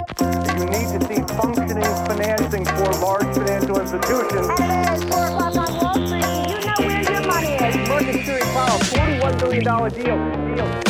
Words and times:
You 0.00 0.64
need 0.66 0.88
to 0.88 1.06
see 1.06 1.20
functioning 1.36 1.84
financing 2.08 2.64
for 2.64 2.92
large 3.04 3.34
financial 3.36 3.80
institutions. 3.80 4.48
It's 4.58 5.04
4 5.04 5.26
o'clock 5.26 5.56
on 5.56 5.76
Wall 5.76 6.06
Street. 6.06 6.24
You 6.48 6.64
know 6.64 6.74
where 6.78 7.02
your 7.02 7.26
money 7.26 7.52
is. 7.54 7.88
Market 7.88 8.12
Security 8.14 8.46
Powell, 8.52 8.78
$41 8.78 9.40
billion 9.40 9.64
deal. 9.90 10.56
deal. 10.56 10.89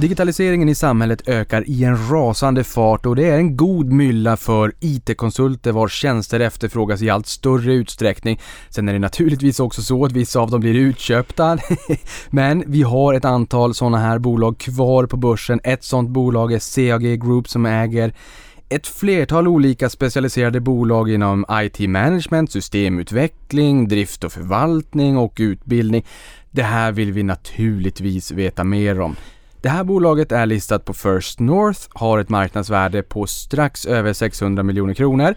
Digitaliseringen 0.00 0.68
i 0.68 0.74
samhället 0.74 1.28
ökar 1.28 1.64
i 1.70 1.84
en 1.84 2.10
rasande 2.10 2.64
fart 2.64 3.06
och 3.06 3.16
det 3.16 3.26
är 3.26 3.36
en 3.36 3.56
god 3.56 3.92
mylla 3.92 4.36
för 4.36 4.72
IT-konsulter 4.80 5.72
vars 5.72 5.92
tjänster 5.92 6.40
efterfrågas 6.40 7.02
i 7.02 7.10
allt 7.10 7.26
större 7.26 7.74
utsträckning. 7.74 8.40
Sen 8.68 8.88
är 8.88 8.92
det 8.92 8.98
naturligtvis 8.98 9.60
också 9.60 9.82
så 9.82 10.04
att 10.04 10.12
vissa 10.12 10.40
av 10.40 10.50
dem 10.50 10.60
blir 10.60 10.74
utköpta. 10.74 11.58
Men 12.30 12.64
vi 12.66 12.82
har 12.82 13.14
ett 13.14 13.24
antal 13.24 13.74
sådana 13.74 13.98
här 13.98 14.18
bolag 14.18 14.58
kvar 14.58 15.06
på 15.06 15.16
börsen. 15.16 15.60
Ett 15.64 15.84
sådant 15.84 16.10
bolag 16.10 16.52
är 16.52 16.74
CAG 16.74 17.20
Group 17.22 17.48
som 17.48 17.66
äger 17.66 18.14
ett 18.68 18.86
flertal 18.86 19.48
olika 19.48 19.90
specialiserade 19.90 20.60
bolag 20.60 21.10
inom 21.10 21.46
IT-management, 21.50 22.52
systemutveckling, 22.52 23.88
drift 23.88 24.24
och 24.24 24.32
förvaltning 24.32 25.16
och 25.18 25.36
utbildning. 25.40 26.06
Det 26.50 26.62
här 26.62 26.92
vill 26.92 27.12
vi 27.12 27.22
naturligtvis 27.22 28.30
veta 28.30 28.64
mer 28.64 29.00
om. 29.00 29.16
Det 29.62 29.68
här 29.68 29.84
bolaget 29.84 30.32
är 30.32 30.46
listat 30.46 30.84
på 30.84 30.94
First 30.94 31.40
North, 31.40 31.80
har 31.90 32.18
ett 32.18 32.28
marknadsvärde 32.28 33.02
på 33.02 33.26
strax 33.26 33.86
över 33.86 34.12
600 34.12 34.62
miljoner 34.62 34.94
kronor. 34.94 35.34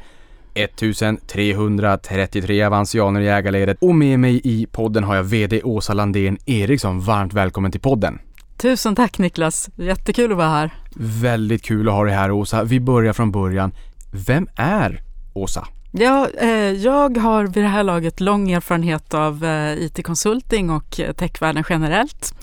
1333 0.54 2.64
avansianer 2.64 3.22
i 3.22 3.28
ägarledet 3.28 3.78
och 3.82 3.96
med 3.96 4.20
mig 4.20 4.42
i 4.44 4.66
podden 4.66 5.04
har 5.04 5.16
jag 5.16 5.24
VD 5.24 5.62
Åsa 5.64 5.94
Landén 5.94 6.38
Eriksson. 6.46 7.00
Varmt 7.00 7.34
välkommen 7.34 7.72
till 7.72 7.82
podden! 7.82 8.20
Tusen 8.58 8.96
tack 8.96 9.18
Niklas, 9.18 9.70
jättekul 9.76 10.32
att 10.32 10.38
vara 10.38 10.50
här. 10.50 10.72
Väldigt 10.96 11.64
kul 11.64 11.88
att 11.88 11.94
ha 11.94 12.04
dig 12.04 12.14
här 12.14 12.32
Åsa. 12.32 12.64
Vi 12.64 12.80
börjar 12.80 13.14
från 13.14 13.32
början. 13.32 13.72
Vem 14.12 14.48
är 14.56 15.02
Åsa? 15.34 15.68
Ja, 15.92 16.28
eh, 16.40 16.50
jag 16.72 17.18
har 17.18 17.48
vid 17.48 17.64
det 17.64 17.68
här 17.68 17.84
laget 17.84 18.20
lång 18.20 18.52
erfarenhet 18.52 19.14
av 19.14 19.46
eh, 19.46 19.74
IT-konsulting 19.74 20.70
och 20.70 21.00
eh, 21.00 21.14
techvärlden 21.14 21.64
generellt. 21.70 22.34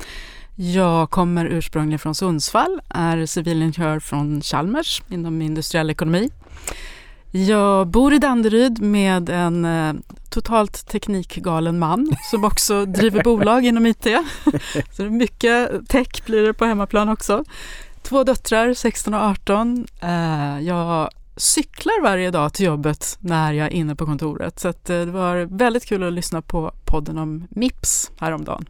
Jag 0.63 1.11
kommer 1.11 1.47
ursprungligen 1.47 1.99
från 1.99 2.15
Sundsvall, 2.15 2.81
är 2.89 3.27
civilingenjör 3.27 4.01
från 4.01 4.41
Chalmers 4.41 5.03
inom 5.09 5.43
industriell 5.43 5.91
ekonomi. 5.91 6.31
Jag 7.31 7.87
bor 7.87 8.13
i 8.13 8.19
Danderyd 8.19 8.81
med 8.83 9.31
en 9.31 9.65
eh, 9.65 9.95
totalt 10.31 10.89
teknikgalen 10.89 11.79
man 11.79 12.17
som 12.31 12.45
också 12.45 12.85
driver 12.99 13.23
bolag 13.23 13.67
inom 13.67 13.87
IT. 13.87 14.07
Så 14.93 15.03
mycket 15.03 15.89
tech 15.89 16.25
blir 16.27 16.43
det 16.43 16.55
på 16.55 16.65
hemmaplan 16.65 17.09
också. 17.09 17.45
Två 18.03 18.25
döttrar, 18.25 18.75
16 18.75 19.15
och 19.15 19.21
18. 19.21 19.87
Eh, 20.01 20.61
jag 20.61 21.11
cyklar 21.37 22.03
varje 22.03 22.31
dag 22.31 22.53
till 22.53 22.67
jobbet 22.67 23.19
när 23.21 23.53
jag 23.53 23.67
är 23.67 23.73
inne 23.73 23.97
på 23.97 24.07
kontoret. 24.07 24.61
Så 24.61 24.69
att, 24.69 24.91
eh, 24.91 24.99
det 24.99 25.13
var 25.13 25.37
väldigt 25.37 25.87
kul 25.87 26.03
att 26.03 26.13
lyssna 26.13 26.43
på 26.43 26.73
podden 26.85 27.19
om 27.19 27.47
Mips 27.51 28.11
häromdagen. 28.19 28.67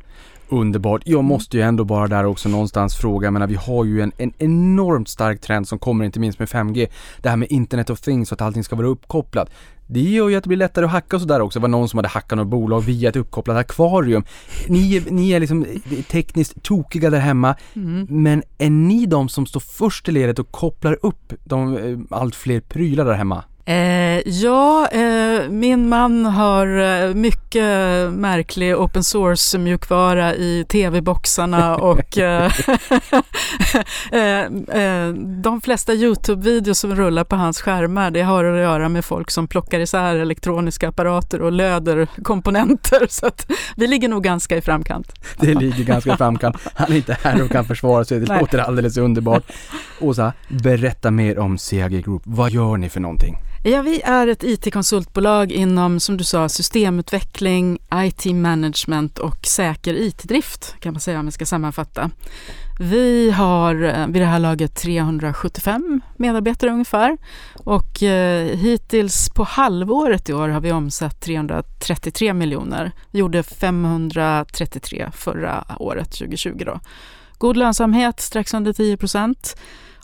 Underbart. 0.51 1.03
Jag 1.05 1.25
måste 1.25 1.57
ju 1.57 1.63
ändå 1.63 1.85
bara 1.85 2.07
där 2.09 2.25
också 2.25 2.49
någonstans 2.49 2.95
fråga, 2.97 3.31
menar 3.31 3.47
vi 3.47 3.55
har 3.55 3.85
ju 3.85 4.01
en, 4.01 4.13
en 4.19 4.33
enormt 4.39 5.09
stark 5.09 5.41
trend 5.41 5.69
som 5.69 5.79
kommer 5.79 6.05
inte 6.05 6.21
minst 6.21 6.39
med 6.39 6.49
5G. 6.49 6.87
Det 7.23 7.29
här 7.29 7.37
med 7.37 7.49
Internet 7.51 7.91
of 7.91 8.01
Things 8.01 8.33
och 8.33 8.37
att 8.37 8.47
allting 8.47 8.65
ska 8.65 8.77
vara 8.77 8.87
uppkopplat. 8.87 9.51
Det 9.87 10.01
gör 10.01 10.29
ju 10.29 10.37
att 10.37 10.45
det 10.45 10.49
blir 10.49 10.59
lättare 10.59 10.85
att 10.85 10.91
hacka 10.91 11.17
och 11.17 11.23
sådär 11.23 11.41
också. 11.41 11.59
Det 11.59 11.63
var 11.63 11.69
någon 11.69 11.89
som 11.89 11.99
hade 11.99 12.09
hackat 12.09 12.39
något 12.39 12.47
bolag 12.49 12.81
via 12.81 13.09
ett 13.09 13.17
uppkopplat 13.17 13.57
akvarium. 13.57 14.25
Ni, 14.69 14.97
är- 14.97 15.11
ni 15.11 15.31
är 15.31 15.41
liksom 15.41 15.67
tekniskt 16.11 16.63
tokiga 16.63 17.11
där 17.11 17.19
hemma, 17.21 17.55
Mm. 17.77 18.07
men 18.11 18.43
är 18.59 18.71
ni 18.71 19.07
de 19.07 19.29
som 19.29 19.47
står 19.47 19.61
först 19.61 20.09
i 20.09 20.13
ledet 20.13 20.39
och 20.39 20.51
kopplar 20.53 20.99
upp 21.03 21.33
de 21.45 21.77
eh, 21.77 21.99
allt 22.19 22.35
fler 22.35 22.61
prylar 22.61 23.05
där 23.05 23.13
hemma? 23.15 23.45
Eh, 23.71 24.23
ja, 24.25 24.89
eh, 24.93 25.49
min 25.49 25.89
man 25.89 26.27
har 26.27 26.67
eh, 26.67 27.15
mycket 27.15 27.65
märklig 28.13 28.77
open 28.77 29.05
source 29.05 29.59
mjukvara 29.59 30.35
i 30.35 30.65
tv-boxarna 30.69 31.77
och 31.77 32.19
eh, 32.19 32.53
eh, 34.13 34.41
eh, 34.81 35.09
de 35.43 35.61
flesta 35.61 35.93
Youtube-videos 35.93 36.79
som 36.79 36.95
rullar 36.95 37.25
på 37.25 37.37
hans 37.37 37.61
skärmar 37.61 38.11
det 38.11 38.23
har 38.23 38.45
att 38.45 38.61
göra 38.61 38.89
med 38.89 39.05
folk 39.05 39.31
som 39.31 39.49
plockar 39.49 39.81
isär 39.81 40.17
elektroniska 40.17 40.89
apparater 40.89 41.43
och 41.43 41.53
löder 41.53 42.09
komponenter 42.23 43.07
så 43.09 43.27
att 43.27 43.51
vi 43.77 43.87
ligger 43.87 44.09
nog 44.09 44.25
ganska 44.25 44.57
i 44.57 44.61
framkant. 44.61 45.13
Det 45.41 45.55
ligger 45.55 45.85
ganska 45.85 46.15
i 46.15 46.17
framkant. 46.17 46.57
Han 46.75 46.93
är 46.93 46.97
inte 46.97 47.17
här 47.23 47.43
och 47.43 47.51
kan 47.51 47.65
försvara 47.65 48.05
sig. 48.05 48.21
Det 48.21 48.27
Nej. 48.29 48.41
låter 48.41 48.59
alldeles 48.59 48.97
underbart. 48.97 49.43
Åsa, 50.01 50.33
berätta 50.49 51.11
mer 51.11 51.39
om 51.39 51.59
CAG 51.59 52.05
Group. 52.05 52.23
Vad 52.25 52.51
gör 52.51 52.77
ni 52.77 52.89
för 52.89 53.01
någonting? 53.01 53.37
Ja, 53.63 53.83
vi 53.83 54.01
är 54.01 54.27
ett 54.27 54.43
IT-konsultbolag 54.43 55.53
inom, 55.53 56.01
som 56.01 56.17
du 56.17 56.25
sa, 56.25 56.49
systemutveckling, 56.49 57.79
IT-management 57.95 59.19
och 59.19 59.47
säker 59.47 59.95
IT-drift 59.95 60.75
kan 60.81 60.93
man 60.93 61.01
säga 61.01 61.21
om 61.21 61.27
jag 61.27 61.33
ska 61.33 61.47
sammanfatta. 61.47 62.11
Vi 62.79 63.31
har 63.31 63.83
eh, 63.83 64.07
vid 64.07 64.23
det 64.23 64.27
här 64.27 64.39
laget 64.39 64.75
375 64.75 66.01
medarbetare 66.17 66.71
ungefär 66.71 67.19
och 67.65 68.03
eh, 68.03 68.57
hittills 68.57 69.31
på 69.31 69.45
halvåret 69.45 70.29
i 70.29 70.33
år 70.33 70.49
har 70.49 70.61
vi 70.61 70.73
omsatt 70.73 71.21
333 71.21 72.35
miljoner. 72.35 72.93
Vi 73.11 73.19
gjorde 73.19 73.43
533 73.43 75.11
förra 75.15 75.65
året, 75.79 76.11
2020 76.11 76.63
då. 76.67 76.81
God 77.39 77.57
lönsamhet, 77.57 78.21
strax 78.21 78.55
under 78.55 78.73
10 78.73 78.97
procent. 78.97 79.57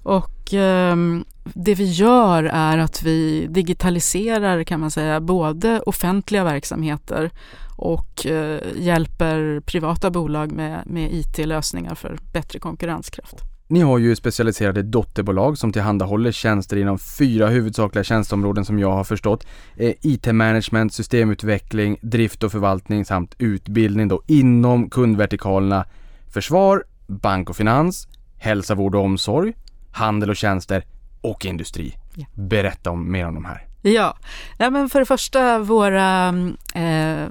Och 0.03 0.35
ehm, 0.55 1.25
det 1.45 1.75
vi 1.75 1.84
gör 1.84 2.45
är 2.45 2.79
att 2.79 3.03
vi 3.03 3.47
digitaliserar 3.47 4.65
kan 4.65 4.81
man 4.81 4.91
säga 4.91 5.21
både 5.21 5.81
offentliga 5.81 6.45
verksamheter 6.45 7.31
och 7.77 8.27
eh, 8.27 8.61
hjälper 8.77 9.61
privata 9.61 10.11
bolag 10.11 10.53
med, 10.53 10.83
med 10.87 11.12
IT-lösningar 11.12 11.95
för 11.95 12.19
bättre 12.33 12.59
konkurrenskraft. 12.59 13.37
Ni 13.69 13.81
har 13.81 13.99
ju 13.99 14.17
specialiserade 14.17 14.83
dotterbolag 14.83 15.59
som 15.59 15.73
tillhandahåller 15.73 16.33
tjänster 16.33 16.77
inom 16.77 16.99
fyra 16.99 17.49
huvudsakliga 17.49 18.05
tjänsteområden 18.05 18.65
som 18.65 18.78
jag 18.78 18.93
har 18.93 19.05
förstått. 19.05 19.47
Eh, 19.77 19.93
IT-management, 20.03 20.93
systemutveckling, 20.95 21.99
drift 22.03 22.43
och 22.43 22.53
förvaltning 22.53 23.05
samt 23.05 23.34
utbildning 23.39 24.09
då 24.09 24.23
inom 24.27 24.91
kundvertikalerna 24.91 25.84
försvar, 26.28 26.84
bank 27.07 27.51
och 27.51 27.57
finans, 27.57 28.09
hälsa, 28.39 28.75
vård 28.75 28.95
och 28.95 29.03
omsorg, 29.03 29.55
handel 29.97 30.31
och 30.31 30.37
tjänster 30.37 30.84
och 31.21 31.47
industri. 31.47 31.97
Ja. 32.15 32.27
Berätta 32.34 32.91
om 32.91 33.12
mer 33.12 33.27
om 33.27 33.34
de 33.34 33.45
här. 33.45 33.67
Ja, 33.83 34.17
ja 34.59 34.71
men 34.71 34.89
för 34.89 34.99
det 34.99 35.07
första 35.07 35.59
våra 35.59 36.29
eh, 36.75 37.27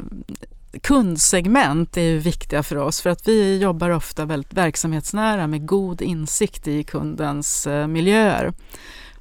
kundsegment 0.81 1.97
är 1.97 2.17
viktiga 2.17 2.63
för 2.63 2.75
oss 2.75 3.01
för 3.01 3.09
att 3.09 3.27
vi 3.27 3.57
jobbar 3.57 3.89
ofta 3.89 4.25
väldigt 4.25 4.53
verksamhetsnära 4.53 5.47
med 5.47 5.65
god 5.65 6.01
insikt 6.01 6.67
i 6.67 6.83
kundens 6.83 7.67
eh, 7.67 7.87
miljöer. 7.87 8.53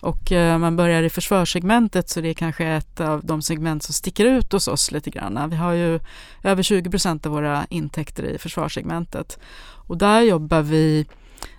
Och 0.00 0.32
eh, 0.32 0.58
man 0.58 0.76
börjar 0.76 1.02
i 1.02 1.10
försvarssegmentet 1.10 2.08
så 2.08 2.20
det 2.20 2.28
är 2.28 2.34
kanske 2.34 2.66
ett 2.66 3.00
av 3.00 3.24
de 3.24 3.42
segment 3.42 3.82
som 3.82 3.94
sticker 3.94 4.24
ut 4.24 4.52
hos 4.52 4.68
oss 4.68 4.90
lite 4.90 5.10
grann. 5.10 5.50
Vi 5.50 5.56
har 5.56 5.72
ju 5.72 6.00
över 6.42 6.62
20 6.62 6.90
procent 6.90 7.26
av 7.26 7.32
våra 7.32 7.66
intäkter 7.70 8.22
i 8.22 8.38
försvarssegmentet. 8.38 9.38
Och 9.86 9.98
där 9.98 10.20
jobbar 10.20 10.62
vi 10.62 11.06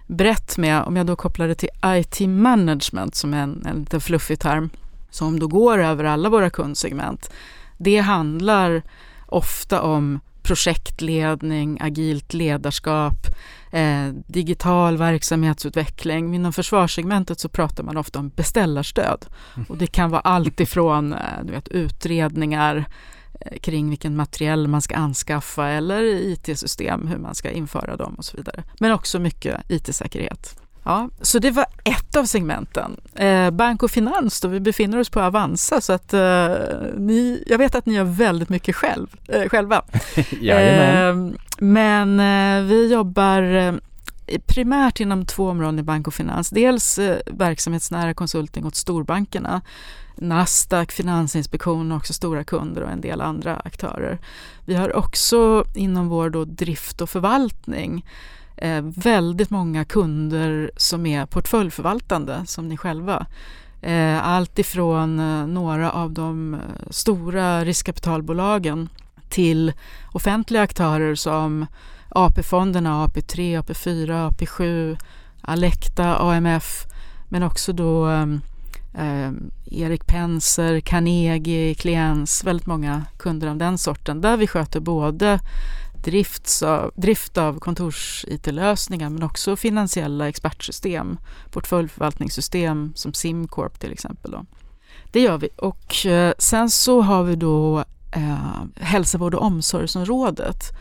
brett 0.07 0.57
med, 0.57 0.83
om 0.83 0.95
jag 0.95 1.05
då 1.05 1.15
kopplar 1.15 1.47
det 1.47 1.55
till 1.55 1.69
IT-management 1.85 3.15
som 3.15 3.33
är 3.33 3.43
en, 3.43 3.65
en 3.65 3.79
lite 3.79 3.99
fluffig 3.99 4.39
term, 4.39 4.69
som 5.09 5.39
då 5.39 5.47
går 5.47 5.77
över 5.77 6.03
alla 6.03 6.29
våra 6.29 6.49
kundsegment. 6.49 7.29
Det 7.77 7.97
handlar 7.97 8.83
ofta 9.25 9.81
om 9.81 10.19
projektledning, 10.45 11.77
agilt 11.81 12.33
ledarskap, 12.33 13.27
eh, 13.71 14.07
digital 14.27 14.97
verksamhetsutveckling. 14.97 16.35
Inom 16.35 16.53
försvarssegmentet 16.53 17.39
så 17.39 17.49
pratar 17.49 17.83
man 17.83 17.97
ofta 17.97 18.19
om 18.19 18.29
beställarstöd. 18.29 19.25
Och 19.69 19.77
det 19.77 19.87
kan 19.87 20.09
vara 20.09 20.21
allt 20.21 20.59
ifrån 20.59 21.13
eh, 21.13 21.19
du 21.43 21.51
vet, 21.51 21.67
utredningar 21.67 22.85
kring 23.61 23.89
vilken 23.89 24.15
materiell 24.15 24.67
man 24.67 24.81
ska 24.81 24.95
anskaffa 24.95 25.67
eller 25.67 26.03
IT-system, 26.03 27.07
hur 27.07 27.17
man 27.17 27.35
ska 27.35 27.49
införa 27.49 27.95
dem 27.95 28.15
och 28.17 28.25
så 28.25 28.37
vidare. 28.37 28.63
Men 28.79 28.91
också 28.91 29.19
mycket 29.19 29.61
IT-säkerhet. 29.69 30.59
Ja, 30.85 31.09
så 31.21 31.39
det 31.39 31.51
var 31.51 31.65
ett 31.83 32.15
av 32.15 32.25
segmenten. 32.25 32.97
Eh, 33.15 33.51
bank 33.51 33.83
och 33.83 33.91
finans, 33.91 34.41
då 34.41 34.47
vi 34.47 34.59
befinner 34.59 34.99
oss 34.99 35.09
på 35.09 35.21
Avanza 35.21 35.81
så 35.81 35.93
att 35.93 36.13
eh, 36.13 36.49
ni, 36.97 37.43
jag 37.47 37.57
vet 37.57 37.75
att 37.75 37.85
ni 37.85 37.93
gör 37.93 38.03
väldigt 38.03 38.49
mycket 38.49 38.75
själv, 38.75 39.07
eh, 39.27 39.49
själva. 39.49 39.81
Eh, 40.41 41.15
men 41.59 42.19
eh, 42.19 42.67
vi 42.67 42.93
jobbar 42.93 43.41
eh, 43.41 43.73
Eh, 44.27 44.41
primärt 44.45 44.99
inom 44.99 45.25
två 45.25 45.49
områden 45.49 45.79
i 45.79 45.83
bank 45.83 46.07
och 46.07 46.13
finans. 46.13 46.49
Dels 46.49 46.99
eh, 46.99 47.17
verksamhetsnära 47.25 48.13
konsulting 48.13 48.65
åt 48.65 48.75
storbankerna. 48.75 49.61
Nasdaq, 50.17 50.91
Finansinspektionen 50.91 51.91
och 51.91 51.97
också 51.97 52.13
stora 52.13 52.43
kunder 52.43 52.81
och 52.81 52.91
en 52.91 53.01
del 53.01 53.21
andra 53.21 53.55
aktörer. 53.55 54.19
Vi 54.65 54.75
har 54.75 54.95
också 54.95 55.65
inom 55.75 56.07
vår 56.07 56.29
då 56.29 56.45
drift 56.45 57.01
och 57.01 57.09
förvaltning 57.09 58.05
eh, 58.57 58.81
väldigt 58.81 59.49
många 59.49 59.85
kunder 59.85 60.71
som 60.77 61.05
är 61.05 61.25
portföljförvaltande 61.25 62.43
som 62.45 62.67
ni 62.67 62.77
själva. 62.77 63.25
Eh, 63.81 64.27
allt 64.27 64.59
ifrån 64.59 65.19
eh, 65.19 65.47
några 65.47 65.91
av 65.91 66.11
de 66.11 66.53
eh, 66.53 66.59
stora 66.89 67.65
riskkapitalbolagen 67.65 68.89
till 69.29 69.73
offentliga 70.11 70.61
aktörer 70.61 71.15
som 71.15 71.65
AP-fonderna, 72.15 73.07
AP3, 73.07 73.61
AP4, 73.61 74.29
AP7, 74.29 74.97
Alecta, 75.41 76.17
AMF 76.17 76.85
men 77.29 77.43
också 77.43 77.73
då 77.73 78.09
eh, 78.93 79.31
Erik 79.65 80.07
Penser, 80.07 80.79
Carnegie, 80.79 81.75
Kliens, 81.75 82.43
väldigt 82.43 82.67
många 82.67 83.05
kunder 83.17 83.47
av 83.47 83.57
den 83.57 83.77
sorten 83.77 84.21
där 84.21 84.37
vi 84.37 84.47
sköter 84.47 84.79
både 84.79 85.39
drifts 86.03 86.63
av, 86.63 86.91
drift 86.95 87.37
av 87.37 87.59
kontors-IT-lösningar 87.59 89.09
men 89.09 89.23
också 89.23 89.55
finansiella 89.55 90.29
expertsystem, 90.29 91.17
portföljförvaltningssystem 91.51 92.91
som 92.95 93.13
Simcorp 93.13 93.79
till 93.79 93.91
exempel. 93.91 94.31
Då. 94.31 94.45
Det 95.11 95.19
gör 95.19 95.37
vi 95.37 95.49
och 95.57 96.05
eh, 96.05 96.33
sen 96.37 96.69
så 96.69 97.01
har 97.01 97.23
vi 97.23 97.35
då 97.35 97.79
eh, 98.11 98.63
hälsovård 98.75 99.33
och 99.33 99.41
omsorgsområdet. 99.41 100.71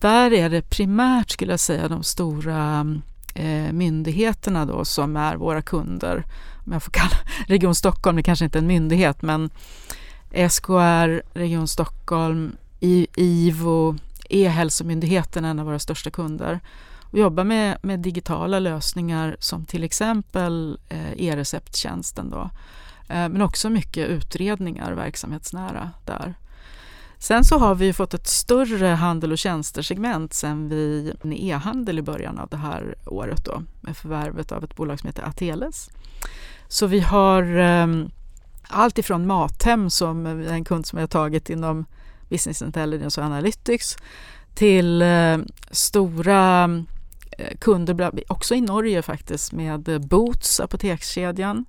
Där 0.00 0.32
är 0.32 0.50
det 0.50 0.62
primärt 0.62 1.30
skulle 1.30 1.52
jag 1.52 1.60
säga 1.60 1.88
de 1.88 2.02
stora 2.02 2.86
eh, 3.34 3.72
myndigheterna 3.72 4.66
då 4.66 4.84
som 4.84 5.16
är 5.16 5.36
våra 5.36 5.62
kunder. 5.62 6.24
Om 6.66 6.72
jag 6.72 6.82
får 6.82 6.92
kalla 6.92 7.16
Region 7.46 7.74
Stockholm, 7.74 8.16
det 8.16 8.22
kanske 8.22 8.44
inte 8.44 8.58
är 8.58 8.62
en 8.62 8.66
myndighet 8.66 9.22
men 9.22 9.50
SKR, 10.50 11.38
Region 11.38 11.68
Stockholm, 11.68 12.56
IVO, 13.16 13.96
E-hälsomyndigheten 14.30 15.44
är 15.44 15.50
en 15.50 15.58
av 15.58 15.66
våra 15.66 15.78
största 15.78 16.10
kunder 16.10 16.60
och 17.10 17.18
jobbar 17.18 17.44
med, 17.44 17.78
med 17.82 18.00
digitala 18.00 18.58
lösningar 18.58 19.36
som 19.38 19.64
till 19.64 19.84
exempel 19.84 20.78
eh, 20.88 21.12
e-recepttjänsten 21.16 22.30
då. 22.30 22.50
Eh, 23.08 23.28
men 23.28 23.42
också 23.42 23.70
mycket 23.70 24.08
utredningar 24.08 24.92
verksamhetsnära 24.92 25.90
där. 26.04 26.34
Sen 27.18 27.44
så 27.44 27.58
har 27.58 27.74
vi 27.74 27.92
fått 27.92 28.14
ett 28.14 28.26
större 28.26 28.86
handel 28.86 29.32
och 29.32 29.38
tjänstersegment 29.38 30.34
sen 30.34 30.68
vi 30.68 31.14
e-handel 31.32 31.98
i 31.98 32.02
början 32.02 32.38
av 32.38 32.48
det 32.48 32.56
här 32.56 32.94
året 33.06 33.44
då 33.44 33.62
med 33.80 33.96
förvärvet 33.96 34.52
av 34.52 34.64
ett 34.64 34.76
bolag 34.76 35.00
som 35.00 35.06
heter 35.06 35.22
Ateles. 35.22 35.90
Så 36.68 36.86
vi 36.86 37.00
har 37.00 37.42
eh, 37.56 37.86
allt 38.68 38.98
ifrån 38.98 39.26
Mathem 39.26 39.90
som 39.90 40.26
är 40.26 40.48
en 40.48 40.64
kund 40.64 40.86
som 40.86 40.96
vi 40.96 41.02
har 41.02 41.08
tagit 41.08 41.50
inom 41.50 41.84
Business 42.28 42.62
Intelligence 42.62 43.20
och 43.20 43.26
Analytics 43.26 43.96
till 44.54 45.02
eh, 45.02 45.38
stora 45.70 46.64
eh, 47.38 47.56
kunder, 47.58 48.22
också 48.28 48.54
i 48.54 48.60
Norge 48.60 49.02
faktiskt, 49.02 49.52
med 49.52 50.06
Boots, 50.08 50.60
apotekskedjan, 50.60 51.64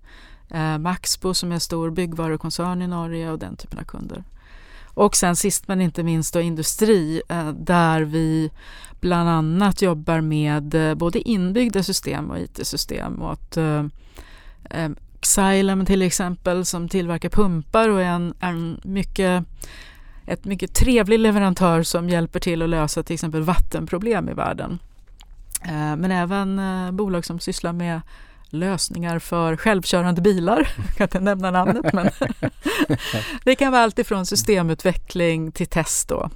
eh, 0.50 0.78
Maxbo 0.78 1.34
som 1.34 1.52
är 1.52 1.54
en 1.54 1.60
stor 1.60 1.90
byggvarukoncern 1.90 2.82
i 2.82 2.88
Norge 2.88 3.32
och 3.32 3.40
den 3.40 3.56
typen 3.56 3.80
av 3.80 3.84
kunder. 3.84 4.24
Och 4.98 5.16
sen 5.16 5.36
sist 5.36 5.68
men 5.68 5.82
inte 5.82 6.04
minst 6.04 6.34
då 6.34 6.42
industri 6.42 7.22
eh, 7.30 7.50
där 7.50 8.02
vi 8.02 8.52
bland 9.00 9.30
annat 9.30 9.82
jobbar 9.82 10.22
med 10.22 10.90
eh, 10.90 10.96
både 10.96 11.30
inbyggda 11.30 11.84
system 11.84 12.32
och 12.32 12.40
IT-system 12.40 13.22
åt 13.22 13.58
eh, 13.58 13.86
eh, 14.70 14.90
Xylem 15.20 15.86
till 15.86 16.02
exempel 16.02 16.66
som 16.66 16.90
tillverkar 16.90 17.30
pumpar 17.30 17.90
och 17.90 18.02
är 18.02 18.06
en, 18.06 18.34
en 18.40 18.82
mycket 18.84 19.44
ett 20.26 20.46
mycket 20.46 20.74
trevlig 20.74 21.20
leverantör 21.20 21.84
som 21.84 22.10
hjälper 22.10 22.40
till 22.40 22.62
att 22.62 22.70
lösa 22.70 23.04
till 23.04 23.14
exempel 23.14 23.44
vattenproblem 23.44 24.30
i 24.30 24.34
världen. 24.34 24.80
Men 25.98 26.12
även 26.12 26.62
bolag 26.96 27.26
som 27.26 27.40
sysslar 27.40 27.74
med 27.74 28.02
lösningar 28.50 29.20
för 29.20 29.56
självkörande 29.56 30.22
bilar. 30.22 30.70
Jag 30.88 30.96
kan 30.98 31.06
inte 31.06 31.20
nämna 31.20 31.52
namnet 31.52 31.94
men 31.94 32.10
det 33.44 33.56
kan 33.56 33.72
vara 33.72 33.84
allt 33.84 34.00
ifrån 34.00 34.26
systemutveckling 34.26 35.52
till 35.52 35.68
test 35.68 36.10
då. 36.10 36.30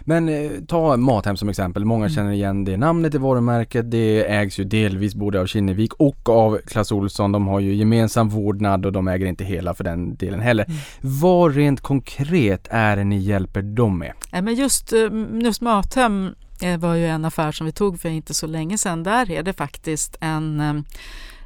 Men 0.00 0.28
eh, 0.28 0.50
ta 0.68 0.96
Mathem 0.96 1.36
som 1.36 1.48
exempel. 1.48 1.84
Många 1.84 2.04
mm. 2.04 2.14
känner 2.14 2.32
igen 2.32 2.64
det 2.64 2.76
namnet 2.76 3.14
i 3.14 3.18
varumärket. 3.18 3.90
Det 3.90 4.24
ägs 4.24 4.58
ju 4.58 4.64
delvis 4.64 5.14
både 5.14 5.40
av 5.40 5.46
Kinnevik 5.46 5.94
och 5.94 6.28
av 6.28 6.58
Clas 6.66 6.92
Olsson. 6.92 7.32
De 7.32 7.46
har 7.46 7.60
ju 7.60 7.74
gemensam 7.74 8.28
vårdnad 8.28 8.86
och 8.86 8.92
de 8.92 9.08
äger 9.08 9.26
inte 9.26 9.44
hela 9.44 9.74
för 9.74 9.84
den 9.84 10.14
delen 10.14 10.40
heller. 10.40 10.64
Mm. 10.64 10.76
Vad 11.00 11.54
rent 11.54 11.80
konkret 11.80 12.68
är 12.70 12.96
det 12.96 13.04
ni 13.04 13.18
hjälper 13.18 13.62
dem 13.62 13.98
med? 13.98 14.12
Ja, 14.30 14.42
men 14.42 14.54
just, 14.54 14.92
eh, 14.92 15.08
just 15.42 15.60
Mathem 15.60 16.34
eh, 16.62 16.78
var 16.78 16.94
ju 16.94 17.06
en 17.06 17.24
affär 17.24 17.52
som 17.52 17.66
vi 17.66 17.72
tog 17.72 18.00
för 18.00 18.08
inte 18.08 18.34
så 18.34 18.46
länge 18.46 18.78
sedan. 18.78 19.02
Där 19.02 19.30
är 19.30 19.42
det 19.42 19.52
faktiskt 19.52 20.16
en 20.20 20.84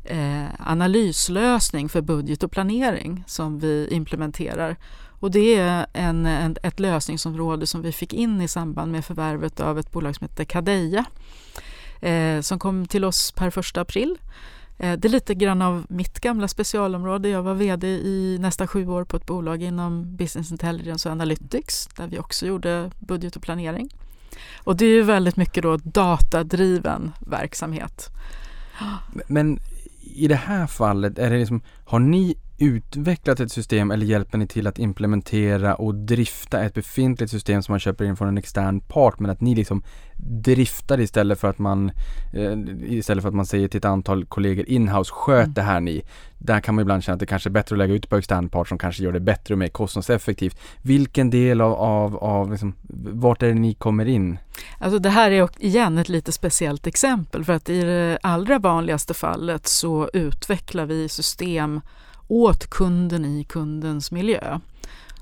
eh, 0.05 0.47
analyslösning 0.59 1.89
för 1.89 2.01
budget 2.01 2.43
och 2.43 2.53
planering 2.53 3.25
som 3.27 3.59
vi 3.59 3.89
implementerar. 3.91 4.77
Och 5.21 5.31
det 5.31 5.55
är 5.55 5.87
en, 5.93 6.27
en, 6.27 6.57
ett 6.63 6.81
lösningsområde 6.81 7.67
som 7.67 7.83
vi 7.83 7.93
fick 7.93 8.13
in 8.13 8.41
i 8.41 8.49
samband 8.49 8.93
med 8.93 9.05
förvärvet 9.05 9.61
av 9.61 9.79
ett 9.79 9.91
bolag 9.91 10.17
som 10.17 10.25
heter 10.25 10.45
Cadeia 10.45 11.05
eh, 12.01 12.41
som 12.41 12.59
kom 12.59 12.87
till 12.87 13.05
oss 13.05 13.33
per 13.33 13.51
första 13.51 13.81
april. 13.81 14.19
Eh, 14.79 14.99
det 14.99 15.09
är 15.09 15.11
lite 15.11 15.35
grann 15.35 15.63
av 15.63 15.87
mitt 15.89 16.21
gamla 16.21 16.49
specialområde. 16.49 17.29
Jag 17.29 17.43
var 17.43 17.55
VD 17.55 17.89
i 17.89 18.39
nästan 18.41 18.69
sju 18.69 18.89
år 18.89 19.05
på 19.05 19.17
ett 19.17 19.27
bolag 19.27 19.63
inom 19.63 20.17
Business 20.17 20.51
Intelligence 20.51 21.09
och 21.09 21.13
Analytics 21.13 21.89
där 21.97 22.07
vi 22.07 22.19
också 22.19 22.47
gjorde 22.47 22.91
budget 22.99 23.37
och 23.37 23.43
planering. 23.43 23.89
Och 24.57 24.77
det 24.77 24.85
är 24.85 24.91
ju 24.91 25.03
väldigt 25.03 25.37
mycket 25.37 25.63
då 25.63 25.77
datadriven 25.77 27.13
verksamhet. 27.19 28.11
Men 29.27 29.59
i 30.15 30.29
det 30.29 30.37
här 30.37 30.67
fallet, 30.67 31.19
är 31.19 31.31
det 31.31 31.39
liksom, 31.39 31.61
har 31.85 31.99
ni 31.99 32.37
utvecklat 32.59 33.41
ett 33.41 33.53
system 33.53 33.91
eller 33.91 34.07
hjälper 34.07 34.39
ni 34.39 34.47
till 34.47 34.67
att 34.67 34.79
implementera 34.79 35.75
och 35.75 35.95
drifta 35.95 36.63
ett 36.63 36.75
befintligt 36.75 37.31
system 37.31 37.63
som 37.63 37.73
man 37.73 37.81
köper 37.81 38.05
in 38.05 38.17
från 38.17 38.29
en 38.29 38.39
extern 38.39 38.81
part 38.81 39.19
men 39.19 39.31
att 39.31 39.41
ni 39.41 39.55
liksom 39.55 39.83
driftar 40.17 41.01
istället 41.01 41.41
för 41.41 41.49
att 41.49 41.59
man 41.59 41.91
eh, 42.33 42.59
istället 42.83 43.23
för 43.23 43.29
att 43.29 43.35
man 43.35 43.47
säger 43.47 43.69
till 43.69 43.79
ett 43.79 43.85
antal 43.85 44.25
kollegor 44.25 44.69
inhouse 44.69 45.13
sköt 45.13 45.45
mm. 45.45 45.55
det 45.55 45.63
här 45.63 45.81
ni. 45.81 46.03
Där 46.39 46.61
kan 46.61 46.75
man 46.75 46.83
ibland 46.83 47.05
känna 47.05 47.15
att 47.15 47.21
det 47.21 47.27
kanske 47.27 47.49
är 47.49 47.53
bättre 47.53 47.75
att 47.75 47.79
lägga 47.79 47.95
ut 47.95 48.09
på 48.09 48.17
extern 48.17 48.49
part 48.49 48.69
som 48.69 48.79
kanske 48.79 49.03
gör 49.03 49.13
det 49.13 49.21
bättre 49.21 49.55
och 49.55 49.59
mer 49.59 49.69
kostnadseffektivt. 49.69 50.59
Vilken 50.83 51.31
del 51.31 51.61
av, 51.61 51.73
av, 51.73 52.17
av 52.17 52.51
liksom, 52.51 52.75
vart 53.13 53.43
är 53.43 53.47
det 53.47 53.55
ni 53.55 53.75
kommer 53.75 54.07
in? 54.07 54.39
Alltså 54.79 54.99
det 54.99 55.11
här 55.11 55.31
är 55.31 55.49
igen 55.59 55.99
ett 55.99 56.09
lite 56.09 56.33
speciellt 56.33 56.87
exempel 56.87 57.45
för 57.45 57.53
att 57.53 57.69
i 57.69 57.81
det 57.81 58.19
allra 58.23 58.59
vanligaste 58.59 59.15
fallet 59.15 59.67
så 59.67 60.11
utvecklar 60.13 60.87
vi 60.87 61.09
system 61.09 61.81
åt 62.29 62.71
kunden 62.71 63.25
i 63.25 63.45
kundens 63.45 64.11
miljö. 64.11 64.59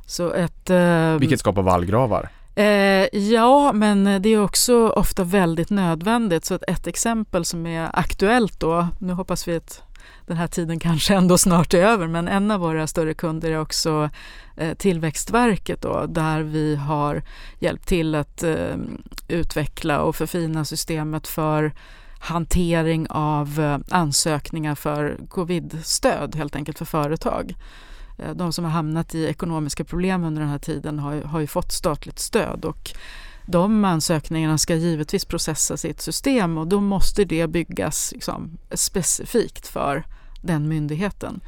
Så 0.07 0.33
ett, 0.33 0.71
eh, 0.71 1.15
Vilket 1.19 1.41
skapar 1.41 1.63
vallgravar? 1.63 2.29
Eh, 2.55 3.19
ja, 3.19 3.73
men 3.73 4.23
det 4.23 4.29
är 4.29 4.43
också 4.43 4.89
ofta 4.89 5.25
väldigt 5.25 5.71
nödvändigt. 5.71 6.45
Så 6.45 6.55
ett, 6.55 6.65
ett 6.69 6.87
exempel 6.87 7.45
som 7.45 7.67
är 7.67 7.91
aktuellt 7.93 8.61
då, 8.61 8.89
nu 8.99 9.13
hoppas 9.13 9.49
vi 9.49 9.57
att 9.57 9.83
den 10.27 10.37
här 10.37 10.47
tiden 10.47 10.79
kanske 10.79 11.15
ändå 11.15 11.39
snart 11.39 11.75
är 11.75 11.83
över, 11.83 12.07
men 12.07 12.29
en 12.29 12.51
av 12.51 12.61
våra 12.61 12.87
större 12.87 13.15
kunder 13.15 13.51
är 13.51 13.61
också 13.61 14.11
eh, 14.57 14.75
Tillväxtverket 14.75 15.83
då, 15.83 16.07
där 16.07 16.43
vi 16.43 16.77
har 16.77 17.23
hjälpt 17.59 17.89
till 17.89 18.15
att 18.15 18.43
eh, 18.43 18.77
utveckla 19.29 20.03
och 20.03 20.17
förfina 20.17 20.65
systemet 20.65 21.29
för 21.29 21.73
hantering 22.23 23.07
av 23.11 23.61
eh, 23.61 23.79
ansökningar 23.91 24.75
för 24.75 25.19
covidstöd 25.29 26.37
helt 26.37 26.57
enkelt 26.57 26.79
för 26.79 26.85
företag. 26.85 27.55
Eh, 28.19 28.35
de 28.35 28.53
som 28.53 28.65
har 28.65 28.73
hamnat 28.73 29.15
i 29.15 29.25
ekonomiska 29.25 29.85
problem 29.85 30.25
under 30.25 30.43
den 30.43 30.51
här 30.51 30.59
tiden 30.59 30.99
har, 30.99 31.23
har 31.23 31.41
ju 31.41 31.47
fått 31.47 31.73
statligt 31.73 32.19
stöd 32.19 32.65
och 32.65 32.91
de 33.47 33.85
ansökningarna 33.85 34.59
ska 34.59 34.75
givetvis 34.75 35.25
processas 35.25 35.85
i 35.85 35.91
ett 35.91 36.01
system 36.01 36.59
och 36.59 36.67
då 36.67 36.81
måste 36.81 37.25
det 37.25 37.47
byggas 37.47 38.13
liksom, 38.13 38.59
specifikt 38.71 39.69
för 39.69 40.07
den 40.43 40.69
myndigheten. 40.69 41.41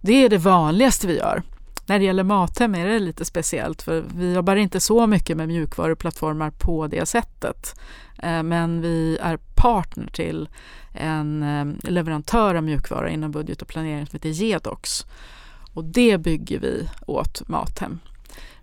Det 0.00 0.24
är 0.24 0.28
det 0.28 0.38
vanligaste 0.38 1.06
vi 1.06 1.16
gör. 1.16 1.42
När 1.88 1.98
det 1.98 2.04
gäller 2.04 2.24
Mathem 2.24 2.74
är 2.74 2.86
det 2.86 2.98
lite 2.98 3.24
speciellt 3.24 3.82
för 3.82 4.04
vi 4.14 4.34
jobbar 4.34 4.56
inte 4.56 4.80
så 4.80 5.06
mycket 5.06 5.36
med 5.36 5.48
mjukvaruplattformar 5.48 6.50
på 6.50 6.86
det 6.86 7.06
sättet. 7.06 7.80
Eh, 8.22 8.42
men 8.42 8.80
vi 8.80 9.18
är 9.20 9.38
partner 9.54 10.06
till 10.06 10.48
en 10.92 11.42
eh, 11.42 11.90
leverantör 11.90 12.54
av 12.54 12.62
mjukvara 12.62 13.10
inom 13.10 13.30
budget 13.30 13.62
och 13.62 13.68
planering 13.68 14.06
som 14.06 14.16
heter 14.16 14.28
Gedox. 14.28 15.06
Och 15.72 15.84
det 15.84 16.18
bygger 16.18 16.58
vi 16.58 16.88
åt 17.06 17.48
Mathem. 17.48 18.00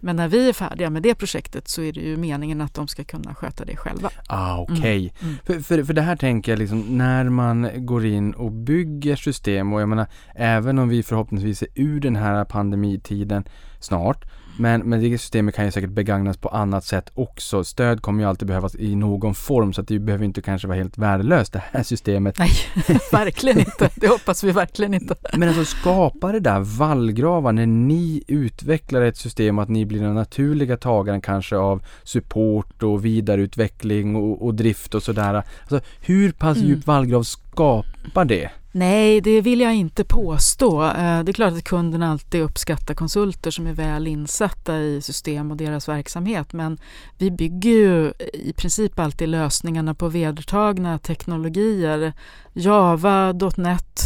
Men 0.06 0.16
när 0.16 0.28
vi 0.28 0.50
är 0.50 0.54
färdiga 0.54 0.90
med 0.90 1.04
det 1.04 1.16
projektet 1.16 1.68
så 1.68 1.82
är 1.82 1.94
det 1.94 2.00
ju 2.00 2.18
meningen 2.18 2.62
att 2.62 2.74
de 2.74 2.88
ska 2.88 3.04
kunna 3.04 3.36
sköta 3.36 3.66
det 3.66 3.76
själva. 3.76 4.10
Ah, 4.28 4.58
Okej. 4.58 4.76
Okay. 4.76 5.00
Mm. 5.00 5.12
Mm. 5.22 5.38
För, 5.46 5.60
för, 5.60 5.84
för 5.84 5.94
det 5.94 6.02
här 6.02 6.16
tänker 6.16 6.52
jag 6.52 6.60
liksom 6.60 6.98
när 6.98 7.30
man 7.30 7.70
går 7.76 8.06
in 8.06 8.34
och 8.34 8.52
bygger 8.52 9.16
system 9.16 9.74
och 9.74 9.82
jag 9.82 9.90
menar 9.90 10.08
även 10.36 10.80
om 10.80 10.90
vi 10.90 11.04
förhoppningsvis 11.04 11.62
är 11.62 11.68
ur 11.76 12.00
den 12.00 12.16
här 12.16 12.46
pandemitiden 12.46 13.44
snart. 13.80 14.26
Men, 14.58 14.82
men 14.82 15.02
det 15.02 15.18
systemet 15.18 15.56
kan 15.56 15.66
ju 15.66 15.72
säkert 15.72 15.90
begagnas 15.90 16.38
på 16.38 16.50
annat 16.50 16.84
sätt 16.84 17.12
också. 17.14 17.64
Stöd 17.64 18.02
kommer 18.02 18.24
ju 18.24 18.30
alltid 18.30 18.48
behövas 18.48 18.76
i 18.76 18.96
någon 18.96 19.36
form 19.36 19.74
så 19.74 19.82
att 19.82 19.88
det 19.88 20.00
behöver 20.00 20.26
inte 20.26 20.42
kanske 20.42 20.68
vara 20.68 20.78
helt 20.78 20.98
värdelöst 20.98 21.54
det 21.54 21.64
här 21.72 21.84
systemet. 21.84 22.40
Nej, 22.40 22.52
verkligen 23.12 23.60
inte. 23.60 23.90
Det 23.96 24.08
hoppas 24.08 24.44
vi 24.44 24.52
verkligen 24.52 24.94
inte. 24.94 25.16
Men 25.34 25.50
alltså 25.50 25.66
skapar 25.66 26.34
det 26.34 26.40
där 26.40 26.60
vallgravar 26.60 27.52
när 27.52 27.66
ni 27.66 28.24
utvecklar 28.28 29.02
ett 29.02 29.18
system 29.18 29.60
att 29.60 29.70
ni 29.70 29.86
blir 29.86 30.02
den 30.02 30.16
naturliga 30.16 30.78
tagaren 30.78 31.22
kanske 31.22 31.56
av 31.58 31.84
support 32.04 32.84
och 32.84 33.06
vidareutveckling 33.06 34.16
och, 34.16 34.46
och 34.46 34.56
drift 34.56 34.96
och 34.96 35.04
sådär. 35.04 35.44
Alltså 35.62 35.80
hur 36.02 36.32
pass 36.32 36.58
Mm. 36.58 36.70
djup 36.70 36.88
vallgrav 36.88 37.24
skapar 37.24 38.26
det? 38.26 38.50
Nej, 38.78 39.22
det 39.22 39.42
vill 39.42 39.62
jag 39.62 39.76
inte 39.76 40.04
påstå. 40.04 40.84
Eh, 40.84 41.24
Det 41.24 41.32
är 41.32 41.34
klart 41.34 41.54
att 41.54 41.64
kunden 41.64 42.04
alltid 42.04 42.42
uppskattar 42.42 42.94
konsulter 42.94 43.52
som 43.52 43.68
är 43.68 43.74
väl 43.74 44.08
insatta 44.08 44.80
i 44.80 45.02
system 45.02 45.52
och 45.52 45.58
deras 45.58 45.90
verksamhet. 45.90 46.54
Men 46.54 46.78
vi 47.18 47.32
bygger 47.32 47.72
ju 47.72 48.14
i 48.34 48.54
princip 48.54 49.00
alltid 49.00 49.30
lösningarna 49.30 49.94
på 49.94 50.08
vedertagna 50.08 50.98
teknologier. 51.00 52.14
Java, 52.54 53.34
.NET 53.58 54.00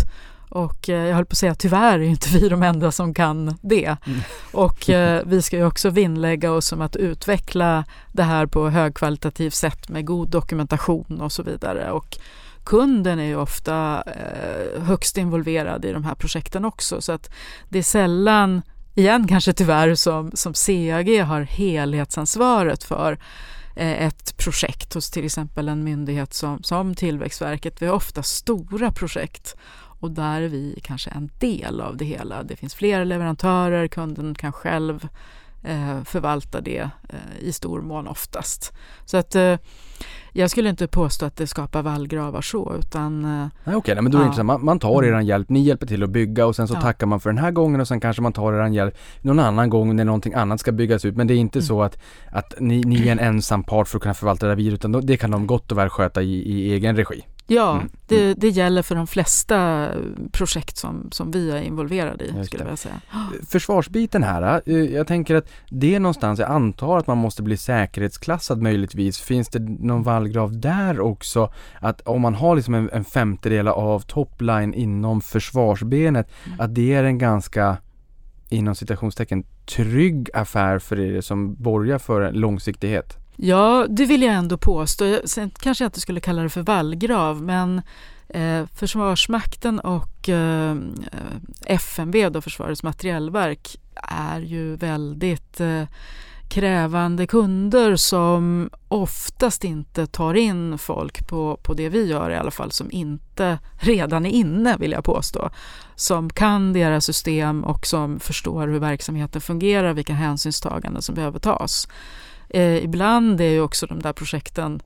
och 0.49 0.89
eh, 0.89 1.05
jag 1.05 1.15
höll 1.15 1.25
på 1.25 1.33
att 1.33 1.37
säga 1.37 1.55
tyvärr 1.55 1.99
är 1.99 2.03
inte 2.03 2.29
vi 2.29 2.49
de 2.49 2.63
enda 2.63 2.91
som 2.91 3.13
kan 3.13 3.55
det. 3.61 3.95
Och 4.51 4.89
eh, 4.89 5.23
vi 5.25 5.41
ska 5.41 5.57
ju 5.57 5.65
också 5.65 5.89
vinnlägga 5.89 6.51
oss 6.51 6.71
om 6.71 6.81
att 6.81 6.95
utveckla 6.95 7.85
det 8.11 8.23
här 8.23 8.45
på 8.45 8.69
högkvalitativt 8.69 9.53
sätt 9.53 9.89
med 9.89 10.05
god 10.05 10.29
dokumentation 10.29 11.21
och 11.21 11.31
så 11.31 11.43
vidare. 11.43 11.91
Och 11.91 12.17
kunden 12.63 13.19
är 13.19 13.23
ju 13.23 13.35
ofta 13.35 14.03
eh, 14.07 14.81
högst 14.83 15.17
involverad 15.17 15.85
i 15.85 15.91
de 15.91 16.03
här 16.03 16.15
projekten 16.15 16.65
också 16.65 17.01
så 17.01 17.11
att 17.11 17.29
det 17.69 17.79
är 17.79 17.83
sällan, 17.83 18.61
igen 18.95 19.27
kanske 19.27 19.53
tyvärr, 19.53 19.95
som, 19.95 20.31
som 20.33 20.53
CAG 20.53 21.23
har 21.23 21.41
helhetsansvaret 21.41 22.83
för 22.83 23.19
eh, 23.75 24.05
ett 24.05 24.37
projekt 24.37 24.93
hos 24.93 25.11
till 25.11 25.25
exempel 25.25 25.69
en 25.69 25.83
myndighet 25.83 26.33
som, 26.33 26.63
som 26.63 26.95
Tillväxtverket. 26.95 27.81
Vi 27.81 27.85
har 27.85 27.93
ofta 27.93 28.23
stora 28.23 28.91
projekt 28.91 29.55
och 29.99 30.11
där 30.11 30.41
är 30.41 30.47
vi 30.47 30.79
kanske 30.83 31.09
en 31.09 31.29
del 31.39 31.81
av 31.81 31.97
det 31.97 32.05
hela. 32.05 32.43
Det 32.43 32.55
finns 32.55 32.75
flera 32.75 33.03
leverantörer, 33.03 33.87
kunden 33.87 34.35
kan 34.35 34.51
själv 34.51 35.03
eh, 35.03 35.09
förvalta 36.05 36.61
det 36.61 36.89
eh, 37.09 37.39
i 37.39 37.51
stor 37.51 37.81
mån 37.81 38.07
oftast. 38.07 38.73
Så 39.05 39.17
att 39.17 39.35
eh, 39.35 39.55
jag 40.33 40.49
skulle 40.51 40.69
inte 40.69 40.87
påstå 40.87 41.25
att 41.25 41.35
det 41.35 41.47
skapar 41.47 41.81
vallgravar 41.81 42.41
så 42.41 42.75
utan 42.79 43.25
eh, 43.25 43.47
Nej, 43.63 43.75
okej, 43.75 43.95
nej, 43.95 44.01
men 44.03 44.11
då 44.11 44.17
är 44.17 44.19
det 44.21 44.25
Ja. 44.25 44.27
inte 44.27 44.37
så. 44.37 44.43
Man, 44.43 44.65
man 44.65 44.79
tar 44.79 45.03
eran 45.03 45.25
hjälp, 45.25 45.49
ni 45.49 45.59
hjälper 45.59 45.85
till 45.87 46.03
att 46.03 46.09
bygga 46.09 46.45
och 46.45 46.55
sen 46.55 46.67
så 46.67 46.73
Ja. 46.73 46.81
tackar 46.81 47.07
man 47.07 47.19
för 47.19 47.29
den 47.29 47.37
här 47.37 47.51
gången 47.51 47.81
och 47.81 47.87
sen 47.87 47.99
kanske 47.99 48.21
man 48.21 48.33
tar 48.33 48.53
eran 48.53 48.73
hjälp 48.73 48.97
någon 49.21 49.39
annan 49.39 49.69
gång 49.69 49.95
när 49.95 50.05
någonting 50.05 50.33
annat 50.33 50.59
ska 50.59 50.71
byggas 50.71 51.05
ut. 51.05 51.15
Men 51.15 51.27
det 51.27 51.33
är 51.33 51.37
inte 51.37 51.59
Mm. 51.59 51.67
så 51.67 51.83
att, 51.83 51.97
att 52.31 52.53
ni, 52.59 52.81
ni 52.83 53.07
är 53.07 53.11
en 53.11 53.19
ensam 53.19 53.63
part 53.63 53.87
för 53.87 53.97
att 53.97 54.01
kunna 54.01 54.13
förvalta 54.13 54.45
det 54.45 54.51
här 54.51 54.57
vidare 54.57 54.75
utan 54.75 54.91
det 55.05 55.17
kan 55.17 55.31
de 55.31 55.47
gott 55.47 55.71
och 55.71 55.77
väl 55.77 55.89
sköta 55.89 56.21
i, 56.21 56.33
i 56.35 56.73
egen 56.73 56.95
regi. 56.95 57.25
Ja, 57.49 57.71
Mm. 57.75 57.89
det, 58.07 58.33
det 58.33 58.49
gäller 58.49 58.81
för 58.81 58.95
de 58.95 59.07
flesta 59.07 59.87
projekt 60.31 60.77
som, 60.77 61.07
som 61.11 61.31
vi 61.31 61.51
är 61.51 61.61
involverade 61.61 62.23
i 62.25 62.45
skulle 62.45 62.63
jag 62.69 62.77
säga. 62.79 63.01
Försvarsbiten 63.49 64.23
här, 64.23 64.61
eh, 64.65 64.75
jag 64.77 65.07
tänker 65.07 65.35
att 65.35 65.47
det 65.69 65.95
är 65.95 65.99
någonstans, 65.99 66.39
jag 66.39 66.49
antar 66.51 66.97
att 66.97 67.07
man 67.07 67.17
måste 67.17 67.43
bli 67.43 67.57
säkerhetsklassad 67.57 68.61
möjligtvis. 68.61 69.19
Finns 69.21 69.49
det 69.49 69.59
någon 69.59 70.03
vallgrav 70.03 70.59
där 70.59 70.99
också? 70.99 71.51
Att 71.79 72.01
om 72.01 72.21
man 72.21 72.35
har 72.35 72.55
liksom 72.55 72.73
en, 72.73 72.89
en 72.93 73.05
femtedel 73.05 73.67
av 73.67 73.99
topline 73.99 74.73
inom 74.73 75.21
försvarsbenet, 75.21 76.27
Mm. 76.45 76.59
att 76.59 76.75
det 76.75 76.93
är 76.93 77.03
en 77.03 77.17
ganska 77.17 77.77
inom 78.49 78.75
citationstecken 78.75 79.43
trygg 79.65 80.29
affär 80.33 80.79
för 80.79 80.99
er 80.99 81.21
som 81.21 81.55
borgar 81.55 81.97
för 81.97 82.31
långsiktighet. 82.31 83.17
Ja, 83.41 83.85
det 83.89 84.05
vill 84.05 84.21
jag 84.21 84.35
ändå 84.35 84.57
påstå. 84.57 85.19
Sen 85.25 85.51
kanske 85.59 85.83
jag 85.83 85.87
inte 85.87 86.01
skulle 86.01 86.19
kalla 86.19 86.43
det 86.43 86.49
för 86.49 86.61
vallgrav, 86.61 87.41
men 87.41 87.81
eh, 88.29 88.65
Försvarsmakten 88.75 89.79
och 89.79 90.29
eh, 90.29 90.75
FMV, 91.65 92.29
då 92.29 92.41
Försvarets 92.41 92.83
materielverk, 92.83 93.79
är 94.03 94.39
ju 94.39 94.75
väldigt 94.75 95.59
eh, 95.59 95.83
krävande 96.49 97.27
kunder 97.27 97.95
som 97.95 98.69
oftast 98.87 99.63
inte 99.63 100.07
tar 100.07 100.33
in 100.33 100.77
folk 100.77 101.27
på, 101.27 101.59
på 101.63 101.73
det 101.73 101.89
vi 101.89 102.05
gör 102.05 102.29
i 102.29 102.35
alla 102.35 102.51
fall, 102.51 102.71
som 102.71 102.91
inte 102.91 103.59
redan 103.79 104.25
är 104.25 104.29
inne 104.29 104.77
vill 104.77 104.91
jag 104.91 105.03
påstå. 105.03 105.49
Som 105.95 106.29
kan 106.29 106.73
deras 106.73 107.05
system 107.05 107.63
och 107.63 107.87
som 107.87 108.19
förstår 108.19 108.67
hur 108.67 108.79
verksamheten 108.79 109.41
fungerar, 109.41 109.93
vilka 109.93 110.13
hänsynstaganden 110.13 111.01
som 111.01 111.15
behöver 111.15 111.39
tas. 111.39 111.87
Eh, 112.49 112.83
ibland 112.83 113.41
är 113.41 113.49
ju 113.49 113.61
också 113.61 113.85
de 113.85 113.99
där 113.99 114.13
projekten 114.13 114.81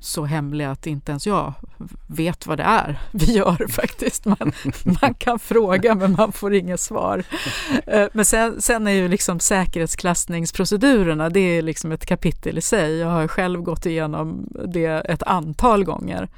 så 0.00 0.24
hemliga 0.24 0.70
att 0.70 0.86
inte 0.86 1.12
ens 1.12 1.26
jag 1.26 1.52
vet 2.06 2.46
vad 2.46 2.58
det 2.58 2.64
är 2.64 3.00
vi 3.10 3.32
gör 3.36 3.68
faktiskt. 3.68 4.24
Man, 4.24 4.52
man 5.02 5.14
kan 5.14 5.38
fråga 5.38 5.94
men 5.94 6.12
man 6.12 6.32
får 6.32 6.54
inget 6.54 6.80
svar. 6.80 7.24
Eh, 7.86 8.06
men 8.12 8.24
sen, 8.24 8.62
sen 8.62 8.86
är 8.86 8.92
ju 8.92 9.08
liksom 9.08 9.40
säkerhetsklassningsprocedurerna, 9.40 11.30
det 11.30 11.40
är 11.40 11.62
liksom 11.62 11.92
ett 11.92 12.06
kapitel 12.06 12.58
i 12.58 12.60
sig. 12.60 12.98
Jag 12.98 13.08
har 13.08 13.28
själv 13.28 13.62
gått 13.62 13.86
igenom 13.86 14.48
det 14.66 14.86
ett 14.86 15.22
antal 15.22 15.84
gånger. 15.84 16.28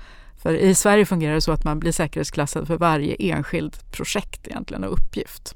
För 0.43 0.55
i 0.55 0.75
Sverige 0.75 1.07
fungerar 1.07 1.35
det 1.35 1.41
så 1.41 1.53
att 1.53 1.65
man 1.65 1.81
blir 1.81 1.93
säkerhetsklassad 1.93 2.67
för 2.67 2.79
varje 2.79 3.15
enskild 3.15 3.77
projekt 3.91 4.49
egentligen 4.49 4.85
och 4.85 4.93
uppgift. 4.93 5.55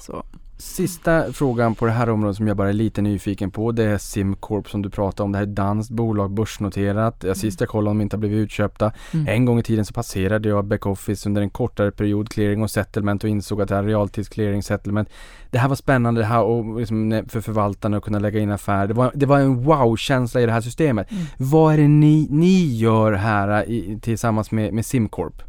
Så. 0.00 0.24
Sista 0.60 1.32
frågan 1.32 1.74
på 1.74 1.86
det 1.86 1.92
här 1.92 2.08
området 2.08 2.36
som 2.36 2.48
jag 2.48 2.56
bara 2.56 2.68
är 2.68 2.72
lite 2.72 3.02
nyfiken 3.02 3.50
på 3.50 3.72
det 3.72 3.84
är 3.84 3.98
Simcorp 3.98 4.70
som 4.70 4.82
du 4.82 4.90
pratade 4.90 5.22
om. 5.22 5.32
Det 5.32 5.38
här 5.38 5.42
är 5.42 5.50
danskt 5.50 5.90
bolag, 5.90 6.30
börsnoterat. 6.30 7.24
Jag 7.26 7.36
sist 7.36 7.60
jag 7.60 7.68
kollade 7.68 7.90
om 7.90 7.98
de 7.98 8.02
inte 8.02 8.16
har 8.16 8.18
blivit 8.18 8.36
utköpta. 8.36 8.92
Mm. 9.14 9.28
En 9.28 9.44
gång 9.44 9.58
i 9.58 9.62
tiden 9.62 9.84
så 9.84 9.92
passerade 9.92 10.48
jag 10.48 10.64
backoffice 10.64 11.28
under 11.28 11.42
en 11.42 11.50
kortare 11.50 11.90
period, 11.90 12.28
clearing 12.28 12.62
och 12.62 12.70
settlement 12.70 13.24
och 13.24 13.30
insåg 13.30 13.62
att 13.62 13.68
det 13.68 13.74
här 13.74 13.82
realtidsclearing 13.82 14.62
settlement. 14.62 15.08
Det 15.50 15.58
här 15.58 15.68
var 15.68 15.76
spännande 15.76 16.20
det 16.20 16.26
här 16.26 16.42
och 16.42 16.78
liksom 16.78 17.22
för 17.28 17.40
förvaltarna 17.40 17.96
att 17.96 18.04
kunna 18.04 18.18
lägga 18.18 18.40
in 18.40 18.50
affärer. 18.50 18.86
Det 18.86 18.94
var, 18.94 19.12
det 19.14 19.26
var 19.26 19.38
en 19.38 19.62
wow-känsla 19.62 20.40
i 20.40 20.46
det 20.46 20.52
här 20.52 20.60
systemet. 20.60 21.10
Mm. 21.10 21.24
Vad 21.36 21.74
är 21.74 21.78
det 21.78 21.88
ni, 21.88 22.26
ni 22.30 22.76
gör 22.76 23.12
här 23.12 23.70
i, 23.70 23.98
tillsammans 24.02 24.50
med, 24.50 24.74
med 24.74 24.86
Simcorp? 24.86 25.42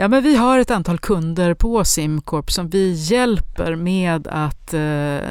Ja, 0.00 0.08
men 0.08 0.22
vi 0.22 0.36
har 0.36 0.58
ett 0.58 0.70
antal 0.70 0.98
kunder 0.98 1.54
på 1.54 1.84
Simcorp 1.84 2.52
som 2.52 2.68
vi 2.68 2.92
hjälper 2.92 3.76
med 3.76 4.26
att 4.26 4.74
eh, 4.74 5.28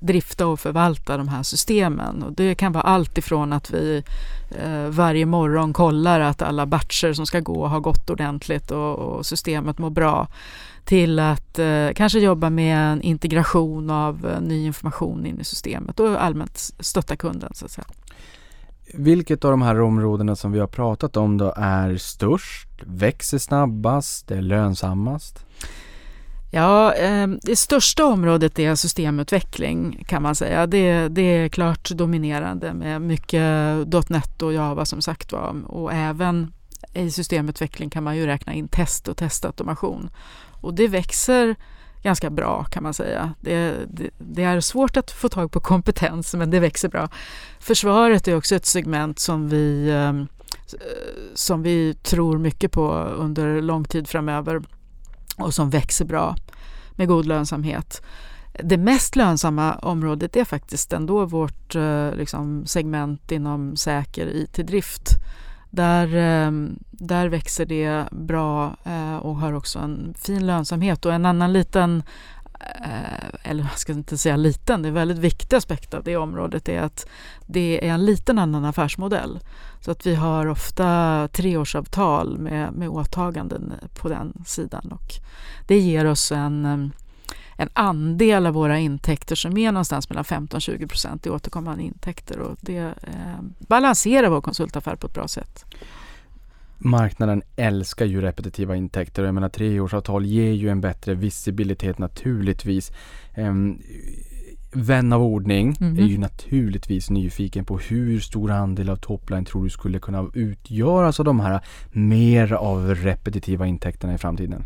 drifta 0.00 0.46
och 0.46 0.60
förvalta 0.60 1.16
de 1.16 1.28
här 1.28 1.42
systemen. 1.42 2.22
Och 2.22 2.32
det 2.32 2.54
kan 2.54 2.72
vara 2.72 2.84
allt 2.84 3.18
ifrån 3.18 3.52
att 3.52 3.70
vi 3.70 4.02
eh, 4.50 4.88
varje 4.88 5.26
morgon 5.26 5.72
kollar 5.72 6.20
att 6.20 6.42
alla 6.42 6.66
batcher 6.66 7.12
som 7.12 7.26
ska 7.26 7.40
gå 7.40 7.66
har 7.66 7.80
gått 7.80 8.10
ordentligt 8.10 8.70
och, 8.70 8.98
och 8.98 9.26
systemet 9.26 9.78
mår 9.78 9.90
bra 9.90 10.28
till 10.84 11.18
att 11.18 11.58
eh, 11.58 11.88
kanske 11.94 12.18
jobba 12.18 12.50
med 12.50 12.92
en 12.92 13.02
integration 13.02 13.90
av 13.90 14.26
eh, 14.26 14.40
ny 14.40 14.66
information 14.66 15.26
in 15.26 15.40
i 15.40 15.44
systemet 15.44 16.00
och 16.00 16.24
allmänt 16.24 16.58
stötta 16.80 17.16
kunden 17.16 17.50
så 17.54 17.64
att 17.64 17.70
säga. 17.70 17.86
Vilket 18.94 19.44
av 19.44 19.50
de 19.50 19.62
här 19.62 19.80
områdena 19.80 20.36
som 20.36 20.52
vi 20.52 20.58
har 20.58 20.66
pratat 20.66 21.16
om 21.16 21.38
då 21.38 21.54
är 21.56 21.96
störst, 21.96 22.69
växer 22.86 23.38
snabbast, 23.38 24.30
är 24.30 24.42
lönsammast? 24.42 25.44
Ja, 26.50 26.94
eh, 26.94 27.26
det 27.42 27.56
största 27.56 28.04
området 28.04 28.58
är 28.58 28.74
systemutveckling 28.74 30.04
kan 30.08 30.22
man 30.22 30.34
säga. 30.34 30.66
Det, 30.66 31.08
det 31.08 31.22
är 31.22 31.48
klart 31.48 31.90
dominerande 31.90 32.74
med 32.74 33.02
mycket 33.02 34.10
.NET 34.10 34.42
och 34.42 34.52
Java 34.52 34.84
som 34.84 35.02
sagt 35.02 35.32
var. 35.32 35.56
Och 35.66 35.92
även 35.92 36.52
i 36.94 37.10
systemutveckling 37.10 37.90
kan 37.90 38.04
man 38.04 38.16
ju 38.16 38.26
räkna 38.26 38.52
in 38.52 38.68
test 38.68 39.08
och 39.08 39.16
testautomation. 39.16 40.10
Och 40.60 40.74
det 40.74 40.88
växer 40.88 41.56
ganska 42.02 42.30
bra 42.30 42.64
kan 42.64 42.82
man 42.82 42.94
säga. 42.94 43.34
Det, 43.40 43.74
det, 43.88 44.10
det 44.18 44.42
är 44.42 44.60
svårt 44.60 44.96
att 44.96 45.10
få 45.10 45.28
tag 45.28 45.52
på 45.52 45.60
kompetens 45.60 46.34
men 46.34 46.50
det 46.50 46.60
växer 46.60 46.88
bra. 46.88 47.08
Försvaret 47.60 48.28
är 48.28 48.36
också 48.36 48.54
ett 48.54 48.66
segment 48.66 49.18
som 49.18 49.48
vi, 49.48 49.88
eh, 49.88 50.12
som 51.34 51.62
vi 51.62 51.94
tror 51.94 52.38
mycket 52.38 52.72
på 52.72 52.92
under 52.94 53.62
lång 53.62 53.84
tid 53.84 54.08
framöver 54.08 54.62
och 55.36 55.54
som 55.54 55.70
växer 55.70 56.04
bra 56.04 56.36
med 56.92 57.08
god 57.08 57.26
lönsamhet. 57.26 58.02
Det 58.62 58.76
mest 58.76 59.16
lönsamma 59.16 59.74
området 59.74 60.36
är 60.36 60.44
faktiskt 60.44 60.92
ändå 60.92 61.24
vårt 61.24 61.74
eh, 61.74 62.14
liksom, 62.14 62.66
segment 62.66 63.32
inom 63.32 63.76
säker 63.76 64.26
IT-drift. 64.26 65.10
Där, 65.70 66.16
ehm, 66.16 66.78
där 66.90 67.28
växer 67.28 67.66
det 67.66 68.04
bra 68.10 68.76
eh, 68.84 69.16
och 69.16 69.36
har 69.36 69.52
också 69.52 69.78
en 69.78 70.14
fin 70.18 70.46
lönsamhet. 70.46 71.06
Och 71.06 71.12
en 71.12 71.26
annan 71.26 71.52
liten, 71.52 72.02
Eh, 72.60 73.50
eller 73.50 73.62
jag 73.62 73.78
ska 73.78 73.92
inte 73.92 74.18
säga 74.18 74.36
liten, 74.36 74.82
det 74.82 74.86
är 74.86 74.90
en 74.90 74.94
väldigt 74.94 75.18
viktig 75.18 75.56
aspekt 75.56 75.94
av 75.94 76.04
det 76.04 76.16
området 76.16 76.68
är 76.68 76.82
att 76.82 77.06
det 77.46 77.88
är 77.88 77.94
en 77.94 78.04
liten 78.04 78.38
annan 78.38 78.64
affärsmodell. 78.64 79.40
Så 79.80 79.90
att 79.90 80.06
vi 80.06 80.14
har 80.14 80.46
ofta 80.46 81.28
treårsavtal 81.32 82.38
med, 82.38 82.72
med 82.72 82.88
åtaganden 82.88 83.72
på 84.00 84.08
den 84.08 84.44
sidan 84.46 84.92
och 84.92 85.12
det 85.66 85.78
ger 85.78 86.04
oss 86.04 86.32
en, 86.32 86.64
eh, 86.64 86.88
en 87.56 87.68
andel 87.72 88.46
av 88.46 88.54
våra 88.54 88.78
intäkter 88.78 89.36
som 89.36 89.58
är 89.58 89.72
någonstans 89.72 90.08
mellan 90.08 90.24
15-20 90.24 90.86
procent 90.86 91.26
i 91.26 91.30
återkommande 91.30 91.82
intäkter 91.82 92.38
och 92.38 92.56
det 92.60 92.78
eh, 92.78 93.40
balanserar 93.58 94.28
vår 94.28 94.40
konsultaffär 94.40 94.96
på 94.96 95.06
ett 95.06 95.14
bra 95.14 95.28
sätt. 95.28 95.64
Marknaden 96.82 97.42
älskar 97.56 98.06
ju 98.06 98.20
repetitiva 98.20 98.76
intäkter 98.76 99.22
och 99.22 99.28
jag 99.28 99.34
menar 99.34 99.48
treårsavtal 99.48 100.24
ger 100.24 100.52
ju 100.52 100.68
en 100.68 100.80
bättre 100.80 101.14
visibilitet 101.14 101.98
naturligtvis. 101.98 102.92
Um, 103.36 103.78
vän 104.72 105.12
av 105.12 105.22
ordning 105.22 105.76
mm. 105.80 105.98
är 105.98 106.02
ju 106.02 106.18
naturligtvis 106.18 107.10
nyfiken 107.10 107.64
på 107.64 107.78
hur 107.78 108.20
stor 108.20 108.50
andel 108.50 108.90
av 108.90 108.96
topline 108.96 109.44
tror 109.44 109.64
du 109.64 109.70
skulle 109.70 109.98
kunna 109.98 110.30
utgöras 110.34 111.20
av 111.20 111.24
de 111.24 111.40
här 111.40 111.60
mer 111.92 112.52
av 112.52 112.94
repetitiva 112.94 113.66
intäkterna 113.66 114.14
i 114.14 114.18
framtiden? 114.18 114.64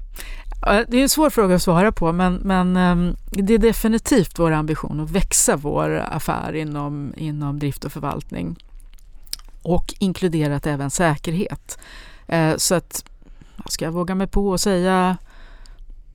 Det 0.89 0.99
är 0.99 1.03
en 1.03 1.09
svår 1.09 1.31
fråga 1.31 1.55
att 1.55 1.63
svara 1.63 1.93
på 1.93 2.13
men, 2.13 2.35
men 2.35 2.77
ehm, 2.77 3.17
det 3.31 3.55
är 3.55 3.59
definitivt 3.59 4.39
vår 4.39 4.53
ambition 4.53 5.01
att 5.01 5.11
växa 5.11 5.57
vår 5.57 5.91
affär 6.11 6.53
inom, 6.55 7.15
inom 7.17 7.59
drift 7.59 7.85
och 7.85 7.93
förvaltning 7.93 8.57
och 9.65 9.95
inkluderat 9.99 10.67
även 10.67 10.91
säkerhet. 10.91 11.79
Eh, 12.27 12.57
så 12.57 12.75
att, 12.75 13.05
ska 13.67 13.85
jag 13.85 13.93
våga 13.93 14.15
mig 14.15 14.27
på 14.27 14.55
att 14.55 14.61
säga 14.61 15.17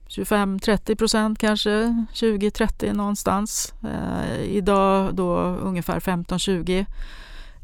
25-30 0.08 0.96
procent 0.96 1.38
kanske, 1.38 1.70
20-30 2.14 2.92
någonstans. 2.92 3.74
Eh, 3.84 4.40
idag 4.42 5.14
då 5.14 5.36
ungefär 5.40 6.00
15-20. 6.00 6.86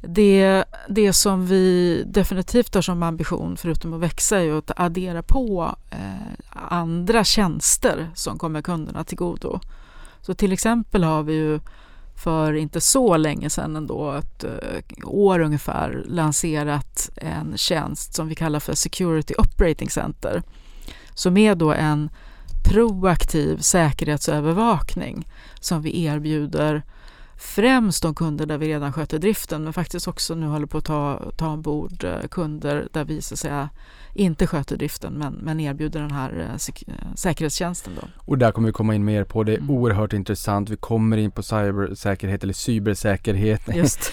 Det, 0.01 0.65
det 0.89 1.13
som 1.13 1.47
vi 1.47 2.03
definitivt 2.07 2.75
har 2.75 2.83
som 2.83 3.03
ambition, 3.03 3.57
förutom 3.57 3.93
att 3.93 4.01
växa, 4.01 4.43
är 4.43 4.59
att 4.59 4.71
addera 4.77 5.23
på 5.23 5.77
eh, 5.91 6.57
andra 6.69 7.25
tjänster 7.25 8.11
som 8.15 8.39
kommer 8.39 8.63
kunderna 8.63 9.05
till 9.05 9.19
godo. 9.19 9.61
Så 10.21 10.35
till 10.35 10.53
exempel 10.53 11.05
har 11.05 11.23
vi 11.23 11.35
ju 11.35 11.61
för 12.17 12.53
inte 12.53 12.81
så 12.81 13.17
länge 13.17 13.51
sedan 13.51 13.77
ändå, 13.77 14.13
ett 14.13 14.45
eh, 14.45 14.81
år 15.05 15.41
ungefär, 15.41 16.05
lanserat 16.07 17.11
en 17.17 17.57
tjänst 17.57 18.15
som 18.15 18.29
vi 18.29 18.35
kallar 18.35 18.61
för 18.61 18.75
Security 18.75 19.35
Operating 19.39 19.91
Center. 19.91 20.43
Som 21.15 21.37
är 21.37 21.55
då 21.55 21.73
en 21.73 22.11
proaktiv 22.65 23.59
säkerhetsövervakning 23.59 25.29
som 25.61 25.83
vi 25.83 26.05
erbjuder 26.05 26.83
främst 27.37 28.03
de 28.03 28.15
kunder 28.15 28.47
där 28.47 28.59
vi 28.59 28.69
redan 28.69 28.93
sköter 28.93 29.19
driften 29.19 29.65
men 29.65 29.73
faktiskt 29.73 30.09
också 30.09 30.35
nu 30.35 30.47
håller 30.47 30.67
på 30.67 30.79
att 30.79 30.85
ta, 30.85 31.33
ta 31.37 31.49
ombord 31.49 32.05
eh, 32.05 32.29
kunder 32.31 32.89
där 32.93 33.05
vi 33.05 33.23
så 33.23 33.35
att 33.35 33.39
säga 33.39 33.69
inte 34.17 34.47
sköter 34.47 34.77
driften 34.77 35.13
men, 35.13 35.35
men 35.35 35.61
erbjuder 35.61 36.01
den 36.01 36.11
här 36.11 36.49
eh, 36.51 36.57
säk 36.57 36.85
säkerhetstjänsten. 37.15 37.93
Då. 38.01 38.09
Och 38.17 38.39
där 38.39 38.53
kommer 38.53 38.69
vi 38.69 38.73
komma 38.73 38.95
in 38.95 39.05
mer 39.05 39.25
på. 39.25 39.43
Det 39.43 39.53
är 39.53 39.59
mm. 39.59 39.71
oerhört 39.71 40.13
intressant. 40.13 40.71
Vi 40.71 40.77
kommer 40.77 41.17
in 41.17 41.31
på 41.31 41.43
cybersäkerhet 41.43 42.43
eller 42.43 42.53
cybersäkerhet 42.53 43.61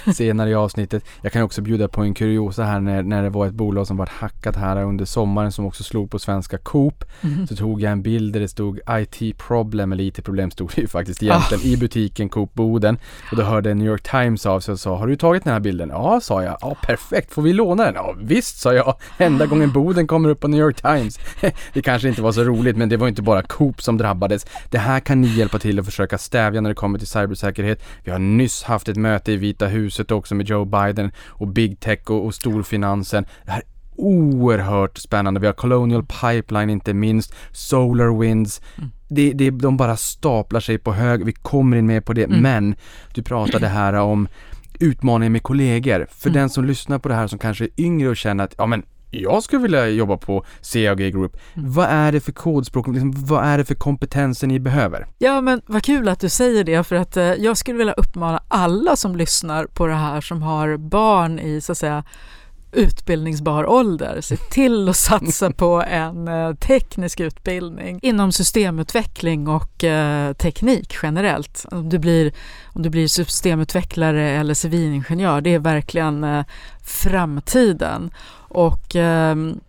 senare 0.16 0.50
i 0.50 0.56
avsnittet. 0.56 1.06
Jag 1.22 1.32
kan 1.32 1.42
också 1.42 1.62
bjuda 1.62 1.88
på 1.88 2.02
en 2.02 2.14
kuriosa 2.14 2.64
här 2.64 2.80
när, 2.80 3.04
när 3.04 3.24
det 3.24 3.30
var 3.30 3.48
ett 3.48 3.54
bolag 3.54 3.88
som 3.88 3.98
var 3.98 4.10
hackat 4.12 4.56
här 4.56 4.84
under 4.84 5.06
sommaren 5.06 5.52
som 5.52 5.66
också 5.66 5.84
slog 5.84 6.12
på 6.12 6.20
svenska 6.20 6.58
Coop. 6.58 7.04
Mm. 7.22 7.48
Så 7.48 7.56
tog 7.56 7.82
jag 7.82 7.92
en 7.92 8.02
bild 8.02 8.34
där 8.34 8.40
det 8.40 8.48
stod 8.48 8.80
IT 8.90 9.38
problem 9.38 9.92
eller 9.92 10.04
IT 10.04 10.24
problem 10.24 10.52
stod 10.52 10.72
det 10.76 10.82
ju 10.82 10.88
faktiskt 10.88 11.24
egentligen 11.24 11.64
ah. 11.64 11.68
i 11.68 11.78
butiken 11.78 12.30
Coop 12.30 12.54
Boden. 12.54 12.98
Och 13.32 13.38
då 13.38 13.44
hörde 13.44 13.74
New 13.74 13.88
York 13.88 14.12
Times 14.12 14.46
av 14.46 14.60
sig 14.60 14.72
och 14.72 14.80
sa 14.80 14.98
Har 14.98 15.08
du 15.08 15.16
tagit 15.16 15.44
den 15.44 15.54
här 15.54 15.60
bilden? 15.60 15.90
Ja, 15.90 16.20
sa 16.22 16.44
jag. 16.44 16.58
Ja, 16.62 16.76
perfekt. 16.82 17.34
Får 17.34 17.42
vi 17.42 17.54
låna 17.54 17.86
den? 17.86 17.96
Ja, 17.96 18.16
visst, 18.18 18.58
sa 18.58 18.74
jag. 18.74 18.96
Enda 19.18 19.46
gången 19.46 19.72
Boden 19.72 19.93
Boden 19.94 20.08
kommer 20.08 20.30
upp 20.30 20.40
på 20.40 20.48
New 20.48 20.60
York 20.60 20.82
Times. 20.82 21.20
det 21.74 21.82
kanske 21.82 22.10
inte 22.10 22.22
var 22.22 22.32
så 22.32 22.44
roligt 22.44 22.78
men 22.78 22.90
det 22.90 22.98
var 22.98 23.08
inte 23.08 23.22
bara 23.22 23.42
Coop 23.42 23.82
som 23.82 23.98
drabbades. 23.98 24.46
Det 24.70 24.78
här 24.78 25.00
kan 25.00 25.22
ni 25.22 25.28
hjälpa 25.28 25.60
till 25.60 25.80
att 25.80 25.86
försöka 25.86 26.18
stävja 26.18 26.62
när 26.62 26.70
det 26.70 26.76
kommer 26.76 27.00
till 27.00 27.08
cybersäkerhet. 27.08 27.84
Vi 28.04 28.12
har 28.12 28.20
nyss 28.20 28.64
haft 28.64 28.90
ett 28.90 28.98
möte 28.98 29.32
i 29.32 29.38
Vita 29.38 29.68
huset 29.68 30.12
också 30.12 30.36
med 30.36 30.50
Joe 30.50 30.66
Biden 30.66 31.12
och 31.28 31.48
Big 31.48 31.80
Tech 31.80 32.00
och, 32.06 32.26
och 32.26 32.36
storfinansen. 32.36 33.26
Det 33.46 33.52
här 33.52 33.64
oerhört 33.96 34.98
spännande. 34.98 35.40
Vi 35.40 35.46
har 35.46 35.54
Colonial 35.54 36.06
Pipeline 36.06 36.70
inte 36.70 36.94
minst, 36.94 37.36
SolarWinds. 37.52 38.62
Mm. 38.78 38.90
Det, 39.08 39.32
det, 39.34 39.50
de 39.50 39.78
bara 39.78 39.98
staplar 39.98 40.60
sig 40.60 40.78
på 40.78 40.94
hög. 40.94 41.26
Vi 41.26 41.34
kommer 41.34 41.78
in 41.78 41.86
mer 41.86 42.02
på 42.02 42.14
det. 42.14 42.24
Mm. 42.24 42.42
Men 42.42 42.76
du 43.14 43.24
pratade 43.24 43.68
här 43.68 43.94
om 43.94 44.28
utmaningen 44.80 45.32
med 45.32 45.44
kollegor. 45.44 46.08
För 46.12 46.30
mm. 46.30 46.40
den 46.40 46.50
som 46.50 46.66
lyssnar 46.66 47.00
på 47.00 47.10
det 47.10 47.16
här 47.16 47.28
som 47.28 47.40
kanske 47.40 47.64
är 47.64 47.70
yngre 47.78 48.10
och 48.10 48.18
känner 48.18 48.44
att 48.44 48.56
ja 48.58 48.66
men 48.66 48.84
jag 49.14 49.44
skulle 49.44 49.62
vilja 49.62 49.88
jobba 49.88 50.18
på 50.18 50.46
CAG 50.74 50.98
Group. 50.98 51.38
Mm. 51.54 51.72
Vad 51.72 51.86
är 51.90 52.12
det 52.12 52.20
för 52.20 52.32
kodspråk, 52.32 52.88
liksom, 52.88 53.14
vad 53.16 53.46
är 53.46 53.58
det 53.58 53.66
för 53.66 53.76
kompetenser 53.76 54.48
ni 54.48 54.60
behöver? 54.60 55.08
Ja 55.18 55.42
men 55.42 55.62
vad 55.66 55.84
kul 55.84 56.10
att 56.10 56.20
du 56.20 56.30
säger 56.30 56.64
det 56.64 56.84
för 56.84 56.96
att 56.96 57.18
eh, 57.18 57.24
jag 57.24 57.58
skulle 57.58 57.78
vilja 57.78 57.94
uppmana 57.94 58.44
alla 58.48 58.96
som 58.96 59.16
lyssnar 59.16 59.66
på 59.66 59.88
det 59.88 59.94
här 59.94 60.22
som 60.22 60.42
har 60.42 60.78
barn 60.78 61.40
i 61.40 61.62
så 61.62 61.72
att 61.72 61.78
säga 61.78 62.04
utbildningsbar 62.74 63.70
ålder. 63.70 64.22
Se 64.22 64.38
till 64.38 64.90
att 64.90 64.96
satsa 64.96 65.52
på 65.52 65.84
en 65.88 66.28
eh, 66.28 66.54
teknisk 66.54 67.20
utbildning 67.20 68.00
inom 68.02 68.32
systemutveckling 68.32 69.48
och 69.48 69.84
eh, 69.84 70.34
teknik 70.34 70.96
generellt. 71.04 71.66
Om 71.72 71.90
du, 71.90 72.00
blir, 72.00 72.34
om 72.66 72.82
du 72.82 72.90
blir 72.90 73.08
systemutvecklare 73.08 74.30
eller 74.30 74.54
civilingenjör, 74.54 75.42
det 75.42 75.54
är 75.54 75.60
verkligen 75.60 76.24
eh, 76.24 76.46
framtiden. 76.84 78.12
Och 78.50 78.96
ehm, 78.96 79.60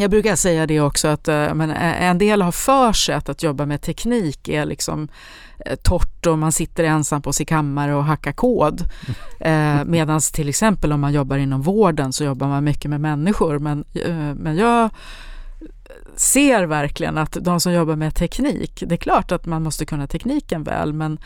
jag 0.00 0.10
brukar 0.10 0.36
säga 0.36 0.66
det 0.66 0.80
också 0.80 1.08
att 1.08 1.26
men, 1.26 1.70
en 1.70 2.18
del 2.18 2.42
har 2.42 2.52
för 2.52 2.92
sig 2.92 3.14
att, 3.14 3.28
att 3.28 3.42
jobba 3.42 3.66
med 3.66 3.82
teknik 3.82 4.48
är 4.48 4.64
liksom 4.64 5.08
Eh, 5.66 5.76
torrt 5.76 6.26
och 6.26 6.38
man 6.38 6.52
sitter 6.52 6.84
ensam 6.84 7.22
på 7.22 7.32
sin 7.32 7.46
kammare 7.46 7.94
och 7.94 8.04
hackar 8.04 8.32
kod. 8.32 8.84
Eh, 9.40 9.84
Medan 9.84 10.20
till 10.20 10.48
exempel 10.48 10.92
om 10.92 11.00
man 11.00 11.12
jobbar 11.12 11.36
inom 11.36 11.62
vården 11.62 12.12
så 12.12 12.24
jobbar 12.24 12.48
man 12.48 12.64
mycket 12.64 12.90
med 12.90 13.00
människor. 13.00 13.58
Men, 13.58 13.84
eh, 13.94 14.34
men 14.34 14.56
jag 14.56 14.90
ser 16.16 16.66
verkligen 16.66 17.18
att 17.18 17.36
de 17.40 17.60
som 17.60 17.72
jobbar 17.72 17.96
med 17.96 18.14
teknik, 18.14 18.82
det 18.86 18.94
är 18.94 18.96
klart 18.96 19.32
att 19.32 19.46
man 19.46 19.62
måste 19.62 19.86
kunna 19.86 20.06
tekniken 20.06 20.64
väl 20.64 20.92
men 20.92 21.18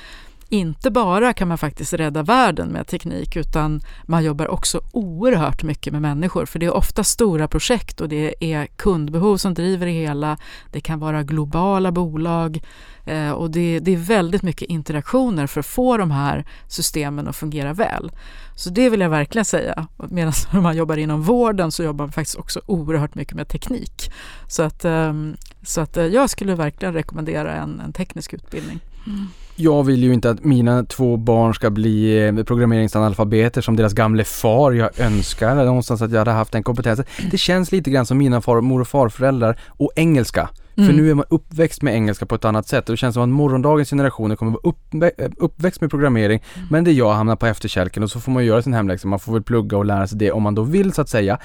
inte 0.53 0.91
bara 0.91 1.33
kan 1.33 1.49
man 1.49 1.59
faktiskt 1.59 1.93
rädda 1.93 2.23
världen 2.23 2.69
med 2.69 2.87
teknik 2.87 3.37
utan 3.37 3.81
man 4.05 4.25
jobbar 4.25 4.49
också 4.49 4.81
oerhört 4.93 5.62
mycket 5.62 5.93
med 5.93 6.03
människor 6.03 6.47
för 6.47 6.59
det 6.59 6.67
är 6.67 6.75
ofta 6.75 7.05
stora 7.05 7.49
projekt 7.49 8.01
och 8.01 8.09
det 8.09 8.35
är 8.41 8.67
kundbehov 8.67 9.37
som 9.37 9.55
driver 9.55 9.87
det 9.87 9.93
hela. 9.93 10.38
Det 10.73 10.81
kan 10.81 10.99
vara 10.99 11.23
globala 11.23 11.93
bolag 11.93 12.62
eh, 13.05 13.31
och 13.31 13.51
det, 13.51 13.79
det, 13.79 13.93
är 13.93 13.97
väldigt 13.97 14.43
mycket 14.43 14.69
interaktioner 14.69 15.47
för 15.47 15.61
att 15.61 15.67
få 15.67 15.97
de 15.97 16.11
här 16.11 16.47
systemen 16.69 17.29
att 17.29 17.37
fungera 17.37 17.73
väl. 17.73 18.12
Så 18.57 18.71
det 18.71 18.91
vill 18.91 19.01
jag 19.01 19.11
verkligen 19.11 19.45
säga. 19.45 19.87
Medan 20.11 20.33
man 20.62 20.77
jobbar 20.77 20.97
inom 20.97 21.23
vården 21.23 21.73
så 21.73 21.83
jobbar 21.83 22.05
man 22.05 22.12
faktiskt 22.12 22.38
också 22.38 22.61
oerhört 22.67 23.15
mycket 23.15 23.35
med 23.35 23.49
teknik. 23.49 24.12
Så 24.49 24.62
att, 24.62 24.85
ehm, 24.85 25.37
så 25.62 25.81
att 25.81 25.97
eh, 25.97 26.07
jag 26.07 26.31
skulle 26.31 26.55
verkligen 26.55 26.95
rekommendera 26.95 27.55
en, 27.55 27.81
en 27.81 27.93
teknisk 27.93 28.33
utbildning. 28.33 28.81
Mm. 29.07 29.29
Jag 29.57 29.83
vill 29.83 30.03
ju 30.03 30.12
inte 30.12 30.31
att 30.31 30.45
mina 30.45 30.85
två 30.85 31.17
barn 31.17 31.55
ska 31.55 31.71
bli 31.71 32.27
eh, 32.27 32.45
programmeringsanalfabeter 32.45 33.61
som 33.61 33.77
deras 33.77 33.93
gamle 33.93 34.25
far. 34.25 34.73
Jag 34.73 35.01
önskar 35.01 35.55
någonstans 35.55 36.03
att 36.03 36.11
jag 36.11 36.19
hade 36.19 36.31
haft 36.31 36.53
den 36.53 36.62
kompetensen. 36.62 37.05
Det 37.31 37.38
känns 37.38 37.73
lite 37.73 37.91
grann 37.91 38.07
som 38.07 38.19
mina 38.19 38.41
far, 38.41 38.61
mor 38.61 38.81
och 38.81 38.88
farföräldrar 38.88 39.61
och 39.69 39.91
engelska. 39.97 40.49
Mm. 40.77 40.88
För 40.88 40.97
nu 40.97 41.11
är 41.11 41.15
man 41.15 41.25
uppväxt 41.29 41.83
med 41.83 41.95
engelska 41.95 42.27
på 42.27 42.35
ett 42.35 42.45
annat 42.45 42.69
sätt 42.69 42.88
och 42.88 42.93
det 42.93 42.97
känns 42.97 43.15
som 43.15 43.23
att 43.23 43.29
morgondagens 43.29 43.91
generationer 43.91 44.37
kommer 44.37 44.53
vara 44.53 44.62
uppvä 44.65 45.11
eh, 45.19 45.31
uppväxt 45.37 45.81
med 45.81 45.91
programmering 45.91 46.43
mm. 46.55 46.69
men 46.71 46.85
det 46.85 46.93
jag 46.93 47.12
hamnar 47.12 47.37
på 47.37 47.47
efterkälken 47.47 48.03
och 48.03 48.11
så 48.11 48.21
får 48.21 48.33
man 48.33 48.45
göra 48.45 48.62
sin 48.62 48.75
hemläxa, 48.75 49.09
man 49.09 49.19
får 49.19 49.33
väl 49.33 49.43
plugga 49.43 49.77
och 49.77 49.85
lära 49.85 50.07
sig 50.07 50.19
det 50.19 50.33
om 50.33 50.43
man 50.43 50.55
då 50.55 50.62
vill 50.62 50.93
så 50.93 51.03
att 51.03 51.09
säga. 51.09 51.38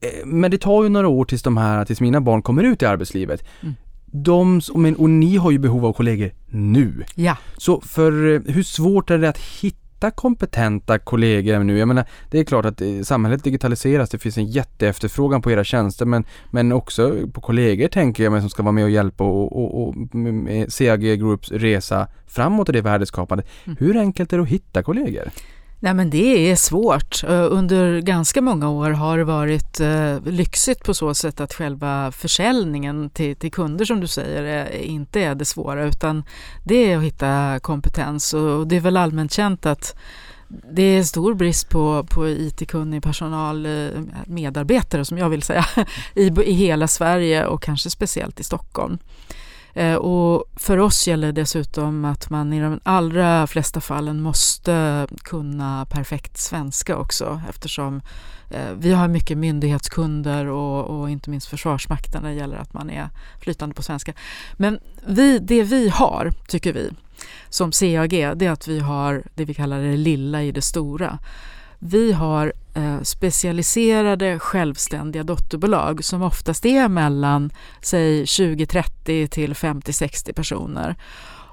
Eh, 0.00 0.26
men 0.26 0.50
det 0.50 0.58
tar 0.58 0.82
ju 0.82 0.88
några 0.88 1.08
år 1.08 1.24
tills 1.24 1.42
de 1.42 1.56
här, 1.56 1.84
tills 1.84 2.00
mina 2.00 2.20
barn 2.20 2.42
kommer 2.42 2.62
ut 2.62 2.82
i 2.82 2.86
arbetslivet. 2.86 3.44
Mm 3.62 3.74
de, 4.12 4.60
men, 4.74 4.96
och 4.96 5.10
ni 5.10 5.36
har 5.36 5.50
ju 5.50 5.58
behov 5.58 5.86
av 5.86 5.92
kollegor 5.92 6.30
nu. 6.46 7.04
Ja. 7.14 7.36
Så 7.56 7.80
för 7.80 8.34
eh, 8.34 8.40
hur 8.54 8.62
svårt 8.62 9.10
är 9.10 9.18
det 9.18 9.28
att 9.28 9.38
hitta 9.38 10.10
kompetenta 10.10 10.98
kollegor 10.98 11.58
nu? 11.58 11.78
Jag 11.78 11.88
menar, 11.88 12.04
det 12.30 12.38
är 12.38 12.44
klart 12.44 12.64
att 12.64 12.80
eh, 12.80 13.00
samhället 13.02 13.44
digitaliseras, 13.44 14.10
det 14.10 14.18
finns 14.18 14.38
en 14.38 14.46
jätteefterfrågan 14.46 15.42
på 15.42 15.50
era 15.50 15.64
tjänster 15.64 16.06
men, 16.06 16.24
men 16.50 16.72
också 16.72 17.14
på 17.32 17.40
kollegor 17.40 17.88
tänker 17.88 18.24
jag, 18.24 18.32
men 18.32 18.40
som 18.40 18.50
ska 18.50 18.62
vara 18.62 18.72
med 18.72 18.84
och 18.84 18.90
hjälpa 18.90 19.24
och, 19.24 19.62
och, 19.62 19.88
och 19.88 20.14
med 20.14 20.72
CAG 20.72 21.00
Groups 21.00 21.52
resa 21.52 22.08
framåt 22.26 22.68
i 22.68 22.72
det 22.72 22.82
värdeskapande. 22.82 23.44
Mm. 23.64 23.76
Hur 23.80 23.96
enkelt 23.96 24.32
är 24.32 24.36
det 24.36 24.42
att 24.42 24.48
hitta 24.48 24.82
kollegor? 24.82 25.30
Nej, 25.82 25.94
men 25.94 26.10
det 26.10 26.50
är 26.50 26.56
svårt. 26.56 27.24
Eh, 27.24 27.46
under 27.50 28.00
ganska 28.00 28.40
många 28.40 28.70
år 28.70 28.90
har 28.90 29.18
det 29.18 29.24
varit 29.24 29.80
eh, 29.80 30.20
lyxigt 30.24 30.84
på 30.84 30.94
så 30.94 31.14
sätt 31.14 31.40
att 31.40 31.54
själva 31.54 32.12
försäljningen 32.12 33.10
till, 33.10 33.36
till 33.36 33.52
kunder 33.52 33.84
som 33.84 34.00
du 34.00 34.06
säger 34.06 34.42
är, 34.42 34.72
inte 34.76 35.20
är 35.20 35.34
det 35.34 35.44
svåra 35.44 35.84
utan 35.84 36.24
det 36.64 36.92
är 36.92 36.96
att 36.96 37.02
hitta 37.02 37.60
kompetens 37.60 38.34
och 38.34 38.66
det 38.66 38.76
är 38.76 38.80
väl 38.80 38.96
allmänt 38.96 39.32
känt 39.32 39.66
att 39.66 39.96
det 40.48 40.82
är 40.82 41.02
stor 41.02 41.34
brist 41.34 41.68
på, 41.68 42.06
på 42.10 42.28
IT-kunnig 42.28 43.02
personal, 43.02 43.66
eh, 43.66 43.88
medarbetare 44.26 45.04
som 45.04 45.18
jag 45.18 45.28
vill 45.28 45.42
säga, 45.42 45.66
i, 46.14 46.26
i 46.26 46.52
hela 46.52 46.88
Sverige 46.88 47.46
och 47.46 47.62
kanske 47.62 47.90
speciellt 47.90 48.40
i 48.40 48.44
Stockholm. 48.44 48.98
Eh, 49.74 49.94
och 49.94 50.44
för 50.56 50.78
oss 50.78 51.08
gäller 51.08 51.32
dessutom 51.32 52.04
att 52.04 52.30
man 52.30 52.52
i 52.52 52.60
de 52.60 52.80
allra 52.82 53.46
flesta 53.46 53.80
fallen 53.80 54.20
måste 54.20 55.06
kunna 55.22 55.86
perfekt 55.86 56.38
svenska 56.38 56.96
också 56.96 57.40
eftersom 57.48 58.02
eh, 58.50 58.70
vi 58.78 58.92
har 58.92 59.08
mycket 59.08 59.38
myndighetskunder 59.38 60.46
och, 60.46 61.00
och, 61.00 61.10
inte 61.10 61.30
minst 61.30 61.46
Försvarsmakten 61.46 62.22
när 62.22 62.28
det 62.28 62.36
gäller 62.36 62.56
att 62.56 62.72
man 62.72 62.90
är 62.90 63.08
flytande 63.40 63.74
på 63.74 63.82
svenska. 63.82 64.12
Men 64.52 64.78
vi, 65.06 65.38
det 65.38 65.62
vi 65.62 65.88
har, 65.88 66.30
tycker 66.48 66.72
vi, 66.72 66.90
som 67.48 67.72
CAG, 67.72 68.10
det 68.10 68.46
är 68.46 68.50
att 68.50 68.68
vi 68.68 68.78
har 68.78 69.22
det 69.34 69.44
vi 69.44 69.54
kallar 69.54 69.80
det 69.80 69.96
lilla 69.96 70.42
i 70.42 70.52
det 70.52 70.62
stora. 70.62 71.18
Vi 71.84 72.12
har 72.12 72.52
eh, 72.74 73.00
specialiserade 73.02 74.38
självständiga 74.38 75.22
dotterbolag 75.22 76.04
som 76.04 76.22
oftast 76.22 76.66
är 76.66 76.88
mellan 76.88 77.50
säg 77.80 78.24
20-30 78.24 79.26
till 79.26 79.54
50-60 79.54 80.32
personer. 80.32 80.96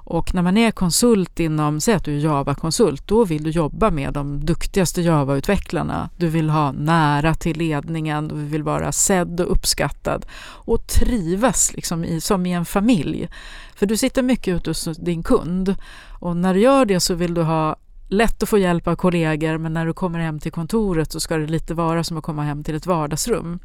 Och 0.04 0.34
när 0.34 0.42
man 0.42 0.56
är 0.56 0.70
konsult 0.70 1.40
inom, 1.40 1.80
säg 1.80 1.94
att 1.94 2.04
du 2.04 2.16
är 2.16 2.20
Java-konsult, 2.20 3.06
då 3.06 3.24
vill 3.24 3.42
du 3.42 3.50
jobba 3.50 3.90
med 3.90 4.12
de 4.12 4.44
duktigaste 4.44 5.02
Java-utvecklarna. 5.02 6.10
Du 6.16 6.28
vill 6.28 6.50
ha 6.50 6.72
nära 6.72 7.34
till 7.34 7.58
ledningen, 7.58 8.28
du 8.28 8.34
vill 8.34 8.62
vara 8.62 8.92
sedd 8.92 9.40
och 9.40 9.52
uppskattad 9.52 10.26
och 10.42 10.86
trivas 10.86 11.72
liksom 11.74 12.04
i, 12.04 12.20
som 12.20 12.46
i 12.46 12.52
en 12.52 12.64
familj. 12.64 13.28
För 13.74 13.86
du 13.86 13.96
sitter 13.96 14.22
mycket 14.22 14.56
ute 14.56 14.70
hos 14.70 14.84
din 14.84 15.22
kund 15.22 15.76
och 16.20 16.36
när 16.36 16.54
du 16.54 16.60
gör 16.60 16.84
det 16.84 17.00
så 17.00 17.14
vill 17.14 17.34
du 17.34 17.42
ha 17.42 17.76
lätt 18.10 18.42
att 18.42 18.48
få 18.48 18.58
hjälp 18.58 18.88
av 18.88 18.96
kollegor 18.96 19.58
men 19.58 19.72
när 19.72 19.86
du 19.86 19.92
kommer 19.92 20.18
hem 20.18 20.38
till 20.38 20.52
kontoret 20.52 21.12
så 21.12 21.20
ska 21.20 21.36
det 21.36 21.46
lite 21.46 21.74
vara 21.74 22.04
som 22.04 22.16
att 22.16 22.24
komma 22.24 22.42
hem 22.42 22.64
till 22.64 22.74
ett 22.74 22.86
vardagsrum. 22.86 23.58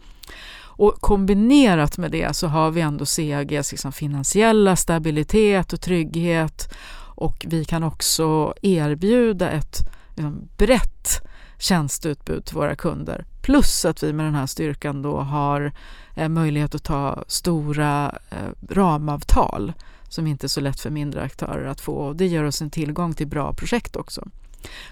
Och 0.78 0.94
kombinerat 1.02 1.98
med 1.98 2.12
det 2.12 2.36
så 2.36 2.48
har 2.48 2.72
vi 2.72 2.82
ändå 2.82 3.06
CAGs 3.06 3.72
liksom 3.72 3.92
finansiella 3.92 4.76
stabilitet 4.76 5.74
och 5.74 5.82
trygghet 5.82 6.74
och 7.16 7.46
vi 7.50 7.66
kan 7.66 7.84
också 7.84 8.54
erbjuda 8.62 9.50
ett 9.50 9.78
liksom, 10.16 10.50
brett 10.58 11.22
tjänsteutbud 11.58 12.46
till 12.46 12.56
våra 12.56 12.76
kunder. 12.76 13.26
Plus 13.42 13.86
att 13.86 14.04
vi 14.04 14.14
med 14.14 14.26
den 14.26 14.36
här 14.36 14.46
styrkan 14.46 15.02
då 15.02 15.20
har 15.20 15.72
eh, 16.16 16.30
möjlighet 16.30 16.76
att 16.76 16.84
ta 16.84 17.24
stora 17.28 18.18
eh, 18.30 18.74
ramavtal 18.76 19.74
som 20.10 20.28
inte 20.28 20.46
är 20.46 20.50
så 20.50 20.62
lätt 20.62 20.80
för 20.80 20.90
mindre 20.90 21.22
aktörer 21.22 21.66
att 21.66 21.82
få. 21.82 21.94
Och 21.94 22.16
det 22.16 22.26
ger 22.26 22.44
oss 22.44 22.62
en 22.62 22.70
tillgång 22.70 23.14
till 23.14 23.28
bra 23.28 23.54
projekt 23.54 23.96
också. 23.96 24.28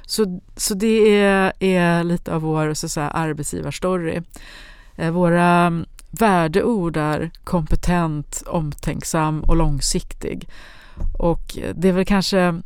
Så, 0.05 0.41
så 0.55 0.73
det 0.73 1.21
är, 1.21 1.53
är 1.59 2.03
lite 2.03 2.35
av 2.35 2.41
vår 2.41 2.73
så 2.73 2.85
att 2.85 2.91
säga, 2.91 3.09
arbetsgivarstory. 3.09 4.21
Eh, 4.95 5.11
våra 5.11 5.45
mm, 5.45 5.85
värdeord 6.11 6.97
är 6.97 7.31
kompetent, 7.43 8.43
omtänksam 8.45 9.43
och 9.43 9.55
långsiktig. 9.55 10.47
Och 11.19 11.57
det 11.73 11.89
är 11.89 11.93
väl 11.93 12.05
kanske 12.05 12.61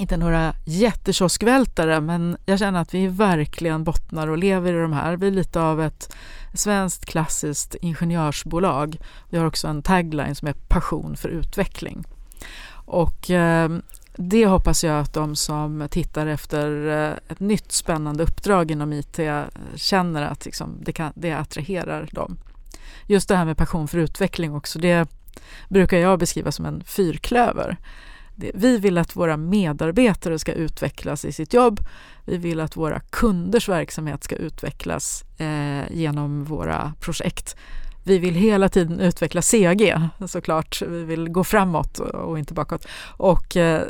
inte 0.00 0.16
några 0.16 0.54
jättekioskvältare 0.64 2.00
men 2.00 2.36
jag 2.46 2.58
känner 2.58 2.80
att 2.80 2.94
vi 2.94 3.06
verkligen 3.06 3.84
bottnar 3.84 4.28
och 4.28 4.38
lever 4.38 4.72
i 4.72 4.80
de 4.80 4.92
här. 4.92 5.16
Vi 5.16 5.26
är 5.26 5.30
lite 5.30 5.60
av 5.60 5.82
ett 5.82 6.14
svenskt 6.54 7.04
klassiskt 7.04 7.74
ingenjörsbolag. 7.74 8.96
Vi 9.30 9.38
har 9.38 9.46
också 9.46 9.68
en 9.68 9.82
tagline 9.82 10.34
som 10.34 10.48
är 10.48 10.52
passion 10.52 11.16
för 11.16 11.28
utveckling. 11.28 12.04
Och 12.72 13.30
eh, 13.30 13.70
det 14.16 14.46
hoppas 14.46 14.84
jag 14.84 15.00
att 15.00 15.14
de 15.14 15.36
som 15.36 15.88
tittar 15.90 16.26
efter 16.26 16.86
eh, 16.86 17.16
ett 17.28 17.40
nytt 17.40 17.72
spännande 17.72 18.22
uppdrag 18.22 18.70
inom 18.70 18.92
IT 18.92 19.20
känner 19.74 20.22
att 20.22 20.44
liksom, 20.44 20.78
det, 20.82 20.92
kan, 20.92 21.12
det 21.14 21.32
attraherar 21.32 22.08
dem. 22.12 22.38
Just 23.06 23.28
det 23.28 23.36
här 23.36 23.44
med 23.44 23.56
passion 23.56 23.88
för 23.88 23.98
utveckling 23.98 24.54
också, 24.54 24.78
det 24.78 25.08
brukar 25.68 25.98
jag 25.98 26.18
beskriva 26.18 26.52
som 26.52 26.64
en 26.64 26.82
fyrklöver. 26.84 27.76
Vi 28.54 28.78
vill 28.78 28.98
att 28.98 29.16
våra 29.16 29.36
medarbetare 29.36 30.38
ska 30.38 30.52
utvecklas 30.52 31.24
i 31.24 31.32
sitt 31.32 31.54
jobb. 31.54 31.80
Vi 32.24 32.36
vill 32.36 32.60
att 32.60 32.76
våra 32.76 33.00
kunders 33.00 33.68
verksamhet 33.68 34.24
ska 34.24 34.36
utvecklas 34.36 35.24
eh, 35.38 35.92
genom 35.92 36.44
våra 36.44 36.92
projekt. 37.00 37.56
Vi 38.04 38.18
vill 38.18 38.34
hela 38.34 38.68
tiden 38.68 39.00
utveckla 39.00 39.42
CAG 39.42 40.08
såklart. 40.26 40.82
Vi 40.82 41.02
vill 41.02 41.28
gå 41.28 41.44
framåt 41.44 41.98
och 41.98 42.38
inte 42.38 42.54
bakåt. 42.54 42.86
Och 43.16 43.56
eh, 43.56 43.82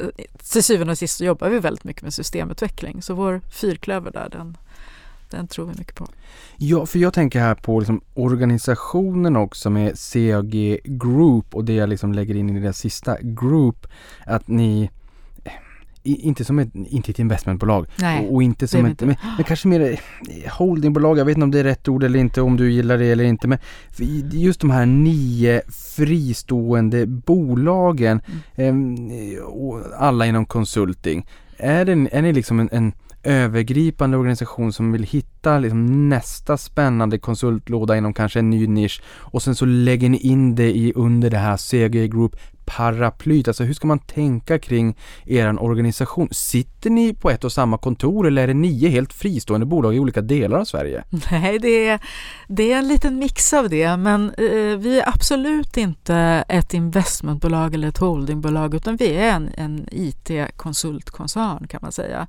till 0.53 0.65
syvende 0.65 0.91
och 0.91 0.99
sist 0.99 1.17
så 1.17 1.25
jobbar 1.25 1.49
vi 1.49 1.59
väldigt 1.59 1.85
mycket 1.85 2.03
med 2.03 2.15
systemutveckling. 2.15 3.03
Så 3.03 3.15
vår 3.15 3.41
fyrklöver 3.61 4.11
där, 4.11 4.29
den, 4.29 4.57
den 5.31 5.47
tror 5.47 5.67
vi 5.67 5.79
mycket 5.79 5.95
på. 5.95 6.07
Ja, 6.57 6.87
för 6.87 6.99
jag 6.99 7.15
tänker 7.15 7.41
här 7.41 7.55
på 7.55 7.79
liksom 7.79 8.01
organisationen 8.15 9.37
också 9.37 9.71
med 9.71 9.99
CAG 9.99 10.79
Group 10.85 11.55
och 11.55 11.65
det 11.65 11.75
jag 11.75 11.89
liksom 11.89 12.13
lägger 12.13 12.35
in 12.35 12.57
i 12.57 12.61
det 12.61 12.73
sista 12.73 13.17
Group. 13.21 13.87
Att 14.27 14.49
ni 14.49 14.91
inte 16.03 16.45
som 16.45 16.59
ett, 16.59 16.75
inte 16.75 17.11
ett 17.11 17.19
investmentbolag 17.19 17.87
Nej, 17.99 18.27
och, 18.27 18.35
och 18.35 18.43
inte 18.43 18.69
som 18.69 18.85
ett, 18.85 19.01
men, 19.01 19.17
men, 19.37 19.45
kanske 19.45 19.69
mer 19.69 20.01
holdingbolag, 20.51 21.19
jag 21.19 21.25
vet 21.25 21.37
inte 21.37 21.45
om 21.45 21.51
det 21.51 21.61
är 21.61 21.65
rätt 21.65 21.89
ord 21.89 22.05
eller 22.05 22.19
inte, 22.19 22.43
om 22.43 22.57
du 22.57 22.73
gillar 22.73 22.99
det 22.99 23.07
eller 23.07 23.25
inte, 23.25 23.49
men 23.49 23.59
just 24.33 24.61
de 24.61 24.71
här 24.71 24.87
nio 24.87 25.63
fristående 25.97 27.07
bolagen, 27.07 28.21
mm. 28.55 29.11
eh, 29.11 29.43
alla 29.99 30.27
inom 30.27 30.47
konsulting, 30.47 31.27
är, 31.57 31.85
det, 31.85 31.93
är 32.13 32.23
ni 32.23 32.33
liksom 32.33 32.61
en, 32.61 32.69
en 32.73 32.93
övergripande 33.23 34.17
organisation 34.17 34.73
som 34.73 34.93
vill 34.93 35.03
hitta 35.03 35.59
liksom 35.59 36.09
nästa 36.09 36.57
spännande 36.57 37.19
konsultlåda 37.19 37.97
inom 37.97 38.15
kanske 38.15 38.39
en 38.39 38.51
ny 38.51 38.67
nisch 38.67 39.03
och 39.07 39.43
sen 39.43 39.55
så 39.55 39.65
lägger 39.65 40.09
ni 40.09 40.19
in 40.19 40.55
det 40.55 40.77
i 40.77 40.93
under 40.97 41.31
det 41.31 41.39
här 41.39 41.57
CG 41.57 42.09
Group 42.11 42.37
paraplyt? 42.77 43.49
Alltså 43.49 43.65
hur 43.65 43.75
ska 43.75 43.87
man 43.87 43.99
tänka 43.99 44.59
kring 44.59 44.97
er 45.25 45.63
organisation? 45.63 46.29
Sitter 46.31 46.91
ni 46.91 47.15
på 47.15 47.31
ett 47.31 47.45
och 47.45 47.53
samma 47.53 47.79
kontor 47.79 48.27
eller 48.27 48.43
är 48.43 48.47
det 48.47 48.55
nio 48.55 48.89
helt 48.89 49.13
fristående 49.13 49.67
bolag 49.67 49.95
i 49.95 49.99
olika 49.99 50.21
delar 50.21 50.59
av 50.59 50.65
Sverige? 50.65 51.05
Nej, 51.31 51.59
det 51.59 51.89
är, 51.89 52.01
det 52.49 52.73
är 52.73 52.79
en 52.79 52.89
liten 52.89 53.19
mix 53.19 53.53
av 53.53 53.69
det, 53.69 53.97
men 53.97 54.31
eh, 54.31 54.79
vi 54.79 55.01
är 55.01 55.09
absolut 55.09 55.77
inte 55.77 56.45
ett 56.49 56.75
investmentbolag 56.75 57.75
eller 57.75 57.89
ett 57.89 57.99
holdingbolag 57.99 58.75
utan 58.75 58.97
vi 58.97 59.15
är 59.17 59.33
en, 59.33 59.51
en 59.57 59.89
IT-konsultkoncern 59.93 61.67
kan 61.67 61.79
man 61.83 61.93
säga. 61.93 62.27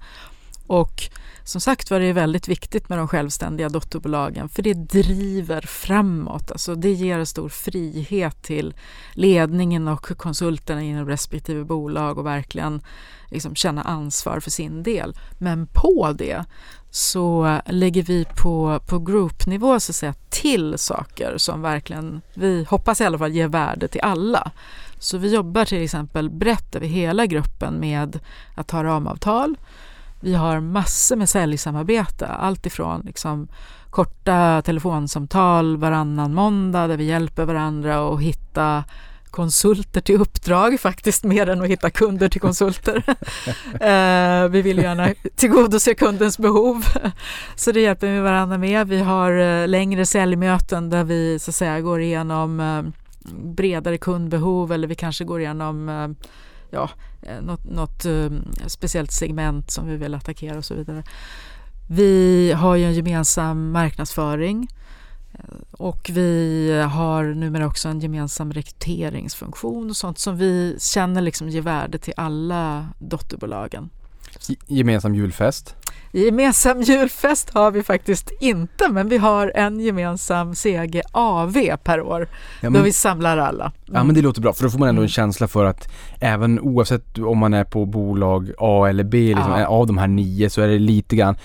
Och 0.72 1.04
som 1.44 1.62
sagt 1.62 1.92
var 1.92 2.00
det 2.00 2.06
är 2.06 2.14
väldigt 2.14 2.48
viktigt 2.48 2.90
med 2.90 2.98
de 2.98 3.08
självständiga 3.08 3.70
dotterbolagen 3.70 4.50
för 4.50 4.62
det 4.64 4.74
driver 4.74 5.62
framåt. 5.62 6.52
Alltså 6.52 6.76
det 6.76 6.92
ger 6.92 7.26
stor 7.26 7.50
frihet 7.50 8.42
till 8.42 8.74
ledningen 9.14 9.88
och 9.88 10.18
konsulterna 10.18 10.82
inom 10.82 11.08
respektive 11.08 11.64
bolag 11.64 12.18
och 12.18 12.26
verkligen 12.26 12.82
liksom 13.30 13.56
känna 13.56 13.82
ansvar 13.82 14.40
för 14.40 14.52
sin 14.52 14.84
del. 14.84 15.14
Men 15.38 15.68
på 15.68 16.16
det 16.18 16.46
så 16.90 17.60
lägger 17.66 18.04
vi 18.04 18.26
på, 18.26 18.80
på 18.88 19.00
groupnivå 19.00 19.80
så 19.80 19.92
att 19.92 19.96
säga, 19.96 20.14
till 20.30 20.78
saker 20.78 21.38
som 21.38 21.62
verkligen, 21.62 22.22
vi 22.34 22.64
hoppas 22.64 23.02
i 23.02 23.06
alla 23.06 23.18
fall, 23.18 23.32
ger 23.32 23.48
värde 23.48 23.88
till 23.88 24.02
alla. 24.02 24.52
Så 25.00 25.18
vi 25.18 25.34
jobbar 25.34 25.66
till 25.66 25.84
exempel 25.84 26.30
brett 26.30 26.76
över 26.76 26.88
hela 26.88 27.26
gruppen 27.26 27.80
med 27.80 28.20
att 28.56 28.72
ha 28.72 28.84
ramavtal, 28.84 29.56
vi 30.22 30.34
har 30.34 30.60
massor 30.60 31.16
med 31.16 31.30
säljsamarbete, 31.30 32.28
allt 32.28 32.66
ifrån 32.66 33.02
liksom 33.06 33.48
korta 33.90 34.62
telefonsamtal 34.62 35.78
varannan 35.78 36.34
måndag 36.34 36.88
där 36.88 36.98
vi 36.98 37.04
hjälper 37.04 37.46
varandra 37.46 38.14
att 38.14 38.22
hitta 38.22 38.84
konsulter 39.32 40.02
till 40.02 40.22
uppdrag 40.22 40.80
faktiskt 40.80 41.24
mer 41.24 41.50
än 41.50 41.62
att 41.62 41.68
hitta 41.68 41.90
kunder 41.90 42.30
till 42.30 42.42
konsulter. 42.42 43.04
eh, 43.74 44.50
vi 44.50 44.62
vill 44.62 44.78
gärna 44.78 45.14
tillgodose 45.36 45.94
kundens 45.94 46.38
behov 46.38 46.86
så 47.56 47.72
det 47.72 47.82
hjälper 47.82 48.08
vi 48.08 48.20
varandra 48.20 48.58
med. 48.58 48.88
Vi 48.88 49.00
har 49.00 49.32
eh, 49.32 49.68
längre 49.68 50.06
säljmöten 50.06 50.90
där 50.90 51.04
vi 51.04 51.40
så 51.40 51.52
att 51.52 51.56
säga 51.56 51.82
går 51.82 52.02
igenom 52.02 52.60
eh, 52.60 52.84
bredare 53.34 53.98
kundbehov 53.98 54.72
eller 54.72 54.88
vi 54.88 54.96
kanske 54.96 55.24
går 55.24 55.42
igenom 55.42 55.90
eh, 55.90 56.28
ja, 56.70 56.90
Eh, 57.22 57.42
något, 57.42 57.64
något 57.64 58.06
ehm, 58.06 58.44
speciellt 58.68 59.12
segment 59.12 59.72
som 59.72 59.88
vi 59.88 59.96
vill 59.98 60.14
attackera 60.14 60.58
och 60.58 60.66
så 60.66 60.74
vidare. 60.74 61.04
Vi 61.90 62.52
har 62.52 62.76
ju 62.76 62.86
en 62.86 62.94
gemensam 62.94 63.72
marknadsföring 63.72 64.68
eh, 65.34 65.40
och 65.72 66.10
vi 66.14 66.72
har 66.92 67.24
numera 67.24 67.68
också 67.68 67.90
en 67.90 68.00
gemensam 68.00 68.54
rekryteringsfunktion 68.54 69.90
och 69.90 69.98
sånt 69.98 70.20
som 70.20 70.38
vi 70.38 70.78
känner 70.80 71.22
liksom 71.22 71.50
ger 71.50 71.62
värde 71.62 71.98
till 71.98 72.14
alla 72.18 72.88
dotterbolagen. 73.00 73.90
Gemensam 74.68 75.16
julfest? 75.16 75.76
Gemensam 76.14 76.82
julfest 76.82 77.50
har 77.54 77.72
vi 77.72 77.84
faktiskt 77.84 78.32
inte, 78.40 78.90
men 78.90 79.10
vi 79.10 79.18
har 79.18 79.52
en 79.56 79.80
gemensam 79.80 80.54
CG-AV 80.56 81.78
per 81.84 82.02
år 82.02 82.28
Ja, 82.62 82.68
då 82.68 82.70
men, 82.72 82.84
vi 82.84 82.94
samlar 82.94 83.38
alla. 83.38 83.72
ja 83.86 84.04
men 84.04 84.16
det 84.16 84.22
låter 84.22 84.42
bra 84.42 84.54
för 84.54 84.64
då 84.64 84.70
får 84.70 84.80
man 84.80 84.90
ändå 84.90 85.00
en 85.02 85.04
Mm. 85.04 85.10
känsla 85.10 85.48
för 85.48 85.66
att 85.66 85.92
även 86.20 86.60
oavsett 86.60 87.18
om 87.18 87.38
man 87.38 87.54
är 87.54 87.64
på 87.64 87.86
bolag 87.86 88.52
A 88.58 88.88
eller 88.90 89.04
B, 89.04 89.18
liksom, 89.36 89.52
Ja. 89.60 89.68
av 89.68 89.88
de 89.88 89.98
här 89.98 90.08
nio 90.08 90.50
så 90.50 90.62
är 90.62 90.68
det 90.68 90.80
lite 90.80 91.16
grann, 91.16 91.36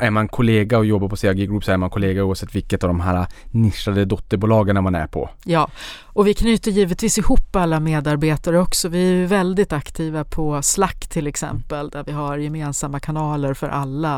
är 0.00 0.10
man 0.10 0.28
kollega 0.28 0.78
och 0.78 0.86
jobbar 0.86 1.08
på 1.08 1.16
CAG 1.16 1.36
Group 1.36 1.64
så 1.64 1.72
är 1.72 1.76
man 1.76 1.90
kollega 1.90 2.24
oavsett 2.24 2.54
vilket 2.54 2.84
av 2.84 2.88
de 2.88 3.00
här 3.00 3.26
nischade 3.50 4.04
dotterbolagen 4.04 4.82
man 4.84 4.94
är 4.94 5.06
på. 5.06 5.30
Ja, 5.44 5.68
och 6.04 6.26
vi 6.26 6.34
knyter 6.34 6.70
givetvis 6.70 7.18
ihop 7.18 7.56
alla 7.56 7.80
medarbetare 7.80 8.58
också. 8.60 8.88
Vi 8.88 9.22
är 9.22 9.26
väldigt 9.26 9.72
aktiva 9.72 10.24
på 10.24 10.62
Slack 10.62 11.06
till 11.08 11.26
exempel 11.26 11.88
där 11.90 12.04
vi 12.06 12.12
har 12.12 12.38
gemensamma 12.38 13.00
kanaler 13.00 13.54
för 13.54 13.68
alla. 13.68 14.15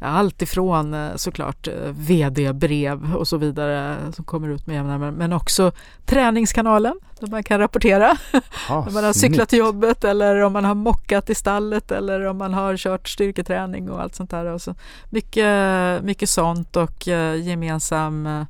Allt 0.00 0.42
ifrån 0.42 0.94
eh, 0.94 1.16
såklart 1.16 1.68
eh, 1.68 1.74
vd-brev 1.90 3.14
och 3.14 3.28
så 3.28 3.36
vidare 3.36 3.96
som 4.12 4.24
kommer 4.24 4.48
ut 4.48 4.66
med 4.66 4.76
jämna 4.76 4.98
men 5.10 5.32
också 5.32 5.72
träningskanalen 6.06 7.00
där 7.20 7.28
man 7.28 7.42
kan 7.42 7.58
rapportera 7.58 8.16
Ja, 8.32 8.40
om 8.88 8.94
man 8.94 9.04
har 9.04 9.12
cyklat 9.12 9.48
till 9.48 9.58
jobbet 9.58 10.04
eller 10.04 10.40
om 10.40 10.52
man 10.52 10.64
har 10.64 10.74
mockat 10.74 11.30
i 11.30 11.34
stallet 11.34 11.90
eller 11.90 12.26
om 12.26 12.38
man 12.38 12.54
har 12.54 12.76
kört 12.76 13.08
styrketräning 13.08 13.90
och 13.90 14.02
allt 14.02 14.14
sånt 14.14 14.30
där. 14.30 14.44
Och 14.44 14.62
så 14.62 14.74
mycket, 15.10 16.02
mycket 16.02 16.30
sånt 16.30 16.76
och 16.76 17.08
eh, 17.08 17.34
gemensam, 17.46 18.44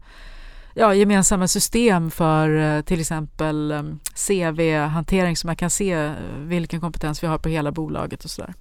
ja, 0.75 0.95
gemensamma 0.95 1.49
system 1.49 2.11
för 2.11 2.83
till 2.83 3.01
exempel 3.01 3.75
CV-hantering 4.15 5.37
så 5.37 5.47
man 5.47 5.57
kan 5.57 5.71
se 5.71 6.13
vilken 6.39 6.81
kompetens 6.81 7.23
vi 7.23 7.27
har 7.27 7.39
på 7.39 7.49
hela 7.49 7.73
bolaget 7.73 8.25
och 8.25 8.31
sådär. 8.31 8.55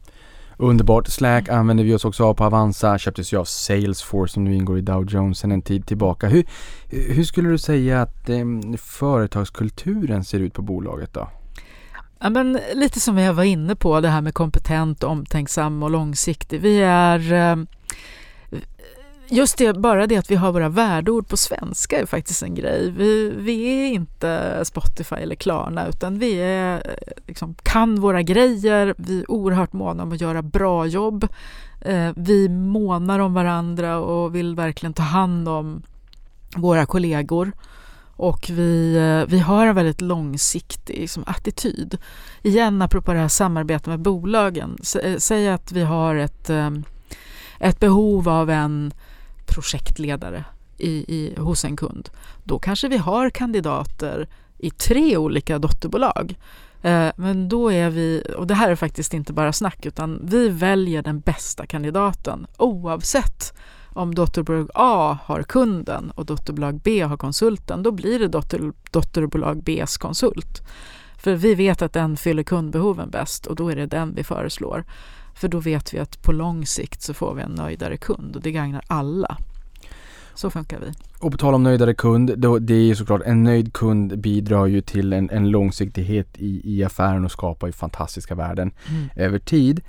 Underbart. 0.57 1.07
Slack 1.07 1.49
använder 1.49 1.83
vi 1.83 1.93
oss 1.93 2.05
också 2.05 2.25
av 2.25 2.33
på 2.33 2.43
Avanza. 2.43 2.97
Köptes 2.97 3.33
ju 3.33 3.37
av 3.37 3.45
Salesforce 3.45 4.33
som 4.33 4.43
nu 4.43 4.55
ingår 4.55 4.77
i 4.77 4.81
Dow 4.81 5.05
Jones 5.09 5.39
sedan 5.39 5.51
en 5.51 5.61
tid 5.61 5.85
tillbaka. 5.85 6.27
Hur, 6.27 6.43
hur 6.89 7.23
skulle 7.23 7.49
du 7.49 7.57
säga 7.57 8.01
att 8.01 8.29
eh, 8.29 8.45
företagskulturen 8.77 10.23
ser 10.23 10.39
ut 10.39 10.53
på 10.53 10.61
bolaget 10.61 11.13
då? 11.13 11.29
Ja, 12.19 12.29
men 12.29 12.59
lite 12.73 12.99
som 12.99 13.17
jag 13.17 13.33
var 13.33 13.43
inne 13.43 13.75
på, 13.75 14.01
det 14.01 14.09
här 14.09 14.21
med 14.21 14.33
kompetent, 14.33 15.03
omtänksam 15.03 15.83
och 15.83 15.91
långsiktig. 15.91 16.61
Vi 16.61 16.81
är... 16.81 17.33
eh, 17.33 17.55
Just 19.29 19.57
det, 19.57 19.73
bara 19.73 20.07
det 20.07 20.17
att 20.17 20.31
vi 20.31 20.35
har 20.35 20.51
våra 20.51 20.69
värdeord 20.69 21.27
på 21.27 21.37
svenska 21.37 21.99
är 22.01 22.05
faktiskt 22.05 22.43
en 22.43 22.55
grej. 22.55 22.91
Vi, 22.91 23.33
vi 23.37 23.65
är 23.67 23.87
inte 23.87 24.61
Spotify 24.65 25.15
eller 25.15 25.35
Klarna 25.35 25.87
utan 25.87 26.19
vi 26.19 26.33
är, 26.41 26.75
eh, 26.75 27.13
liksom, 27.27 27.55
kan 27.63 27.99
våra 28.01 28.21
grejer, 28.21 28.93
vi 28.97 29.19
är 29.19 29.31
oerhört 29.31 29.73
måna 29.73 30.03
om 30.03 30.11
att 30.11 30.21
göra 30.21 30.41
bra 30.41 30.85
jobb. 30.85 31.27
Eh, 31.81 32.11
Vi 32.15 32.49
månar 32.49 33.19
om 33.19 33.33
varandra 33.33 33.97
och 33.97 34.35
vill 34.35 34.55
verkligen 34.55 34.93
ta 34.93 35.03
hand 35.03 35.49
om 35.49 35.81
våra 36.55 36.85
kollegor. 36.85 37.51
Och 38.19 38.49
vi, 38.49 38.95
eh, 38.97 39.29
vi 39.31 39.39
har 39.39 39.67
en 39.67 39.75
väldigt 39.75 40.01
långsiktig 40.01 40.97
liksom, 40.99 41.23
attityd. 41.27 41.97
Igen, 42.41 42.81
apropå 42.81 43.13
det 43.13 43.19
här 43.19 43.27
samarbetet 43.27 43.87
med 43.87 43.99
bolagen. 43.99 44.77
S- 44.81 44.95
eh, 44.95 45.17
Säg 45.17 45.49
att 45.49 45.71
vi 45.71 45.81
har 45.83 46.15
ett, 46.15 46.49
ett 47.59 47.79
behov 47.79 48.29
av 48.29 48.49
en 48.49 48.93
projektledare 49.47 50.43
i, 50.77 50.89
i, 50.89 51.36
hos 51.38 51.65
en 51.65 51.75
kund. 51.75 52.10
Då 52.43 52.60
kanske 52.60 52.88
vi 52.88 52.97
har 52.97 53.29
kandidater 53.29 54.27
i 54.57 54.69
tre 54.69 55.17
olika 55.17 55.60
dotterbolag. 55.60 56.36
Eh, 56.81 57.10
Men 57.15 57.49
då 57.49 57.71
är 57.71 57.89
vi, 57.89 58.23
och 58.38 58.47
det 58.47 58.53
här 58.53 58.71
är 58.71 58.75
faktiskt 58.75 59.13
inte 59.13 59.33
bara 59.33 59.53
snack, 59.53 59.86
utan 59.86 60.19
vi 60.23 60.49
väljer 60.49 61.01
den 61.01 61.19
bästa 61.19 61.65
kandidaten 61.65 62.47
oavsett 62.57 63.53
om 63.97 64.15
dotterbolag 64.15 64.69
A 64.73 65.17
har 65.23 65.43
kunden 65.43 66.12
och 66.12 66.25
dotterbolag 66.25 66.81
B 66.83 67.01
har 67.01 67.17
konsulten, 67.17 67.83
då 67.83 67.91
blir 67.91 68.19
det 68.19 68.27
dotter, 68.27 68.71
dotterbolag 68.91 69.63
Bs 69.63 69.97
konsult. 69.97 70.62
För 71.17 71.36
vi 71.36 71.55
vet 71.55 71.81
att 71.81 71.93
den 71.93 72.17
fyller 72.17 72.43
kundbehoven 72.43 73.10
bäst 73.10 73.45
och 73.45 73.55
då 73.55 73.69
är 73.69 73.75
det 73.75 73.86
den 73.86 74.15
vi 74.15 74.23
föreslår. 74.23 74.86
För 75.38 75.47
då 75.47 75.60
vet 75.60 75.93
vi 75.93 76.00
att 76.00 76.21
på 76.21 76.32
lång 76.32 76.65
sikt 76.65 77.02
så 77.02 77.13
får 77.13 77.34
vi 77.34 77.41
en 77.41 77.52
nöjdare 77.52 77.97
kund 77.97 78.36
och 78.36 78.41
det 78.41 78.52
gagnar 78.52 78.82
alla. 78.88 79.38
Så 80.34 80.50
funkar 80.50 80.80
vi. 80.80 80.91
Och 81.19 81.32
på 81.32 81.38
tal 81.38 81.54
om 81.54 81.63
nöjdare 81.63 81.93
kund, 81.93 82.34
då, 82.38 82.60
det 82.60 82.73
är 82.73 82.84
ju 82.84 82.95
såklart 82.95 83.21
en 83.26 83.43
nöjd 83.43 83.73
kund 83.73 84.19
bidrar 84.19 84.65
ju 84.65 84.82
till 84.82 85.13
en, 85.13 85.30
en 85.30 85.50
långsiktighet 85.50 86.28
i, 86.38 86.62
i 86.63 86.84
affären 86.84 87.26
och 87.26 87.32
skapar 87.32 87.67
ju 87.67 87.73
fantastiska 87.73 88.36
värden 88.36 88.71
över 89.15 89.39
tid. 89.39 89.82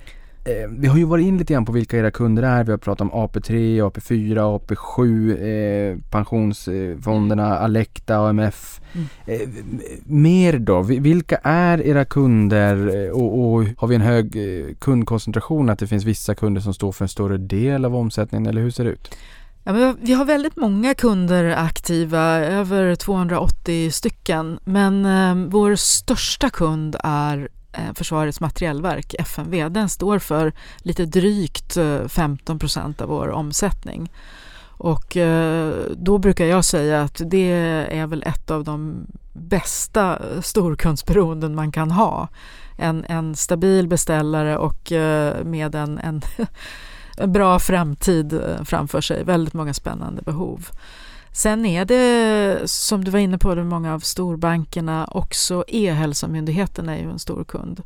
Eh, 0.49 0.69
vi 0.79 0.87
har 0.87 0.97
ju 0.97 1.03
varit 1.03 1.25
in 1.25 1.37
lite 1.37 1.53
grann 1.53 1.65
på 1.65 1.71
vilka 1.71 1.97
era 1.97 2.11
kunder 2.11 2.43
är. 2.43 2.63
Vi 2.63 2.71
har 2.71 2.77
pratat 2.77 3.01
om 3.01 3.11
AP3, 3.11 3.81
AP4, 3.81 4.59
AP7, 4.59 5.29
eh, 5.91 5.97
pensionsfonderna, 6.09 7.57
Alecta, 7.59 8.17
AMF. 8.17 8.81
Mm. 8.93 9.07
Eh, 9.25 9.49
mer 10.05 10.59
då? 10.59 10.81
Vi- 10.81 10.99
Vilka 10.99 11.37
är 11.43 11.81
era 11.87 12.05
kunder 12.05 13.05
eh, 13.05 13.11
och, 13.11 13.39
och 13.53 13.65
har 13.77 13.87
vi 13.87 13.95
en 13.95 14.01
hög 14.01 14.35
eh, 14.35 14.73
kundkoncentration? 14.79 15.69
Att 15.69 15.79
det 15.79 15.87
finns 15.87 16.03
vissa 16.05 16.35
kunder 16.35 16.61
som 16.61 16.73
står 16.73 16.91
för 16.91 17.05
en 17.05 17.09
större 17.09 17.37
del 17.37 17.85
av 17.85 17.95
omsättningen 17.95 18.45
eller 18.47 18.61
hur 18.61 18.71
ser 18.71 18.83
det 18.83 18.89
ut? 18.91 19.15
Ja, 19.63 19.73
men 19.73 19.97
vi 20.01 20.13
har 20.13 20.25
väldigt 20.25 20.55
många 20.55 20.93
kunder 20.93 21.43
aktiva, 21.57 22.21
över 22.39 22.95
280 22.95 23.91
stycken. 23.91 24.59
Men 24.63 25.05
eh, 25.05 25.47
vår 25.49 25.75
största 25.75 26.49
kund 26.49 26.95
är 27.03 27.49
Eh, 27.71 27.93
försvarets 27.93 28.39
materielverk, 28.39 29.15
FMV. 29.19 29.69
Den 29.69 29.89
står 29.89 30.19
för 30.19 30.53
lite 30.77 31.05
drygt 31.05 31.77
eh, 31.77 32.07
15 32.07 32.59
procent 32.59 33.01
av 33.01 33.09
vår 33.09 33.29
omsättning. 33.29 34.11
Och 34.61 35.17
eh, 35.17 35.73
då 35.95 36.17
brukar 36.17 36.45
jag 36.45 36.65
säga 36.65 37.01
att 37.01 37.21
det 37.25 37.51
är 37.91 38.07
väl 38.07 38.23
ett 38.23 38.51
av 38.51 38.63
de 38.63 39.07
bästa 39.33 40.19
storkundsberoenden 40.41 41.55
man 41.55 41.71
kan 41.71 41.91
ha. 41.91 42.27
En, 42.77 43.05
en 43.09 43.35
stabil 43.35 43.87
beställare 43.87 44.57
och 44.57 44.91
med 45.43 45.75
en, 45.75 45.97
en 45.97 46.21
en 47.17 47.31
bra 47.31 47.59
framtid 47.59 48.41
framför 48.65 49.01
sig. 49.01 49.23
Väldigt 49.23 49.53
många 49.53 49.73
spännande 49.73 50.21
behov. 50.21 50.69
Sen 51.31 51.65
är 51.65 51.85
det, 51.85 52.69
som 52.69 53.03
du 53.03 53.11
var 53.11 53.19
inne 53.19 53.37
på, 53.37 53.55
många 53.55 53.93
av 53.93 53.99
storbankerna, 53.99 55.07
också 55.11 55.63
E-hälsomyndigheten 55.67 56.89
är 56.89 56.97
ju 56.97 57.09
en 57.09 57.19
stor 57.19 57.43
kund. 57.43 57.83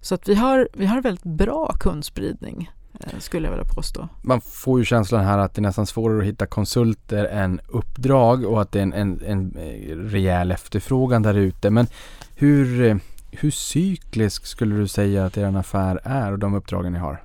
Så 0.00 0.14
att 0.14 0.28
vi 0.28 0.34
har, 0.34 0.68
vi 0.72 0.86
har 0.86 1.00
väldigt 1.00 1.24
bra 1.24 1.72
kundspridning, 1.80 2.70
eh, 3.00 3.18
skulle 3.18 3.46
jag 3.46 3.52
vilja 3.52 3.74
påstå. 3.74 4.08
Man 4.22 4.40
får 4.40 4.78
ju 4.78 4.84
känslan 4.84 5.24
här 5.24 5.38
att 5.38 5.54
det 5.54 5.60
är 5.60 5.62
nästan 5.62 5.86
svårare 5.86 6.18
att 6.18 6.24
hitta 6.24 6.46
konsulter 6.46 7.24
än 7.24 7.60
uppdrag 7.68 8.44
och 8.44 8.62
att 8.62 8.72
det 8.72 8.78
är 8.78 8.82
en, 8.82 8.92
en, 8.92 9.22
en 9.26 9.56
eh, 9.56 9.96
rejäl 9.96 10.52
efterfrågan 10.52 11.22
där 11.22 11.34
ute. 11.34 11.70
Men 11.70 11.86
hur, 12.34 12.82
eh, 12.82 12.96
hur 13.30 13.50
cyklisk 13.50 14.46
skulle 14.46 14.74
du 14.74 14.88
säga 14.88 15.24
att 15.24 15.36
er 15.36 15.56
affär 15.56 16.00
är 16.04 16.32
och 16.32 16.38
de 16.38 16.54
uppdragen 16.54 16.92
ni 16.92 16.98
har? 16.98 17.22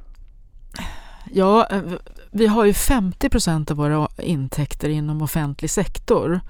Ja, 1.33 1.67
vi 2.31 2.47
har 2.47 2.65
ju 2.65 2.73
50 2.73 3.29
procent 3.29 3.71
av 3.71 3.77
våra 3.77 4.07
intäkter 4.17 4.89
inom 4.89 5.21
offentlig 5.21 5.69
sektor. 5.69 6.41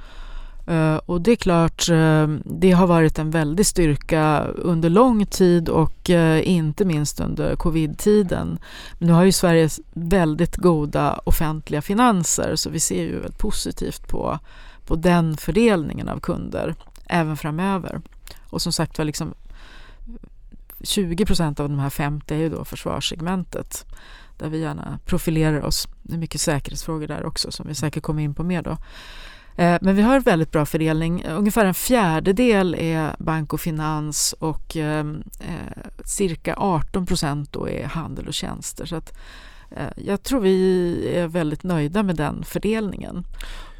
Eh, 0.67 0.95
och 0.95 1.21
det 1.21 1.31
är 1.31 1.35
klart, 1.35 1.89
eh, 1.89 2.27
det 2.43 2.71
har 2.71 2.87
varit 2.87 3.19
en 3.19 3.31
väldig 3.31 3.65
styrka 3.65 4.43
under 4.43 4.89
lång 4.89 5.25
tid 5.25 5.69
och 5.69 6.09
eh, 6.09 6.49
inte 6.49 6.85
minst 6.85 7.19
under 7.19 7.55
covid-tiden. 7.55 8.59
Nu 8.97 9.11
har 9.11 9.23
ju 9.23 9.31
Sverige 9.31 9.69
väldigt 9.93 10.55
goda 10.55 11.21
offentliga 11.23 11.81
finanser 11.81 12.55
så 12.55 12.69
vi 12.69 12.79
ser 12.79 13.03
ju 13.03 13.19
väldigt 13.19 13.37
positivt 13.37 14.07
på, 14.07 14.39
på 14.85 14.95
den 14.95 15.37
fördelningen 15.37 16.09
av 16.09 16.19
kunder 16.19 16.75
även 17.05 17.37
framöver. 17.37 18.01
Och 18.49 18.61
som 18.61 18.73
sagt 18.73 18.97
var, 18.97 19.05
liksom 19.05 19.33
20 20.83 21.25
procent 21.25 21.59
av 21.59 21.69
de 21.69 21.79
här 21.79 21.89
50 21.89 22.33
är 22.33 22.37
ju 22.37 22.49
då 22.49 22.65
försvarssegmentet 22.65 23.85
där 24.41 24.49
vi 24.49 24.59
gärna 24.59 24.99
profilerar 25.05 25.61
oss. 25.61 25.87
Det 26.03 26.13
är 26.13 26.17
mycket 26.17 26.41
säkerhetsfrågor 26.41 27.07
där 27.07 27.25
också 27.25 27.51
som 27.51 27.67
vi 27.67 27.75
säkert 27.75 28.03
kommer 28.03 28.23
in 28.23 28.33
på 28.33 28.43
mer 28.43 28.61
då. 28.61 28.77
Eh, 29.55 29.77
men 29.81 29.95
vi 29.95 30.01
har 30.01 30.15
en 30.15 30.21
väldigt 30.21 30.51
bra 30.51 30.65
fördelning. 30.65 31.25
Ungefär 31.25 31.65
en 31.65 31.73
fjärdedel 31.73 32.75
är 32.79 33.15
bank 33.19 33.53
och 33.53 33.61
finans 33.61 34.35
och 34.39 34.75
ehm, 34.75 35.23
eh, 35.39 35.83
cirka 36.05 36.55
18 36.57 37.05
procent 37.05 37.53
då 37.53 37.69
är 37.69 37.85
handel 37.85 38.27
och 38.27 38.33
tjänster. 38.33 38.85
Så 38.85 38.95
att, 38.95 39.17
jag 39.95 40.23
tror 40.23 40.39
vi 40.39 41.07
är 41.15 41.27
väldigt 41.27 41.63
nöjda 41.63 42.03
med 42.03 42.15
den 42.15 42.43
fördelningen. 42.43 43.23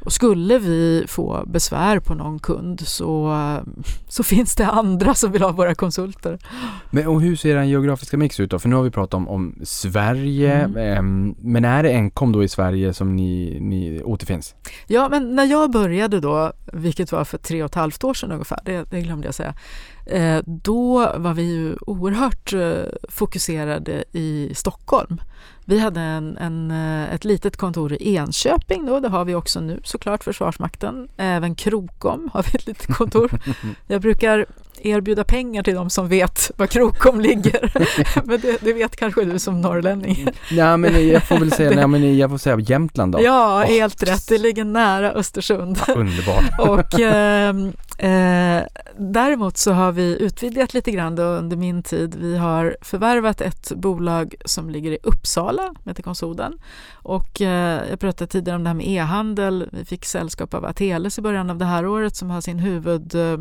Och 0.04 0.12
skulle 0.12 0.58
vi 0.58 1.04
få 1.08 1.42
besvär 1.46 1.98
på 1.98 2.14
någon 2.14 2.38
kund 2.38 2.80
så, 2.80 3.36
så 4.08 4.22
finns 4.22 4.54
det 4.54 4.66
andra 4.66 5.14
som 5.14 5.32
vill 5.32 5.42
ha 5.42 5.52
våra 5.52 5.74
konsulter. 5.74 6.38
Men 6.90 7.06
och 7.06 7.20
hur 7.20 7.36
ser 7.36 7.54
den 7.56 7.68
geografiska 7.68 8.16
mix 8.16 8.40
ut 8.40 8.50
då? 8.50 8.58
För 8.58 8.68
nu 8.68 8.76
har 8.76 8.82
vi 8.82 8.90
pratat 8.90 9.14
om, 9.14 9.28
om 9.28 9.54
Sverige, 9.62 10.52
Mm. 10.64 10.76
ehm, 10.76 11.34
men 11.38 11.64
är 11.64 11.82
det 11.82 11.90
enkom 11.90 12.32
då 12.32 12.44
i 12.44 12.48
Sverige 12.48 12.94
som 12.94 13.16
ni, 13.16 13.58
ni 13.60 14.02
återfinns? 14.02 14.54
Ja, 14.86 15.08
men 15.08 15.34
när 15.36 15.44
jag 15.44 15.70
började 15.70 16.20
då, 16.20 16.52
vilket 16.72 17.12
var 17.12 17.24
för 17.24 17.38
tre 17.38 17.62
och 17.62 17.70
ett 17.70 17.74
halvt 17.74 18.04
år 18.04 18.14
sedan 18.14 18.32
ungefär, 18.32 18.60
det, 18.64 18.84
det 18.90 19.00
glömde 19.00 19.26
jag 19.28 19.34
säga, 19.34 19.54
eh, 20.06 20.42
då 20.46 21.12
var 21.16 21.34
vi 21.34 21.42
ju 21.42 21.76
oerhört 21.86 22.52
eh, 22.52 22.72
fokuserade 23.08 24.04
i 24.12 24.50
Stockholm. 24.54 25.20
Vi 25.64 25.78
hade 25.78 26.00
en, 26.00 26.36
en, 26.36 26.70
eh, 26.70 27.14
ett 27.14 27.24
litet 27.24 27.56
kontor 27.56 27.92
i 27.92 28.14
Enköping 28.16 28.86
då, 28.86 29.00
det 29.00 29.08
har 29.08 29.24
vi 29.24 29.34
också 29.34 29.60
nu 29.60 29.80
såklart, 29.84 30.24
Försvarsmakten. 30.24 31.08
Även 31.16 31.54
Krokom 31.54 32.30
har 32.32 32.42
vi 32.42 32.48
ett 32.58 32.66
litet 32.66 32.96
kontor. 32.96 33.30
Jag 33.86 34.00
brukar 34.00 34.46
erbjuda 34.82 35.24
pengar 35.24 35.62
till 35.62 35.74
de 35.74 35.90
som 35.90 36.08
vet 36.08 36.50
var 36.56 36.66
Krokom 36.66 37.20
ligger. 37.20 37.72
men 38.24 38.40
det, 38.40 38.56
det 38.60 38.72
vet 38.72 38.96
kanske 38.96 39.24
du 39.24 39.38
som 39.38 39.60
norrlänning. 39.60 40.28
Ja 40.50 40.76
men 40.76 41.08
jag 41.08 41.22
får 41.22 41.38
väl 41.38 41.52
säga, 41.52 41.70
nej, 41.70 41.86
men 41.86 42.16
jag 42.16 42.30
får 42.30 42.38
säga 42.38 42.60
Jämtland 42.60 43.12
då. 43.12 43.22
Ja, 43.22 43.62
Åh. 43.62 43.70
helt 43.70 44.02
rätt. 44.02 44.28
Det 44.28 44.38
ligger 44.38 44.64
nära 44.64 45.12
Östersund. 45.12 45.78
Underbart. 45.96 46.58
Och 46.58 47.00
eh, 47.00 47.56
eh, 47.98 48.62
däremot 48.96 49.58
så 49.58 49.72
har 49.72 49.92
vi 49.92 50.16
utvidgat 50.20 50.74
lite 50.74 50.90
grann 50.90 51.16
då 51.16 51.22
under 51.22 51.56
min 51.56 51.82
tid. 51.82 52.14
Vi 52.20 52.36
har 52.36 52.76
förvärvat 52.80 53.40
ett 53.40 53.72
bolag 53.76 54.34
som 54.44 54.70
ligger 54.70 54.92
i 54.92 54.98
Uppsala, 55.02 55.31
Uppsala, 55.32 55.74
heter 55.86 56.02
konsoden. 56.02 56.58
Och 56.92 57.40
eh, 57.40 57.88
jag 57.90 58.00
pratade 58.00 58.30
tidigare 58.30 58.56
om 58.56 58.64
det 58.64 58.70
här 58.70 58.74
med 58.74 58.88
e-handel. 58.88 59.68
Vi 59.72 59.84
fick 59.84 60.04
sällskap 60.04 60.54
av 60.54 60.64
Ateles 60.64 61.18
i 61.18 61.22
början 61.22 61.50
av 61.50 61.58
det 61.58 61.64
här 61.64 61.86
året 61.86 62.16
som 62.16 62.30
har 62.30 62.40
sin 62.40 62.58
huvud 62.58 63.14
eh, 63.14 63.38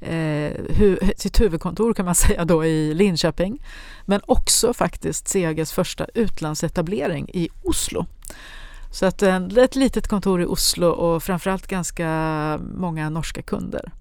eh 0.00 0.52
hu 0.76 0.98
sitt 1.16 1.40
huvudkontor 1.40 1.94
kan 1.94 2.04
man 2.04 2.14
säga 2.24 2.44
då 2.44 2.64
i 2.64 2.94
Linköping. 2.94 3.62
Men 4.04 4.20
också 4.26 4.74
faktiskt 4.74 5.28
Seges 5.28 5.72
första 5.72 6.06
utlandsetablering 6.14 7.28
i 7.28 7.48
Oslo. 7.62 8.06
Så 8.90 9.06
att 9.06 9.22
eh, 9.22 9.44
ett 9.56 9.76
litet 9.76 10.08
kontor 10.08 10.42
i 10.42 10.44
Oslo 10.44 10.88
och 10.88 11.22
framförallt 11.22 11.66
ganska 11.66 12.60
många 12.74 13.10
norska 13.10 13.42
kunder. 13.42 13.92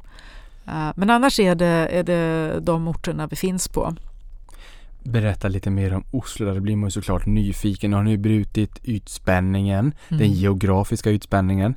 Eh, 0.68 0.92
men 0.96 1.10
annars 1.10 1.40
är 1.40 1.56
det, 1.56 1.88
är 1.92 2.04
det 2.04 2.60
de 2.60 2.88
orterna 2.88 3.28
vi 3.28 3.36
finns 3.36 3.68
på. 3.68 3.96
Berätta 5.06 5.48
lite 5.48 5.70
mer 5.70 5.94
om 5.94 6.04
Oslo, 6.12 6.46
där 6.54 6.60
blir 6.60 6.76
man 6.76 6.88
ju 6.88 6.92
såklart 6.92 7.26
nyfiken. 7.26 7.94
Har 7.94 8.04
ni 8.04 8.18
brutit 8.18 8.80
ytspänningen, 8.84 9.94
Mm. 10.10 10.20
den 10.20 10.32
geografiska 10.32 11.12
ytspänningen? 11.12 11.76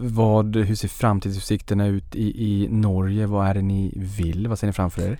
Vad, 0.00 0.56
hur 0.56 0.74
ser 0.74 0.88
framtidsutsikterna 0.88 1.86
ut 1.86 2.14
i, 2.16 2.44
i 2.44 2.68
Norge? 2.70 3.26
Vad 3.26 3.46
är 3.48 3.54
det 3.54 3.62
ni 3.62 3.92
vill? 3.96 4.46
Vad 4.48 4.58
ser 4.58 4.66
ni 4.66 4.72
framför 4.72 5.02
er? 5.02 5.18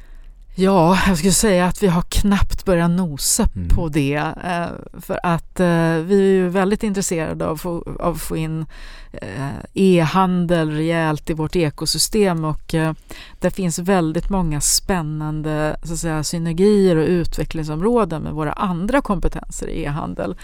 Ja, 0.61 0.99
jag 1.07 1.18
skulle 1.18 1.33
säga 1.33 1.66
att 1.66 1.83
vi 1.83 1.87
har 1.87 2.03
knappt 2.03 2.64
börjat 2.64 2.90
nosa 2.90 3.49
Mm. 3.57 3.68
på 3.68 3.88
det. 3.88 4.14
eh, 4.44 5.01
För 5.01 5.21
att 5.23 5.61
eh, 5.61 5.94
vi 5.94 6.14
är 6.18 6.33
ju 6.33 6.49
väldigt 6.49 6.83
intresserade 6.83 7.47
av 7.47 7.53
att 7.55 7.61
få, 7.61 7.97
av 8.01 8.14
att 8.14 8.21
få 8.21 8.37
in 8.37 8.66
eh, 9.12 9.49
e-handel 9.75 10.71
rejält 10.71 11.31
i 11.31 11.33
vårt 11.35 11.57
ekosystem 11.57 12.44
och 12.44 12.75
det 13.40 13.51
finns 13.51 13.79
väldigt 13.79 14.31
många 14.31 14.61
spännande 14.61 15.77
så 15.83 15.92
att 15.92 15.99
säga, 15.99 16.25
synergier 16.25 16.97
och 16.97 17.07
utvecklingsområden 17.09 18.23
med 18.23 18.33
våra 18.33 18.53
andra 18.53 19.01
kompetenser 19.01 19.66
i 19.68 19.83
e-handel. 19.85 20.37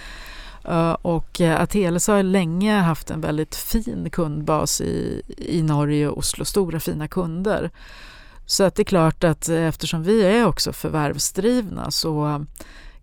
Eh, 0.64 0.92
Och 0.92 1.40
Ateles 1.40 2.06
har 2.08 2.22
länge 2.22 2.78
haft 2.78 3.10
en 3.10 3.20
väldigt 3.20 3.54
fin 3.56 4.08
kundbas 4.12 4.80
i, 4.80 5.22
i 5.38 5.62
Norge 5.62 6.08
och 6.08 6.18
Oslo, 6.18 6.44
stora 6.44 6.80
fina 6.80 7.08
kunder. 7.08 7.70
Så 8.46 8.64
att 8.64 8.74
det 8.74 8.82
är 8.82 8.84
klart 8.84 9.24
att 9.24 9.48
eh, 9.48 9.66
eftersom 9.66 10.02
vi 10.02 10.22
är 10.22 10.46
också 10.46 10.72
förvärvsdrivna 10.72 11.90
så 11.90 12.44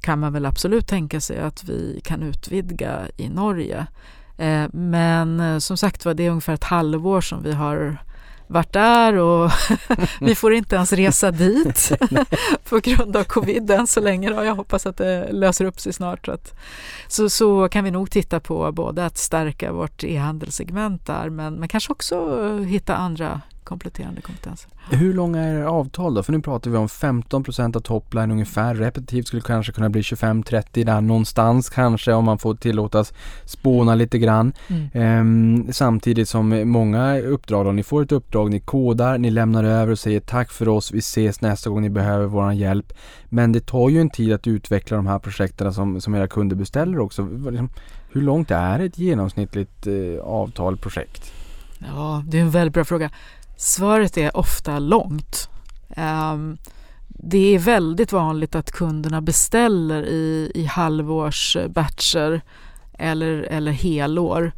kan 0.01 0.19
man 0.19 0.33
väl 0.33 0.45
absolut 0.45 0.87
tänka 0.87 1.21
sig 1.21 1.39
att 1.39 1.63
vi 1.63 2.01
kan 2.03 2.23
utvidga 2.23 2.99
i 3.17 3.29
Norge. 3.29 3.87
Eh, 4.37 4.65
men 4.73 5.39
eh, 5.39 5.57
som 5.57 5.77
sagt 5.77 6.05
var, 6.05 6.13
det 6.13 6.25
är 6.25 6.29
ungefär 6.29 6.53
ett 6.53 6.63
halvår 6.63 7.21
som 7.21 7.43
vi 7.43 7.53
har 7.53 7.97
varit 8.47 8.73
där 8.73 9.15
och 9.15 9.51
vi 10.21 10.35
får 10.35 10.53
inte 10.53 10.75
ens 10.75 10.93
resa 10.93 11.31
dit 11.31 11.91
på 12.69 12.79
grund 12.79 13.15
av 13.15 13.23
covid 13.23 13.71
än 13.71 13.87
så 13.87 13.99
länge. 13.99 14.29
Då. 14.29 14.43
Jag 14.43 14.55
hoppas 14.55 14.85
att 14.85 14.97
det 14.97 15.31
löser 15.31 15.65
upp 15.65 15.79
sig 15.79 15.93
snart. 15.93 16.25
Så, 16.25 16.31
att, 16.31 16.53
så, 17.07 17.29
så 17.29 17.69
kan 17.69 17.83
vi 17.83 17.91
nog 17.91 18.11
titta 18.11 18.39
på 18.39 18.71
både 18.71 19.05
att 19.05 19.17
stärka 19.17 19.71
vårt 19.71 20.03
e-handelssegment 20.03 21.05
där 21.05 21.29
men, 21.29 21.53
men 21.53 21.69
kanske 21.69 21.91
också 21.91 22.57
hitta 22.57 22.95
andra 22.95 23.41
kompletterande 23.71 24.21
kompetenser. 24.21 24.69
Hur 24.91 25.13
långa 25.13 25.41
är 25.41 25.55
era 25.55 25.71
avtal 25.71 26.13
då? 26.13 26.23
För 26.23 26.31
nu 26.31 26.41
pratar 26.41 26.71
vi 26.71 26.77
om 26.77 26.87
15% 26.87 27.77
av 27.77 27.79
topline 27.79 28.31
ungefär. 28.31 28.75
Repetitivt 28.75 29.27
skulle 29.27 29.41
kanske 29.41 29.71
kunna 29.71 29.89
bli 29.89 30.01
25-30 30.01 30.85
där 30.85 31.01
någonstans 31.01 31.69
kanske 31.69 32.13
om 32.13 32.25
man 32.25 32.39
får 32.39 32.55
tillåtas 32.55 33.13
spåna 33.45 33.95
lite 33.95 34.19
grann. 34.19 34.53
Mm. 34.67 34.89
Ehm, 34.93 35.73
samtidigt 35.73 36.29
som 36.29 36.69
många 36.69 37.19
uppdrag 37.19 37.65
då, 37.65 37.71
ni 37.71 37.83
får 37.83 38.03
ett 38.03 38.11
uppdrag, 38.11 38.51
ni 38.51 38.59
kodar, 38.59 39.17
ni 39.17 39.31
lämnar 39.31 39.63
över 39.63 39.91
och 39.91 39.99
säger 39.99 40.19
tack 40.19 40.51
för 40.51 40.67
oss, 40.67 40.91
vi 40.91 40.99
ses 40.99 41.41
nästa 41.41 41.69
gång 41.69 41.81
ni 41.81 41.89
behöver 41.89 42.25
våran 42.25 42.57
hjälp. 42.57 42.93
Men 43.29 43.51
det 43.51 43.65
tar 43.65 43.89
ju 43.89 44.01
en 44.01 44.09
tid 44.09 44.33
att 44.33 44.47
utveckla 44.47 44.97
de 44.97 45.07
här 45.07 45.19
projekten 45.19 45.73
som, 45.73 46.01
som 46.01 46.15
era 46.15 46.27
kunder 46.27 46.55
beställer 46.55 46.99
också. 46.99 47.21
Liksom, 47.25 47.69
Hur 48.11 48.21
långt 48.21 48.51
är 48.51 48.79
ett 48.79 48.97
genomsnittligt 48.97 49.87
eh, 49.87 50.23
avtal, 50.23 50.77
projekt? 50.77 51.33
Ja, 51.87 52.23
det 52.27 52.37
är 52.37 52.41
en 52.41 52.51
väldigt 52.51 52.73
bra 52.73 52.85
fråga. 52.85 53.09
Svaret 53.61 54.17
är 54.17 54.37
ofta 54.37 54.79
långt. 54.79 55.49
Ehm, 55.95 56.57
det 57.07 57.55
är 57.55 57.59
väldigt 57.59 58.11
vanligt 58.11 58.55
att 58.55 58.71
kunderna 58.71 59.21
beställer 59.21 60.05
i, 60.05 60.51
i 60.55 60.65
halvårsbatcher 60.65 62.41
eller, 62.97 63.41
eller 63.41 63.71
helår. 63.71 64.51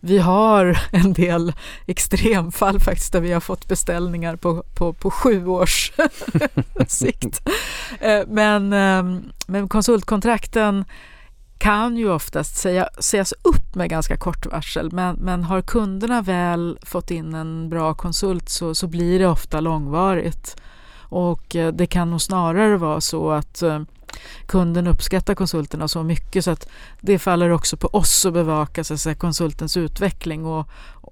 Vi 0.00 0.18
har 0.18 0.78
en 0.92 1.12
del 1.12 1.52
extremfall 1.86 2.80
faktiskt 2.80 3.12
där 3.12 3.20
vi 3.20 3.32
har 3.32 3.40
fått 3.40 3.68
beställningar 3.68 4.36
på, 4.36 4.64
på, 4.74 4.92
på 4.92 5.10
sju 5.10 5.46
års 5.46 5.92
sikt. 6.88 7.40
Eh, 8.00 8.22
Men, 8.28 8.72
ehm, 8.72 9.32
men 9.46 9.68
konsultkontrakten 9.68 10.84
kan 11.60 11.96
ju 11.96 12.10
oftast 12.10 12.56
säga, 12.56 12.88
sägas 12.98 13.34
upp 13.42 13.74
med 13.74 13.90
ganska 13.90 14.16
kort 14.16 14.46
varsel 14.46 14.92
men, 14.92 15.16
men 15.16 15.44
har 15.44 15.62
kunderna 15.62 16.22
väl 16.22 16.78
fått 16.82 17.10
in 17.10 17.34
en 17.34 17.68
bra 17.68 17.94
konsult 17.94 18.48
så, 18.48 18.74
så 18.74 18.86
blir 18.86 19.18
det 19.18 19.26
ofta 19.26 19.60
långvarigt. 19.60 20.56
Och 20.98 21.56
eh, 21.56 21.72
det 21.72 21.86
kan 21.86 22.10
nog 22.10 22.20
snarare 22.20 22.76
vara 22.76 23.00
så 23.00 23.30
att 23.30 23.62
eh, 23.62 23.80
kunden 24.46 24.86
uppskattar 24.86 25.34
konsulterna 25.34 25.88
så 25.88 26.02
mycket 26.02 26.44
så 26.44 26.50
att 26.50 26.68
det 27.00 27.18
faller 27.18 27.50
också 27.50 27.76
på 27.76 27.88
oss 27.88 28.26
att 28.26 28.32
bevaka 28.32 28.84
så 28.84 28.94
att 28.94 29.00
säga, 29.00 29.14
konsultens 29.14 29.76
utveckling 29.76 30.46
och, 30.46 30.68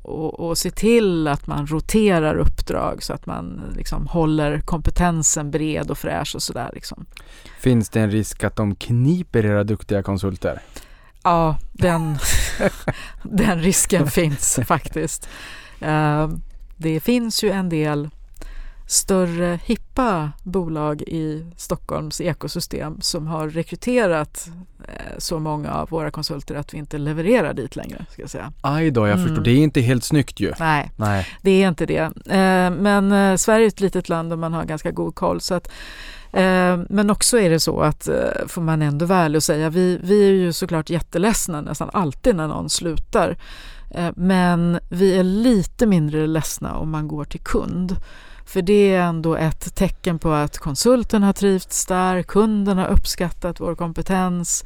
och, 0.09 0.41
och 0.41 0.59
se 0.59 0.71
till 0.71 1.29
att 1.29 1.47
man 1.47 1.67
roterar 1.67 2.35
uppdrag 2.37 3.03
så 3.03 3.13
att 3.13 3.27
man 3.27 3.73
liksom 3.77 4.07
håller 4.07 4.61
kompetensen 4.61 5.51
bred 5.51 5.91
och 5.91 5.99
fräsch 5.99 6.35
och 6.35 6.43
sådär. 6.43 6.71
Liksom. 6.75 7.07
Finns 7.61 7.89
det 7.89 8.01
en 8.01 8.11
risk 8.11 8.45
att 8.45 8.57
de 8.57 8.75
kniper 8.75 9.47
era 9.47 9.65
duktiga 9.65 10.03
konsulter? 10.03 10.61
Ja, 11.23 11.59
den, 11.73 12.19
den 13.23 13.61
risken 13.61 14.07
finns 14.11 14.61
faktiskt. 14.67 15.29
Eh, 15.81 16.29
Det 16.77 17.01
finns 17.01 17.45
ju 17.45 17.51
en 17.51 17.69
del 17.69 18.11
större 18.91 19.61
hippa 19.65 20.33
bolag 20.43 21.03
i 21.03 21.47
Stockholms 21.57 22.21
ekosystem 22.21 23.01
som 23.01 23.27
har 23.27 23.49
rekryterat 23.49 24.49
eh, 24.89 25.19
så 25.19 25.39
många 25.39 25.73
av 25.73 25.89
våra 25.91 26.11
konsulter 26.11 26.55
att 26.55 26.75
vi 26.75 26.79
inte 26.79 26.99
levererar 26.99 27.55
dit 27.55 27.77
längre. 27.77 28.05
Ska 28.11 28.23
jag 28.23 28.31
säga. 28.31 28.53
Aj 28.61 28.91
då, 28.91 29.07
jag 29.07 29.15
Mm. 29.19 29.27
förstår. 29.29 29.45
Det 29.45 29.51
är 29.51 29.57
inte 29.59 29.81
helt 29.81 30.05
snyggt 30.05 30.41
ju. 30.41 30.53
Nej, 30.61 30.91
Nej. 30.97 31.27
det 31.43 31.51
är 31.63 31.69
inte 31.69 31.87
det. 31.87 31.99
Eh, 32.27 32.71
Men 32.71 33.13
eh, 33.13 33.37
Sverige 33.37 33.65
är 33.67 33.69
ett 33.69 33.81
litet 33.81 34.09
land 34.09 34.33
och 34.33 34.39
man 34.39 34.53
har 34.53 34.65
ganska 34.65 34.91
god 34.91 35.15
koll. 35.15 35.41
Så 35.41 35.55
att, 35.55 35.71
men 36.89 37.11
också 37.11 37.39
är 37.41 37.51
det 37.51 37.61
så 37.61 37.81
att, 37.81 38.09
får 38.47 38.63
man 38.63 38.83
ändå 38.83 39.07
ärlig 39.07 39.37
och 39.37 39.43
säga, 39.43 39.71
vi, 39.71 39.99
vi 40.03 40.25
är 40.29 40.33
ju 40.33 40.53
såklart 40.53 40.91
jätteledsna 40.91 41.61
nästan 41.61 41.91
alltid 41.93 42.37
när 42.37 42.49
någon 42.49 42.71
slutar. 42.71 43.37
Men 44.17 44.79
vi 44.89 45.19
är 45.19 45.23
lite 45.25 45.87
mindre 45.87 46.27
ledsna 46.27 46.75
om 46.77 46.91
man 46.91 47.09
går 47.09 47.25
till 47.25 47.41
kund. 47.41 47.97
För 48.49 48.63
det 48.63 48.95
är 48.95 49.01
ändå 49.01 49.37
ett 49.37 49.75
tecken 49.75 50.19
på 50.19 50.31
att 50.31 50.59
konsulten 50.59 51.23
har 51.23 51.33
trivts 51.33 51.87
där, 51.87 52.23
kunden 52.23 52.79
har 52.79 52.87
uppskattat 52.87 53.61
vår 53.61 53.75
kompetens 53.75 54.65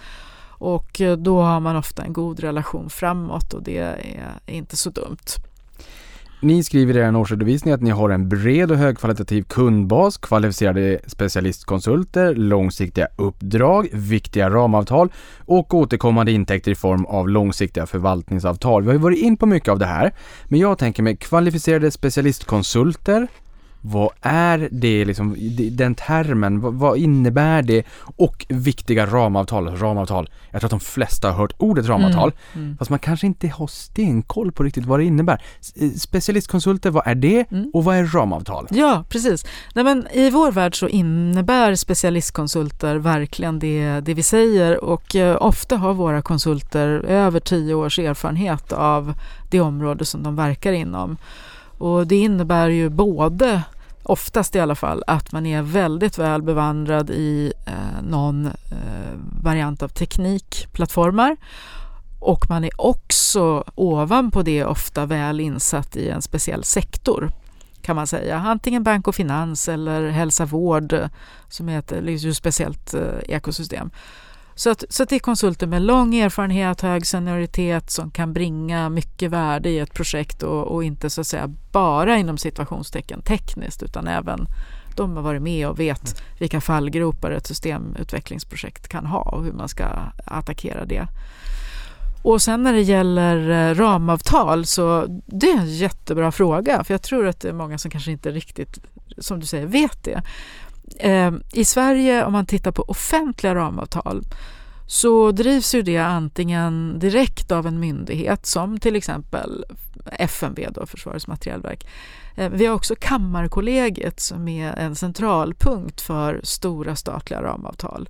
och 0.49 1.01
eh, 1.01 1.17
då 1.17 1.43
har 1.43 1.61
man 1.61 1.77
ofta 1.77 2.03
en 2.03 2.13
god 2.13 2.41
relation 2.41 2.91
framåt 2.91 3.55
och 3.55 3.63
det 3.63 3.79
är 3.79 4.41
inte 4.47 4.77
så 4.77 4.91
dumt. 4.91 5.17
Ni 6.43 6.65
skriver 6.65 6.97
i 6.97 7.01
er 7.01 7.17
årsredovisning 7.17 7.75
att 7.75 7.83
ni 7.83 7.91
har 7.91 8.11
en 8.11 8.29
bred 8.29 8.71
och 8.71 8.77
högkvalitativ 8.77 9.43
kundbas, 9.43 10.19
kvalificerade 10.19 11.01
specialistkonsulter, 11.07 12.35
långsiktiga 12.35 13.09
uppdrag, 13.17 13.89
viktiga 13.93 14.51
ramavtal 14.51 15.13
och 15.39 15.75
återkommande 15.75 16.33
intäkter 16.33 16.71
i 16.71 16.75
form 16.75 17.05
av 17.05 17.29
långsiktiga 17.29 17.87
förvaltningsavtal. 17.87 18.83
Vi 18.83 18.89
har 18.89 18.95
ju 18.95 19.01
varit 19.01 19.19
in 19.19 19.37
på 19.37 19.47
mycket 19.47 19.69
av 19.69 19.79
det 19.79 19.87
här, 19.87 20.13
men 20.45 20.61
jag 20.61 20.79
tänker 20.79 21.03
mig 21.03 21.17
kvalificerade 21.17 21.91
specialistkonsulter, 21.91 23.29
vad 23.85 24.11
är 24.21 24.69
det 24.73 25.05
liksom, 25.05 25.37
den 25.73 25.95
termen, 25.95 26.61
vad, 26.61 26.75
vad 26.75 26.99
innebär 26.99 27.63
det? 27.63 27.83
Och 28.17 28.47
viktiga 28.49 29.07
ramavtal, 29.07 29.77
ramavtal. 29.77 30.31
Jag 30.51 30.61
tror 30.61 30.67
att 30.67 30.71
de 30.71 30.81
flesta 30.81 31.31
har 31.31 31.39
hört 31.39 31.53
ordet 31.59 31.87
ramavtal, 31.89 32.33
Mm, 32.55 32.65
mm. 32.67 32.77
fast 32.79 32.91
man 32.91 32.99
kanske 32.99 33.27
inte 33.27 33.49
har 33.49 33.67
stenkoll 33.67 34.53
på 34.53 34.63
riktigt 34.63 34.85
vad 34.87 35.01
det 35.01 35.05
innebär. 35.05 35.43
S- 35.61 36.03
Specialistkonsulter, 36.03 36.91
vad 36.91 37.07
är 37.07 37.15
det? 37.15 37.51
Mm. 37.53 37.71
Och 37.75 37.85
vad 37.85 37.97
är 37.97 38.05
ramavtal? 38.07 38.67
Ja, 38.71 39.05
precis. 39.09 39.45
Nej, 39.75 39.85
men 39.85 40.07
I 40.13 40.31
vår 40.31 40.53
värld 40.53 40.79
så 40.79 40.89
innebär 40.89 41.75
specialistkonsulter 41.75 42.97
verkligen 42.97 43.59
det, 43.59 44.01
det 44.01 44.15
vi 44.15 44.23
säger 44.23 44.85
och 44.85 45.17
eh, 45.17 45.37
ofta 45.41 45.77
har 45.77 45.95
våra 45.95 46.23
konsulter 46.23 46.89
över 47.09 47.41
tio 47.41 47.75
års 47.75 47.99
erfarenhet 47.99 48.73
av 48.73 49.15
det 49.51 49.61
område 49.61 50.05
som 50.05 50.23
de 50.23 50.37
verkar 50.37 50.73
inom. 50.73 51.17
Och 51.79 52.07
det 52.07 52.17
innebär 52.17 52.69
ju 52.69 52.89
både, 52.89 53.63
oftast 54.03 54.57
i 54.57 54.61
alla 54.61 54.75
fall, 54.75 55.05
att 55.07 55.33
man 55.33 55.47
är 55.47 55.63
väldigt 55.63 56.19
väl 56.19 56.43
bevandrad 56.43 57.11
i 57.11 57.53
eh, 57.67 58.03
någon 58.03 58.47
eh, 58.47 59.13
variant 59.43 59.83
av 59.83 59.89
teknikplattformar 59.89 61.37
och 62.21 62.49
man 62.49 62.65
är 62.65 62.81
också 62.81 63.65
ovanpå 63.75 64.43
det 64.43 64.65
ofta 64.65 65.07
väl 65.07 65.41
insatt 65.41 65.97
i 65.97 66.09
en 66.09 66.23
speciell 66.23 66.65
sektor 66.65 67.31
kan 67.83 67.97
man 67.97 68.07
säga. 68.07 68.39
Antingen 68.39 68.83
bank 68.83 69.09
och 69.09 69.15
finans 69.15 69.69
eller 69.69 70.11
hälsa 70.11 70.45
vård 70.45 71.09
som 71.49 71.69
är 71.69 71.79
ett 71.79 71.93
liksom, 72.01 72.35
speciellt 72.35 72.95
eh, 72.95 73.19
ekosystem. 73.29 73.91
Så 74.55 74.71
att, 74.71 74.85
så 74.89 75.03
att 75.03 75.09
det 75.09 75.17
är 75.17 75.21
konsulter 75.21 75.67
med 75.67 75.83
lång 75.83 76.15
erfarenhet, 76.15 76.81
hög 76.81 77.07
senioritet 77.07 77.91
som 77.91 78.11
kan 78.11 78.33
bringa 78.33 78.89
mycket 78.89 79.31
värde 79.31 79.71
i 79.71 79.79
ett 79.79 79.95
projekt 79.95 80.43
och, 80.43 80.63
och 80.63 80.85
inte 80.85 81.11
så 81.11 81.21
att 81.21 81.27
säga 81.27 81.51
bara 81.73 82.17
inom 82.17 82.39
situationstecken 82.39 83.23
tekniskt 83.23 83.83
utan 83.83 84.07
även 84.07 84.47
de 84.97 85.17
har 85.17 85.23
varit 85.23 85.43
med 85.43 85.69
och 85.69 85.81
vet 85.81 86.23
vilka 86.39 86.61
fallgropar 86.61 87.31
ett 87.31 87.47
systemutvecklingsprojekt 87.47 88.89
kan 88.89 89.07
ha 89.07 89.21
och 89.21 89.45
hur 89.45 89.53
man 89.53 89.69
ska 89.69 89.85
attackera 90.25 90.85
det. 90.85 91.07
Och 92.23 92.43
sen 92.43 92.63
när 92.63 92.73
det 92.73 92.83
gäller 92.83 93.51
eh, 93.71 93.75
ramavtal 93.75 94.67
så 94.67 95.07
det 95.27 95.51
är 95.51 95.59
en 95.59 95.77
jättebra 95.77 96.33
fråga 96.33 96.85
för 96.85 96.95
jag 96.95 97.03
tror 97.03 97.27
att 97.27 97.41
det 97.41 97.49
är 97.49 97.53
många 97.53 97.79
som 97.79 97.91
kanske 97.91 98.11
inte 98.13 98.31
riktigt, 98.31 98.79
som 99.19 99.41
du 99.41 99.47
säger, 99.47 99.67
vet 99.67 100.05
det. 100.05 100.23
Eh, 100.99 101.33
I 101.53 101.65
Sverige 101.65 102.25
om 102.25 102.33
man 102.33 102.47
tittar 102.47 102.73
på 102.73 102.83
offentliga 102.83 103.55
ramavtal 103.55 104.23
så 104.87 105.33
drivs 105.33 105.75
ju 105.75 105.83
det 105.83 105.99
antingen 105.99 106.99
direkt 106.99 107.53
av 107.53 107.67
en 107.67 107.81
myndighet 107.81 108.47
som 108.47 108.79
till 108.79 108.97
exempel 108.97 109.65
FMV, 110.13 110.69
då, 110.71 110.87
Försvarets 110.87 111.27
materielverk. 111.27 111.87
Eh, 112.37 112.51
Vi 112.51 112.67
har 112.67 112.75
också 112.75 112.95
Kammarkollegiet 113.01 114.21
som 114.21 114.49
är 114.49 114.73
en 114.73 114.95
centralpunkt 114.95 116.01
för 116.01 116.41
stora 116.43 116.97
statliga 116.97 117.43
ramavtal. 117.43 118.09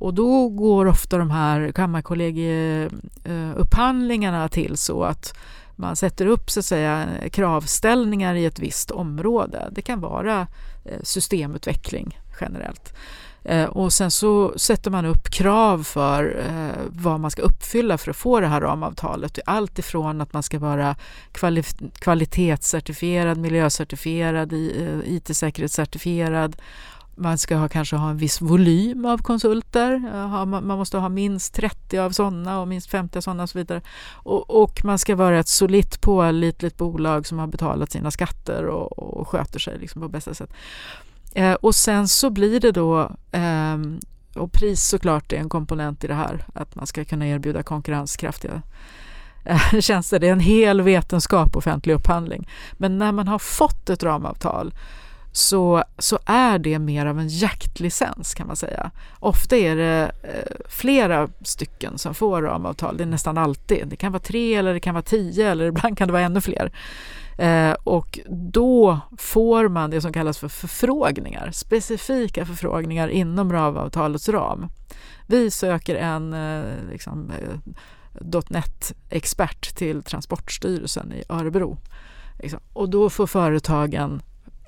Och 0.00 0.14
då 0.14 0.48
går 0.48 0.86
ofta 0.86 1.18
de 1.18 1.30
här 1.30 1.72
kammarkollegieupphandlingarna 1.72 4.44
eh, 4.44 4.48
till 4.48 4.76
så 4.76 5.02
att 5.02 5.34
man 5.78 5.96
sätter 5.96 6.26
upp 6.26 6.50
så 6.50 6.60
att 6.60 6.66
säga, 6.66 7.08
kravställningar 7.32 8.34
i 8.34 8.44
ett 8.44 8.58
visst 8.58 8.90
område. 8.90 9.68
Det 9.72 9.82
kan 9.82 10.00
vara 10.00 10.46
eh, 10.84 10.98
systemutveckling 11.02 12.18
generellt. 12.40 12.94
Eh, 13.44 13.64
och 13.64 13.92
sen 13.92 14.10
så 14.10 14.58
sätter 14.58 14.90
man 14.90 15.04
upp 15.04 15.30
krav 15.30 15.82
för 15.82 16.44
eh, 16.48 16.82
vad 16.88 17.20
man 17.20 17.30
ska 17.30 17.42
uppfylla 17.42 17.98
för 17.98 18.10
att 18.10 18.16
få 18.16 18.40
det 18.40 18.46
här 18.46 18.60
ramavtalet. 18.60 19.38
Allt 19.46 19.78
ifrån 19.78 20.20
att 20.20 20.32
man 20.32 20.42
ska 20.42 20.58
vara 20.58 20.96
kvali- 21.32 21.90
kvalitetscertifierad, 21.98 23.38
miljöcertifierad, 23.38 24.52
IT-säkerhetscertifierad. 25.04 26.56
Man 27.18 27.38
ska 27.38 27.56
ha, 27.56 27.68
kanske 27.68 27.96
ha 27.96 28.10
en 28.10 28.16
viss 28.16 28.40
volym 28.40 29.04
av 29.04 29.18
konsulter. 29.18 29.94
Eh, 30.14 30.44
man 30.44 30.78
måste 30.78 30.98
ha 30.98 31.08
minst 31.08 31.54
30 31.54 31.98
av 31.98 32.10
sådana 32.10 32.60
och 32.60 32.68
minst 32.68 32.90
50 32.90 33.18
av 33.18 33.22
sådana 33.22 33.42
och 33.42 33.50
så 33.50 33.58
vidare. 33.58 33.80
Och, 34.12 34.62
och 34.62 34.84
man 34.84 34.98
ska 34.98 35.16
vara 35.16 35.38
ett 35.38 35.48
solitt 35.48 36.00
pålitligt 36.00 36.76
bolag 36.76 37.26
som 37.26 37.38
har 37.38 37.46
betalat 37.46 37.92
sina 37.92 38.10
skatter 38.10 38.66
och, 38.66 38.98
och 38.98 39.28
sköter 39.28 39.58
sig 39.58 39.78
liksom 39.78 40.02
på 40.02 40.08
bästa 40.08 40.34
sätt. 40.34 40.52
Eh, 41.34 41.54
och 41.54 41.74
sen 41.74 42.08
så 42.08 42.30
blir 42.30 42.60
det 42.60 42.72
då, 42.72 43.00
eh, 43.32 43.78
och 44.34 44.52
pris 44.52 44.88
såklart 44.88 45.32
är 45.32 45.36
en 45.36 45.48
komponent 45.48 46.04
i 46.04 46.06
det 46.06 46.14
här, 46.14 46.44
att 46.54 46.74
man 46.74 46.86
ska 46.86 47.04
kunna 47.04 47.28
erbjuda 47.28 47.62
konkurrenskraftiga 47.62 48.62
eh, 49.44 49.60
tjänster. 49.80 50.18
Det 50.18 50.28
är 50.28 50.32
en 50.32 50.40
hel 50.40 50.82
vetenskap, 50.82 51.56
offentlig 51.56 51.94
upphandling. 51.94 52.48
Men 52.72 52.98
när 52.98 53.12
man 53.12 53.28
har 53.28 53.38
fått 53.38 53.90
ett 53.90 54.02
ramavtal 54.02 54.74
så, 55.38 55.84
så 55.98 56.18
är 56.24 56.58
det 56.58 56.78
mer 56.78 57.06
av 57.06 57.20
en 57.20 57.28
jaktlicens 57.28 58.34
kan 58.34 58.46
man 58.46 58.56
säga. 58.56 58.90
Ofta 59.18 59.56
är 59.56 59.76
det 59.76 60.10
eh, 60.22 60.66
flera 60.68 61.28
stycken 61.42 61.98
som 61.98 62.14
får 62.14 62.42
ramavtal, 62.42 62.96
det 62.96 63.04
är 63.04 63.06
nästan 63.06 63.38
alltid. 63.38 63.88
Det 63.88 63.96
kan 63.96 64.12
vara 64.12 64.22
tre 64.22 64.54
eller 64.54 64.74
det 64.74 64.80
kan 64.80 64.94
vara 64.94 65.02
tio 65.02 65.50
eller 65.50 65.64
ibland 65.66 65.98
kan 65.98 66.08
det 66.08 66.12
vara 66.12 66.22
ännu 66.22 66.40
fler. 66.40 66.72
Eh, 67.38 67.72
och 67.84 68.18
då 68.28 69.00
får 69.18 69.68
man 69.68 69.90
det 69.90 70.00
som 70.00 70.12
kallas 70.12 70.38
för 70.38 70.48
förfrågningar, 70.48 71.50
specifika 71.52 72.46
förfrågningar 72.46 73.08
inom 73.08 73.52
ramavtalets 73.52 74.28
ram. 74.28 74.66
Vi 75.26 75.50
söker 75.50 75.96
en 75.96 76.32
eh, 76.32 76.90
liksom, 76.90 77.30
eh, 77.30 77.74
.NET-expert 78.48 79.76
till 79.76 80.02
Transportstyrelsen 80.02 81.12
i 81.12 81.22
Örebro. 81.28 81.78
Liksom. 82.38 82.60
Och 82.72 82.88
då 82.88 83.10
får 83.10 83.26
företagen 83.26 84.22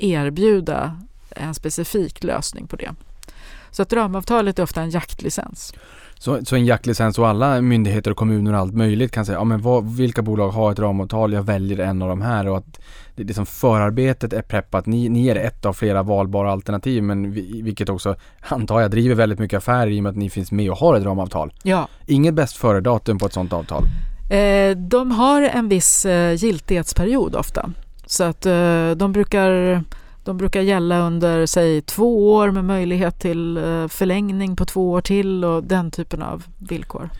erbjuda 0.05 1.01
en 1.31 1.55
specifik 1.55 2.25
lösning 2.25 2.67
på 2.67 2.77
det. 2.77 2.91
Så 3.71 3.83
att 3.83 3.93
ramavtalet 3.93 4.59
är 4.59 4.63
ofta 4.63 4.83
en 4.83 4.91
jaktlicens. 4.91 5.75
Så, 6.19 6.45
så 6.45 6.57
en 6.57 6.67
jaktlicens 6.67 7.19
och 7.19 7.29
alla 7.29 7.61
myndigheter 7.61 8.11
och 8.11 8.17
kommuner 8.17 8.53
och 8.53 8.59
allt 8.59 8.75
möjligt 8.75 9.13
kan 9.13 9.27
säga, 9.27 9.39
ja 9.39 9.45
men 9.45 9.63
vad, 9.63 9.97
vilka 9.97 10.23
bolag 10.23 10.51
har 10.51 10.73
ett 10.73 10.79
ramavtal, 10.79 11.33
jag 11.33 11.43
väljer 11.43 11.79
en 11.79 12.03
av 12.03 12.09
de 12.09 12.23
här 12.23 12.49
och 12.49 12.57
att 12.57 12.81
det, 13.15 13.25
det 13.25 13.35
som 13.35 13.47
förarbetet 13.47 14.33
är 14.33 14.43
preppat, 14.43 14.87
ni, 14.87 15.09
ni 15.09 15.29
är 15.29 15.37
ett 15.37 15.67
av 15.67 15.73
flera 15.73 16.03
valbara 16.03 16.53
alternativ 16.53 17.03
men 17.03 17.33
vi, 17.33 17.63
vilket 17.63 17.89
också 17.89 18.17
antar 18.41 18.81
jag 18.81 18.91
driver 18.91 19.15
väldigt 19.15 19.39
mycket 19.39 19.59
affärer 19.59 19.91
i 19.91 19.99
och 19.99 20.03
med 20.03 20.11
att 20.11 20.17
ni 20.17 20.31
finns 20.31 20.53
med 20.53 20.71
och 20.71 20.77
har 20.77 20.95
ett 20.95 21.05
ramavtal. 21.05 21.53
Ja, 21.63 21.89
Inget 22.07 22.35
bäst 22.35 22.57
före-datum 22.57 23.19
på 23.19 23.27
ett 23.27 23.33
sådant 23.33 23.53
avtal. 23.53 23.85
Eh, 24.31 24.77
de 24.77 25.11
har 25.11 25.43
en 25.43 25.69
viss 25.69 26.07
eh, 26.07 26.35
giltighetsperiod 26.35 27.35
ofta. 27.35 27.71
Så 28.11 28.25
att 28.25 28.47
eh, 28.47 28.91
de, 28.91 29.13
brukar, 29.13 29.83
de 30.25 30.37
brukar 30.37 30.61
gälla 30.61 31.01
under, 31.01 31.47
säg 31.47 31.83
två 31.83 32.35
år 32.35 32.51
med 32.51 32.65
möjlighet 32.65 33.21
till 33.21 33.57
eh, 33.57 33.89
förlängning 33.89 34.57
på 34.57 34.65
två 34.65 34.91
år 34.91 35.01
till 35.01 35.45
och 35.45 35.65
den 35.65 35.91
typen 35.91 36.23
av 36.23 36.45
villkor. 36.59 37.11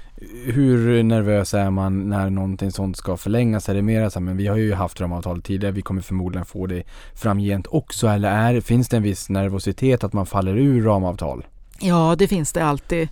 Hur 0.45 1.03
nervös 1.03 1.55
är 1.55 1.71
man 1.71 2.09
när 2.09 2.31
någonting 2.31 2.73
sånt 2.73 2.97
ska 2.97 3.17
förlängas? 3.17 3.69
Är 3.69 3.75
det 3.75 3.83
mera 3.83 4.11
så 4.11 4.19
här, 4.19 4.25
men 4.25 4.37
vi 4.37 4.47
har 4.47 4.57
ju 4.57 4.75
haft 4.75 5.01
ramavtal 5.01 5.43
tidigare, 5.43 5.73
vi 5.73 5.83
kommer 5.83 6.03
förmodligen 6.03 6.47
få 6.47 6.67
det 6.67 6.83
framgent 7.15 7.67
också 7.67 8.07
eller 8.09 8.31
är, 8.31 8.61
finns 8.61 8.89
det 8.89 8.97
en 8.97 9.03
viss 9.03 9.29
nervositet 9.29 10.05
att 10.05 10.13
man 10.13 10.27
faller 10.27 10.57
ur 10.57 10.83
ramavtal? 10.83 11.47
Ja, 11.81 12.15
det 12.19 12.29
finns 12.29 12.53
det 12.53 12.65
alltid. 12.65 13.09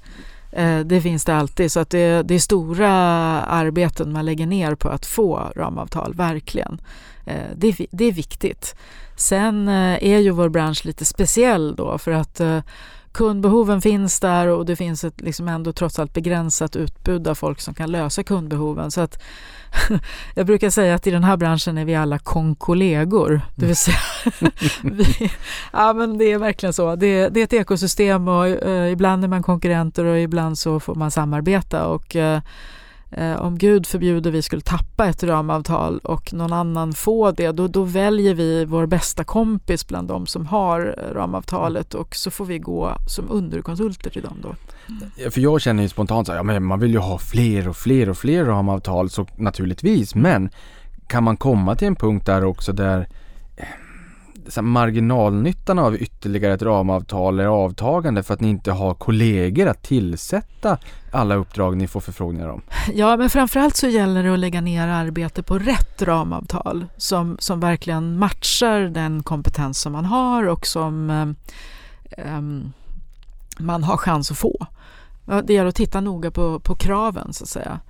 Eh, 0.52 0.80
Det 0.80 1.00
finns 1.00 1.24
det 1.24 1.34
alltid. 1.34 1.72
Så 1.72 1.80
att 1.80 1.90
det, 1.90 2.22
det 2.22 2.34
är 2.34 2.38
stora 2.38 2.90
arbeten 3.42 4.12
man 4.12 4.24
lägger 4.24 4.46
ner 4.46 4.74
på 4.74 4.88
att 4.88 5.06
få 5.06 5.52
ramavtal, 5.56 6.14
verkligen. 6.14 6.80
Eh, 7.28 7.50
det 7.56 7.68
är, 7.68 7.86
det 7.90 8.04
är 8.04 8.12
viktigt. 8.12 8.74
Sen 9.16 9.68
eh, 9.68 10.04
är 10.12 10.18
ju 10.18 10.30
vår 10.30 10.48
bransch 10.48 10.86
lite 10.86 11.04
speciell 11.04 11.74
då 11.76 11.98
för 11.98 12.12
att 12.12 12.40
eh, 12.40 12.60
kundbehoven 13.12 13.80
finns 13.80 14.20
där 14.20 14.46
och 14.46 14.66
det 14.66 14.76
finns 14.76 15.04
ett 15.04 15.20
liksom 15.20 15.48
ändå 15.48 15.72
trots 15.72 15.98
allt 15.98 16.14
begränsat 16.14 16.76
utbud 16.76 17.28
av 17.28 17.34
folk 17.34 17.60
som 17.60 17.74
kan 17.74 17.90
lösa 17.90 18.22
kundbehoven. 18.22 18.90
Så 18.90 19.00
att 19.00 19.22
jag 20.34 20.46
brukar 20.46 20.70
säga 20.70 20.94
att 20.94 21.06
i 21.06 21.10
den 21.10 21.24
här 21.24 21.36
branschen 21.36 21.78
är 21.78 21.84
vi 21.84 21.94
alla 21.94 22.18
konkollegor. 22.18 23.40
Det 23.56 23.66
vill 23.66 23.76
säga, 23.76 23.98
vi, 24.82 25.30
ja 25.72 25.92
men 25.92 26.18
det 26.18 26.32
är 26.32 26.38
verkligen 26.38 26.72
så. 26.72 26.96
Det, 26.96 27.28
det 27.28 27.40
är 27.40 27.44
ett 27.44 27.52
ekosystem 27.52 28.28
och 28.28 28.46
eh, 28.46 28.92
ibland 28.92 29.24
är 29.24 29.28
man 29.28 29.42
konkurrenter 29.42 30.04
och 30.04 30.18
ibland 30.18 30.58
så 30.58 30.80
får 30.80 30.94
man 30.94 31.10
samarbeta 31.10 31.86
och 31.86 32.16
eh, 32.16 32.40
Eh, 33.10 33.40
om 33.40 33.58
Gud 33.58 33.86
förbjuder 33.86 34.30
vi 34.30 34.42
skulle 34.42 34.62
tappa 34.62 35.06
ett 35.06 35.22
ramavtal 35.22 35.98
och 35.98 36.32
någon 36.32 36.52
annan 36.52 36.92
får 36.92 37.32
det, 37.32 37.52
då, 37.52 37.68
då 37.68 37.82
väljer 37.82 38.34
vi 38.34 38.64
vår 38.64 38.86
bästa 38.86 39.24
kompis 39.24 39.88
bland 39.88 40.08
de 40.08 40.26
som 40.26 40.46
har 40.46 40.96
ramavtalet 41.12 41.94
och 41.94 42.16
så 42.16 42.30
får 42.30 42.44
vi 42.44 42.58
gå 42.58 42.92
som 43.08 43.30
underkonsulter 43.30 44.10
till 44.10 44.22
dem 44.22 44.38
då. 44.42 44.54
Mm. 44.88 45.30
För 45.30 45.40
jag 45.40 45.60
känner 45.60 45.82
ju 45.82 45.88
spontant 45.88 46.26
så 46.26 46.32
här, 46.32 46.38
ja 46.38 46.42
men 46.42 46.64
man 46.64 46.80
vill 46.80 46.92
ju 46.92 46.98
ha 46.98 47.18
fler 47.18 47.68
och 47.68 47.76
fler 47.76 48.08
och 48.08 48.18
fler 48.18 48.44
ramavtal 48.44 49.10
så 49.10 49.26
naturligtvis 49.36 50.14
men 50.14 50.50
kan 51.06 51.24
man 51.24 51.36
komma 51.36 51.74
till 51.74 51.88
en 51.88 51.96
punkt 51.96 52.26
där 52.26 52.44
också 52.44 52.72
där 52.72 53.08
så 54.48 54.60
här, 54.60 54.62
marginalnyttan 54.62 55.78
av 55.78 55.96
ytterligare 55.96 56.54
ett 56.54 56.62
ramavtal 56.62 57.40
är 57.40 57.46
avtagande 57.46 58.22
för 58.22 58.34
att 58.34 58.40
ni 58.40 58.48
inte 58.48 58.72
har 58.72 58.94
kollegor 58.94 59.66
att 59.66 59.82
tillsätta 59.82 60.78
alla 61.12 61.34
uppdrag 61.34 61.76
ni 61.76 61.88
får 61.88 62.00
förfrågningar 62.00 62.48
om? 62.48 62.62
Ja, 62.94 63.16
men 63.16 63.30
framförallt 63.30 63.76
så 63.76 63.86
gäller 63.86 64.22
det 64.22 64.32
att 64.32 64.38
lägga 64.38 64.60
ner 64.60 64.88
arbete 64.88 65.42
på 65.42 65.58
rätt 65.58 66.02
ramavtal 66.02 66.86
som, 66.96 67.36
som 67.40 67.60
verkligen 67.60 68.18
matchar 68.18 68.80
den 68.80 69.22
kompetens 69.22 69.80
som 69.80 69.92
man 69.92 70.04
har 70.04 70.44
och 70.48 70.66
som 70.66 71.10
eh, 72.10 72.40
man 73.58 73.82
har 73.82 73.96
chans 73.96 74.30
att 74.30 74.38
få. 74.38 74.66
Det 75.44 75.52
gäller 75.52 75.68
att 75.68 75.74
titta 75.74 76.00
noga 76.00 76.30
på, 76.30 76.60
på 76.60 76.74
kraven 76.74 77.32
så 77.32 77.44
att 77.44 77.48
säga. 77.50 77.80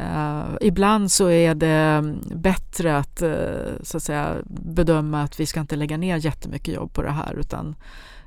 Uh, 0.00 0.56
ibland 0.60 1.10
så 1.10 1.28
är 1.28 1.54
det 1.54 1.68
mm, 1.68 2.20
bättre 2.34 2.96
att, 2.96 3.22
uh, 3.22 3.82
så 3.82 3.96
att 3.96 4.02
säga, 4.02 4.36
bedöma 4.46 5.22
att 5.22 5.40
vi 5.40 5.46
ska 5.46 5.60
inte 5.60 5.76
lägga 5.76 5.96
ner 5.96 6.16
jättemycket 6.16 6.74
jobb 6.74 6.92
på 6.92 7.02
det 7.02 7.10
här 7.10 7.34
utan 7.34 7.74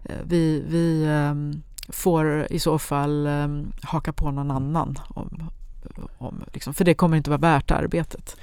uh, 0.09 0.15
vi, 0.25 0.63
vi 0.67 1.05
um, 1.05 1.63
får 1.89 2.47
i 2.49 2.59
så 2.59 2.79
fall 2.79 3.27
um, 3.27 3.71
haka 3.81 4.13
på 4.13 4.31
någon 4.31 4.51
annan. 4.51 4.99
Om, 5.09 5.49
om, 6.17 6.43
liksom, 6.53 6.73
för 6.73 6.85
det 6.85 6.93
kommer 6.93 7.17
inte 7.17 7.29
vara 7.29 7.39
värt 7.39 7.71
arbetet. 7.71 8.37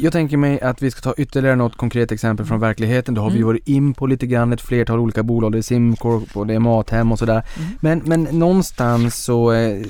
Jag 0.00 0.12
tänker 0.12 0.36
mig 0.36 0.60
att 0.60 0.82
vi 0.82 0.90
ska 0.90 1.00
ta 1.00 1.14
ytterligare 1.16 1.56
något 1.56 1.76
konkret 1.76 2.12
exempel 2.12 2.46
från 2.46 2.60
verkligheten. 2.60 3.14
Då 3.14 3.22
har 3.22 3.30
vi 3.30 3.36
Mm. 3.36 3.46
varit 3.46 3.68
in 3.68 3.94
på 3.94 4.06
lite 4.06 4.26
grann 4.26 4.52
ett 4.52 4.60
flertal 4.60 4.98
olika 4.98 5.22
bolag. 5.22 5.52
Det 5.52 5.58
är 5.58 5.62
Simcorp 5.62 6.36
och 6.36 6.46
det 6.46 6.54
är 6.54 6.58
Mathem 6.58 7.12
och 7.12 7.18
sådär. 7.18 7.42
Mm. 7.58 7.70
Men, 7.80 8.02
men 8.04 8.38
någonstans 8.38 9.16
så 9.24 9.52
eh, 9.52 9.82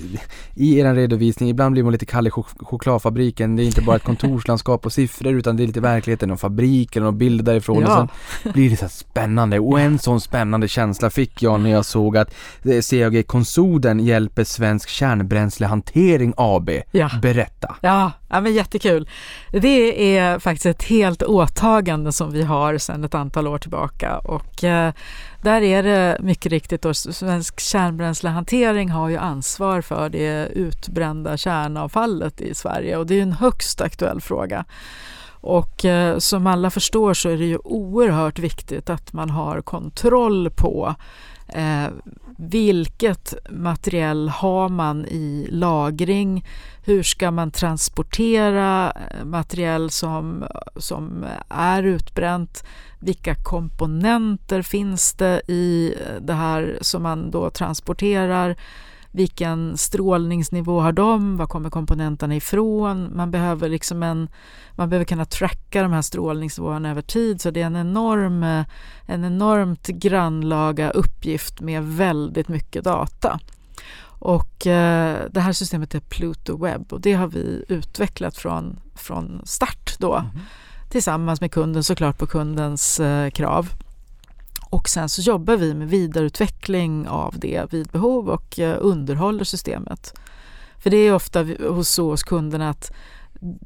i 0.54 0.78
er 0.78 0.94
redovisning, 0.94 1.48
ibland 1.48 1.72
blir 1.72 1.82
man 1.82 1.92
lite 1.92 2.06
kall 2.06 2.26
i 2.26 2.30
chok- 2.30 2.64
chokladfabriken. 2.64 3.56
Det 3.56 3.62
är 3.62 3.64
inte 3.64 3.82
bara 3.82 3.96
ett 3.96 4.02
kontorslandskap 4.04 4.86
och 4.86 4.92
siffror 4.92 5.32
utan 5.32 5.56
det 5.56 5.62
är 5.62 5.66
lite 5.66 5.80
verkligheten 5.80 6.30
och 6.30 6.40
fabriken 6.40 7.02
och 7.02 7.14
bilder 7.14 7.44
därifrån. 7.44 7.76
Och 7.76 7.82
Ja. 7.90 8.08
sen 8.42 8.52
blir 8.52 8.70
det 8.70 8.76
så 8.76 8.88
spännande. 8.88 9.58
Och 9.60 9.80
en 9.80 9.98
sån 9.98 10.20
spännande 10.20 10.68
känsla 10.68 11.10
fick 11.10 11.42
jag 11.42 11.60
när 11.60 11.70
jag 11.70 11.84
såg 11.84 12.16
att 12.16 12.34
eh, 12.64 12.80
CAG 12.90 13.26
Konsoden 13.26 14.00
hjälper 14.00 14.44
Svensk 14.44 14.88
Kärnbränslehantering 14.88 16.32
AB. 16.36 16.70
Ja. 16.90 17.10
Berätta. 17.22 17.76
Ja, 17.80 18.12
ja, 18.28 18.40
men 18.40 18.54
jättekul. 18.54 19.08
Det 19.52 20.16
är 20.16 20.38
faktiskt 20.38 20.66
ett 20.66 20.82
helt 20.82 21.22
åtagande 21.22 22.12
som 22.12 22.32
vi 22.32 22.42
har 22.42 22.78
sedan 22.78 23.04
ett 23.04 23.14
antal 23.14 23.48
år 23.48 23.58
tillbaka 23.58 24.18
och 24.18 24.64
eh, 24.64 24.92
där 25.42 25.62
är 25.62 25.82
det 25.82 26.16
mycket 26.20 26.52
riktigt 26.52 26.82
då, 26.82 26.94
Svensk 26.94 27.60
kärnbränslehantering 27.60 28.90
har 28.90 29.08
ju 29.08 29.16
ansvar 29.16 29.80
för 29.80 30.08
det 30.08 30.48
utbrända 30.54 31.36
kärnavfallet 31.36 32.40
i 32.40 32.54
Sverige 32.54 32.96
och 32.96 33.06
det 33.06 33.18
är 33.18 33.22
en 33.22 33.32
högst 33.32 33.80
aktuell 33.80 34.20
fråga. 34.20 34.64
Och 35.40 35.84
eh, 35.84 36.18
som 36.18 36.46
alla 36.46 36.70
förstår 36.70 37.14
så 37.14 37.28
är 37.28 37.36
det 37.36 37.44
ju 37.44 37.58
oerhört 37.64 38.38
viktigt 38.38 38.90
att 38.90 39.12
man 39.12 39.30
har 39.30 39.60
kontroll 39.60 40.50
på 40.50 40.94
eh, 41.48 41.86
vilket 42.36 43.34
materiell 43.50 44.28
har 44.28 44.68
man 44.68 45.06
i 45.06 45.48
lagring? 45.50 46.46
Hur 46.84 47.02
ska 47.02 47.30
man 47.30 47.50
transportera 47.50 48.92
eh, 48.92 49.24
materiell 49.24 49.90
som, 49.90 50.44
som 50.76 51.24
är 51.48 51.82
utbränt? 51.82 52.64
Vilka 53.00 53.34
komponenter 53.34 54.62
finns 54.62 55.12
det 55.12 55.42
i 55.46 55.94
eh, 56.00 56.22
det 56.22 56.34
här 56.34 56.78
som 56.80 57.02
man 57.02 57.30
då 57.30 57.50
transporterar? 57.50 58.56
Vilken 59.10 59.76
strålningsnivå 59.76 60.80
har 60.80 60.92
de? 60.92 61.36
Var 61.36 61.46
kommer 61.46 61.70
komponenterna 61.70 62.36
ifrån? 62.36 63.16
Man 63.16 63.30
behöver, 63.30 63.68
liksom 63.68 64.02
en, 64.02 64.28
man 64.74 64.88
behöver 64.88 65.04
kunna 65.04 65.24
tracka 65.24 65.82
de 65.82 65.92
här 65.92 66.02
strålningsnivåerna 66.02 66.90
över 66.90 67.02
tid 67.02 67.40
så 67.40 67.50
det 67.50 67.62
är 67.62 67.66
en, 67.66 67.76
enorm, 67.76 68.42
en 69.06 69.24
enormt 69.24 69.86
grannlaga 69.86 70.90
uppgift 70.90 71.60
med 71.60 71.82
väldigt 71.84 72.48
mycket 72.48 72.84
data. 72.84 73.40
Och 74.20 74.66
eh, 74.66 75.18
det 75.30 75.40
här 75.40 75.52
systemet 75.52 75.94
är 75.94 76.00
Pluto 76.00 76.64
Web 76.64 76.92
och 76.92 77.00
det 77.00 77.12
har 77.12 77.26
vi 77.26 77.64
utvecklat 77.68 78.36
från, 78.36 78.80
från 78.94 79.40
start 79.44 79.98
då 79.98 80.24
tillsammans 80.88 81.40
med 81.40 81.52
kunden 81.52 81.84
såklart 81.84 82.18
på 82.18 82.26
kundens 82.26 83.00
eh, 83.00 83.30
krav. 83.30 83.68
Och 84.70 84.88
sen 84.88 85.08
så 85.08 85.22
jobbar 85.22 85.56
vi 85.56 85.74
med 85.74 85.88
vidareutveckling 85.88 87.08
av 87.08 87.34
det 87.38 87.72
vid 87.72 87.86
behov 87.86 88.28
och 88.28 88.58
eh, 88.58 88.76
underhåller 88.80 89.44
systemet. 89.44 90.14
För 90.78 90.90
det 90.90 90.96
är 90.96 91.14
ofta 91.14 91.46
hos, 91.68 91.88
så 91.88 92.10
hos 92.10 92.22
kunderna 92.22 92.70
att 92.70 92.92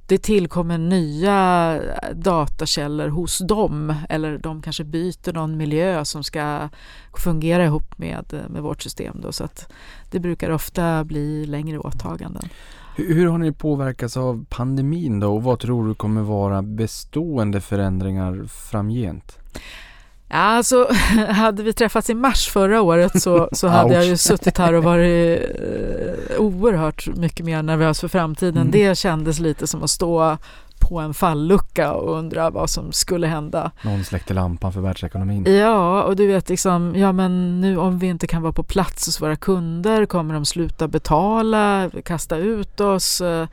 det 0.06 0.18
tillkommer 0.18 0.78
nya 0.78 1.74
eh, 1.76 2.14
datakällor 2.14 3.08
hos 3.08 3.38
dem 3.38 3.94
eller 4.08 4.38
de 4.38 4.62
kanske 4.62 4.84
byter 4.84 5.32
någon 5.32 5.56
miljö 5.56 6.04
som 6.04 6.24
ska 6.24 6.68
fungera 7.16 7.64
ihop 7.64 7.98
med, 7.98 8.32
eh, 8.32 8.48
med 8.48 8.62
vårt 8.62 8.82
system. 8.82 9.20
Då, 9.22 9.32
så 9.32 9.44
att 9.44 9.72
det 10.10 10.20
brukar 10.20 10.50
ofta 10.50 11.04
bli 11.04 11.46
längre 11.46 11.78
åtaganden. 11.78 12.48
Hur, 12.96 13.14
hur 13.14 13.26
har 13.26 13.38
ni 13.38 13.52
påverkats 13.52 14.16
av 14.16 14.44
pandemin 14.48 15.20
då 15.20 15.34
och 15.34 15.42
vad 15.42 15.58
tror 15.58 15.88
du 15.88 15.94
kommer 15.94 16.22
vara 16.22 16.62
bestående 16.62 17.60
förändringar 17.60 18.44
framgent? 18.70 19.38
Ja, 20.32 20.38
alltså, 20.38 20.88
hade 21.28 21.62
vi 21.62 21.72
träffats 21.72 22.10
i 22.10 22.14
mars 22.14 22.48
förra 22.48 22.82
året 22.82 23.22
så, 23.22 23.48
så 23.52 23.68
hade 23.78 23.94
jag 23.94 24.06
ju 24.06 24.16
suttit 24.16 24.58
här 24.58 24.72
och 24.72 24.84
varit 24.84 25.40
eh, 25.40 26.38
oerhört 26.38 27.08
mycket 27.16 27.46
mer 27.46 27.62
nervös 27.62 28.00
för 28.00 28.08
framtiden. 28.08 28.56
Mm. 28.56 28.70
Det 28.70 28.98
kändes 28.98 29.38
lite 29.38 29.66
som 29.66 29.82
att 29.82 29.90
stå 29.90 30.36
på 30.78 31.00
en 31.00 31.14
fallucka 31.14 31.92
och 31.92 32.18
undra 32.18 32.50
vad 32.50 32.70
som 32.70 32.92
skulle 32.92 33.26
hända. 33.26 33.70
Någon 33.82 34.04
släckte 34.04 34.34
lampan 34.34 34.72
för 34.72 34.80
världsekonomin. 34.80 35.56
Ja, 35.56 36.02
och 36.02 36.16
du 36.16 36.26
vet 36.26 36.48
liksom, 36.48 36.94
ja 36.96 37.12
men 37.12 37.60
nu 37.60 37.76
om 37.78 37.98
vi 37.98 38.06
inte 38.06 38.26
kan 38.26 38.42
vara 38.42 38.52
på 38.52 38.62
plats 38.62 39.06
hos 39.06 39.22
våra 39.22 39.36
kunder, 39.36 40.06
kommer 40.06 40.34
de 40.34 40.44
sluta 40.44 40.88
betala, 40.88 41.90
kasta 42.04 42.36
ut 42.36 42.80
oss? 42.80 43.20
Eh, 43.20 43.48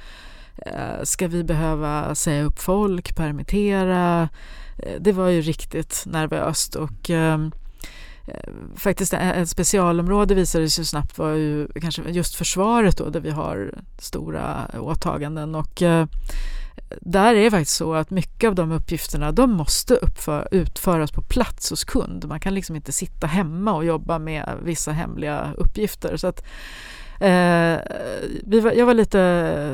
eh, 0.58 1.04
Ska 1.04 1.28
vi 1.28 1.44
behöva 1.44 2.16
säga 2.16 2.44
upp 2.44 2.60
folk, 2.60 3.16
permittera? 3.16 4.30
Eh, 4.84 5.02
det 5.02 5.12
var 5.12 5.28
ju 5.28 5.42
riktigt 5.42 6.04
nervöst 6.06 6.76
och 6.76 7.10
ehm, 7.10 7.52
eh, 8.28 8.54
faktiskt 8.76 9.14
ett 9.14 9.36
ett 9.36 9.50
specialområde 9.50 10.36
visade 10.36 10.70
sig 10.70 10.86
snabbt 10.86 11.18
var 11.18 11.30
ju 11.30 11.68
kanske 11.82 12.02
just 12.02 12.36
försvaret 12.36 12.98
då 12.98 13.10
där 13.10 13.20
vi 13.20 13.30
har 13.30 13.74
stora 13.98 14.72
åtaganden 14.80 15.56
och 15.56 15.82
eh, 15.82 16.06
där 17.02 17.36
är 17.36 17.44
det 17.44 17.52
faktiskt 17.52 17.78
så 17.78 17.94
att 17.94 18.10
mycket 18.10 18.48
av 18.48 18.56
de 18.56 18.72
uppgifterna 18.72 19.32
de 19.32 19.52
måste 19.52 19.94
uppför, 19.94 20.48
utföras 20.52 21.12
på 21.12 21.22
plats 21.22 21.70
hos 21.70 21.84
kund. 21.84 22.26
Man 22.26 22.40
kan 22.40 22.54
liksom 22.54 22.76
inte 22.76 22.92
sitta 22.92 23.28
hemma 23.28 23.74
och 23.74 23.86
jobba 23.86 24.20
med 24.20 24.58
vissa 24.64 24.92
hemliga 24.92 25.54
uppgifter. 25.58 26.18
Så 26.18 26.28
att, 26.28 26.40
eh, 27.20 27.78
vi 28.44 28.60
var, 28.60 28.72
jag 28.72 28.86
var 28.86 28.94
lite 28.94 29.20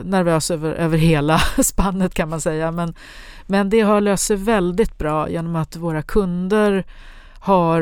nervös 0.05 0.51
över, 0.51 0.73
över 0.73 0.97
hela 0.97 1.39
spannet 1.63 2.13
kan 2.13 2.29
man 2.29 2.41
säga 2.41 2.71
men, 2.71 2.93
men 3.47 3.69
det 3.69 3.81
har 3.81 4.01
löst 4.01 4.23
sig 4.23 4.35
väldigt 4.35 4.97
bra 4.97 5.29
genom 5.29 5.55
att 5.55 5.75
våra 5.75 6.01
kunder 6.01 6.85
har 7.39 7.81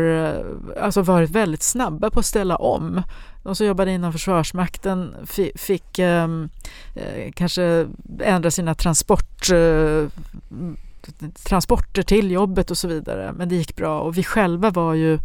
alltså 0.82 1.02
varit 1.02 1.30
väldigt 1.30 1.64
snabba 1.64 2.10
på 2.10 2.20
att 2.20 2.26
ställa 2.26 2.56
om. 2.56 3.02
De 3.44 3.56
som 3.56 3.68
jobbade 3.68 3.92
inom 3.92 4.12
Försvarsmakten 4.12 5.16
fick 5.56 6.00
ehm, 6.00 6.50
eh, 6.96 7.32
kanske 7.36 7.88
ändra 8.20 8.52
sina 8.52 8.76
transport, 8.76 9.52
eh, 9.52 10.08
transporter 11.44 12.04
till 12.04 12.32
jobbet 12.32 12.72
och 12.72 12.78
så 12.78 12.88
vidare. 12.88 13.34
Men 13.38 13.50
det 13.50 13.56
gick 13.56 13.76
bra 13.76 14.02
och 14.02 14.18
vi 14.18 14.24
själva 14.24 14.70
var 14.70 14.94
ju 14.94 15.20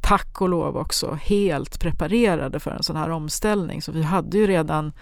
tack 0.00 0.40
och 0.40 0.48
lov 0.48 0.76
också 0.76 1.18
helt 1.22 1.80
preparerade 1.80 2.60
för 2.60 2.70
en 2.70 2.82
sån 2.82 2.96
här 2.96 3.10
omställning. 3.10 3.82
Så 3.82 3.92
vi 3.92 4.02
hade 4.02 4.38
ju 4.38 4.46
redan 4.46 4.86
eh, 4.86 4.92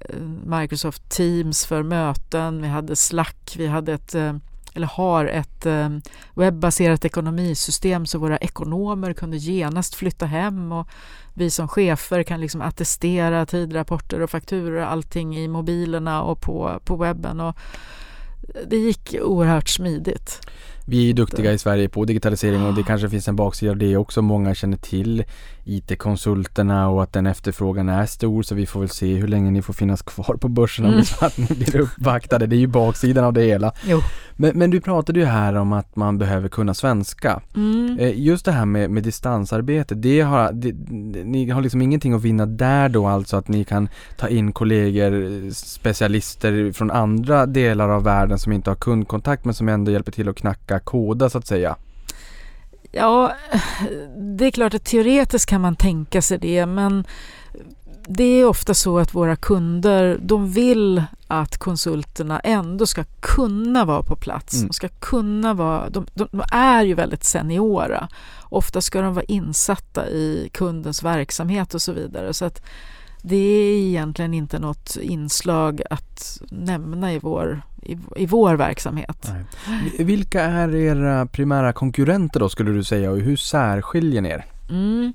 Eh, 0.00 0.20
Microsoft 0.44 1.08
Teams 1.08 1.66
för 1.66 1.82
möten, 1.82 2.62
vi 2.62 2.68
hade 2.68 2.96
Slack, 2.96 3.54
vi 3.58 3.66
hade 3.66 3.92
ett 3.92 4.14
eh, 4.14 4.34
eller 4.74 4.86
har 4.86 5.24
ett 5.24 5.66
eh, 5.66 5.88
webbaserat 6.34 7.04
ekonomisystem 7.04 8.06
så 8.06 8.18
våra 8.18 8.36
ekonomer 8.36 9.12
kunde 9.12 9.36
genast 9.36 9.94
flytta 9.94 10.26
hem 10.26 10.72
och 10.72 10.88
vi 11.34 11.50
som 11.50 11.68
chefer 11.68 12.22
kan 12.22 12.40
liksom 12.40 12.60
attestera 12.60 13.46
tidrapporter 13.46 14.20
och 14.20 14.30
fakturor 14.30 14.80
och 14.80 14.90
allting 14.92 15.38
i 15.38 15.48
mobilerna 15.48 16.22
och 16.22 16.40
på, 16.40 16.80
på 16.84 16.96
webben. 16.96 17.40
Och 17.40 17.56
det 18.66 18.76
gick 18.76 19.16
oerhört 19.22 19.68
smidigt. 19.68 20.40
Vi 20.86 21.10
är 21.10 21.14
duktiga 21.14 21.52
i 21.52 21.58
Sverige 21.58 21.88
på 21.88 22.04
digitalisering 22.04 22.66
och 22.66 22.74
det 22.74 22.82
kanske 22.82 23.10
finns 23.10 23.28
en 23.28 23.36
baksida 23.36 23.70
av 23.70 23.76
det 23.76 23.96
också. 23.96 24.22
Många 24.22 24.54
känner 24.54 24.76
till 24.76 25.24
IT-konsulterna 25.64 26.88
och 26.88 27.02
att 27.02 27.12
den 27.12 27.26
efterfrågan 27.26 27.88
är 27.88 28.06
stor 28.06 28.42
så 28.42 28.54
vi 28.54 28.66
får 28.66 28.80
väl 28.80 28.88
se 28.88 29.14
hur 29.14 29.28
länge 29.28 29.50
ni 29.50 29.62
får 29.62 29.72
finnas 29.72 30.02
kvar 30.02 30.36
på 30.40 30.48
börsen 30.48 30.84
om 30.84 31.04
så 31.04 31.24
att 31.26 31.38
ni 31.38 31.46
blir 31.46 31.80
uppvaktade. 31.80 32.46
Det 32.46 32.56
är 32.56 32.60
ju 32.60 32.66
baksidan 32.66 33.24
av 33.24 33.32
det 33.32 33.42
hela. 33.42 33.72
Men, 34.36 34.58
men 34.58 34.70
du 34.70 34.80
pratade 34.80 35.20
ju 35.20 35.26
här 35.26 35.54
om 35.54 35.72
att 35.72 35.96
man 35.96 36.18
behöver 36.18 36.48
kunna 36.48 36.74
svenska. 36.74 37.40
Mm. 37.56 37.98
Eh, 37.98 38.20
Just 38.20 38.44
det 38.44 38.52
här 38.52 38.66
med, 38.66 38.90
med 38.90 39.02
distansarbete, 39.02 39.94
det 39.94 40.20
har, 40.20 40.52
det, 40.52 40.72
ni 41.24 41.50
har 41.50 41.62
liksom 41.62 41.82
ingenting 41.82 42.12
att 42.12 42.22
vinna 42.22 42.46
där 42.46 42.88
då 42.88 43.06
alltså 43.06 43.36
att 43.36 43.48
ni 43.48 43.64
kan 43.64 43.88
ta 44.16 44.28
in 44.28 44.52
kollegor, 44.52 45.50
specialister 45.50 46.72
från 46.72 46.90
andra 46.90 47.46
delar 47.46 47.88
av 47.88 48.04
världen 48.04 48.38
som 48.38 48.52
inte 48.52 48.70
har 48.70 48.74
kundkontakt 48.74 49.44
men 49.44 49.54
som 49.54 49.68
ändå 49.68 49.90
hjälper 49.90 50.12
till 50.12 50.28
att 50.28 50.36
knacka 50.36 50.78
koda 50.78 51.30
så 51.30 51.38
att 51.38 51.46
säga. 51.46 51.76
Ja, 52.92 53.32
det 54.16 54.46
är 54.46 54.50
klart 54.50 54.74
att 54.74 54.84
teoretiskt 54.84 55.48
kan 55.48 55.60
man 55.60 55.76
tänka 55.76 56.22
sig 56.22 56.38
det 56.38 56.66
men 56.66 57.04
det 58.06 58.24
är 58.24 58.44
ofta 58.44 58.74
så 58.74 58.98
att 58.98 59.14
våra 59.14 59.36
kunder 59.36 60.18
de 60.22 60.52
vill 60.52 61.04
att 61.26 61.58
konsulterna 61.58 62.40
ändå 62.40 62.86
ska 62.86 63.04
kunna 63.20 63.84
vara 63.84 64.02
på 64.02 64.16
plats. 64.16 64.54
Mm. 64.54 64.66
De, 64.66 64.72
ska 64.72 64.88
kunna 64.88 65.54
vara, 65.54 65.90
de, 65.90 66.06
de, 66.14 66.42
är 66.52 66.84
ju 66.84 66.94
väldigt 66.94 67.24
seniora. 67.24 68.08
Ofta 68.42 68.80
ska 68.80 69.00
de 69.00 69.14
vara 69.14 69.24
insatta 69.24 70.08
i 70.08 70.50
kundens 70.52 71.02
verksamhet 71.02 71.74
och 71.74 71.82
så 71.82 71.92
vidare. 71.92 72.34
Så 72.34 72.44
att 72.44 72.62
det 73.22 73.36
är 73.36 73.76
egentligen 73.76 74.34
inte 74.34 74.58
något 74.58 74.96
inslag 75.00 75.82
att 75.90 76.40
nämna 76.50 77.12
i 77.12 77.18
vår, 77.18 77.62
i, 77.82 77.98
i 78.16 78.26
vår 78.26 78.54
verksamhet. 78.54 79.32
Vilka 79.98 80.42
är 80.42 80.74
era 80.74 81.26
primära 81.26 81.72
konkurrenter 81.72 82.40
då 82.40 82.48
skulle 82.48 82.70
du 82.70 82.84
säga 82.84 83.10
och 83.10 83.18
hur 83.18 83.36
särskiljer 83.36 84.22
ni 84.22 84.28
er? 84.28 84.44
Mm. 84.70 85.12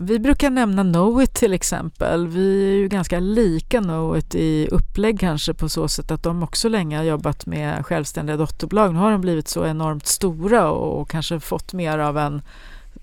Vi 0.00 0.18
brukar 0.18 0.50
nämna 0.50 0.82
Knowit 0.82 1.34
till 1.34 1.52
exempel. 1.52 2.28
Vi 2.28 2.64
är 2.64 2.76
ju 2.76 2.88
ganska 2.88 3.20
lika 3.20 3.80
Knowit 3.80 4.34
i 4.34 4.68
upplägg 4.70 5.20
kanske 5.20 5.54
på 5.54 5.68
så 5.68 5.88
sätt 5.88 6.10
att 6.10 6.22
de 6.22 6.42
också 6.42 6.68
länge 6.68 6.96
har 6.96 7.04
jobbat 7.04 7.46
med 7.46 7.86
självständiga 7.86 8.36
dotterbolag. 8.36 8.94
Nu 8.94 8.98
har 8.98 9.10
de 9.10 9.20
blivit 9.20 9.48
så 9.48 9.66
enormt 9.66 10.06
stora 10.06 10.70
och 10.70 11.10
kanske 11.10 11.40
fått 11.40 11.72
mer 11.72 11.98
av 11.98 12.18
en, 12.18 12.42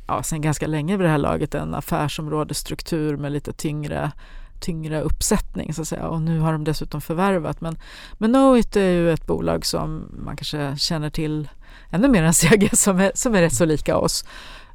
ja 0.08 0.24
sen 0.24 0.42
ganska 0.42 0.68
länge 0.68 0.98
vid 0.98 1.06
det 1.06 1.12
här 1.12 1.18
laget, 1.18 1.56
en 1.56 1.76
affärsområdesstruktur 1.76 3.18
med 3.18 3.32
lite 3.32 3.54
tyngre 3.54 4.12
tyngre 4.60 5.02
uppsättning 5.02 5.74
så 5.74 5.82
att 5.82 5.88
säga 5.88 6.08
och 6.08 6.22
nu 6.22 6.40
har 6.40 6.52
de 6.52 6.64
dessutom 6.64 7.02
förvärvat 7.02 7.62
men, 7.62 7.78
men 8.18 8.32
Knowit 8.32 8.76
är 8.76 8.90
ju 8.90 9.12
ett 9.12 9.28
bolag 9.28 9.66
som 9.66 10.12
man 10.26 10.36
kanske 10.38 10.76
känner 10.78 11.10
till 11.10 11.50
ännu 11.90 12.08
mer 12.08 12.24
än 12.24 12.34
CG 12.34 12.70
som 12.74 13.00
är, 13.00 13.12
som 13.16 13.36
är 13.36 13.42
rätt 13.42 13.54
så 13.54 13.66
lika 13.66 13.98
oss. 13.98 14.26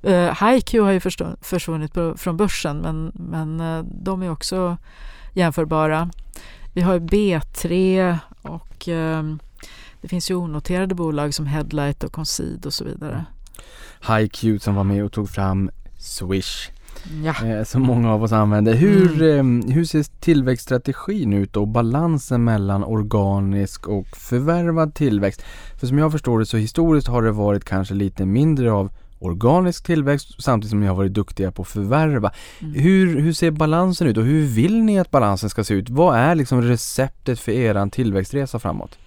Eh, 0.03 0.13
uh, 0.13 0.49
HiQ 0.49 0.73
har 0.73 0.91
ju 0.91 1.01
förstå- 1.01 1.37
försvunnit 1.41 1.95
på, 1.95 2.15
från 2.17 2.37
börsen 2.37 2.79
men, 2.79 3.13
men 3.15 3.61
uh, 3.61 3.85
de 3.85 4.23
är 4.23 4.31
också 4.31 4.77
jämförbara. 5.33 6.11
Vi 6.73 6.81
har 6.81 6.95
ju 6.95 7.01
B3 7.01 8.19
och 8.43 8.89
uh, 8.89 9.37
det 10.01 10.09
finns 10.09 10.31
ju 10.31 10.35
onoterade 10.35 10.95
bolag 10.95 11.35
som 11.35 11.47
Headlight 11.47 12.05
och 12.05 12.13
Concede 12.13 12.67
och 12.67 12.75
så 12.75 12.85
vidare. 12.85 13.25
HiQ 14.09 14.63
som 14.63 14.75
var 14.75 14.85
med 14.85 15.05
och 15.05 15.13
tog 15.13 15.31
fram 15.31 15.71
Swish 15.99 16.71
Ja. 17.25 17.47
eh, 17.47 17.65
som 17.65 17.83
många 17.83 18.13
av 18.13 18.23
oss 18.23 18.33
använder. 18.33 18.75
Hur, 18.75 19.23
eh, 19.23 19.45
hur 19.75 19.85
ser 19.85 20.21
tillväxtstrategin 20.21 21.33
ut 21.33 21.57
och 21.57 21.69
balansen 21.69 22.45
mellan 22.45 22.85
organisk 22.85 23.89
och 23.89 24.07
förvärvad 24.17 24.95
tillväxt? 24.95 25.43
För 25.81 25.87
som 25.87 25.99
jag 25.99 26.13
förstår 26.13 26.39
det 26.39 26.47
så 26.47 26.57
historiskt 26.57 27.09
har 27.09 27.23
det 27.23 27.33
varit 27.33 27.65
kanske 27.65 27.95
lite 27.95 28.27
mindre 28.27 28.73
av 28.73 28.91
organisk 29.19 29.85
tillväxt 29.85 30.43
samtidigt 30.43 30.71
som 30.71 30.81
ni 30.81 30.87
har 30.87 30.95
varit 30.95 31.15
duktiga 31.15 31.53
på 31.53 31.63
att 31.63 31.69
förvärva. 31.69 32.33
Mm. 32.61 32.75
Hur, 32.75 33.21
hur 33.21 33.33
ser 33.33 33.51
balansen 33.51 34.07
ut 34.07 34.17
och 34.17 34.25
hur 34.25 34.47
vill 34.47 34.83
ni 34.83 34.99
att 34.99 35.11
balansen 35.11 35.51
ska 35.51 35.65
se 35.65 35.75
ut? 35.75 35.91
Vad 35.91 36.17
är 36.17 36.35
liksom 36.35 36.63
receptet 36.63 37.41
för 37.41 37.53
eran 37.53 37.91
tillväxtresa 37.91 38.59
framåt? 38.59 38.99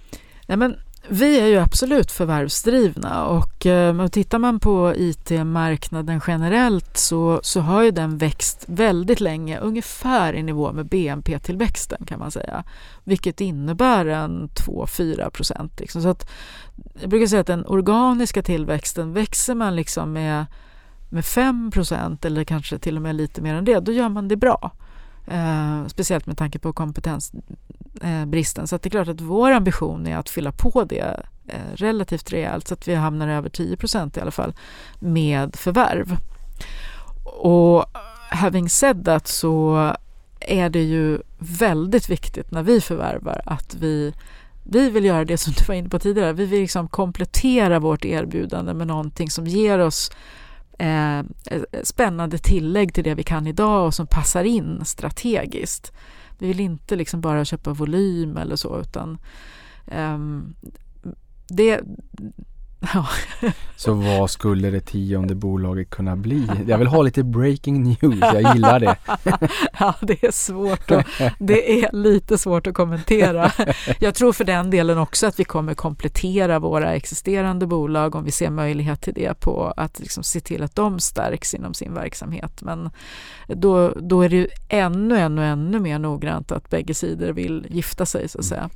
Nej, 0.47 0.57
men 0.57 0.75
vi 1.09 1.39
är 1.39 1.47
ju 1.47 1.57
absolut 1.57 2.11
förvärvsdrivna 2.11 3.25
och 3.25 3.65
eh, 3.65 4.07
tittar 4.07 4.39
man 4.39 4.59
på 4.59 4.93
IT-marknaden 4.95 6.21
generellt 6.27 6.97
så, 6.97 7.39
så 7.43 7.59
har 7.59 7.83
ju 7.83 7.91
den 7.91 8.17
växt 8.17 8.65
väldigt 8.67 9.19
länge, 9.19 9.59
ungefär 9.59 10.33
i 10.33 10.43
nivå 10.43 10.71
med 10.71 10.85
BNP-tillväxten 10.85 12.05
kan 12.05 12.19
man 12.19 12.31
säga. 12.31 12.63
Vilket 13.03 13.41
innebär 13.41 14.05
en 14.05 14.49
2-4 14.49 15.29
procent. 15.29 15.79
Liksom. 15.79 16.01
Så 16.01 16.09
att, 16.09 16.29
jag 17.01 17.09
brukar 17.09 17.27
säga 17.27 17.41
att 17.41 17.47
den 17.47 17.65
organiska 17.65 18.43
tillväxten, 18.43 19.13
växer 19.13 19.55
man 19.55 19.75
liksom 19.75 20.13
med, 20.13 20.45
med 21.09 21.25
5 21.25 21.71
procent 21.71 22.25
eller 22.25 22.43
kanske 22.43 22.77
till 22.79 22.95
och 22.95 23.01
med 23.01 23.15
lite 23.15 23.41
mer 23.41 23.55
än 23.55 23.65
det, 23.65 23.79
då 23.79 23.91
gör 23.91 24.09
man 24.09 24.27
det 24.27 24.35
bra. 24.35 24.71
Eh, 25.27 25.87
speciellt 25.87 26.25
med 26.25 26.37
tanke 26.37 26.59
på 26.59 26.73
kompetensbristen. 26.73 28.63
Eh, 28.63 28.65
så 28.65 28.75
att 28.75 28.81
det 28.81 28.87
är 28.87 28.91
klart 28.91 29.07
att 29.07 29.21
vår 29.21 29.51
ambition 29.51 30.07
är 30.07 30.17
att 30.17 30.29
fylla 30.29 30.51
på 30.51 30.83
det 30.83 31.25
eh, 31.47 31.75
relativt 31.75 32.33
rejält 32.33 32.67
så 32.67 32.73
att 32.73 32.87
vi 32.87 32.95
hamnar 32.95 33.27
över 33.27 33.49
10 33.49 33.77
i 34.15 34.19
alla 34.21 34.31
fall 34.31 34.53
med 34.99 35.55
förvärv. 35.55 36.17
Och 37.23 37.85
having 38.29 38.69
said 38.69 39.05
that 39.05 39.27
så 39.27 39.93
är 40.39 40.69
det 40.69 40.83
ju 40.83 41.19
väldigt 41.37 42.09
viktigt 42.09 42.51
när 42.51 42.63
vi 42.63 42.81
förvärvar 42.81 43.41
att 43.45 43.75
vi 43.75 44.13
vi 44.67 44.89
vill 44.89 45.05
göra 45.05 45.25
det 45.25 45.37
som 45.37 45.53
du 45.57 45.65
var 45.67 45.75
inne 45.75 45.89
på 45.89 45.99
tidigare. 45.99 46.33
Vi 46.33 46.45
vill 46.45 46.61
liksom 46.61 46.87
komplettera 46.87 47.79
vårt 47.79 48.05
erbjudande 48.05 48.73
med 48.73 48.87
någonting 48.87 49.29
som 49.29 49.47
ger 49.47 49.79
oss 49.79 50.11
Eh, 50.79 51.19
eh, 51.19 51.61
spännande 51.83 52.37
tillägg 52.37 52.93
till 52.93 53.03
det 53.03 53.15
vi 53.15 53.23
kan 53.23 53.47
idag 53.47 53.85
och 53.85 53.93
som 53.93 54.07
passar 54.07 54.43
in 54.43 54.85
strategiskt. 54.85 55.93
Vi 56.39 56.47
vill 56.47 56.59
inte 56.59 56.95
liksom 56.95 57.21
bara 57.21 57.45
köpa 57.45 57.73
volym 57.73 58.37
eller 58.37 58.55
så 58.55 58.79
utan 58.79 59.17
eh, 59.87 60.19
det... 61.47 61.81
Ja. 62.93 63.07
Så 63.77 63.93
vad 63.93 64.29
skulle 64.29 64.69
det 64.69 64.79
tionde 64.79 65.35
bolaget 65.35 65.89
kunna 65.89 66.15
bli? 66.15 66.47
Jag 66.67 66.77
vill 66.77 66.87
ha 66.87 67.01
lite 67.01 67.23
breaking 67.23 67.83
news, 67.83 68.19
jag 68.21 68.55
gillar 68.55 68.79
det. 68.79 68.95
ja, 69.79 69.95
det 70.01 70.23
är 70.23 70.31
svårt 70.31 70.91
att, 70.91 71.05
det 71.39 71.83
är 71.83 71.89
lite 71.91 72.37
svårt 72.37 72.67
att 72.67 72.73
kommentera. 72.73 73.51
Jag 73.99 74.15
tror 74.15 74.33
för 74.33 74.43
den 74.43 74.69
delen 74.69 74.97
också 74.97 75.27
att 75.27 75.39
vi 75.39 75.43
kommer 75.43 75.73
komplettera 75.73 76.59
våra 76.59 76.93
existerande 76.93 77.67
bolag 77.67 78.15
om 78.15 78.23
vi 78.23 78.31
ser 78.31 78.49
möjlighet 78.49 79.01
till 79.01 79.13
det 79.13 79.39
på 79.39 79.73
att 79.77 79.99
liksom 79.99 80.23
se 80.23 80.39
till 80.39 80.63
att 80.63 80.75
de 80.75 80.99
stärks 80.99 81.53
inom 81.53 81.73
sin 81.73 81.93
verksamhet. 81.93 82.61
Men 82.61 82.89
då, 83.47 83.89
då 83.89 84.21
är 84.21 84.29
det 84.29 84.35
ju 84.35 84.47
ännu, 84.69 85.17
ännu, 85.17 85.45
ännu 85.45 85.79
mer 85.79 85.99
noggrant 85.99 86.51
att 86.51 86.69
bägge 86.69 86.93
sidor 86.93 87.31
vill 87.31 87.67
gifta 87.69 88.05
sig 88.05 88.29
så 88.29 88.39
att 88.39 88.45
säga. 88.45 88.69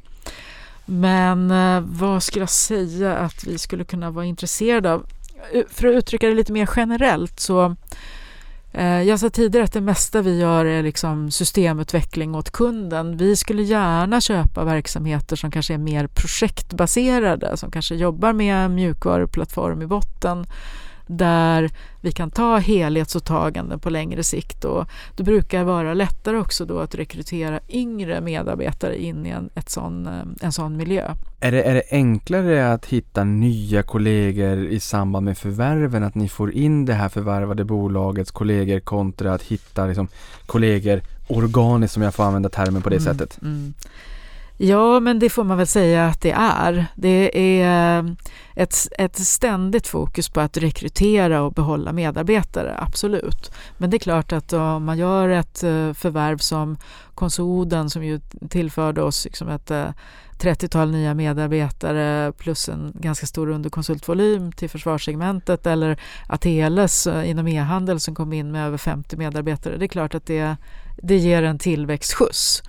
Men 0.90 1.52
eh, 1.52 1.82
vad 1.86 2.24
skulle 2.24 2.42
jag 2.42 2.50
säga 2.50 3.18
att 3.18 3.44
vi 3.48 3.58
skulle 3.58 3.84
kunna 3.84 4.12
vara 4.12 4.26
intresserade 4.26 4.94
av? 4.94 5.06
För 5.70 5.88
att 5.88 5.94
uttrycka 5.94 6.28
det 6.28 6.34
lite 6.34 6.52
mer 6.52 6.70
generellt 6.76 7.40
så 7.40 7.76
eh, 8.72 9.02
jag 9.02 9.20
sa 9.20 9.30
tidigare 9.30 9.66
att 9.66 9.74
det 9.74 9.82
mesta 9.82 10.22
vi 10.22 10.40
gör 10.40 10.66
är 10.66 10.84
liksom 10.84 11.32
systemutveckling 11.32 12.36
åt 12.36 12.52
kunden. 12.52 13.18
Vi 13.18 13.36
skulle 13.36 13.64
gärna 13.64 14.22
köpa 14.22 14.64
verksamheter 14.64 15.36
som 15.36 15.52
kanske 15.52 15.74
är 15.74 15.78
mer 15.78 16.08
projektbaserade, 16.08 17.58
som 17.58 17.72
kanske 17.72 17.96
jobbar 17.96 18.34
med 18.34 18.72
mjukvaruplattform 18.72 19.82
i 19.82 19.88
botten 19.88 20.46
där 21.12 21.70
vi 22.01 22.12
kan 22.12 22.32
ta 22.32 22.57
helhetsåtaganden 22.57 23.80
på 23.80 23.89
längre 23.89 24.24
sikt 24.24 24.66
och 24.66 24.86
det 25.16 25.24
brukar 25.24 25.64
vara 25.64 25.93
lättare 25.93 26.38
också 26.38 26.66
då 26.66 26.80
att 26.80 26.95
rekrytera 26.95 27.60
yngre 27.70 28.22
medarbetare 28.22 29.01
in 29.03 29.26
i 29.26 29.30
en, 29.30 29.49
ett 29.55 29.70
sån, 29.70 30.07
eh, 30.07 30.22
en 30.41 30.51
sån 30.51 30.78
miljö. 30.78 31.16
Är 31.39 31.51
det, 31.51 31.64
är 31.64 31.74
det 31.74 31.84
enklare 31.91 32.74
att 32.74 32.86
hitta 32.86 33.24
nya 33.24 33.84
kollegor 33.84 34.66
i 34.66 34.80
samband 34.80 35.26
med 35.26 35.38
förvärven? 35.38 36.03
Att 36.03 36.16
ni 36.16 36.30
får 36.30 36.51
in 36.51 36.86
det 36.86 36.93
här 36.93 37.10
förvärvade 37.10 37.64
bolagets 37.64 38.32
kollegor 38.32 38.80
kontra 38.80 39.34
att 39.34 39.41
hitta 39.41 39.86
liksom, 39.86 40.07
kollegor 40.45 41.01
organiskt, 41.28 41.93
som 41.93 42.03
jag 42.03 42.16
får 42.16 42.24
använda 42.24 42.49
termen 42.49 42.82
på 42.82 42.89
det 42.89 42.95
Mm, 42.95 43.14
sättet? 43.14 43.39
Mm. 43.41 43.74
Ja, 44.62 44.99
men 44.99 45.20
det 45.20 45.30
får 45.30 45.43
man 45.43 45.57
väl 45.57 45.68
säga 45.68 46.07
att 46.07 46.22
det 46.22 46.32
är. 46.32 46.86
Det 46.95 47.39
är 47.62 47.99
eh, 47.99 48.12
ett, 48.55 48.76
ett 48.97 49.18
ständigt 49.18 49.88
fokus 49.88 50.30
på 50.30 50.41
att 50.41 50.57
rekrytera 50.57 51.41
och 51.41 51.53
behålla 51.53 51.93
medarbetare, 51.93 52.76
absolut. 52.78 53.51
Men 53.78 53.89
det 53.89 53.97
är 53.97 53.99
klart 53.99 54.32
att 54.32 54.53
om 54.53 54.86
man 54.86 54.97
gör 54.97 55.30
ett 55.30 55.64
eh, 55.64 55.93
förvärv 55.93 56.38
som 56.38 56.78
Konsoden 57.16 57.89
som 57.89 58.03
ju 58.03 58.20
tillförde 58.49 59.01
oss 59.01 59.26
liksom 59.26 59.49
ett 59.49 59.72
eh, 59.72 59.89
30-tal 60.39 60.91
nya 60.91 61.14
medarbetare 61.14 62.32
plus 62.32 62.70
en 62.70 62.91
ganska 62.95 63.26
stor 63.26 63.49
underkonsultvolym 63.49 64.51
till 64.51 64.70
försvarssegmentet 64.70 65.68
eller 65.68 65.99
Ateles 66.28 67.07
inom 67.07 67.47
e-handel 67.47 67.99
som 67.99 68.16
kom 68.16 68.34
in 68.34 68.51
med 68.51 68.68
över 68.68 68.78
50 68.78 69.18
medarbetare. 69.18 69.78
Det 69.78 69.86
är 69.86 69.88
klart 69.88 70.16
att 70.16 70.26
det, 70.26 70.55
det 71.01 71.18
ger 71.18 71.43
en 71.43 71.60
tillväxtskjuts. 71.60 72.64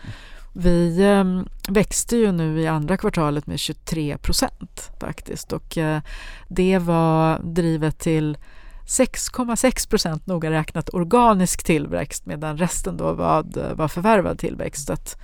Vi 0.53 1.05
ehm, 1.05 1.49
växte 1.69 2.17
ju 2.17 2.33
nu 2.33 2.61
i 2.61 2.67
andra 2.67 2.97
kvartalet 2.97 3.47
med 3.47 3.59
23 3.59 4.19
procent 4.19 4.91
faktiskt 5.01 5.53
och 5.53 5.79
eh, 5.79 6.01
det 6.49 6.79
var 6.79 7.39
drivet 7.39 7.99
till 7.99 8.39
6,6 8.87 9.91
procent 9.91 10.27
noga 10.27 10.51
räknat 10.51 10.95
organisk 10.95 11.65
tillväxt 11.65 12.27
medan 12.27 12.57
resten 12.57 12.97
då 12.97 13.13
var, 13.13 13.75
var 13.75 13.89
förvärvad 13.89 14.39
tillväxt. 14.39 14.87
Så 14.87 14.93
att 14.93 15.21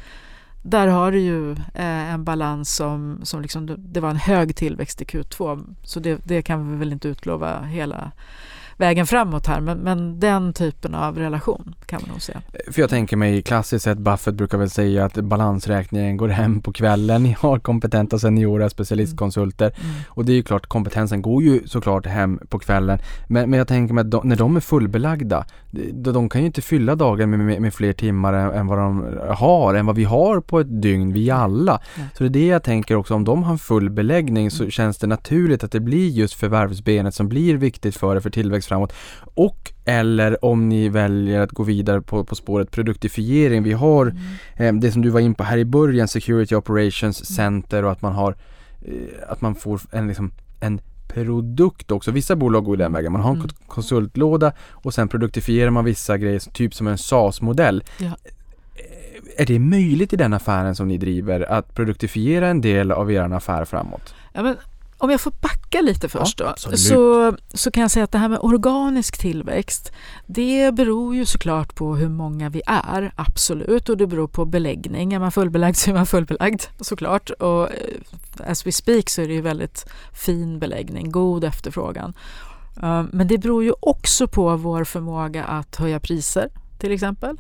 där 0.63 0.87
har 0.87 1.13
du 1.13 1.21
ju 1.21 1.53
eh, 1.53 2.13
en 2.13 2.25
balans 2.25 2.77
som, 2.77 3.21
som 3.23 3.43
liksom, 3.43 3.75
det 3.79 4.01
var 4.01 4.11
en 4.11 4.17
hög 4.17 4.57
tillväxt 4.57 5.03
i 5.03 5.05
Q2 5.05 5.75
så 5.83 6.01
det, 6.01 6.21
det 6.25 6.43
kan 6.43 6.73
vi 6.73 6.77
väl 6.77 6.93
inte 6.93 7.09
utlova 7.09 7.63
hela 7.63 8.13
vägen 8.77 9.07
framåt 9.07 9.47
här 9.47 9.61
men, 9.61 9.79
men 9.79 10.21
den 10.21 10.53
typen 10.53 10.95
av 10.95 11.19
relation 11.19 11.75
kan 11.87 12.01
man 12.03 12.11
nog 12.11 12.23
se. 12.23 12.33
För 12.71 12.81
jag 12.81 12.91
tänker 12.91 13.17
mig 13.17 13.43
klassiskt 13.43 13.85
sett 13.85 13.99
Buffett 13.99 14.35
brukar 14.35 14.59
väl 14.59 14.71
säga 14.71 15.05
att 15.05 15.15
balansräkningen 15.15 16.17
går 16.17 16.29
hem 16.29 16.61
på 16.61 16.73
kvällen. 16.73 17.23
Ni 17.27 17.37
har 17.39 17.59
kompetenta 17.59 18.19
seniora 18.19 18.71
specialistkonsulter 18.71 19.67
mm. 19.67 19.91
mm. 19.91 20.03
och 20.09 20.25
det 20.25 20.33
är 20.33 20.37
ju 20.37 20.43
klart 20.43 20.67
kompetensen 20.67 21.23
går 21.23 21.43
ju 21.43 21.67
såklart 21.67 22.07
hem 22.07 22.41
på 22.49 22.59
kvällen. 22.59 22.99
Men, 23.29 23.51
men 23.51 23.59
jag 23.59 23.69
tänker 23.69 23.95
mig 23.95 24.03
att 24.03 24.11
de, 24.11 24.29
när 24.29 24.37
de 24.37 24.57
är 24.57 24.61
fullbelagda, 24.61 25.45
de, 25.71 26.13
de 26.13 26.29
kan 26.29 26.41
ju 26.41 26.47
inte 26.47 26.63
fylla 26.63 26.95
dagen 26.95 27.31
med, 27.31 27.39
med, 27.39 27.63
med, 27.63 27.75
fler 27.75 27.93
timmar 27.93 28.33
än, 28.33 28.51
än, 28.51 28.67
vad 28.67 28.79
de 28.79 29.19
har, 29.29 29.75
än 29.75 29.87
vad 29.87 29.97
vi 29.97 30.05
har 30.05 30.41
på 30.41 30.61
ett 30.61 30.83
dygn, 30.83 31.13
vi 31.13 31.31
alla. 31.31 31.81
Mm. 31.97 32.09
Så 32.15 32.23
det 32.23 32.29
är 32.29 32.31
det 32.31 32.47
jag 32.47 32.63
tänker 32.63 32.95
också, 32.95 33.15
om 33.15 33.25
de 33.25 33.43
har 33.43 33.57
full 33.57 33.91
beläggning 33.91 34.51
så 34.51 34.63
mm. 34.63 34.71
känns 34.71 34.99
det 34.99 35.07
naturligt 35.07 35.65
att 35.65 35.73
det 35.73 35.81
blir 35.81 36.09
just 36.09 36.35
förvärvsbenet 36.35 37.15
som 37.15 37.29
blir 37.29 37.57
viktigt 37.57 37.97
för 37.97 38.15
det 38.15 38.21
för 38.21 38.31
tillväxt 38.31 38.66
framåt. 38.67 38.93
Och 39.35 39.73
eller 39.85 40.45
om 40.45 40.69
ni 40.69 40.89
väljer 40.89 41.41
att 41.41 41.51
gå 41.51 41.63
vidare 41.63 42.01
på, 42.01 42.25
på 42.25 42.35
spåret 42.35 42.71
produktifiering. 42.71 43.63
Vi 43.63 43.73
har 43.73 44.07
mm. 44.57 44.77
eh, 44.77 44.81
det 44.81 44.93
som 44.93 45.03
du 45.03 45.11
var 45.11 45.21
in 45.21 45.35
på 45.35 45.45
här 45.45 45.59
i 45.59 45.65
början, 45.65 46.09
Security 46.09 46.55
Operations 46.55 47.21
mm. 47.21 47.37
Center 47.37 47.85
och 47.85 47.93
att 47.93 48.03
man 48.03 48.13
har 48.13 48.37
eh, 48.83 48.93
att 49.29 49.41
man 49.41 49.55
får 49.55 49.81
en, 49.91 50.09
liksom, 50.09 50.33
en 50.61 50.81
produkt 51.09 51.91
också. 51.91 52.11
Vissa 52.11 52.37
bolag 52.37 52.65
går 52.65 52.77
den 52.77 52.93
vägen. 52.93 53.13
Man 53.13 53.21
har 53.21 53.31
en 53.31 53.37
mm. 53.37 53.51
konsultlåda 53.67 54.53
och 54.71 54.95
sen 54.95 55.09
produktifierar 55.09 55.71
man 55.71 55.85
vissa 55.85 56.19
grejer, 56.19 56.39
typ 56.39 56.75
som 56.75 56.87
en 56.87 56.99
SAS-modell. 56.99 57.85
Ja. 57.99 58.07
Eh, 58.07 58.13
är 59.37 59.47
det 59.47 59.59
möjligt 59.59 60.13
i 60.13 60.17
den 60.17 60.33
affären 60.33 60.75
som 60.75 60.89
ni 60.89 60.99
driver 60.99 61.53
att 61.53 61.75
produktifiera 61.75 62.49
en 62.49 62.61
del 62.61 62.93
av 62.93 63.13
er 63.13 63.35
affär 63.35 63.65
framåt? 63.65 64.15
Ja, 64.33 64.43
men 64.43 64.57
om 64.99 65.11
jag 65.11 65.21
får 65.21 65.31
backa 65.31 65.81
lite 65.81 66.09
först 66.09 66.41
ja, 66.41 66.55
då, 66.71 66.77
så, 66.77 67.37
så 67.55 67.71
kan 67.71 67.81
jag 67.81 67.91
säga 67.91 68.05
att 68.05 68.13
det 68.13 68.19
här 68.19 68.29
med 68.29 68.39
organisk 68.43 69.19
tillväxt, 69.19 69.93
det 70.27 70.75
beror 70.75 71.15
ju 71.15 71.27
såklart 71.27 71.75
på 71.75 71.97
hur 71.97 72.09
många 72.09 72.49
vi 72.49 72.63
är, 72.67 73.13
absolut, 73.17 73.89
och 73.89 73.97
det 73.97 74.07
beror 74.07 74.29
på 74.29 74.45
beläggning. 74.45 75.13
Är 75.13 75.19
man 75.19 75.33
fullbelagd 75.33 75.77
så 75.77 75.91
är 75.91 75.95
man 75.95 76.07
fullbelagd 76.07 76.63
såklart. 76.81 77.31
Och 77.31 77.71
eh, 77.71 78.51
as 78.51 78.67
we 78.67 78.73
speak 78.73 79.11
så 79.11 79.23
är 79.23 79.29
det 79.29 79.35
ju 79.35 79.41
väldigt 79.41 79.87
fin 80.13 80.59
beläggning, 80.59 81.13
god 81.13 81.45
efterfrågan. 81.45 82.15
Eh, 82.83 83.05
men 83.13 83.29
det 83.29 83.39
beror 83.39 83.65
ju 83.65 83.73
också 83.81 84.29
på 84.29 84.57
vår 84.57 84.85
förmåga 84.85 85.45
att 85.45 85.77
höja 85.77 86.01
priser 86.01 86.49
till 86.79 86.93
exempel. 86.93 87.37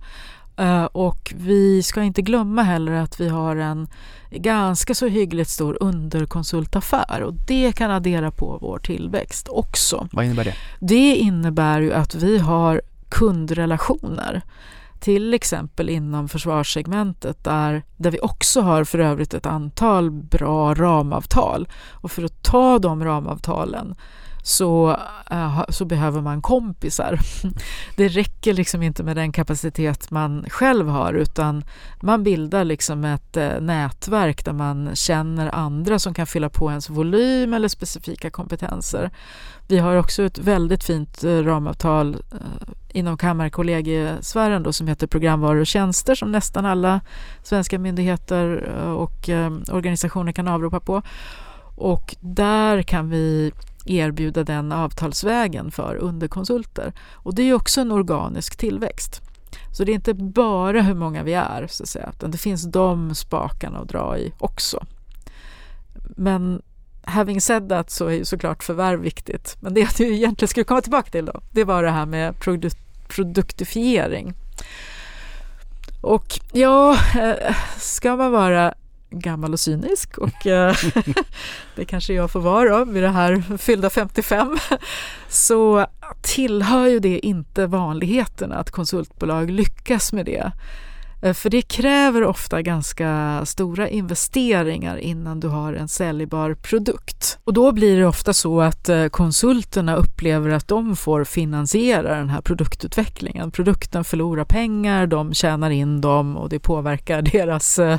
Eh, 0.57 0.85
och 0.85 1.33
vi 1.37 1.83
ska 1.83 2.03
inte 2.03 2.23
glömma 2.23 2.63
heller 2.63 2.93
att 2.93 3.21
vi 3.21 3.29
har 3.29 3.57
en 3.57 3.89
ganska 4.31 4.95
så 4.95 5.07
hyggligt 5.07 5.51
stor 5.51 5.77
underkonsultaffär 5.81 7.23
och 7.23 7.35
det 7.47 7.73
kan 7.73 7.91
addera 7.91 8.31
på 8.31 8.59
vår 8.61 8.79
tillväxt 8.79 9.49
också. 9.49 10.09
Vad 10.13 10.25
innebär 10.25 10.45
det? 10.45 10.55
Det 10.81 11.17
innebär 11.17 11.81
ju 11.81 11.93
att 11.93 12.15
vi 12.15 12.39
har 12.39 12.81
kundrelationer 13.09 14.43
till 15.01 15.35
exempel 15.35 15.89
inom 15.89 16.29
försvarssegmentet 16.29 17.45
där, 17.45 17.83
där 17.97 18.11
vi 18.11 18.19
också 18.23 18.61
har 18.61 18.85
för 18.85 18.99
övrigt 18.99 19.35
ett 19.35 19.47
antal 19.47 20.11
bra 20.11 20.75
ramavtal. 20.75 21.69
Och 21.91 22.11
för 22.11 22.25
att 22.25 22.43
ta 22.43 22.79
de 22.79 23.05
ramavtalen 23.05 23.95
så, 24.47 24.97
uh, 25.32 25.64
så 25.68 25.84
behöver 25.84 26.20
man 26.20 26.42
kompisar. 26.42 27.20
Det 27.97 28.09
räcker 28.09 28.55
liksom 28.55 28.82
inte 28.82 29.03
med 29.03 29.16
den 29.16 29.32
kapacitet 29.32 30.11
man 30.11 30.44
själv 30.49 30.88
har 30.88 31.12
utan 31.12 31.64
man 32.03 32.22
bildar 32.22 32.64
liksom 32.64 33.05
ett 33.05 33.36
uh, 33.36 33.61
nätverk 33.61 34.44
där 34.44 34.53
man 34.53 34.90
känner 34.94 35.55
andra 35.55 35.99
som 35.99 36.14
kan 36.14 36.26
fylla 36.26 36.49
på 36.49 36.70
ens 36.70 36.90
volym 36.90 37.55
eller 37.55 37.68
specifika 37.68 38.30
kompetenser. 38.30 39.11
Vi 39.68 39.78
har 39.78 39.97
också 39.97 40.22
ett 40.22 40.38
väldigt 40.38 40.84
fint 40.84 41.24
uh, 41.24 41.44
ramavtal 41.44 42.16
inom 42.88 43.16
Kammarkollegiesfären 43.16 44.62
då, 44.62 44.72
som 44.72 44.88
heter 44.88 45.07
programvaror 45.07 45.61
och 45.61 45.66
tjänster 45.66 46.14
som 46.14 46.32
nästan 46.32 46.66
alla 46.66 47.01
svenska 47.42 47.78
myndigheter 47.78 48.62
och 48.84 49.30
organisationer 49.72 50.32
kan 50.32 50.49
avropa 50.49 50.80
på. 50.80 51.03
Och 51.76 52.16
där 52.20 52.82
kan 52.82 53.11
vi 53.11 53.53
erbjuda 53.87 54.45
den 54.45 54.72
avtalsvägen 54.72 55.70
för 55.70 55.97
underkonsulter. 55.97 56.93
Och 57.12 57.34
det 57.34 57.43
är 57.43 57.55
också 57.55 57.80
en 57.80 57.93
organisk 57.93 58.57
tillväxt. 58.57 59.20
Så 59.76 59.84
det 59.84 59.93
är 59.93 59.95
inte 59.95 60.14
bara 60.14 60.82
hur 60.82 60.95
många 60.95 61.22
vi 61.22 61.32
är, 61.32 61.66
så 61.70 61.82
att 61.82 61.89
säga, 61.89 62.11
utan 62.16 62.30
det 62.30 62.39
finns 62.39 62.62
de 62.72 63.14
spakarna 63.14 63.78
att 63.78 63.89
dra 63.89 64.18
i 64.18 64.32
också. 64.39 64.87
Men 66.16 66.62
having 67.03 67.41
said 67.41 67.68
that 67.68 67.91
så 67.91 68.07
är 68.07 68.12
ju 68.12 68.24
såklart 68.24 68.64
förvärv 68.64 69.01
viktigt. 69.01 69.57
Men 69.61 69.74
det 69.74 69.80
jag 69.80 70.01
egentligen 70.01 70.49
skulle 70.49 70.64
komma 70.64 70.80
tillbaka 70.80 71.11
till 71.11 71.24
då, 71.24 71.41
det 71.53 71.64
var 71.64 71.82
det 71.82 71.91
här 71.91 72.07
med 72.07 72.41
produ 72.41 72.70
produktifiering. 73.09 74.34
Och 76.01 76.41
ja, 76.53 76.93
eh, 76.93 77.57
ska 77.78 78.16
man 78.16 78.32
vara 78.32 78.74
gammal 79.11 79.53
och 79.53 79.61
cynisk 79.61 80.19
och 80.19 80.47
eh, 80.47 80.77
det 81.77 81.85
kanske 81.85 82.15
jag 82.15 82.31
får 82.31 82.41
vara 82.41 82.85
vid 82.85 83.03
det 83.03 83.09
här 83.09 83.59
fyllda 83.59 83.91
55 83.91 84.59
så 85.29 85.87
tillhör 86.23 86.87
ju 86.87 86.99
det 86.99 87.27
inte 87.27 87.67
vanligheterna 87.67 88.57
att 88.57 88.71
konsultbolag 88.71 89.51
lyckas 89.51 90.13
med 90.13 90.27
det. 90.27 90.53
Eh, 91.23 91.33
för 91.33 91.51
det 91.51 91.62
kräver 91.62 92.25
ofta 92.25 92.62
ganska 92.62 93.43
stora 93.47 93.89
investeringar 93.89 94.97
innan 94.97 95.41
du 95.41 95.49
har 95.49 95.73
en 95.73 95.89
säljbar 95.89 96.55
produkt. 96.55 97.39
Och 97.45 97.53
då 97.53 97.73
blir 97.73 97.97
det 97.99 98.07
ofta 98.07 98.33
så 98.33 98.61
att 98.61 98.89
eh, 98.89 99.07
konsulterna 99.07 99.97
upplever 99.97 100.51
att 100.51 100.69
de 100.69 100.97
får 100.97 101.25
finansiera 101.25 102.17
den 102.17 102.31
här 102.31 102.41
produktutvecklingen. 102.41 103.51
Produkten 103.51 104.05
förlorar 104.05 104.45
pengar, 104.45 105.07
de 105.07 105.35
tjänar 105.35 105.71
in 105.71 106.01
dem 106.01 106.37
och 106.37 106.49
det 106.49 106.59
påverkar 106.59 107.23
deras 107.33 107.79
eh, 107.79 107.99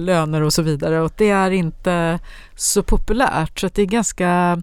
löner 0.00 0.40
och 0.40 0.52
så 0.52 0.62
vidare. 0.62 1.00
Och 1.00 1.12
det 1.16 1.30
är 1.30 1.50
inte 1.50 2.18
så 2.56 2.82
populärt 2.82 3.58
så 3.58 3.68
det 3.74 3.82
är 3.82 3.86
ganska 3.86 4.62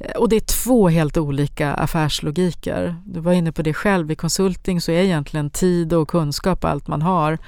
Eh, 0.00 0.10
och 0.10 0.28
det 0.28 0.36
är 0.36 0.40
två 0.40 0.88
helt 0.88 1.16
olika 1.16 1.74
affärslogiker. 1.74 2.96
Du 3.06 3.20
var 3.20 3.32
inne 3.32 3.52
på 3.52 3.62
det 3.62 3.74
själv, 3.74 4.10
i 4.10 4.14
konsulting 4.14 4.80
så 4.80 4.92
är 4.92 5.02
egentligen 5.02 5.50
tid 5.50 5.92
och 5.92 6.08
kunskap 6.08 6.64
allt 6.64 6.88
man 6.88 7.02
har. 7.02 7.38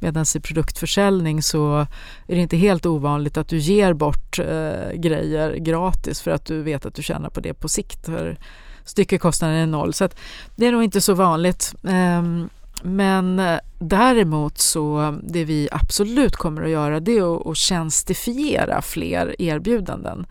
Medan 0.00 0.24
i 0.36 0.40
produktförsäljning 0.40 1.42
så 1.42 1.78
är 2.26 2.34
det 2.34 2.40
inte 2.40 2.56
helt 2.56 2.86
ovanligt 2.86 3.36
att 3.36 3.48
du 3.48 3.58
ger 3.58 3.92
bort 3.92 4.38
eh, 4.38 4.92
grejer 4.94 5.54
gratis 5.56 6.20
för 6.20 6.30
att 6.30 6.44
du 6.44 6.62
vet 6.62 6.86
att 6.86 6.94
du 6.94 7.02
tjänar 7.02 7.30
på 7.30 7.40
det 7.40 7.54
på 7.54 7.68
sikt. 7.68 8.06
För 8.06 8.38
styckekostnaden 8.84 9.56
är 9.56 9.66
noll. 9.66 9.94
Så 9.94 10.08
det 10.56 10.66
är 10.66 10.72
nog 10.72 10.84
inte 10.84 11.00
så 11.00 11.14
vanligt. 11.14 11.74
Ehm, 11.88 12.40
eh, 12.42 12.48
men 12.82 13.42
däremot 13.78 14.58
så 14.58 15.18
det 15.22 15.44
vi 15.44 15.68
absolut 15.72 16.36
kommer 16.36 16.62
att 16.62 16.70
göra 16.70 17.00
det 17.00 17.18
är 17.18 17.36
att, 17.36 17.46
att 17.46 17.56
tjänstifiera 17.56 18.82
fler 18.82 19.36
erbjudanden. 19.38 20.26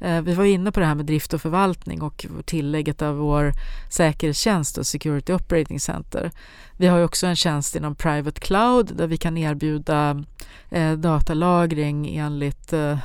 Eh, 0.00 0.20
vi 0.20 0.34
var 0.34 0.44
inne 0.44 0.72
på 0.72 0.80
det 0.80 0.86
här 0.86 0.94
med 0.94 1.06
drift 1.06 1.34
och 1.34 1.42
förvaltning 1.42 2.02
och 2.02 2.26
tillägget 2.44 3.02
av 3.02 3.16
vår 3.16 3.52
säkerhetstjänst 3.90 4.78
och 4.78 4.86
Security 4.86 5.32
Operating 5.32 5.80
Center. 5.80 6.30
Vi 6.80 6.86
har 6.86 7.04
också 7.04 7.26
en 7.26 7.36
tjänst 7.36 7.76
inom 7.76 7.94
Private 7.94 8.40
Cloud 8.40 8.96
där 8.96 9.06
vi 9.06 9.16
kan 9.16 9.36
erbjuda 9.36 10.24
eh, 10.70 10.92
datalagring 10.92 12.16
enligt, 12.16 12.72
eh, 12.72 12.98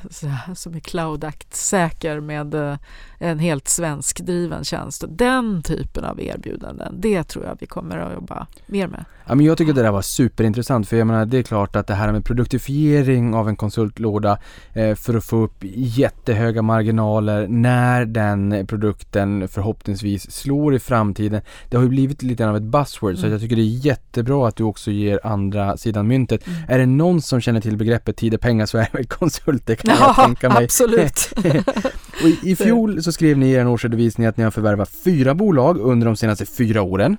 som 0.55 0.75
är 0.75 0.79
Cloud 0.79 1.23
Act-säker 1.23 2.19
med 2.19 2.53
eh, 2.53 2.77
en 3.17 3.39
helt 3.39 3.67
svenskdriven 3.67 4.63
tjänst. 4.63 5.03
Den 5.09 5.63
typen 5.63 6.05
av 6.05 6.21
erbjudanden, 6.21 6.95
det 6.99 7.23
tror 7.23 7.45
jag 7.45 7.57
vi 7.59 7.65
kommer 7.65 7.97
att 7.97 8.13
jobba 8.13 8.47
mer 8.65 8.87
med. 8.87 9.05
Ja, 9.25 9.35
men 9.35 9.45
jag 9.45 9.57
tycker 9.57 9.73
det 9.73 9.81
där 9.81 9.91
var 9.91 10.01
superintressant 10.01 10.87
för 10.87 10.97
jag 10.97 11.07
menar 11.07 11.25
det 11.25 11.37
är 11.37 11.43
klart 11.43 11.75
att 11.75 11.87
det 11.87 11.93
här 11.93 12.11
med 12.11 12.25
produktifiering 12.25 13.33
av 13.33 13.49
en 13.49 13.55
konsultlåda 13.55 14.37
eh, 14.73 14.95
för 14.95 15.17
att 15.17 15.23
få 15.23 15.37
upp 15.37 15.57
jättehöga 15.75 16.61
marginaler 16.61 17.47
när 17.47 18.05
den 18.05 18.67
produkten 18.67 19.47
förhoppningsvis 19.47 20.31
slår 20.31 20.75
i 20.75 20.79
framtiden. 20.79 21.41
Det 21.69 21.77
har 21.77 21.83
ju 21.83 21.89
blivit 21.89 22.23
lite 22.23 22.47
av 22.47 22.55
ett 22.57 22.63
buzzword 22.63 23.11
mm. 23.11 23.21
så 23.21 23.27
jag 23.27 23.41
tycker 23.41 23.55
det 23.55 23.62
är 23.63 23.85
jättebra 23.85 24.47
att 24.47 24.55
du 24.55 24.63
också 24.63 24.91
ger 24.91 25.19
andra 25.23 25.77
sidan 25.77 26.07
myntet. 26.07 26.47
Mm. 26.47 26.59
Är 26.67 26.79
det 26.79 26.85
någon 26.85 27.21
som 27.21 27.41
känner 27.41 27.61
till 27.61 27.77
begreppet 27.77 28.17
tid 28.17 28.33
och 28.33 28.41
pengar 28.41 28.65
så 28.65 28.77
är 28.77 28.81
det 28.91 28.97
väl 28.97 29.07
konsulter 29.07 29.75
kan 29.75 29.95
ja, 29.99 30.13
jag 30.17 30.25
tänka 30.25 30.49
mig. 30.49 30.63
absolut. 30.63 31.29
och 32.23 32.29
i, 32.29 32.39
I 32.51 32.55
fjol 32.55 33.03
så 33.03 33.11
skrev 33.11 33.37
ni 33.37 33.49
i 33.49 33.51
er 33.51 33.67
årsredovisning 33.67 34.27
att 34.27 34.37
ni 34.37 34.43
har 34.43 34.51
förvärvat 34.51 34.89
fyra 35.03 35.35
bolag 35.35 35.79
under 35.79 36.05
de 36.05 36.15
senaste 36.15 36.45
fyra 36.45 36.81
åren. 36.81 37.17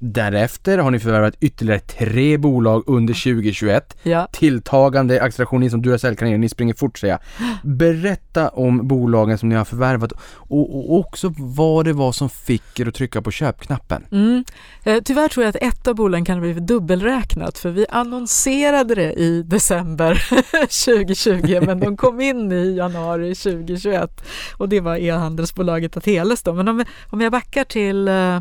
Därefter 0.00 0.78
har 0.78 0.90
ni 0.90 0.98
förvärvat 0.98 1.34
ytterligare 1.40 1.80
tre 1.80 2.36
bolag 2.36 2.84
under 2.86 3.14
2021. 3.14 3.96
Ja. 4.02 4.28
Tilltagande 4.32 5.22
acceleration 5.22 5.70
som 5.70 5.82
Duracell 5.82 6.16
kan 6.16 6.30
ge, 6.30 6.38
ni 6.38 6.48
springer 6.48 6.74
fort 6.74 6.98
säger 6.98 7.14
jag. 7.14 7.48
Berätta 7.76 8.48
om 8.48 8.88
bolagen 8.88 9.38
som 9.38 9.48
ni 9.48 9.54
har 9.54 9.64
förvärvat 9.64 10.12
och, 10.34 10.76
och 10.76 10.98
också 10.98 11.34
vad 11.38 11.84
det 11.84 11.92
var 11.92 12.12
som 12.12 12.30
fick 12.30 12.80
er 12.80 12.88
att 12.88 12.94
trycka 12.94 13.22
på 13.22 13.30
köpknappen. 13.30 14.04
Mm. 14.12 14.44
Eh, 14.84 14.98
tyvärr 15.04 15.28
tror 15.28 15.44
jag 15.44 15.50
att 15.50 15.62
ett 15.62 15.88
av 15.88 15.94
bolagen 15.94 16.24
kan 16.24 16.36
ha 16.36 16.40
blivit 16.40 16.66
dubbelräknat 16.66 17.58
för 17.58 17.70
vi 17.70 17.86
annonserade 17.88 18.94
det 18.94 19.12
i 19.12 19.42
december 19.42 20.22
2020 20.86 21.60
men 21.66 21.80
de 21.80 21.96
kom 21.96 22.20
in 22.20 22.52
i 22.52 22.76
januari 22.76 23.34
2021 23.34 24.24
och 24.56 24.68
det 24.68 24.80
var 24.80 24.96
e-handelsbolaget 24.96 25.96
Ateles 25.96 26.42
då. 26.42 26.52
Men 26.52 26.68
om, 26.68 26.84
om 27.10 27.20
jag 27.20 27.32
backar 27.32 27.64
till 27.64 28.08
eh, 28.08 28.40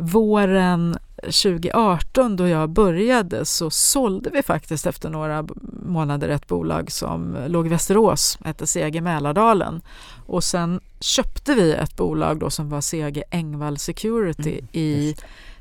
våren 0.00 0.98
2018 1.22 2.36
då 2.36 2.48
jag 2.48 2.70
började 2.70 3.44
så 3.44 3.70
sålde 3.70 4.30
vi 4.30 4.42
faktiskt 4.42 4.86
efter 4.86 5.10
några 5.10 5.46
månader 5.86 6.28
ett 6.28 6.46
bolag 6.46 6.92
som 6.92 7.36
låg 7.46 7.66
i 7.66 7.70
Västerås, 7.70 8.38
hette 8.44 8.66
CG 8.66 9.00
Mälardalen. 9.00 9.82
Och 10.26 10.44
sen 10.44 10.80
köpte 11.00 11.54
vi 11.54 11.72
ett 11.72 11.96
bolag 11.96 12.40
då 12.40 12.50
som 12.50 12.68
var 12.68 12.80
CG 12.80 13.22
Engvall 13.30 13.78
Security 13.78 14.58
Mm, 14.58 14.68
i 14.72 15.16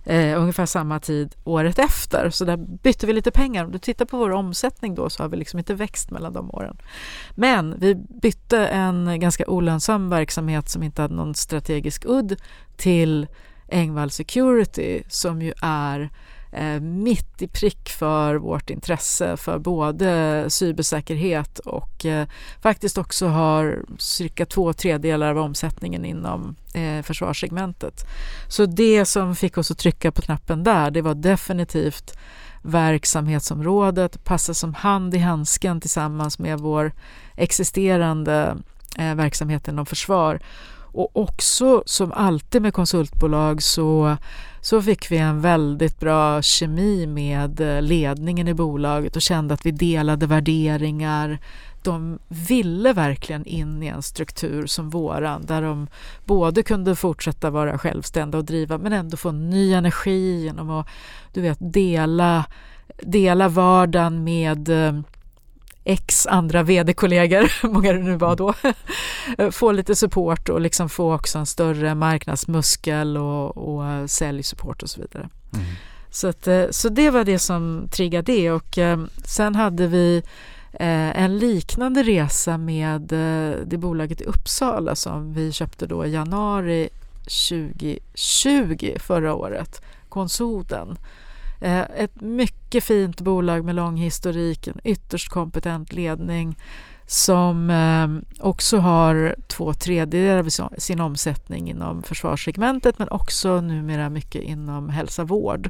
eh, 0.06 0.42
ungefär 0.42 0.66
samma 0.66 1.00
tid 1.00 1.36
året 1.44 1.80
efter. 1.80 2.30
Så 2.30 2.46
där 2.46 2.58
bytte 2.58 3.08
vi 3.08 3.14
lite 3.14 3.32
pengar. 3.32 3.66
Om 3.66 3.72
du 3.72 3.80
tittar 3.80 4.06
på 4.06 4.18
vår 4.18 4.32
omsättning 4.32 4.96
då 4.96 5.10
så 5.10 5.24
har 5.24 5.30
vi 5.30 5.38
liksom 5.38 5.60
inte 5.60 5.74
växt 5.74 6.12
mellan 6.12 6.34
de 6.34 6.52
åren. 6.52 6.78
Men 7.36 7.76
vi 7.80 7.96
bytte 7.96 8.68
en 8.68 9.20
ganska 9.20 9.48
olönsam 9.48 10.10
verksamhet 10.10 10.70
som 10.70 10.84
inte 10.84 11.02
hade 11.02 11.16
någon 11.16 11.36
strategisk 11.36 12.06
udd 12.06 12.36
till 12.76 13.28
Engvall 13.70 14.12
Security 14.12 15.04
som 15.08 15.42
ju 15.42 15.54
är 15.62 16.10
eh, 16.52 16.80
mitt 16.82 17.42
i 17.42 17.48
prick 17.48 17.90
för 17.90 18.36
vårt 18.36 18.70
intresse 18.70 19.38
för 19.38 19.60
både 19.60 20.46
cybersäkerhet 20.50 21.60
och 21.60 22.06
eh, 22.06 22.28
faktiskt 22.62 22.98
också 22.98 23.28
har 23.28 23.86
cirka 23.98 24.46
två 24.46 24.74
tredjedelar 24.74 25.30
av 25.30 25.38
omsättningen 25.38 26.06
inom 26.06 26.56
eh, 26.74 27.02
försvarssegmentet. 27.02 28.08
Så 28.48 28.66
det 28.66 29.06
som 29.06 29.36
fick 29.36 29.58
oss 29.58 29.72
att 29.72 29.78
trycka 29.78 30.12
på 30.12 30.22
knappen 30.22 30.64
där, 30.64 30.92
det 30.92 31.02
var 31.02 31.16
definitivt 31.16 32.18
verksamhetsområdet, 32.62 34.24
passa 34.24 34.54
som 34.54 34.74
hand 34.74 35.16
i 35.16 35.18
handsken 35.18 35.82
tillsammans 35.82 36.40
med 36.40 36.60
vår 36.60 36.92
existerande 37.36 38.58
eh, 38.98 39.16
verksamhet 39.16 39.68
inom 39.68 39.86
försvar. 39.86 40.40
Och 40.98 41.18
också 41.18 41.84
som 41.86 42.12
alltid 42.12 42.62
med 42.62 42.74
konsultbolag 42.74 43.64
så, 43.64 44.18
så 44.62 44.82
fick 44.82 45.12
vi 45.12 45.18
en 45.18 45.42
väldigt 45.42 46.00
bra 46.00 46.42
kemi 46.42 47.08
med 47.08 47.62
eh, 47.62 47.82
ledningen 47.82 48.48
i 48.48 48.54
bolaget 48.54 49.16
och 49.16 49.22
kände 49.22 49.54
att 49.54 49.66
vi 49.66 49.72
delade 49.72 50.28
värderingar. 50.28 51.40
De 51.84 52.20
ville 52.28 52.94
verkligen 52.94 53.46
in 53.46 53.84
i 53.84 53.88
en 53.88 54.02
struktur 54.02 54.66
som 54.66 54.90
våran 54.90 55.46
där 55.46 55.62
de 55.62 55.88
både 56.26 56.64
kunde 56.64 56.96
fortsätta 56.96 57.50
vara 57.50 57.78
självständiga 57.78 58.40
och 58.40 58.46
driva 58.46 58.78
men 58.78 58.94
ändå 58.94 59.18
få 59.18 59.32
ny 59.32 59.74
energi 59.74 60.44
genom 60.44 60.70
att 60.70 60.88
du 61.34 61.42
vet, 61.42 61.58
dela, 61.60 62.46
dela 63.02 63.50
vardagen 63.50 64.24
med 64.24 64.70
eh, 64.70 65.02
eh, 65.88 65.94
x 65.94 66.28
andra 66.28 66.64
vd-kollegor, 66.64 67.52
många 67.68 67.94
det 67.94 68.00
nu 68.00 68.16
var 68.16 68.36
då, 68.36 68.54
få 69.52 69.72
lite 69.72 69.96
support 69.96 70.50
och 70.50 70.62
liksom 70.62 70.90
få 70.90 71.14
också 71.16 71.40
en 71.40 71.46
större 71.46 71.96
marknadsmuskel 71.96 73.18
och, 73.18 73.58
och 73.58 74.10
säljsupport 74.10 74.84
och 74.84 74.90
så 74.90 75.02
vidare. 75.02 75.30
Mm. 75.54 75.66
Så, 76.10 76.28
att, 76.28 76.48
eh, 76.48 76.66
så 76.70 76.90
det 76.90 77.10
var 77.10 77.24
det 77.24 77.40
som 77.40 77.88
triggade 77.92 78.32
det 78.32 78.52
och 78.52 78.78
eh, 78.78 79.00
sen 79.26 79.56
hade 79.56 79.88
vi 79.88 80.24
eh, 80.74 81.24
en 81.24 81.38
liknande 81.38 82.04
resa 82.04 82.58
med 82.58 83.02
det 83.66 83.78
bolaget 83.78 84.22
i 84.22 84.24
Uppsala 84.24 84.96
som 84.96 85.34
vi 85.34 85.52
köpte 85.52 85.88
då 85.88 86.06
i 86.06 86.12
januari 86.12 86.90
2020 87.50 88.96
förra 89.00 89.34
året, 89.34 89.82
Konsoden. 90.10 90.98
Eh, 91.60 91.80
ett 91.96 92.22
mycket 92.22 92.84
fint 92.84 93.22
bolag 93.22 93.66
med 93.66 93.76
lång 93.76 93.98
historik, 93.98 94.68
en 94.68 94.80
ytterst 94.84 95.30
kompetent 95.30 95.94
ledning 95.94 96.58
som 97.06 97.70
ehm, 97.70 98.26
också 98.40 98.78
har 98.78 99.36
två 99.48 99.74
tredjedelar 99.74 100.40
av 100.40 100.74
sin 100.78 101.00
omsättning 101.02 101.70
inom 101.70 102.04
försvarssegmentet 102.04 103.00
men 103.00 103.10
också 103.10 103.62
numera 103.62 104.10
mycket 104.10 104.42
inom 104.42 104.90
hälsa 104.90 105.22
och 105.22 105.30
vård. 105.30 105.70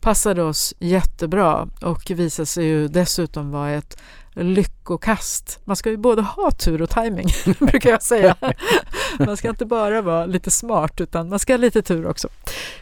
Passade 0.00 0.42
oss 0.42 0.74
jättebra 0.78 1.68
och 1.82 2.10
visade 2.10 2.46
sig 2.46 2.64
ju 2.64 2.88
dessutom 2.88 3.50
vara 3.50 3.70
ett 3.70 4.02
lyckokast. 4.42 5.60
Man 5.64 5.76
ska 5.76 5.90
ju 5.90 5.96
både 5.96 6.22
ha 6.22 6.50
tur 6.50 6.82
och 6.82 6.90
timing 6.90 7.26
brukar 7.58 7.90
jag 7.90 8.02
säga. 8.02 8.36
Man 9.26 9.36
ska 9.36 9.48
inte 9.48 9.66
bara 9.66 10.02
vara 10.02 10.26
lite 10.26 10.50
smart 10.50 11.00
utan 11.00 11.28
man 11.28 11.38
ska 11.38 11.52
ha 11.52 11.58
lite 11.58 11.82
tur 11.82 12.06
också. 12.06 12.28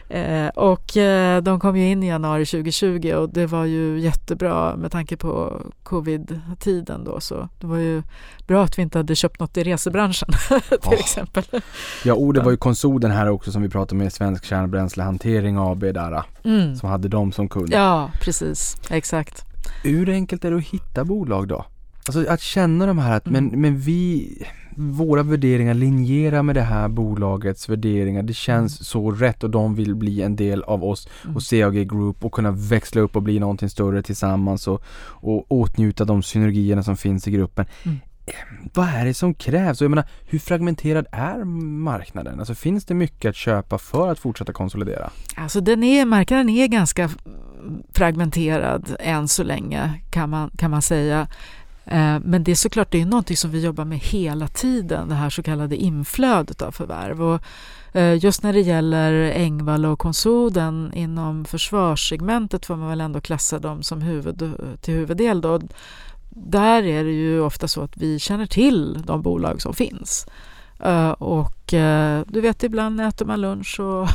Eh, 0.09 0.47
och 0.47 0.97
eh, 0.97 1.41
de 1.43 1.59
kom 1.59 1.77
ju 1.77 1.89
in 1.91 2.03
i 2.03 2.07
januari 2.07 2.45
2020 2.45 3.13
och 3.15 3.29
det 3.29 3.45
var 3.45 3.65
ju 3.65 3.99
jättebra 3.99 4.75
med 4.75 4.91
tanke 4.91 5.17
på 5.17 5.61
covid-tiden 5.83 7.03
då 7.03 7.19
så 7.19 7.49
det 7.59 7.67
var 7.67 7.77
ju 7.77 8.03
bra 8.47 8.63
att 8.63 8.77
vi 8.77 8.81
inte 8.81 8.97
hade 8.99 9.15
köpt 9.15 9.39
något 9.39 9.57
i 9.57 9.63
resebranschen 9.63 10.29
till 10.69 10.77
Oh. 10.85 10.93
exempel. 10.93 11.43
Ja, 12.03 12.13
och 12.13 12.33
det 12.33 12.41
var 12.41 12.51
ju 12.51 12.57
konsolen 12.57 13.11
här 13.11 13.29
också 13.29 13.51
som 13.51 13.61
vi 13.61 13.69
pratade 13.69 13.95
med 14.03 14.13
Svensk 14.13 14.45
Kärnbränslehantering 14.45 15.57
AB 15.57 15.79
där, 15.93 16.23
Mm. 16.43 16.75
som 16.75 16.89
hade 16.89 17.07
dem 17.07 17.31
som 17.31 17.49
kund. 17.49 17.69
Ja, 17.73 18.11
precis. 18.21 18.77
Exakt. 18.89 19.43
Hur 19.83 20.09
enkelt 20.09 20.45
är 20.45 20.51
det 20.51 20.57
att 20.57 20.63
hitta 20.63 21.05
bolag 21.05 21.47
då? 21.47 21.65
Alltså 22.07 22.27
att 22.29 22.41
känna 22.41 22.85
de 22.85 22.97
här 22.97 23.17
att, 23.17 23.25
men, 23.25 23.45
men 23.47 23.79
vi, 23.79 24.29
våra 24.75 25.23
värderingar 25.23 25.73
linjerar 25.73 26.43
med 26.43 26.55
det 26.55 26.61
här 26.61 26.87
bolagets 26.87 27.69
värderingar. 27.69 28.23
Det 28.23 28.33
känns 28.33 28.87
så 28.87 29.11
rätt 29.11 29.43
och 29.43 29.49
de 29.49 29.75
vill 29.75 29.95
bli 29.95 30.21
en 30.21 30.35
del 30.35 30.63
av 30.63 30.83
oss 30.83 31.07
och 31.35 31.41
CAG 31.49 31.89
Group 31.89 32.25
och 32.25 32.31
kunna 32.31 32.51
växla 32.51 33.01
upp 33.01 33.15
och 33.15 33.23
bli 33.23 33.39
någonting 33.39 33.69
större 33.69 34.03
tillsammans 34.03 34.67
och, 34.67 34.83
och 34.99 35.51
åtnjuta 35.51 36.05
de 36.05 36.23
synergierna 36.23 36.83
som 36.83 36.97
finns 36.97 37.27
i 37.27 37.31
gruppen. 37.31 37.65
Mm. 37.83 37.97
Vad 38.73 38.87
är 38.87 39.05
det 39.05 39.13
som 39.13 39.33
krävs? 39.33 39.81
Och 39.81 39.85
jag 39.85 39.89
menar, 39.89 40.05
hur 40.25 40.39
fragmenterad 40.39 41.07
är 41.11 41.43
marknaden? 41.83 42.39
Alltså 42.39 42.55
finns 42.55 42.85
det 42.85 42.93
mycket 42.93 43.29
att 43.29 43.35
köpa 43.35 43.77
för 43.77 44.11
att 44.11 44.19
fortsätta 44.19 44.53
konsolidera? 44.53 45.09
Alltså 45.35 45.61
den 45.61 45.83
är, 45.83 46.05
marknaden 46.05 46.49
är 46.49 46.67
ganska 46.67 47.09
fragmenterad 47.93 48.95
än 48.99 49.27
så 49.27 49.43
länge 49.43 49.93
kan 50.11 50.29
man, 50.29 50.51
kan 50.57 50.71
man 50.71 50.81
säga. 50.81 51.27
Eh, 51.85 52.19
men 52.19 52.43
det 52.43 52.51
är 52.51 52.55
såklart 52.55 52.91
det 52.91 53.01
är 53.01 53.05
någonting 53.05 53.37
som 53.37 53.51
vi 53.51 53.63
jobbar 53.63 53.85
med 53.85 53.99
hela 53.99 54.47
tiden, 54.47 55.09
det 55.09 55.15
här 55.15 55.29
så 55.29 55.43
kallade 55.43 55.75
inflödet 55.75 56.61
av 56.61 56.71
förvärv. 56.71 57.23
Och 57.23 57.41
eh, 57.93 58.23
just 58.23 58.43
när 58.43 58.53
det 58.53 58.61
gäller 58.61 59.31
Engvall 59.31 59.85
och 59.85 59.99
Konsoden 59.99 60.91
inom 60.93 61.45
försvarssegmentet 61.45 62.65
får 62.65 62.75
man 62.75 62.89
väl 62.89 63.01
ändå 63.01 63.21
klassa 63.21 63.59
dem 63.59 63.83
som 63.83 64.01
huvud, 64.01 64.53
till 64.81 64.93
huvuddel. 64.93 65.41
Då. 65.41 65.61
Där 66.45 66.83
är 66.83 67.03
det 67.03 67.11
ju 67.11 67.41
ofta 67.41 67.67
så 67.67 67.81
att 67.81 67.97
vi 67.97 68.19
känner 68.19 68.45
till 68.45 69.01
de 69.05 69.21
bolag 69.21 69.61
som 69.61 69.73
finns. 69.73 70.25
Eh, 70.83 71.09
Och 71.11 71.73
eh, 71.73 72.21
du 72.27 72.41
vet, 72.41 72.63
ibland 72.63 73.01
äter 73.01 73.25
man 73.25 73.41
lunch 73.41 73.79
och 73.79 74.07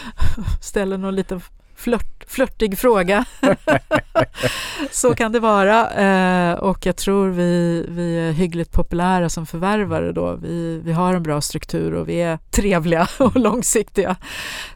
ställer 0.60 0.98
någon 0.98 1.14
liten 1.14 1.40
flört, 1.76 2.24
flörtig 2.26 2.78
fråga. 2.78 3.24
så 4.90 5.14
kan 5.14 5.32
det 5.32 5.40
vara. 5.40 5.90
Eh, 5.90 6.54
och 6.54 6.86
jag 6.86 6.96
tror 6.96 7.28
vi, 7.28 7.84
vi 7.88 8.18
är 8.18 8.32
hyggligt 8.32 8.72
populära 8.72 9.28
som 9.28 9.46
förvärvare 9.46 10.12
då. 10.12 10.36
Vi, 10.36 10.80
vi 10.84 10.92
har 10.92 11.14
en 11.14 11.22
bra 11.22 11.40
struktur 11.40 11.94
och 11.94 12.08
vi 12.08 12.22
är 12.22 12.38
trevliga 12.50 13.08
och 13.18 13.36
långsiktiga. 13.36 14.16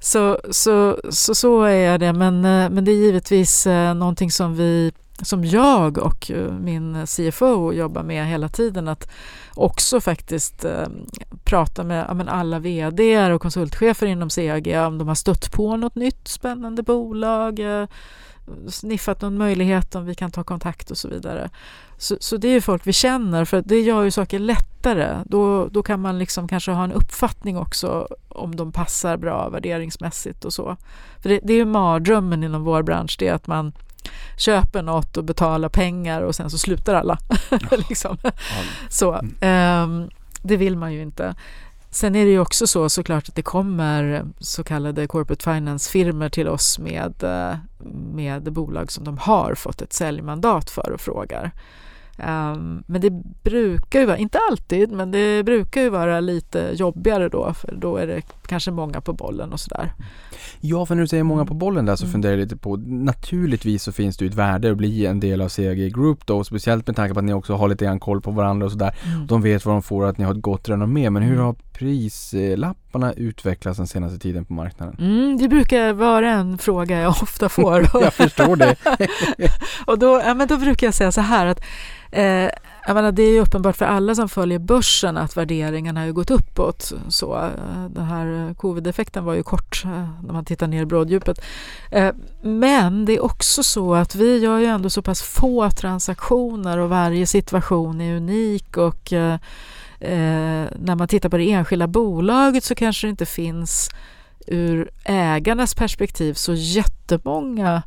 Så, 0.00 0.38
så, 0.50 0.98
så, 1.10 1.34
så 1.34 1.62
är 1.62 1.98
det. 1.98 2.12
Men, 2.12 2.40
men 2.74 2.84
det 2.84 2.90
är 2.90 2.96
givetvis 2.96 3.66
någonting 3.96 4.30
som 4.30 4.54
vi 4.56 4.92
som 5.22 5.44
jag 5.44 5.98
och 5.98 6.30
eh, 6.30 6.52
min 6.52 7.06
CFO 7.06 7.72
jobbar 7.72 8.02
med 8.02 8.26
hela 8.26 8.48
tiden 8.48 8.88
att 8.88 9.10
också 9.54 10.00
faktiskt 10.00 10.64
eh, 10.64 10.88
prata 11.44 11.84
med 11.84 12.04
ja, 12.08 12.14
men 12.14 12.28
alla 12.28 12.58
vd 12.58 13.32
och 13.32 13.42
konsultchefer 13.42 14.06
inom 14.06 14.28
CAG 14.28 14.86
om 14.86 14.98
de 14.98 15.08
har 15.08 15.14
stött 15.14 15.52
på 15.52 15.76
något 15.76 15.94
nytt 15.94 16.28
spännande 16.28 16.82
bolag, 16.82 17.58
eh, 17.58 17.88
sniffat 18.68 19.20
någon 19.22 19.38
möjlighet 19.38 19.94
om 19.94 20.06
vi 20.06 20.14
kan 20.14 20.30
ta 20.30 20.44
kontakt 20.44 20.90
och 20.90 20.98
så 20.98 21.08
vidare. 21.08 21.50
Så, 21.98 22.16
så 22.20 22.36
det 22.36 22.48
är 22.48 22.52
ju 22.52 22.60
folk 22.60 22.86
vi 22.86 22.92
känner 22.92 23.44
för 23.44 23.62
det 23.62 23.80
gör 23.80 24.02
ju 24.02 24.10
saker 24.10 24.38
lättare. 24.38 25.16
Då, 25.26 25.66
då 25.66 25.82
kan 25.82 26.00
man 26.00 26.18
liksom 26.18 26.48
kanske 26.48 26.70
ha 26.70 26.84
en 26.84 26.92
uppfattning 26.92 27.58
också 27.58 28.08
om 28.28 28.56
de 28.56 28.72
passar 28.72 29.16
bra 29.16 29.48
värderingsmässigt 29.48 30.44
och 30.44 30.52
så. 30.52 30.76
För 31.22 31.28
det, 31.28 31.40
det 31.42 31.52
är 31.52 31.56
ju 31.56 31.64
mardrömmen 31.64 32.44
inom 32.44 32.64
vår 32.64 32.82
bransch, 32.82 33.16
det 33.18 33.28
är 33.28 33.34
att 33.34 33.46
man 33.46 33.72
köper 34.36 34.82
något 34.82 35.16
och 35.16 35.24
betalar 35.24 35.68
pengar 35.68 36.22
och 36.22 36.34
sen 36.34 36.50
så 36.50 36.58
slutar 36.58 36.94
alla. 36.94 37.18
liksom. 37.88 38.16
Så, 38.88 39.20
ehm, 39.40 40.10
det 40.42 40.56
vill 40.56 40.76
man 40.76 40.92
ju 40.92 41.02
inte. 41.02 41.34
Sen 41.90 42.16
är 42.16 42.24
det 42.24 42.30
ju 42.30 42.40
också 42.40 42.66
så 42.66 42.88
såklart 42.88 43.28
att 43.28 43.34
det 43.34 43.42
kommer 43.42 44.24
så 44.38 44.64
kallade 44.64 45.06
corporate 45.06 45.44
finance-firmor 45.44 46.28
till 46.28 46.48
oss 46.48 46.78
med, 46.78 47.22
eh, 47.22 47.58
med 48.14 48.52
bolag 48.52 48.92
som 48.92 49.04
de 49.04 49.18
har 49.18 49.54
fått 49.54 49.82
ett 49.82 49.92
säljmandat 49.92 50.70
för 50.70 50.90
och 50.90 51.00
frågar. 51.00 51.52
Um, 52.18 52.82
men 52.86 53.00
det 53.00 53.10
brukar 53.42 54.00
ju 54.00 54.06
vara, 54.06 54.16
inte 54.16 54.38
alltid, 54.50 54.92
men 54.92 55.10
det 55.10 55.42
brukar 55.42 55.80
ju 55.80 55.88
vara 55.88 56.20
lite 56.20 56.70
jobbigare 56.74 57.28
då 57.28 57.54
för 57.54 57.74
då 57.74 57.96
är 57.96 58.06
det 58.06 58.22
kanske 58.50 58.70
många 58.70 59.00
på 59.00 59.12
bollen 59.12 59.52
och 59.52 59.60
sådär. 59.60 59.92
Ja, 60.60 60.86
för 60.86 60.94
när 60.94 61.02
du 61.02 61.08
säger 61.08 61.22
många 61.22 61.44
på 61.44 61.52
Mm. 61.52 61.58
bollen 61.58 61.86
där 61.86 61.96
så 61.96 62.04
Mm. 62.04 62.12
funderar 62.12 62.32
jag 62.32 62.40
lite 62.40 62.56
på, 62.56 62.76
naturligtvis 62.86 63.82
så 63.82 63.92
finns 63.92 64.16
det 64.16 64.24
ju 64.24 64.28
ett 64.28 64.34
värde 64.36 64.70
att 64.70 64.76
bli 64.76 65.06
en 65.06 65.20
del 65.20 65.40
av 65.40 65.48
CAG 65.48 65.92
Group 65.94 66.26
då, 66.26 66.44
speciellt 66.44 66.86
med 66.86 66.96
tanke 66.96 67.14
på 67.14 67.20
att 67.20 67.24
ni 67.24 67.32
också 67.32 67.54
har 67.54 67.68
lite 67.68 67.84
grann 67.84 68.00
koll 68.00 68.20
på 68.20 68.30
varandra 68.30 68.66
och 68.66 68.72
sådär. 68.72 68.94
Mm. 69.06 69.26
De 69.26 69.42
vet 69.42 69.64
vad 69.66 69.74
de 69.74 69.82
får 69.82 70.02
och 70.02 70.08
att 70.08 70.18
ni 70.18 70.24
har 70.24 70.34
ett 70.34 70.40
gott 70.42 70.68
renommé, 70.68 71.10
men 71.10 71.22
hur 71.22 71.32
Mm. 71.34 71.44
har 71.46 71.54
prislapparna 71.72 73.12
utvecklats 73.12 73.76
den 73.76 73.86
senaste 73.86 74.18
tiden 74.18 74.44
på 74.44 74.52
marknaden? 74.52 74.96
Mm, 75.00 75.38
det 75.38 75.48
brukar 75.48 75.92
vara 75.92 76.30
en 76.30 76.58
fråga 76.58 77.00
jag 77.00 77.10
ofta 77.10 77.48
får. 77.48 77.80
Jag 78.02 78.14
förstår 78.14 78.56
det. 78.56 78.76
och 79.86 79.98
då, 79.98 80.22
ja, 80.24 80.34
men 80.34 80.48
då 80.48 80.56
brukar 80.56 80.86
jag 80.86 80.94
säga 80.94 81.12
så 81.12 81.20
här 81.20 81.46
att 81.46 81.60
eh, 82.12 82.48
jag 82.86 82.94
menar, 82.94 83.12
det 83.12 83.22
är 83.22 83.32
ju 83.32 83.40
uppenbart 83.40 83.76
för 83.76 83.84
alla 83.84 84.14
som 84.14 84.28
följer 84.28 84.58
börsen 84.58 85.16
att 85.16 85.36
värderingarna 85.36 86.00
har 86.00 86.08
gått 86.12 86.30
uppåt. 86.30 86.92
Så, 87.08 87.36
eh, 87.36 87.84
den 87.90 88.04
här 88.04 88.26
Eh, 88.48 88.54
covid-effekten 88.54 89.24
var 89.24 89.34
ju 89.34 89.42
kort 89.42 89.82
eh, 89.84 90.08
när 90.24 90.32
man 90.32 90.44
tittar 90.44 90.66
ner 90.66 90.82
i 90.82 90.86
bråddjupet. 90.86 91.40
Eh, 91.90 92.14
men 92.42 93.04
det 93.04 93.16
är 93.16 93.24
också 93.24 93.62
så 93.62 93.94
att 93.94 94.14
vi 94.14 94.38
gör 94.38 94.58
ju 94.58 94.66
ändå 94.66 94.90
så 94.90 95.02
pass 95.02 95.22
få 95.22 95.70
transaktioner 95.70 96.78
och 96.78 96.88
varje 96.88 97.26
situation 97.26 98.00
är 98.00 98.16
unik 98.16 98.76
och 98.76 99.12
när 100.02 100.94
man 100.94 101.08
tittar 101.08 101.28
på 101.28 101.36
det 101.36 101.52
enskilda 101.52 101.86
bolaget 101.86 102.64
så 102.64 102.74
kanske 102.74 103.06
det 103.06 103.10
inte 103.10 103.26
finns 103.26 103.90
ur 104.46 104.90
ägarnas 105.04 105.74
perspektiv 105.74 106.34
så 106.34 106.54
jättemånga 106.54 107.82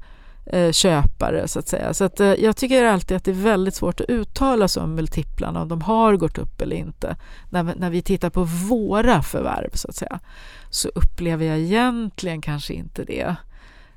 Eh, 0.45 0.71
köpare 0.71 1.47
så 1.47 1.59
att 1.59 1.67
säga. 1.67 1.93
Så 1.93 2.03
att, 2.03 2.19
eh, 2.19 2.27
jag 2.27 2.57
tycker 2.57 2.85
alltid 2.85 3.17
att 3.17 3.23
det 3.23 3.31
är 3.31 3.35
väldigt 3.35 3.75
svårt 3.75 4.01
att 4.01 4.09
uttala 4.09 4.67
sig 4.67 4.83
om 4.83 4.95
multiplarna, 4.95 5.61
om 5.61 5.67
de 5.67 5.81
har 5.81 6.15
gått 6.15 6.37
upp 6.37 6.61
eller 6.61 6.75
inte. 6.75 7.15
När 7.49 7.63
vi, 7.63 7.73
när 7.75 7.89
vi 7.89 8.01
tittar 8.01 8.29
på 8.29 8.43
våra 8.43 9.21
förvärv 9.21 9.69
så 9.73 9.87
att 9.87 9.95
säga, 9.95 10.19
så 10.69 10.89
upplever 10.95 11.45
jag 11.45 11.59
egentligen 11.59 12.41
kanske 12.41 12.73
inte 12.73 13.03
det. 13.03 13.35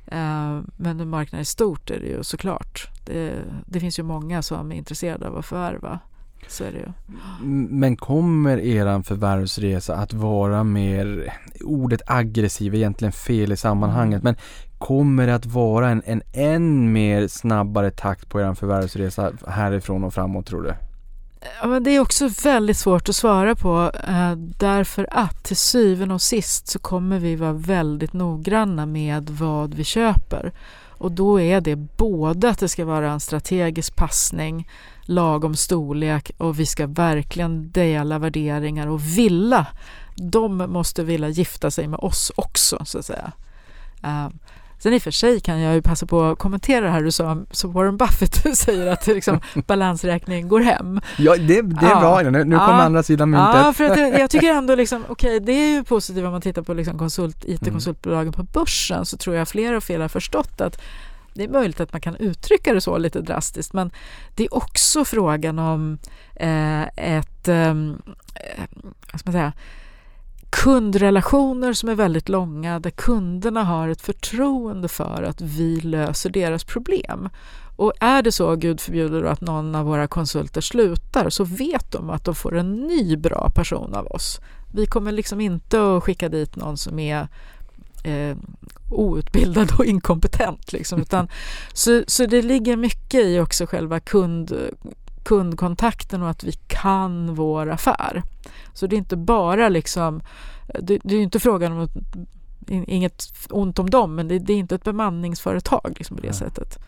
Eh, 0.06 0.60
men 0.76 0.76
marknaden 0.76 1.10
marknad 1.10 1.40
i 1.40 1.44
stort 1.44 1.90
är 1.90 2.00
det 2.00 2.06
ju 2.06 2.24
såklart. 2.24 2.88
Det, 3.06 3.32
det 3.66 3.80
finns 3.80 3.98
ju 3.98 4.02
många 4.02 4.42
som 4.42 4.72
är 4.72 4.76
intresserade 4.76 5.28
av 5.28 5.36
att 5.36 5.46
förvärva. 5.46 5.98
Så 6.48 6.64
är 6.64 6.72
det 6.72 6.78
ju. 6.78 6.88
Men 7.68 7.96
kommer 7.96 8.58
eran 8.58 9.04
förvärvsresa 9.04 9.94
att 9.94 10.12
vara 10.12 10.64
mer, 10.64 11.34
ordet 11.60 12.02
aggressiv 12.06 12.74
är 12.74 12.78
egentligen 12.78 13.12
fel 13.12 13.52
i 13.52 13.56
sammanhanget, 13.56 14.22
men 14.22 14.36
kommer 14.78 15.26
det 15.26 15.34
att 15.34 15.46
vara 15.46 15.88
en, 15.88 16.02
en 16.06 16.22
än 16.32 16.92
mer 16.92 17.28
snabbare 17.28 17.90
takt 17.90 18.28
på 18.28 18.40
eran 18.40 18.56
förvärvsresa 18.56 19.32
härifrån 19.48 20.04
och 20.04 20.14
framåt 20.14 20.46
tror 20.46 20.62
du? 20.62 20.74
Ja, 21.60 21.68
men 21.68 21.82
det 21.82 21.90
är 21.90 22.00
också 22.00 22.28
väldigt 22.44 22.76
svårt 22.76 23.08
att 23.08 23.16
svara 23.16 23.54
på 23.54 23.92
eh, 24.08 24.32
därför 24.36 25.06
att 25.10 25.44
till 25.44 25.56
syvende 25.56 26.14
och 26.14 26.22
sist 26.22 26.68
så 26.68 26.78
kommer 26.78 27.18
vi 27.18 27.36
vara 27.36 27.52
väldigt 27.52 28.12
noggranna 28.12 28.86
med 28.86 29.30
vad 29.30 29.74
vi 29.74 29.84
köper. 29.84 30.52
Och 30.98 31.12
då 31.12 31.40
är 31.40 31.60
det 31.60 31.76
både 31.76 32.48
att 32.48 32.58
det 32.58 32.68
ska 32.68 32.84
vara 32.84 33.10
en 33.10 33.20
strategisk 33.20 33.96
passning, 33.96 34.68
lagom 35.06 35.54
storlek 35.56 36.30
och 36.38 36.60
vi 36.60 36.66
ska 36.66 36.86
verkligen 36.86 37.70
dela 37.70 38.18
värderingar 38.18 38.86
och 38.86 39.00
vilja. 39.18 39.66
De 40.16 40.56
måste 40.56 41.04
vilja 41.04 41.28
gifta 41.28 41.70
sig 41.70 41.88
med 41.88 42.00
oss 42.00 42.32
också 42.36 42.84
så 42.84 42.98
att 42.98 43.04
säga. 43.06 43.32
Eh, 44.04 44.28
Sen 44.78 44.92
i 44.92 44.98
och 44.98 45.02
för 45.02 45.10
sig 45.10 45.40
kan 45.40 45.60
jag 45.60 45.74
ju 45.74 45.82
passa 45.82 46.06
på 46.06 46.22
att 46.24 46.38
kommentera 46.38 46.84
det 46.84 46.90
här 46.90 47.02
du 47.02 47.10
sa, 47.12 47.38
som 47.50 47.72
Warren 47.72 47.96
Buffett 47.96 48.56
säger 48.58 48.86
att 48.86 49.06
liksom, 49.06 49.40
balansräkningen 49.66 50.48
går 50.48 50.60
hem. 50.60 51.00
Ja, 51.18 51.36
det, 51.36 51.62
det 51.62 51.86
är 51.86 51.90
Ja. 51.90 52.00
bra. 52.00 52.30
Nu, 52.30 52.44
nu 52.44 52.56
Ja. 52.56 52.66
kommer 52.66 52.82
andra 52.82 53.02
sidan 53.02 53.30
myntet. 53.30 53.54
Ja, 53.64 53.72
för 53.72 53.84
att 53.84 53.98
jag, 53.98 54.20
jag 54.20 54.30
tycker 54.30 54.52
ändå 54.54 54.74
liksom, 54.82 55.04
okej, 55.08 55.40
det 55.40 55.52
är 55.52 55.72
ju 55.74 55.84
positivt 55.84 56.24
om 56.24 56.32
man 56.32 56.40
tittar 56.40 56.62
på 56.62 56.74
liksom 56.74 56.98
konsult, 56.98 57.44
IT-konsultbolagen 57.44 58.32
på 58.32 58.42
börsen 58.42 59.06
så 59.06 59.16
tror 59.16 59.36
jag 59.36 59.48
fler 59.48 59.74
och 59.74 59.82
fler 59.84 60.00
har 60.00 60.08
förstått 60.08 60.60
att 60.60 60.80
det 61.36 61.44
är 61.44 61.48
möjligt 61.48 61.80
att 61.80 61.92
man 61.92 62.00
kan 62.00 62.16
uttrycka 62.16 62.74
det 62.74 62.80
så 62.80 62.98
lite 62.98 63.20
drastiskt 63.20 63.72
men 63.72 63.90
det 64.34 64.44
är 64.44 64.54
också 64.54 65.04
frågan 65.04 65.58
om 65.58 65.98
eh, 66.36 66.82
ett, 66.82 67.48
ehm, 67.48 68.02
eh, 68.34 68.64
vad 69.12 69.20
ska 69.20 69.30
man 69.30 69.32
säga, 69.32 69.52
kundrelationer 70.50 71.72
som 71.72 71.88
är 71.88 71.94
väldigt 71.94 72.28
långa 72.28 72.80
där 72.80 72.90
kunderna 72.90 73.64
har 73.64 73.88
ett 73.88 74.00
förtroende 74.00 74.88
för 74.88 75.22
att 75.22 75.40
vi 75.40 75.80
löser 75.80 76.30
deras 76.30 76.64
problem. 76.64 77.28
Och 77.76 77.92
är 78.00 78.22
det 78.22 78.32
så, 78.32 78.56
gud 78.56 78.80
förbjuder 78.80 79.22
då, 79.22 79.28
att 79.28 79.40
någon 79.40 79.74
av 79.74 79.86
våra 79.86 80.06
konsulter 80.06 80.60
slutar 80.60 81.30
så 81.30 81.44
vet 81.44 81.92
de 81.92 82.10
att 82.10 82.24
de 82.24 82.34
får 82.34 82.56
en 82.56 82.74
ny 82.74 83.16
bra 83.16 83.50
person 83.54 83.94
av 83.94 84.06
oss. 84.06 84.40
Vi 84.74 84.86
kommer 84.86 85.12
liksom 85.12 85.40
inte 85.40 85.96
att 85.96 86.02
skicka 86.02 86.28
dit 86.28 86.56
någon 86.56 86.76
som 86.76 86.98
är 86.98 87.28
eh, 88.06 88.36
outbildad 88.90 89.72
och 89.78 89.84
inkompetent. 89.84 90.72
Liksom, 90.72 91.00
utan, 91.00 91.28
så, 91.72 92.02
så 92.06 92.26
det 92.26 92.42
ligger 92.42 92.76
mycket 92.76 93.24
i 93.24 93.40
också 93.40 93.66
själva 93.66 94.00
kund, 94.00 94.52
kundkontakten 95.24 96.22
och 96.22 96.30
att 96.30 96.44
vi 96.44 96.52
kan 96.52 97.34
vår 97.34 97.70
affär. 97.70 98.22
Så 98.74 98.86
det 98.86 98.96
är 98.96 98.98
inte 98.98 99.16
bara 99.16 99.68
liksom, 99.68 100.20
det, 100.80 100.98
det 101.04 101.14
är 101.16 101.20
inte 101.20 101.40
frågan 101.40 101.72
om 101.72 101.80
att 101.80 101.96
Inget 102.68 103.32
ont 103.50 103.78
om 103.78 103.90
dem, 103.90 104.14
men 104.14 104.28
det, 104.28 104.38
det 104.38 104.52
är 104.52 104.56
inte 104.56 104.74
ett 104.74 104.84
bemanningsföretag 104.84 105.94
liksom 105.96 106.16
på 106.16 106.22
det 106.22 106.28
Nej. 106.28 106.36
sättet. 106.36 106.78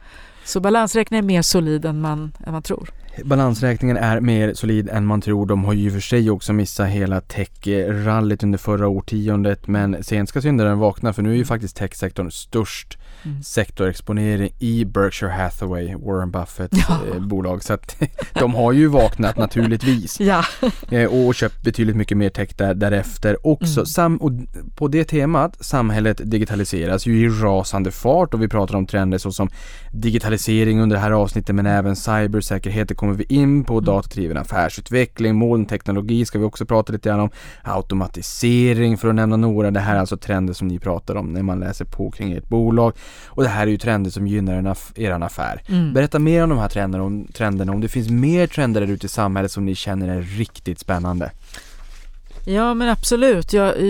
Så 0.45 0.61
balansräkningen 0.61 1.25
är 1.25 1.27
mer 1.27 1.43
solid 1.43 1.85
än 1.85 2.01
man, 2.01 2.33
än 2.47 2.53
man 2.53 2.63
tror. 2.63 2.91
Balansräkningen 3.25 3.97
är 3.97 4.21
mer 4.21 4.55
solid 4.55 4.89
än 4.89 5.07
man 5.07 5.21
tror. 5.21 5.47
De 5.47 5.65
har 5.65 5.73
ju 5.73 5.91
för 5.91 6.01
sig 6.01 6.31
också 6.31 6.53
missat 6.53 6.89
hela 6.89 7.21
tech-rallyt 7.21 8.43
under 8.43 8.59
förra 8.59 8.89
årtiondet 8.89 9.67
men 9.67 10.05
sent 10.05 10.29
ska 10.29 10.41
syndaren 10.43 10.79
vakna 10.79 11.13
för 11.13 11.23
nu 11.23 11.31
är 11.31 11.37
ju 11.37 11.45
faktiskt 11.45 11.77
techsektorn 11.77 12.31
störst 12.31 12.99
Mm. 13.25 13.43
sektorexponering 13.43 14.51
i 14.59 14.85
Berkshire 14.85 15.31
Hathaway, 15.31 15.95
Warren 15.95 16.31
Buffett 16.31 16.71
Ja. 16.73 16.99
eh, 17.15 17.21
bolag. 17.21 17.65
Så 17.65 17.73
att 17.73 17.97
de 18.33 18.55
har 18.55 18.73
ju 18.73 18.87
vaknat 18.87 19.37
naturligtvis 19.37 20.21
Ja, 20.21 20.45
eh, 20.91 21.05
och 21.05 21.35
köpt 21.35 21.63
betydligt 21.63 21.97
mycket 21.97 22.17
mer 22.17 22.31
tech 22.31 22.49
där, 22.57 22.75
därefter 22.75 23.47
också. 23.47 23.81
Mm. 23.81 23.87
Sam, 23.87 24.17
och 24.17 24.31
på 24.77 24.89
det 24.89 25.05
temat, 25.05 25.57
samhället 25.65 26.21
digitaliseras 26.25 27.07
ju 27.07 27.19
i 27.21 27.29
rasande 27.29 27.91
fart 27.91 28.35
och 28.35 28.43
vi 28.43 28.49
pratar 28.49 28.75
om 28.75 28.87
trender 28.87 29.19
såsom 29.19 29.49
digitalisering 29.93 30.81
under 30.81 30.97
det 30.97 31.03
här 31.03 31.11
avsnittet 31.11 31.55
men 31.55 31.67
även 31.67 31.97
cybersäkerhet, 31.97 32.97
kommer 33.09 33.25
vi 33.29 33.35
in 33.35 33.65
på, 33.65 33.81
datadriven 33.81 34.37
affärsutveckling, 34.37 35.37
molnteknologi 35.37 36.25
ska 36.25 36.39
vi 36.39 36.45
också 36.45 36.67
prata 36.67 36.93
lite 36.93 37.09
grann 37.09 37.21
om, 37.21 37.31
automatisering 37.63 38.99
för 38.99 39.09
att 39.09 39.15
nämna 39.15 39.37
några. 39.37 39.71
Det 39.71 39.81
här 39.81 39.97
är 39.97 40.01
alltså 40.01 40.17
trender 40.17 40.55
som 40.55 40.69
ni 40.69 40.79
pratar 40.79 41.15
om 41.15 41.33
när 41.33 41.43
man 41.43 41.61
läser 41.61 41.85
på 41.85 42.11
kring 42.11 42.33
ert 42.33 42.49
bolag 42.49 42.93
och 43.27 43.43
det 43.43 43.49
här 43.49 43.67
är 43.67 43.71
ju 43.71 43.79
trender 43.79 44.11
som 44.11 44.27
gynnar 44.27 44.55
en 44.55 44.67
aff- 44.67 44.93
eran 44.99 45.23
affär. 45.23 45.63
mm. 45.69 45.93
Berätta 45.93 46.19
mer 46.19 46.43
om 46.43 46.49
de 46.51 46.59
här 46.59 46.69
trenderna, 46.69 47.05
om, 47.05 47.27
trenderna, 47.35 47.73
om 47.73 47.81
det 47.81 47.89
finns 47.89 48.11
mer 48.11 48.47
trender 48.47 48.81
där 48.81 48.89
ute 48.89 49.07
i 49.07 49.09
samhället 49.09 49.53
som 49.53 49.65
ni 49.65 49.75
känner 49.75 50.09
är 50.09 50.23
riktigt 50.23 50.79
spännande 50.79 51.31
ja 52.55 52.75
men 52.75 52.89
absolut. 52.89 53.53
Jag, 53.53 53.81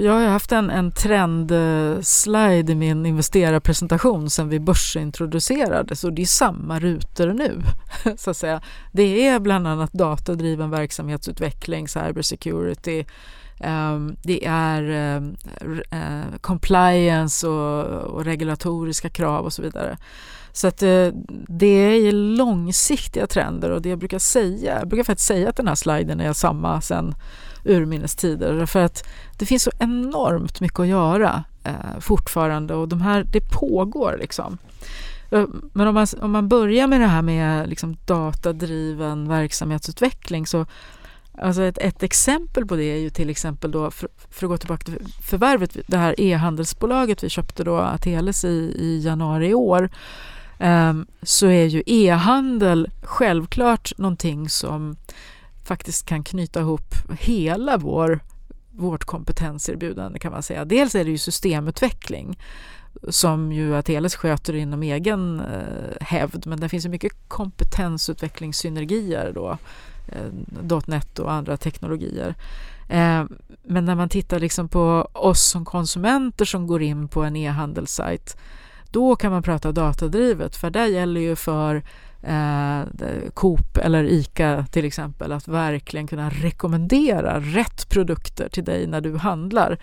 jag 0.00 0.12
har 0.12 0.20
ju 0.20 0.26
haft 0.26 0.52
en, 0.52 0.70
en 0.70 0.92
trendslide 0.92 2.72
eh, 2.72 2.72
i 2.72 2.74
min 2.74 3.06
investerarpresentation 3.06 4.30
sen 4.30 4.48
vi 4.48 4.60
börsintroducerades 4.60 6.04
och 6.04 6.12
det 6.12 6.22
är 6.22 6.26
samma 6.26 6.78
rutor 6.78 7.32
nu. 7.32 7.60
så 8.16 8.30
att 8.30 8.36
säga. 8.36 8.60
Det 8.92 9.26
är 9.26 9.40
bland 9.40 9.66
annat 9.66 9.92
datadriven 9.92 10.70
verksamhetsutveckling, 10.70 11.88
cybersecurity, 11.88 13.04
ehm, 13.60 14.16
det 14.22 14.46
är 14.46 14.82
ehm, 14.82 15.36
eh, 15.90 16.38
compliance 16.40 17.48
och, 17.48 17.84
och, 17.84 18.24
regulatoriska 18.24 19.10
krav 19.10 19.44
och 19.44 19.52
så 19.52 19.62
vidare. 19.62 19.96
Så 20.52 20.68
att 20.68 20.82
eh, 20.82 21.08
det 21.48 21.66
är 21.66 22.12
långsiktiga 22.12 23.26
trender 23.26 23.70
och 23.70 23.82
det 23.82 23.88
jag 23.88 23.98
brukar 23.98 24.18
säga, 24.18 24.78
jag 24.78 24.88
brukar 24.88 25.04
faktiskt 25.04 25.28
säga 25.28 25.48
att 25.48 25.56
den 25.56 25.68
här 25.68 25.74
sliden 25.74 26.20
är 26.20 26.32
samma 26.32 26.80
sen 26.80 27.14
urminnes 27.64 28.16
tider. 28.16 28.66
För 28.66 28.80
att 28.80 29.08
det 29.38 29.46
finns 29.46 29.62
så 29.62 29.70
enormt 29.78 30.60
mycket 30.60 30.80
att 30.80 30.86
göra 30.86 31.44
eh, 31.64 32.00
fortfarande. 32.00 32.74
Och 32.74 32.88
de 32.88 33.00
här, 33.00 33.24
det 33.32 33.40
pågår 33.40 34.16
liksom. 34.20 34.58
Eh, 35.30 35.44
men 35.72 35.88
om 35.88 35.94
man, 35.94 36.06
om 36.20 36.30
man 36.30 36.48
börjar 36.48 36.86
med 36.86 37.00
det 37.00 37.06
här 37.06 37.22
med 37.22 37.68
liksom 37.68 37.96
datadriven 38.06 39.28
verksamhetsutveckling 39.28 40.46
så 40.46 40.66
Alltså 41.40 41.62
ett, 41.62 41.78
ett, 41.78 42.02
exempel 42.02 42.66
på 42.66 42.76
det 42.76 42.84
är 42.84 42.98
ju 42.98 43.10
till 43.10 43.30
exempel 43.30 43.70
då, 43.70 43.90
för, 43.90 44.08
för 44.30 44.46
att 44.46 44.50
gå 44.50 44.56
tillbaka 44.56 44.84
till 44.84 44.98
förvärvet, 45.22 45.76
det 45.86 45.96
här 45.96 46.20
e-handelsbolaget 46.20 47.24
vi 47.24 47.28
köpte 47.28 47.64
då, 47.64 47.76
Ateles 47.76 48.44
i, 48.44 48.74
i 48.78 49.00
januari 49.04 49.48
i 49.48 49.54
år, 49.54 49.90
um, 50.58 51.06
så 51.22 51.46
är 51.46 51.64
ju 51.64 51.82
e-handel 51.86 52.90
självklart 53.02 53.92
någonting 53.98 54.48
som 54.48 54.96
faktiskt 55.68 56.06
kan 56.06 56.24
knyta 56.24 56.60
ihop 56.60 56.94
hela 57.20 57.76
vår 57.76 58.20
vårt 58.70 59.04
kompetenserbjudande 59.04 60.18
kan 60.18 60.32
man 60.32 60.42
säga. 60.42 60.64
Dels 60.64 60.94
är 60.94 61.04
det 61.04 61.10
ju 61.10 61.18
systemutveckling 61.18 62.38
som 63.08 63.52
ju 63.52 63.76
Ateles 63.76 64.16
sköter 64.16 64.54
inom 64.54 64.82
egen 64.82 65.40
eh, 65.40 65.96
hävd 66.00 66.46
men 66.46 66.60
det 66.60 66.68
finns 66.68 66.84
ju 66.84 66.88
mycket 66.88 67.12
kompetensutvecklingssynergier 67.28 69.32
då, 69.34 69.58
eh, 70.08 70.32
.NET 70.86 71.18
och 71.18 71.32
andra 71.32 71.56
teknologier. 71.56 72.34
Eh, 72.88 73.24
men 73.62 73.84
när 73.84 73.94
man 73.94 74.08
tittar 74.08 74.40
liksom 74.40 74.68
på 74.68 75.08
oss 75.12 75.42
som 75.42 75.64
konsumenter 75.64 76.44
som 76.44 76.66
går 76.66 76.82
in 76.82 77.08
på 77.08 77.22
en 77.22 77.36
e-handelssajt 77.36 78.36
då 78.90 79.16
kan 79.16 79.32
man 79.32 79.42
prata 79.42 79.72
datadrivet 79.72 80.56
för 80.56 80.70
där 80.70 80.86
gäller 80.86 81.20
ju 81.20 81.36
för 81.36 81.82
eh, 82.22 82.82
Coop 83.34 83.76
eller 83.76 84.04
ICA 84.04 84.66
till 84.70 84.84
exempel 84.84 85.32
att 85.32 85.48
verkligen 85.48 86.06
kunna 86.06 86.30
rekommendera 86.30 87.40
rätt 87.40 87.88
produkter 87.88 88.48
till 88.48 88.64
dig 88.64 88.86
när 88.86 89.00
du 89.00 89.16
handlar. 89.16 89.78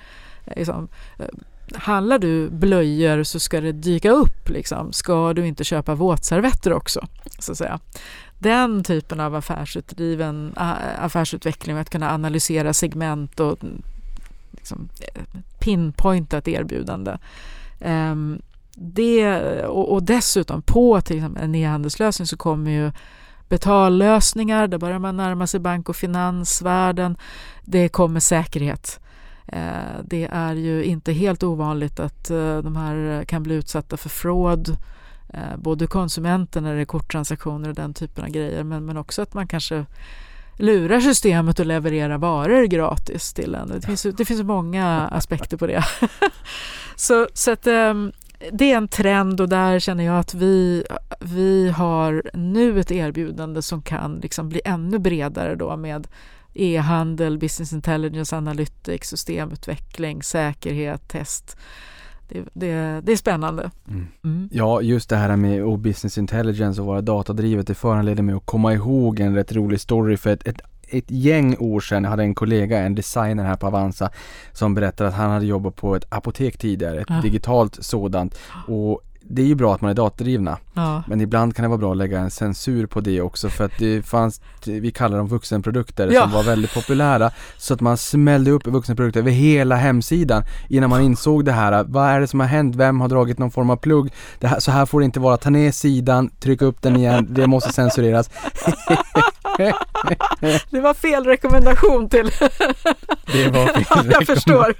Eh, 0.45 0.53
liksom, 0.55 0.87
eh, 1.19 1.25
handlar 1.73 2.19
du 2.19 2.49
blöjor 2.49 3.23
så 3.23 3.39
ska 3.39 3.61
det 3.61 3.71
dyka 3.71 4.11
upp. 4.11 4.49
Liksom. 4.49 4.93
Ska 4.93 5.33
du 5.33 5.47
inte 5.47 5.63
köpa 5.63 5.95
våtservetter 5.95 6.73
också? 6.73 7.07
Så 7.39 7.51
att 7.51 7.57
säga. 7.57 7.79
Den 8.39 8.83
typen 8.83 9.19
av 9.19 9.35
affärsutdriven, 9.35 10.53
eh, 10.57 11.03
affärsutveckling 11.03 11.75
och 11.75 11.81
att 11.81 11.89
kunna 11.89 12.13
analysera 12.13 12.73
segment 12.73 13.39
och 13.39 13.63
mm, 13.63 13.81
liksom, 14.51 14.89
eh, 15.01 15.21
pinpointa 15.59 16.37
ett 16.37 16.47
erbjudande. 16.47 17.17
Um, 17.79 18.41
det, 18.75 19.39
och, 19.65 19.93
och, 19.93 20.03
dessutom 20.03 20.61
på 20.61 21.01
till 21.01 21.15
exempel 21.15 21.43
en 21.43 21.55
e-handelslösning 21.55 22.27
så 22.27 22.37
kommer 22.37 22.71
ju 22.71 22.91
betallösningar, 23.49 24.67
där 24.67 24.77
börjar 24.77 24.99
man 24.99 25.17
närma 25.17 25.47
sig 25.47 25.59
bank 25.59 25.89
och 25.89 25.95
finansvärlden. 25.95 27.17
Det 27.63 27.89
kommer 27.89 28.19
säkerhet. 28.19 28.99
Eh, 29.47 30.03
det 30.03 30.29
är 30.31 30.55
ju 30.55 30.83
inte 30.83 31.13
helt 31.13 31.43
ovanligt 31.43 31.99
att 31.99 32.29
eh, 32.29 32.57
de 32.57 32.75
här 32.75 33.25
kan 33.25 33.43
bli 33.43 33.55
utsatta 33.55 33.97
för 33.97 34.09
fraud. 34.09 34.77
Eh, 35.33 35.57
både 35.57 35.87
konsumenter 35.87 36.61
när 36.61 36.75
det 36.75 36.81
är 36.81 36.85
korttransaktioner 36.85 37.69
och 37.69 37.75
den 37.75 37.93
typen 37.93 38.23
av 38.23 38.29
grejer 38.29 38.63
men, 38.63 38.85
men 38.85 38.97
också 38.97 39.21
att 39.21 39.33
man 39.33 39.47
kanske 39.47 39.85
lurar 40.57 40.99
systemet 40.99 41.59
att 41.59 41.67
leverera 41.67 42.17
varor 42.17 42.63
gratis 42.63 43.33
till 43.33 43.55
en. 43.55 43.67
Det 43.67 43.81
finns, 43.81 44.03
det 44.17 44.25
finns 44.25 44.43
många 44.43 45.07
aspekter 45.07 45.57
på 45.57 45.67
det. 45.67 45.83
så, 46.95 47.27
så 47.33 47.51
att, 47.51 47.67
ehm, 47.67 48.11
det 48.51 48.71
är 48.71 48.77
en 48.77 48.87
trend 48.87 49.41
och 49.41 49.49
där 49.49 49.79
känner 49.79 50.03
jag 50.03 50.19
att 50.19 50.33
vi, 50.33 50.83
vi 51.19 51.69
har 51.69 52.23
nu 52.33 52.79
ett 52.79 52.91
erbjudande 52.91 53.61
som 53.61 53.81
kan 53.81 54.15
liksom 54.15 54.49
bli 54.49 54.61
ännu 54.65 54.99
bredare 54.99 55.55
då 55.55 55.77
med 55.77 56.07
e-handel, 56.53 57.37
business 57.37 57.73
intelligence, 57.73 58.37
analytics, 58.37 59.09
systemutveckling, 59.09 60.23
säkerhet, 60.23 61.07
test. 61.07 61.57
Det, 62.29 62.43
det, 62.53 63.01
det 63.03 63.11
är 63.11 63.15
spännande. 63.15 63.71
Mm. 63.87 64.07
Mm. 64.23 64.49
Ja, 64.51 64.81
just 64.81 65.09
det 65.09 65.15
här 65.15 65.35
med 65.35 65.63
och 65.63 65.79
business 65.79 66.17
intelligence 66.17 66.81
och 66.81 66.87
vara 66.87 67.01
datadrivet, 67.01 67.67
det 67.67 67.75
föranleder 67.75 68.23
mig 68.23 68.35
att 68.35 68.45
komma 68.45 68.73
ihåg 68.73 69.19
en 69.19 69.35
rätt 69.35 69.51
rolig 69.51 69.81
story 69.81 70.17
för 70.17 70.29
ett, 70.29 70.47
ett 70.47 70.61
ett 70.89 71.11
gäng 71.11 71.55
år 71.59 71.79
sedan, 71.79 72.03
jag 72.03 72.11
hade 72.11 72.23
en 72.23 72.35
kollega, 72.35 72.79
en 72.79 72.95
designer 72.95 73.43
här 73.43 73.55
på 73.55 73.67
Avanza 73.67 74.09
som 74.53 74.75
berättade 74.75 75.09
att 75.09 75.15
han 75.15 75.31
hade 75.31 75.45
jobbat 75.45 75.75
på 75.75 75.95
ett 75.95 76.05
apotek 76.09 76.57
tidigare, 76.57 77.01
ett 77.01 77.09
ja. 77.09 77.21
digitalt 77.21 77.77
sådant 77.81 78.37
och 78.67 79.01
det 79.29 79.41
är 79.41 79.45
ju 79.45 79.55
bra 79.55 79.75
att 79.75 79.81
man 79.81 79.91
är 79.91 79.95
datadrivna. 79.95 80.57
Ja. 80.73 81.03
Men 81.07 81.21
ibland 81.21 81.55
kan 81.55 81.63
det 81.63 81.69
vara 81.69 81.77
bra 81.77 81.91
att 81.91 81.97
lägga 81.97 82.19
en 82.19 82.31
censur 82.31 82.85
på 82.85 83.01
det 83.01 83.21
också 83.21 83.49
för 83.49 83.65
att 83.65 83.71
det 83.79 84.05
fanns, 84.05 84.41
vi 84.65 84.91
kallar 84.91 85.17
dem 85.17 85.27
vuxenprodukter 85.27 86.09
ja. 86.11 86.21
som 86.21 86.31
var 86.31 86.43
väldigt 86.43 86.73
populära. 86.73 87.31
Så 87.57 87.73
att 87.73 87.81
man 87.81 87.97
smällde 87.97 88.51
upp 88.51 88.67
vuxenprodukter 88.67 89.19
över 89.19 89.31
hela 89.31 89.75
hemsidan 89.75 90.43
innan 90.69 90.89
man 90.89 91.01
insåg 91.01 91.45
det 91.45 91.51
här. 91.51 91.83
Vad 91.83 92.09
är 92.09 92.19
det 92.19 92.27
som 92.27 92.39
har 92.39 92.47
hänt? 92.47 92.75
Vem 92.75 93.01
har 93.01 93.07
dragit 93.07 93.39
någon 93.39 93.51
form 93.51 93.69
av 93.69 93.75
plugg? 93.75 94.13
Det 94.39 94.47
här, 94.47 94.59
så 94.59 94.71
här 94.71 94.85
får 94.85 94.99
det 94.99 95.05
inte 95.05 95.19
vara. 95.19 95.37
Ta 95.37 95.49
ner 95.49 95.71
sidan, 95.71 96.29
tryck 96.39 96.61
upp 96.61 96.81
den 96.81 96.95
igen, 96.95 97.27
det 97.29 97.47
måste 97.47 97.73
censureras. 97.73 98.29
det 100.69 100.79
var 100.79 100.93
fel 100.93 101.25
rekommendation 101.25 102.09
till... 102.09 102.31
det 103.33 103.49
var 103.49 103.67
fel 103.67 103.85
ja, 103.89 104.03
jag 104.11 104.25
förstår. 104.25 104.73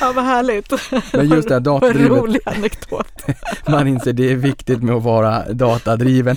Ja, 0.00 0.12
vad 0.12 0.24
härligt. 0.24 0.72
Men 1.12 1.28
just 1.28 1.48
det 1.48 1.54
här 1.54 1.60
datadrivet. 1.70 2.10
En 2.10 2.16
rolig 2.16 2.40
anekdot. 2.44 3.22
man 3.66 3.83
inser 3.88 4.12
det 4.12 4.32
är 4.32 4.36
viktigt 4.36 4.82
med 4.82 4.94
att 4.94 5.02
vara 5.02 5.52
datadriven. 5.52 6.36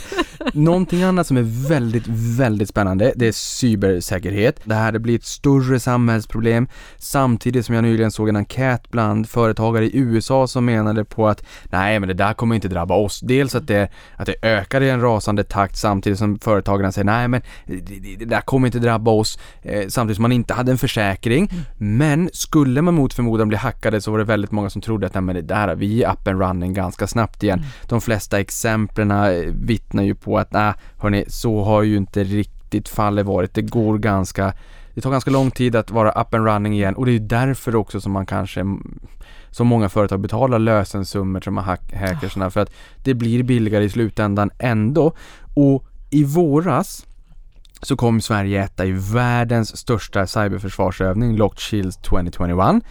Någonting 0.54 1.04
annat 1.04 1.28
som 1.28 1.38
är 1.38 1.68
väldigt, 1.70 2.08
väldigt 2.38 2.70
spännande, 2.70 3.14
det 3.16 3.28
är 3.28 3.32
cybersäkerhet. 3.32 4.60
Det 4.64 4.76
här 4.76 4.92
det 4.92 5.00
blir 5.00 5.16
ett 5.16 5.26
större 5.26 5.80
samhällsproblem 5.80 6.68
samtidigt 6.98 7.66
som 7.66 7.76
jag 7.76 7.84
nyligen 7.84 8.12
såg 8.12 8.30
en 8.30 8.36
enkät 8.36 8.90
bland 8.90 9.30
företagare 9.30 9.86
i 9.86 9.98
USA 9.98 10.48
som 10.48 10.66
menade 10.66 11.06
på 11.06 11.28
att 11.28 11.46
nej, 11.64 12.00
men 12.00 12.08
det 12.08 12.14
där 12.14 12.34
kommer 12.34 12.56
inte 12.56 12.68
drabba 12.68 12.96
oss. 12.96 13.20
Dels 13.20 13.56
att 13.56 13.68
det, 13.68 13.90
att 14.16 14.26
det 14.26 14.36
ökar 14.42 14.82
i 14.82 14.90
en 14.90 15.02
rasande 15.02 15.44
takt 15.44 15.78
samtidigt 15.78 16.20
som 16.20 16.40
företagarna 16.40 16.92
säger 16.92 17.06
nej, 17.06 17.28
men 17.28 17.42
det, 17.66 18.16
det 18.20 18.26
där 18.26 18.42
kommer 18.42 18.68
inte 18.68 18.80
drabba 18.80 19.12
oss. 19.12 19.40
Eh, 19.62 19.88
samtidigt 19.88 20.16
som 20.16 20.22
man 20.22 20.32
inte 20.32 20.54
hade 20.54 20.72
en 20.72 20.78
försäkring. 20.78 21.50
Men 21.78 22.30
skulle 22.34 22.82
man 22.82 22.94
mot 22.94 23.14
förmodan 23.14 23.48
bli 23.48 23.58
hackade 23.58 24.02
så 24.02 24.12
var 24.12 24.18
det 24.18 24.24
väldigt 24.24 24.52
många 24.52 24.70
som 24.70 24.82
trodde 24.82 25.08
att 25.08 25.14
nej, 25.14 25.22
men 25.24 25.36
det 25.36 25.42
där, 25.42 25.76
vi 25.76 26.04
är 26.04 26.12
up 26.12 26.28
and 26.28 26.42
running 26.42 26.74
ganska 26.74 27.08
snabbt 27.08 27.37
igen. 27.44 27.60
Mm. 27.60 27.70
De 27.88 28.02
flesta 28.02 28.40
exemplen 28.40 29.12
eh, 29.12 29.30
vittnar 29.54 30.04
ju 30.04 30.16
på 30.16 30.38
att 30.38 30.52
nej, 30.52 30.74
hörni, 30.98 31.26
så 31.28 31.64
har 31.64 31.84
ju 31.84 31.98
inte 31.98 32.24
riktigt 32.24 32.90
fallet 32.90 33.26
varit. 33.26 33.54
Det 33.54 33.62
går 33.62 33.98
ganska 33.98 34.54
det 34.94 35.02
tar 35.02 35.12
ganska 35.12 35.32
lång 35.32 35.52
tid 35.52 35.76
att 35.76 35.92
vara 35.92 36.12
up 36.12 36.34
and 36.34 36.46
running 36.46 36.74
igen 36.74 36.96
och 36.96 37.06
det 37.06 37.12
är 37.12 37.20
därför 37.20 37.76
också 37.76 38.02
som 38.02 38.12
man 38.12 38.26
kanske 38.26 38.64
som 39.52 39.68
många 39.68 39.90
företag 39.90 40.20
betalar 40.20 40.60
lösensummor 40.60 41.40
till 41.40 41.46
de 41.46 41.58
här 41.58 41.78
hackersna 41.96 42.50
för 42.50 42.62
att 42.62 42.72
det 43.04 43.14
blir 43.14 43.44
billigare 43.44 43.84
i 43.84 43.90
slutändan 43.90 44.52
ändå. 44.60 45.14
Och 45.56 45.86
i 46.10 46.24
våras 46.24 47.06
så 47.82 47.96
kom 47.98 48.22
Sverige 48.22 48.64
etta 48.64 48.86
i 48.86 48.92
världens 48.92 49.78
största 49.78 50.28
cyberförsvarsövning, 50.28 51.38
Locked 51.38 51.60
Shields 51.60 51.98
2021. 51.98 52.60
Mm. 52.60 52.82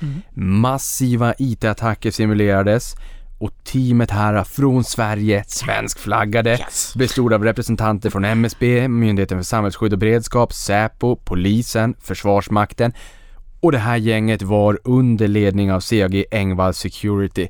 Massiva 0.61 1.35
IT-attacker 1.39 2.11
simulerades 2.11 2.95
och 3.39 3.51
teamet 3.65 4.11
här 4.11 4.45
från 4.45 4.85
Sverige, 4.85 5.45
svenskflaggade, 5.47 6.51
yes. 6.51 6.95
bestod 6.97 7.33
av 7.33 7.45
representanter 7.45 8.11
från 8.11 8.25
MSB, 8.25 8.89
Myndigheten 8.89 9.39
för 9.39 9.45
samhällsskydd 9.45 9.93
och 9.93 9.99
beredskap, 9.99 10.53
Säpo, 10.53 11.17
polisen, 11.17 11.95
Försvarsmakten 12.01 12.93
och 13.61 13.73
det 13.73 13.79
här 13.79 13.97
gänget 13.97 14.43
var 14.43 14.79
under 14.85 15.29
ledning 15.29 15.73
av 15.73 15.81
CAG 15.81 16.25
Engvall 16.31 16.75
Security. 16.75 17.49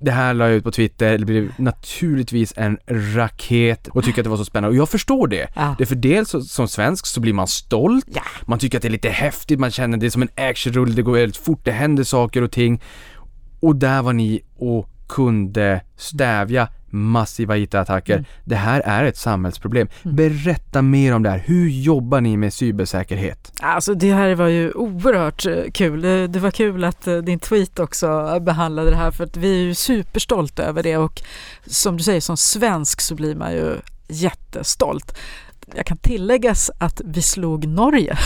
Det 0.00 0.10
här 0.10 0.34
la 0.34 0.44
jag 0.48 0.54
ut 0.54 0.64
på 0.64 0.70
Twitter, 0.70 1.18
det 1.18 1.24
blev 1.24 1.52
naturligtvis 1.58 2.52
en 2.56 2.78
raket 2.86 3.88
och 3.88 4.04
tycker 4.04 4.20
att 4.20 4.24
det 4.24 4.30
var 4.30 4.36
så 4.36 4.44
spännande 4.44 4.76
och 4.76 4.82
jag 4.82 4.88
förstår 4.88 5.28
det. 5.28 5.48
Ja. 5.54 5.74
Det 5.78 5.84
är 5.84 5.86
för 5.86 5.94
dels 5.94 6.34
som 6.52 6.68
svensk 6.68 7.06
så 7.06 7.20
blir 7.20 7.32
man 7.32 7.48
stolt, 7.48 8.06
ja. 8.14 8.22
man 8.46 8.58
tycker 8.58 8.78
att 8.78 8.82
det 8.82 8.88
är 8.88 8.92
lite 8.92 9.08
häftigt, 9.08 9.60
man 9.60 9.70
känner 9.70 9.98
det 9.98 10.10
som 10.10 10.22
en 10.22 10.28
actionrulle, 10.36 10.92
det 10.92 11.02
går 11.02 11.12
väldigt 11.12 11.36
fort, 11.36 11.60
det 11.64 11.72
händer 11.72 12.04
saker 12.04 12.42
och 12.42 12.52
ting 12.52 12.80
och 13.60 13.76
där 13.76 14.02
var 14.02 14.12
ni 14.12 14.40
och 14.56 14.88
kunde 15.08 15.80
stävja 15.96 16.68
massiva 16.90 17.56
IT-attacker. 17.56 18.14
Mm. 18.14 18.24
Det 18.44 18.56
här 18.56 18.80
är 18.80 19.04
ett 19.04 19.16
samhällsproblem. 19.16 19.88
Mm. 20.04 20.16
Berätta 20.16 20.82
mer 20.82 21.14
om 21.14 21.22
det 21.22 21.30
här. 21.30 21.38
Hur 21.38 21.68
jobbar 21.68 22.20
ni 22.20 22.36
med 22.36 22.52
cybersäkerhet? 22.52 23.52
Alltså 23.60 23.94
det 23.94 24.12
här 24.12 24.34
var 24.34 24.46
ju 24.46 24.72
oerhört 24.72 25.46
eh, 25.46 25.54
kul. 25.74 26.02
Det, 26.02 26.26
det 26.26 26.38
var 26.38 26.50
kul 26.50 26.84
att 26.84 27.06
eh, 27.06 27.16
din 27.16 27.38
tweet 27.38 27.78
också 27.78 28.38
behandlade 28.40 28.90
det 28.90 28.96
här 28.96 29.10
för 29.10 29.24
att 29.24 29.36
vi 29.36 29.50
är 29.50 29.62
ju 29.62 29.74
superstolta 29.74 30.62
över 30.62 30.82
det 30.82 30.96
och 30.96 31.22
som 31.66 31.96
du 31.96 32.02
säger 32.02 32.20
som 32.20 32.36
svensk 32.36 33.00
så 33.00 33.14
blir 33.14 33.34
man 33.34 33.52
ju 33.52 33.76
jättestolt 34.08 35.18
jag 35.74 35.86
kan 35.86 35.98
tilläggas 35.98 36.70
att 36.78 37.00
vi 37.04 37.22
slog 37.22 37.68
Norge. 37.68 38.18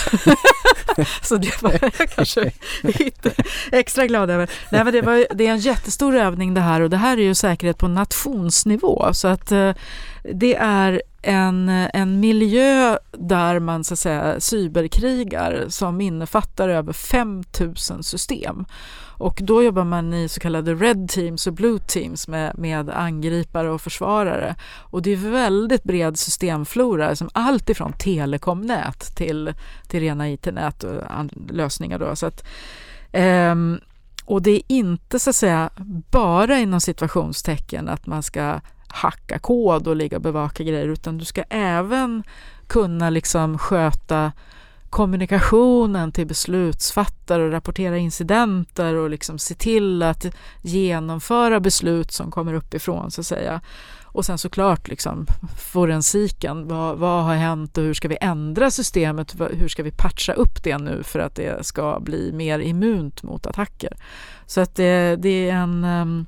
så 1.21 1.37
det 1.37 1.61
var 1.61 1.71
jag 1.81 2.09
kanske 2.09 2.51
lite 2.81 3.31
extra 3.71 4.07
glad 4.07 4.29
över. 4.29 4.49
Nej, 4.69 4.83
men 4.83 4.93
det, 4.93 5.01
var, 5.01 5.27
det 5.35 5.47
är 5.47 5.51
en 5.51 5.57
jättestor 5.57 6.15
övning 6.15 6.53
det 6.53 6.61
här 6.61 6.81
och 6.81 6.89
det 6.89 6.97
här 6.97 7.17
är 7.17 7.21
ju 7.21 7.35
säkerhet 7.35 7.77
på 7.77 7.87
nationsnivå. 7.87 9.13
Så 9.13 9.27
att 9.27 9.51
eh, 9.51 9.71
det 10.33 10.55
är 10.55 11.01
en, 11.23 11.69
en 11.69 12.19
miljö 12.19 12.97
där 13.11 13.59
man 13.59 13.83
så 13.83 13.93
att 13.93 13.99
säga 13.99 14.39
cyberkrigar 14.39 15.65
som 15.67 16.01
innefattar 16.01 16.69
över 16.69 16.93
5000 16.93 18.03
system. 18.03 18.65
Och 19.17 19.39
då 19.43 19.63
jobbar 19.63 19.83
man 19.83 20.13
i 20.13 20.29
så 20.29 20.39
kallade 20.39 20.75
red 20.75 21.09
teams 21.09 21.47
och 21.47 21.53
blue 21.53 21.79
teams 21.79 22.27
med, 22.27 22.57
med 22.57 22.89
angripare 22.89 23.71
och 23.71 23.81
försvarare. 23.81 24.55
Och 24.79 25.01
det 25.01 25.11
är 25.11 25.31
väldigt 25.31 25.83
bred 25.83 26.19
systemflora, 26.19 27.15
som 27.15 27.29
allt 27.33 27.69
ifrån 27.69 27.93
telekomnät 27.93 29.15
till, 29.15 29.53
till 29.87 29.99
rena 29.99 30.29
IT-nät 30.29 30.83
och 30.83 31.01
lösningar. 31.49 31.99
Då. 31.99 32.15
Så 32.15 32.25
att, 32.25 32.45
ehm, 33.11 33.79
och 34.25 34.41
det 34.41 34.51
är 34.51 34.61
inte 34.67 35.19
så 35.19 35.29
att 35.29 35.35
säga 35.35 35.69
bara 36.11 36.59
inom 36.59 36.81
situationstecken 36.81 37.89
att 37.89 38.05
man 38.05 38.23
ska 38.23 38.59
hacka 38.93 39.39
kod 39.39 39.87
och 39.87 39.95
ligga 39.95 40.17
och 40.17 40.23
bevaka 40.23 40.63
grejer 40.63 40.87
utan 40.87 41.17
du 41.17 41.25
ska 41.25 41.43
även 41.49 42.23
kunna 42.67 43.09
liksom 43.09 43.57
sköta 43.57 44.31
kommunikationen 44.89 46.11
till 46.11 46.27
beslutsfattare 46.27 47.43
och 47.43 47.51
rapportera 47.51 47.97
incidenter 47.97 48.95
och 48.95 49.09
liksom 49.09 49.39
se 49.39 49.55
till 49.55 50.03
att 50.03 50.25
genomföra 50.61 51.59
beslut 51.59 52.11
som 52.11 52.31
kommer 52.31 52.53
uppifrån 52.53 53.11
så 53.11 53.21
att 53.21 53.27
säga. 53.27 53.61
Och 54.03 54.25
sen 54.25 54.37
såklart 54.37 54.87
liksom 54.87 55.25
forensiken. 55.57 56.67
Vad, 56.67 56.97
vad 56.97 57.23
har 57.23 57.35
hänt 57.35 57.77
och 57.77 57.83
hur 57.83 57.93
ska 57.93 58.07
vi 58.07 58.17
ändra 58.21 58.71
systemet? 58.71 59.35
Hur 59.51 59.67
ska 59.67 59.83
vi 59.83 59.91
patcha 59.91 60.33
upp 60.33 60.63
det 60.63 60.77
nu 60.77 61.03
för 61.03 61.19
att 61.19 61.35
det 61.35 61.65
ska 61.65 61.99
bli 61.99 62.31
mer 62.33 62.59
immunt 62.59 63.23
mot 63.23 63.45
attacker? 63.45 63.97
Så 64.45 64.61
att 64.61 64.75
det, 64.75 65.15
det 65.15 65.49
är 65.49 65.53
en 65.53 65.83
ehm, 65.83 66.25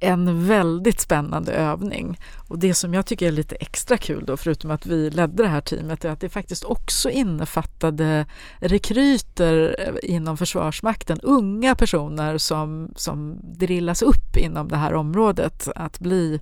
en 0.00 0.48
väldigt 0.48 1.00
spännande 1.00 1.52
övning. 1.52 2.18
Och 2.48 2.58
det 2.58 2.74
som 2.74 2.94
jag 2.94 3.06
tycker 3.06 3.26
är 3.26 3.32
lite 3.32 3.56
extra 3.56 3.96
kul 3.96 4.24
då, 4.26 4.36
förutom 4.36 4.70
att 4.70 4.86
vi 4.86 5.10
ledde 5.10 5.42
det 5.42 5.48
här 5.48 5.60
teamet, 5.60 6.04
är 6.04 6.10
att 6.10 6.20
det 6.20 6.28
faktiskt 6.28 6.64
också 6.64 7.10
innefattade 7.10 8.26
rekryter 8.58 9.76
eh, 9.78 10.14
inom 10.14 10.36
Försvarsmakten, 10.36 11.20
unga 11.20 11.74
personer 11.74 12.38
som, 12.38 12.92
som 12.96 13.38
drillas 13.42 14.02
upp 14.02 14.36
inom 14.36 14.68
det 14.68 14.76
här 14.76 14.94
området 14.94 15.68
att 15.76 15.98
bli 15.98 16.40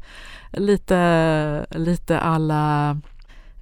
lite, 0.53 1.67
lite 1.71 2.19
alla 2.19 3.01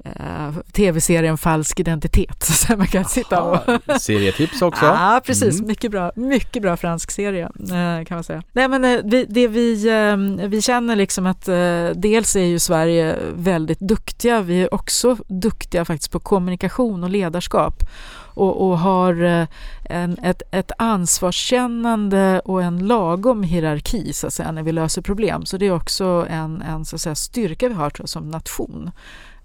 Uh, 0.06 0.58
tv-serien 0.72 1.38
Falsk 1.38 1.80
identitet. 1.80 2.42
Så 2.44 2.76
man 2.76 2.86
kan 2.86 3.04
sitta 3.04 3.42
och... 3.42 3.58
Serietips 4.00 4.62
också. 4.62 4.84
Ja, 5.00 5.20
precis. 5.26 5.54
Mm. 5.54 5.66
Mycket, 5.66 5.90
bra, 5.90 6.12
mycket 6.14 6.62
bra 6.62 6.76
fransk 6.76 7.10
serie 7.10 7.44
uh, 7.44 8.04
kan 8.04 8.16
man 8.16 8.24
säga. 8.24 8.42
Nej, 8.52 8.68
men 8.68 8.84
uh, 8.84 9.00
vi, 9.04 9.24
det 9.28 9.48
vi, 9.48 9.74
vi 10.48 10.62
känner 10.62 10.96
liksom 10.96 11.26
att 11.26 11.44
dels 11.94 12.36
är 12.36 12.44
ju 12.44 12.58
Sverige 12.58 13.16
väldigt 13.34 13.80
duktiga. 13.80 14.40
Vi 14.40 14.62
är 14.62 14.74
också 14.74 15.16
duktiga 15.26 15.84
faktiskt 15.84 16.12
på 16.12 16.20
kommunikation 16.20 17.04
och 17.04 17.10
ledarskap 17.10 17.74
och, 18.34 18.68
och 18.68 18.78
har 18.78 19.46
en, 19.84 20.18
ett, 20.22 20.42
ett 20.50 20.72
ansvarskännande 20.78 22.40
och 22.44 22.62
en 22.62 22.86
lagom 22.86 23.42
hierarki 23.42 24.12
så 24.12 24.26
att 24.26 24.32
säga, 24.32 24.52
när 24.52 24.62
vi 24.62 24.72
löser 24.72 25.02
problem. 25.02 25.46
Så 25.46 25.56
det 25.56 25.66
är 25.66 25.72
också 25.72 26.26
en, 26.30 26.62
en 26.62 26.84
så 26.84 26.96
att 26.96 27.00
säga, 27.00 27.14
styrka 27.14 27.68
vi 27.68 27.74
har 27.74 27.90
tror 27.90 28.02
jag, 28.02 28.08
som 28.08 28.30
nation 28.30 28.90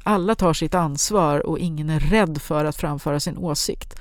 alla 0.08 0.36
tar 0.36 0.54
sitt 0.54 0.74
ansvar 0.74 1.40
och 1.40 1.60
ingen 1.60 1.90
är 1.90 2.00
rädd 2.00 2.42
för 2.42 2.66
att 2.66 2.76
framföra 2.76 3.20
sin 3.20 3.38
åsikt. 3.38 4.00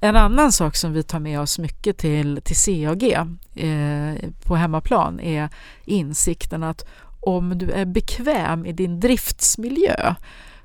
En 0.00 0.16
annan 0.16 0.52
sak 0.52 0.76
som 0.76 0.92
vi 0.92 1.02
tar 1.02 1.18
med 1.20 1.40
oss 1.40 1.58
mycket 1.58 1.98
till, 1.98 2.40
till 2.44 2.56
CAG 2.56 3.02
eh, 3.54 4.30
på 4.44 4.56
hemmaplan 4.56 5.20
är 5.20 5.48
insikten 5.84 6.62
att 6.62 6.86
om 7.20 7.58
du 7.58 7.70
är 7.70 7.84
bekväm 7.84 8.66
i 8.66 8.72
din 8.72 9.00
driftsmiljö 9.00 10.14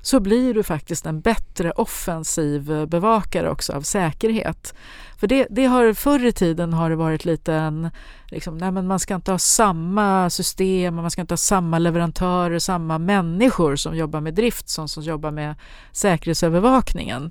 så 0.02 0.20
blir 0.20 0.54
du 0.54 0.62
faktiskt 0.62 1.06
en 1.06 1.20
bättre 1.20 1.70
offensiv 1.70 2.86
bevakare 2.86 3.50
också 3.50 3.72
av 3.72 3.82
säkerhet. 3.82 4.74
För 5.16 5.26
det, 5.26 5.46
det 5.50 5.64
har 5.64 5.92
förr 5.92 6.24
i 6.24 6.32
tiden 6.32 6.72
har 6.72 6.90
det 6.90 6.96
varit 6.96 7.24
lite 7.24 7.54
en, 7.54 7.90
liksom, 8.26 8.58
nej 8.58 8.70
men 8.70 8.86
man 8.86 8.98
ska 8.98 9.14
inte 9.14 9.30
ha 9.30 9.38
samma 9.38 10.30
system, 10.30 10.94
man 10.94 11.10
ska 11.10 11.20
inte 11.20 11.32
ha 11.32 11.38
samma 11.38 11.78
leverantörer, 11.78 12.58
samma 12.58 12.98
människor 12.98 13.76
som 13.76 13.96
jobbar 13.96 14.20
med 14.20 14.34
drift 14.34 14.68
som 14.68 14.88
som 14.88 15.02
jobbar 15.02 15.30
med 15.30 15.54
säkerhetsövervakningen. 15.92 17.30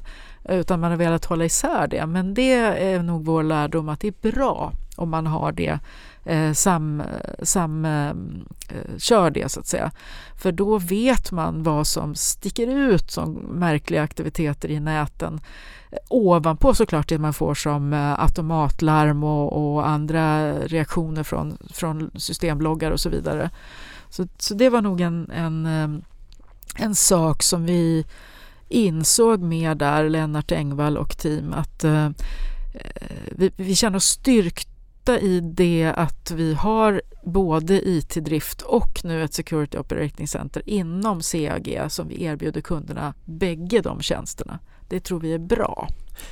Utan 0.49 0.79
man 0.79 0.91
har 0.91 0.97
velat 0.97 1.25
hålla 1.25 1.45
isär 1.45 1.87
det. 1.87 2.05
Men 2.05 2.33
det 2.33 2.53
är 2.53 3.03
nog 3.03 3.25
vår 3.25 3.43
lärdom 3.43 3.89
att 3.89 3.99
det 3.99 4.07
är 4.07 4.31
bra 4.31 4.73
om 4.95 5.09
man 5.09 5.27
har 5.27 5.51
det 5.51 5.79
eh, 6.25 6.53
sam, 6.53 7.03
sam 7.43 7.85
eh, 7.85 8.13
kör 8.97 9.29
det 9.29 9.51
så 9.51 9.59
att 9.59 9.67
säga. 9.67 9.91
För 10.35 10.51
då 10.51 10.77
vet 10.77 11.31
man 11.31 11.63
vad 11.63 11.87
som 11.87 12.15
sticker 12.15 12.67
ut 12.67 13.11
som 13.11 13.33
märkliga 13.33 14.01
aktiviteter 14.01 14.71
i 14.71 14.79
näten 14.79 15.39
ovanpå 16.07 16.75
såklart 16.75 17.09
det 17.09 17.17
man 17.17 17.33
får 17.33 17.53
som 17.53 17.93
eh, 17.93 18.19
automatlarm 18.19 19.23
och, 19.23 19.73
och 19.73 19.87
andra 19.87 20.53
reaktioner 20.53 21.23
från, 21.23 21.57
från 21.69 22.11
systembloggar 22.15 22.91
och 22.91 22.99
så 22.99 23.09
vidare. 23.09 23.49
Så, 24.09 24.27
så 24.37 24.53
det 24.53 24.69
var 24.69 24.81
nog 24.81 25.01
en, 25.01 25.31
en, 25.31 25.65
eh, 25.65 26.03
en 26.75 26.95
sak 26.95 27.43
som 27.43 27.65
vi 27.65 28.05
insåg 28.69 29.41
mer 29.41 29.75
där, 29.75 30.09
Lennart 30.09 30.51
Engvall 30.51 30.97
och 30.97 31.17
team, 31.17 31.53
att 31.53 31.83
eh, 31.83 32.05
eh 32.05 32.11
vi, 33.31 33.51
vi 33.55 33.75
känner 33.75 33.97
oss 33.97 34.17
ofta 35.09 35.25
i 35.25 35.39
det 35.39 35.93
att 35.95 36.31
vi 36.31 36.53
har 36.53 37.01
både 37.23 37.89
IT-drift 37.89 38.61
och 38.61 39.01
nu 39.03 39.23
ett 39.23 39.33
Security 39.33 39.77
Operating 39.77 40.27
Center 40.27 40.63
inom 40.65 41.21
CAG 41.21 41.85
som 41.89 42.07
vi 42.07 42.23
erbjuder 42.23 42.61
kunderna 42.61 43.13
bägge 43.25 43.81
de 43.81 44.01
tjänsterna. 44.01 44.59
Det 44.89 44.99
tror 44.99 45.19
vi 45.19 45.33
är 45.33 45.39
bra. 45.39 45.87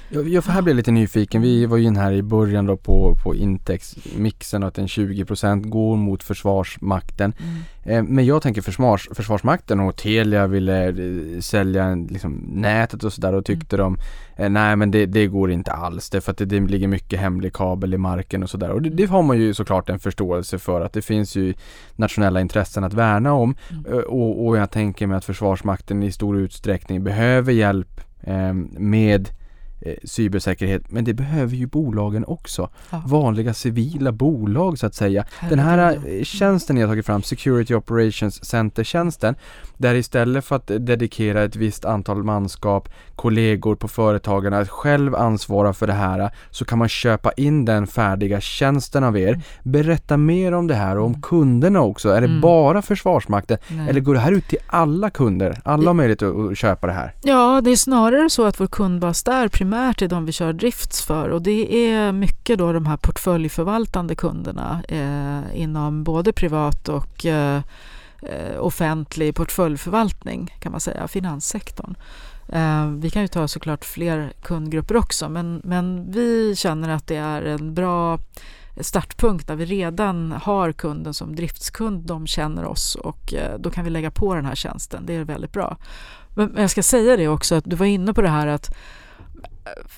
Jag, 0.09 0.27
jag 0.27 0.41
här 0.41 0.61
blir 0.61 0.73
lite 0.73 0.91
nyfiken. 0.91 1.41
Vi 1.41 1.65
var 1.65 1.77
ju 1.77 1.83
in 1.83 1.95
här 1.95 2.11
i 2.11 2.21
början 2.21 2.65
då 2.65 2.77
på, 2.77 3.15
på 3.23 3.35
Intex-mixen 3.35 4.63
och 4.63 4.67
att 4.67 4.77
en 4.77 4.87
20% 4.87 5.69
går 5.69 5.97
mot 5.97 6.23
Försvarsmakten. 6.23 7.33
Mm. 7.39 7.63
Eh, 7.83 8.13
men 8.13 8.25
jag 8.25 8.41
tänker 8.41 8.61
försvars, 8.61 9.09
Försvarsmakten 9.11 9.79
och 9.79 9.95
Telia 9.95 10.47
ville 10.47 10.87
eh, 10.87 11.39
sälja 11.39 11.95
liksom, 11.95 12.43
nätet 12.47 13.03
och 13.03 13.13
sådär 13.13 13.33
och 13.33 13.45
tyckte 13.45 13.75
mm. 13.75 13.97
de 14.35 14.43
eh, 14.43 14.49
nej 14.49 14.75
men 14.75 14.91
det, 14.91 15.05
det, 15.05 15.27
går 15.27 15.51
inte 15.51 15.71
alls 15.71 16.09
det 16.09 16.21
för 16.21 16.31
att 16.31 16.37
det, 16.37 16.45
det 16.45 16.59
ligger 16.59 16.87
mycket 16.87 17.19
hemlig 17.19 17.53
kabel 17.53 17.93
i 17.93 17.97
marken 17.97 18.43
och 18.43 18.49
sådär. 18.49 18.71
Och 18.71 18.81
det, 18.81 18.89
det, 18.89 19.05
har 19.05 19.23
man 19.23 19.37
ju 19.37 19.53
såklart 19.53 19.89
en 19.89 19.99
förståelse 19.99 20.59
för 20.59 20.81
att 20.81 20.93
det 20.93 21.01
finns 21.01 21.35
ju 21.35 21.53
nationella 21.95 22.41
intressen 22.41 22.83
att 22.83 22.93
värna 22.93 23.33
om. 23.33 23.55
Mm. 23.69 24.03
Och, 24.03 24.47
och 24.47 24.57
jag 24.57 24.71
tänker 24.71 25.07
mig 25.07 25.17
att 25.17 25.25
Försvarsmakten 25.25 26.03
i 26.03 26.11
stor 26.11 26.37
utsträckning 26.37 27.03
behöver 27.03 27.53
hjälp 27.53 28.06
Ehm, 28.27 28.69
med 28.79 29.25
cybersäkerhet. 30.03 30.91
Men 30.91 31.03
det 31.03 31.13
behöver 31.13 31.55
ju 31.55 31.67
bolagen 31.67 32.25
också. 32.25 32.69
Ja. 32.89 33.03
Vanliga 33.05 33.53
civila 33.53 34.11
bolag 34.11 34.79
så 34.79 34.85
att 34.85 34.95
säga. 34.95 35.25
Den 35.49 35.59
här 35.59 35.99
eh, 36.05 36.23
tjänsten 36.23 36.75
ni 36.75 36.81
har 36.81 36.89
tagit 36.89 37.05
fram, 37.05 37.23
Security 37.23 37.73
Operations 37.73 38.45
Center-tjänsten, 38.45 39.35
där 39.77 39.95
istället 39.95 40.45
för 40.45 40.55
att 40.55 40.67
dedikera 40.67 41.43
ett 41.43 41.55
visst 41.55 41.85
antal 41.85 42.23
manskap, 42.23 42.89
kollegor 43.15 43.75
på 43.75 43.87
företagen 43.87 44.53
att 44.53 44.69
själv 44.69 45.15
ansvara 45.15 45.73
för 45.73 45.87
det 45.87 45.93
här, 45.93 46.29
så 46.51 46.65
kan 46.65 46.77
man 46.77 46.89
köpa 46.89 47.31
in 47.31 47.65
den 47.65 47.87
färdiga 47.87 48.41
tjänsten 48.41 49.03
av 49.03 49.17
er. 49.17 49.29
Mm. 49.29 49.41
Berätta 49.63 50.17
mer 50.17 50.51
om 50.51 50.67
det 50.67 50.75
här 50.75 50.97
och 50.97 51.05
om 51.05 51.11
mm. 51.11 51.21
kunderna 51.21 51.81
också. 51.81 52.09
Är 52.09 52.21
det 52.21 52.27
mm. 52.27 52.41
bara 52.41 52.81
Försvarsmakten 52.81 53.57
Nej. 53.67 53.89
eller 53.89 53.99
går 53.99 54.13
det 54.13 54.19
här 54.19 54.31
ut 54.31 54.47
till 54.47 54.59
alla 54.67 55.09
kunder? 55.09 55.61
Alla 55.63 55.89
har 55.89 55.93
möjlighet 55.93 56.21
att 56.21 56.57
köpa 56.57 56.87
det 56.87 56.93
här? 56.93 57.13
Ja, 57.23 57.61
det 57.61 57.71
är 57.71 57.75
snarare 57.75 58.29
så 58.29 58.45
att 58.45 58.59
vår 58.59 58.67
kundbas 58.67 59.23
där 59.23 59.47
primärt 59.67 60.01
är 60.01 60.07
de 60.07 60.25
vi 60.25 60.31
kör 60.31 60.53
drifts 60.53 61.05
för 61.05 61.29
och 61.29 61.41
det 61.41 61.91
är 61.91 62.11
mycket 62.11 62.57
då 62.57 62.73
de 62.73 62.85
här 62.85 62.97
portföljförvaltande 62.97 64.15
kunderna 64.15 64.83
eh, 64.87 65.61
inom 65.61 66.03
både 66.03 66.33
privat 66.33 66.89
och 66.89 67.25
eh, 67.25 67.61
offentlig 68.59 69.35
portföljförvaltning 69.35 70.55
kan 70.59 70.71
man 70.71 70.81
säga, 70.81 71.07
finanssektorn. 71.07 71.95
Eh, 72.49 72.87
vi 72.87 73.09
kan 73.09 73.21
ju 73.21 73.27
ta 73.27 73.47
såklart 73.47 73.85
fler 73.85 74.33
kundgrupper 74.41 74.97
också 74.97 75.29
men, 75.29 75.61
men 75.63 76.11
vi 76.11 76.55
känner 76.55 76.89
att 76.89 77.07
det 77.07 77.17
är 77.17 77.41
en 77.41 77.73
bra 77.73 78.19
startpunkt 78.81 79.47
där 79.47 79.55
vi 79.55 79.65
redan 79.65 80.31
har 80.31 80.71
kunden 80.71 81.13
som 81.13 81.35
driftskund, 81.35 82.05
de 82.05 82.27
känner 82.27 82.65
oss 82.65 82.95
och 82.95 83.33
eh, 83.33 83.59
då 83.59 83.69
kan 83.69 83.83
vi 83.83 83.89
lägga 83.89 84.11
på 84.11 84.35
den 84.35 84.45
här 84.45 84.55
tjänsten. 84.55 85.05
Det 85.05 85.15
är 85.15 85.23
väldigt 85.23 85.51
bra. 85.51 85.77
Men 86.35 86.53
jag 86.57 86.69
ska 86.69 86.83
säga 86.83 87.17
det 87.17 87.27
också 87.27 87.55
att 87.55 87.65
du 87.65 87.75
var 87.75 87.85
inne 87.85 88.13
på 88.13 88.21
det 88.21 88.29
här 88.29 88.47
att 88.47 88.75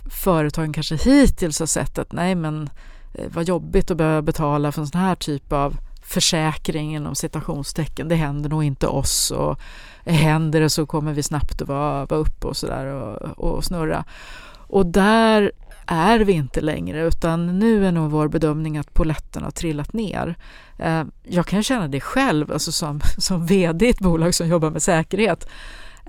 företagen 0.10 0.74
kanske 0.74 0.96
hittills 0.96 1.60
har 1.60 1.68
sett 1.68 1.98
att 1.98 2.12
nej 2.12 2.36
men 2.36 2.70
eh, 3.14 3.26
vad 3.34 3.48
jobbigt 3.48 3.92
att 3.92 3.98
behöva 3.98 4.22
betala 4.22 4.72
för 4.72 4.82
en 4.82 4.88
sån 4.88 5.02
här 5.02 5.16
typ 5.16 5.54
av 5.54 5.78
försäkring 6.02 6.96
inom 6.96 7.16
citationstecken. 7.16 8.08
Det 8.08 8.16
händer 8.16 8.50
nog 8.50 8.64
inte 8.64 8.88
oss 8.88 9.32
och 9.32 9.60
händer 10.06 10.60
det 10.60 10.70
så 10.70 10.86
kommer 10.86 11.14
vi 11.14 11.24
snabbt 11.24 11.62
att 11.62 11.68
vara, 11.68 12.06
vara 12.06 12.20
uppe 12.20 12.48
och 12.48 12.58
sådär 12.58 12.86
och, 12.86 13.56
och 13.56 13.64
snurra. 13.64 14.06
Och 14.68 14.86
där 14.86 15.52
är 15.86 16.20
vi 16.20 16.34
inte 16.34 16.62
längre 16.62 17.08
utan 17.08 17.60
nu 17.60 17.88
är 17.88 17.92
nog 17.92 18.12
vår 18.12 18.28
bedömning 18.28 18.78
att 18.78 18.94
poletten 18.94 19.44
har 19.44 19.52
trillat 19.52 19.94
ner. 19.94 20.36
Eh, 20.78 21.04
jag 21.24 21.46
kan 21.46 21.64
känna 21.64 21.88
det 21.88 22.02
själv, 22.02 22.52
alltså 22.52 22.72
som, 22.72 23.02
som 23.18 23.46
VD 23.46 23.86
i 23.86 23.90
ett 23.90 24.00
bolag 24.00 24.36
som 24.36 24.48
jobbar 24.48 24.70
med 24.70 24.82
säkerhet 24.82 25.48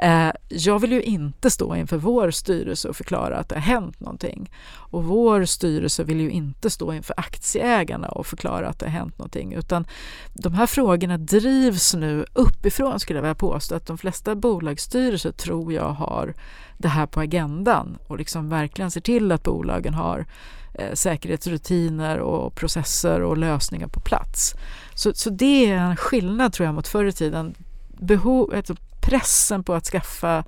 Eh, 0.03 0.31
jag 0.49 0.79
vill 0.79 0.93
ju 0.93 1.03
inte 1.03 1.51
stå 1.51 1.77
inför 1.77 1.97
vår 1.97 2.31
styrelse 2.31 2.89
och 2.89 2.97
förklara 2.97 3.37
att 3.37 3.49
det 3.49 3.55
har 3.55 3.63
hänt 3.63 4.01
någonting. 4.01 4.51
Och 4.75 5.05
vår 5.05 5.45
styrelse 5.45 6.05
vill 6.05 6.21
ju 6.21 6.31
inte 6.31 6.71
stå 6.71 6.93
inför 6.93 7.15
aktieägarna 7.17 8.09
och 8.09 8.27
förklara 8.27 8.69
att 8.69 8.79
det 8.79 8.87
har 8.87 8.93
hänt 8.93 9.19
någonting. 9.19 9.53
Utan 9.53 9.87
de 10.35 10.55
här 10.55 10.67
frågorna 10.67 11.19
drivs 11.19 11.95
nu 11.95 12.25
uppifrån 12.33 13.01
skulle 13.01 13.17
jag 13.17 13.23
vilja 13.23 13.35
påstå. 13.35 13.75
Att 13.75 13.87
de 13.87 13.99
flesta 13.99 14.35
bolagsstyrelser 14.35 15.31
tror 15.31 15.73
jag 15.73 15.93
har 15.93 16.35
det 16.79 16.89
här 16.89 17.07
på 17.07 17.21
agendan 17.21 17.99
och 18.07 18.19
liksom 18.19 18.49
verkligen 18.49 18.91
ser 18.91 19.01
till 19.01 19.33
att 19.33 19.43
bolagen 19.43 19.95
har 19.95 20.27
eh, 20.75 20.93
säkerhetsrutiner 20.95 22.19
och 22.19 22.55
processer 22.55 23.23
och 23.23 23.39
lösningar 23.39 23.89
på 23.89 24.01
plats. 24.01 24.55
Så, 24.95 25.13
så 25.15 25.31
det 25.31 25.71
är 25.71 25.77
en 25.77 25.97
skillnad 25.97 26.53
tror 26.53 26.67
jag 26.67 26.75
mot 26.75 26.89
förr 26.89 27.05
i 27.05 27.13
tiden. 27.13 27.55
Behov, 27.99 28.55
alltså 28.55 28.75
pressen 29.11 29.65
på 29.65 29.75
att 29.75 29.87
skaffa 29.87 30.45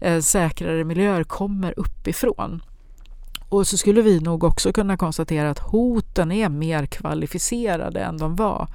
eh, 0.00 0.20
säkrare 0.20 0.84
miljöer 0.84 1.24
kommer 1.24 1.74
uppifrån. 1.76 2.62
Och 3.48 3.66
så 3.66 3.76
skulle 3.76 4.02
vi 4.02 4.20
nog 4.20 4.44
också 4.44 4.72
kunna 4.72 4.96
konstatera 4.96 5.50
att 5.50 5.58
hoten 5.58 6.32
är 6.32 6.48
mer 6.48 6.86
kvalificerade 6.86 8.00
än 8.00 8.18
de 8.18 8.36
var 8.36 8.68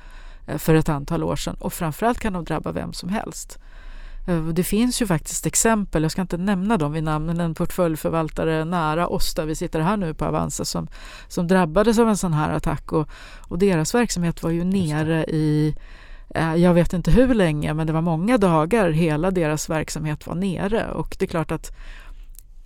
eh, 0.47 0.57
för 0.57 0.75
ett 0.75 0.89
antal 0.89 1.23
år 1.23 1.35
sedan 1.35 1.55
och 1.59 1.73
framförallt 1.73 2.19
kan 2.19 2.33
de 2.33 2.45
drabba 2.45 2.71
vem 2.71 2.93
som 2.93 3.09
helst. 3.09 3.59
Eh, 4.27 4.43
det 4.43 4.63
finns 4.63 5.01
ju 5.01 5.07
faktiskt 5.07 5.45
exempel, 5.45 6.03
jag 6.03 6.11
ska 6.11 6.21
inte 6.21 6.37
nämna 6.37 6.77
dem 6.77 6.91
vid 6.91 7.03
namn, 7.03 7.25
men 7.25 7.39
en 7.39 7.55
portföljförvaltare 7.55 8.65
nära 8.65 9.07
oss 9.07 9.33
där 9.33 9.45
vi 9.45 9.55
sitter 9.55 9.79
här 9.79 9.97
nu 9.97 10.13
på 10.13 10.25
Avanza 10.25 10.65
som, 10.65 10.87
som 11.27 11.47
drabbades 11.47 11.99
av 11.99 12.09
en 12.09 12.17
sån 12.17 12.33
här 12.33 12.53
attack 12.53 12.91
och, 12.91 13.09
och 13.39 13.59
deras 13.59 13.95
verksamhet 13.95 14.43
var 14.43 14.49
ju 14.49 14.63
nere 14.63 15.23
i 15.23 15.75
Eh, 16.33 16.55
jag 16.55 16.73
vet 16.73 16.93
inte 16.93 17.11
hur 17.11 17.33
länge, 17.33 17.73
men 17.73 17.87
det 17.87 17.93
var 17.93 18.01
många 18.01 18.37
dagar 18.37 18.89
hela 18.89 19.31
deras 19.31 19.69
verksamhet 19.69 20.27
var 20.27 20.35
nere. 20.35 20.91
Och 20.91 21.15
det 21.19 21.25
är 21.25 21.27
klart 21.27 21.51
att 21.51 21.71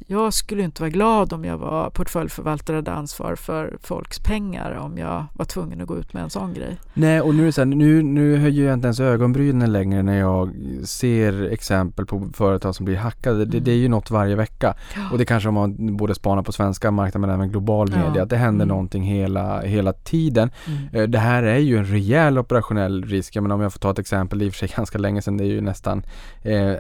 jag 0.09 0.33
skulle 0.33 0.63
inte 0.63 0.81
vara 0.81 0.89
glad 0.89 1.33
om 1.33 1.45
jag 1.45 1.57
var 1.57 1.89
portföljförvaltare 1.89 2.77
och 2.77 2.83
hade 2.87 2.97
ansvar 2.97 3.35
för 3.35 3.77
folks 3.81 4.19
pengar 4.19 4.71
om 4.71 4.97
jag 4.97 5.25
var 5.33 5.45
tvungen 5.45 5.81
att 5.81 5.87
gå 5.87 5.97
ut 5.97 6.13
med 6.13 6.23
en 6.23 6.29
sån 6.29 6.53
grej. 6.53 6.77
Nej, 6.93 7.21
och 7.21 7.35
nu 7.35 7.51
så 7.51 7.61
här, 7.61 7.65
nu, 7.65 8.01
nu 8.03 8.37
höjer 8.37 8.65
jag 8.65 8.73
inte 8.73 8.85
ens 8.87 8.99
ögonbrynen 8.99 9.71
längre 9.73 10.03
när 10.03 10.19
jag 10.19 10.49
ser 10.83 11.43
exempel 11.51 12.05
på 12.05 12.27
företag 12.33 12.75
som 12.75 12.85
blir 12.85 12.95
hackade. 12.97 13.45
Det, 13.45 13.59
det 13.59 13.71
är 13.71 13.75
ju 13.75 13.87
något 13.87 14.11
varje 14.11 14.35
vecka. 14.35 14.75
Ja. 14.95 15.01
Och 15.11 15.17
det 15.17 15.25
kanske 15.25 15.49
om 15.49 15.55
man 15.55 15.97
både 15.97 16.15
spanar 16.15 16.43
på 16.43 16.51
svenska 16.51 16.91
marknaden 16.91 17.21
men 17.29 17.29
även 17.39 17.49
global 17.49 17.91
Ja. 17.91 18.07
media, 18.07 18.23
att 18.23 18.29
det 18.29 18.37
händer 18.37 18.57
Mm. 18.65 18.67
någonting 18.67 19.03
hela, 19.03 19.61
hela 19.61 19.93
tiden. 19.93 20.51
Mm. 20.67 20.79
Eh, 21.03 21.09
Det 21.09 21.19
här 21.19 21.43
är 21.43 21.57
ju 21.57 21.77
en 21.77 21.85
rejäl 21.85 22.37
operationell 22.39 23.03
risk. 23.05 23.35
Menar 23.35 23.55
om 23.55 23.61
jag 23.61 23.73
får 23.73 23.79
ta 23.79 23.91
ett 23.91 23.99
exempel, 23.99 24.39
det 24.39 24.45
är 24.45 24.47
i 24.47 24.49
och 24.49 24.53
för 24.53 24.67
sig 24.67 24.73
ganska 24.77 24.97
länge 24.97 25.21
sedan, 25.21 25.37
det 25.37 25.43
är 25.43 25.47
ju 25.47 25.61
nästan 25.61 26.03
eh, 26.43 26.71
eh, 26.71 26.77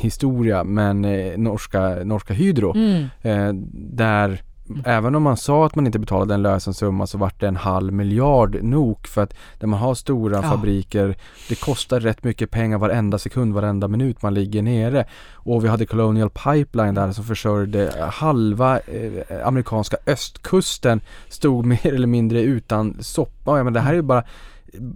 historia, 0.00 0.64
men 0.64 1.04
eh, 1.04 1.38
norska, 1.38 1.88
norska 2.12 2.34
Hydro, 2.34 2.72
Mm. 2.76 3.04
eh, 3.22 3.52
där 3.74 4.42
Även 4.84 5.14
om 5.14 5.22
man 5.22 5.36
sa 5.36 5.66
att 5.66 5.74
man 5.74 5.86
inte 5.86 5.98
betalade 5.98 6.34
en 6.34 6.42
lösensumma 6.42 7.06
så 7.06 7.18
vart 7.18 7.40
det 7.40 7.48
en 7.48 7.56
halv 7.56 7.92
miljard 7.92 8.58
nok 8.62 9.06
för 9.06 9.22
att 9.22 9.34
när 9.60 9.66
man 9.68 9.78
har 9.80 9.94
stora 9.94 10.36
Ja. 10.36 10.42
fabriker 10.42 11.16
det 11.48 11.60
kostar 11.60 12.00
rätt 12.00 12.24
mycket 12.24 12.50
pengar 12.50 12.78
varenda 12.78 13.18
sekund, 13.18 13.54
varenda 13.54 13.88
minut 13.88 14.22
man 14.22 14.34
ligger 14.34 14.62
nere. 14.62 15.04
Och 15.32 15.64
vi 15.64 15.68
hade 15.68 15.86
Colonial 15.86 16.30
Pipeline 16.30 16.94
där 16.94 17.12
som 17.12 17.24
försörjde 17.24 17.92
halva 18.12 18.78
eh, 18.78 19.46
amerikanska 19.46 19.96
östkusten 20.06 21.00
stod 21.28 21.66
mer 21.66 21.86
eller 21.94 22.06
mindre 22.06 22.40
utan 22.42 22.96
soppa. 23.00 23.58
Ja, 23.58 23.64
men 23.64 23.72
det 23.72 23.80
här 23.80 23.90
är 23.92 23.96
ju 23.96 24.02
bara 24.02 24.24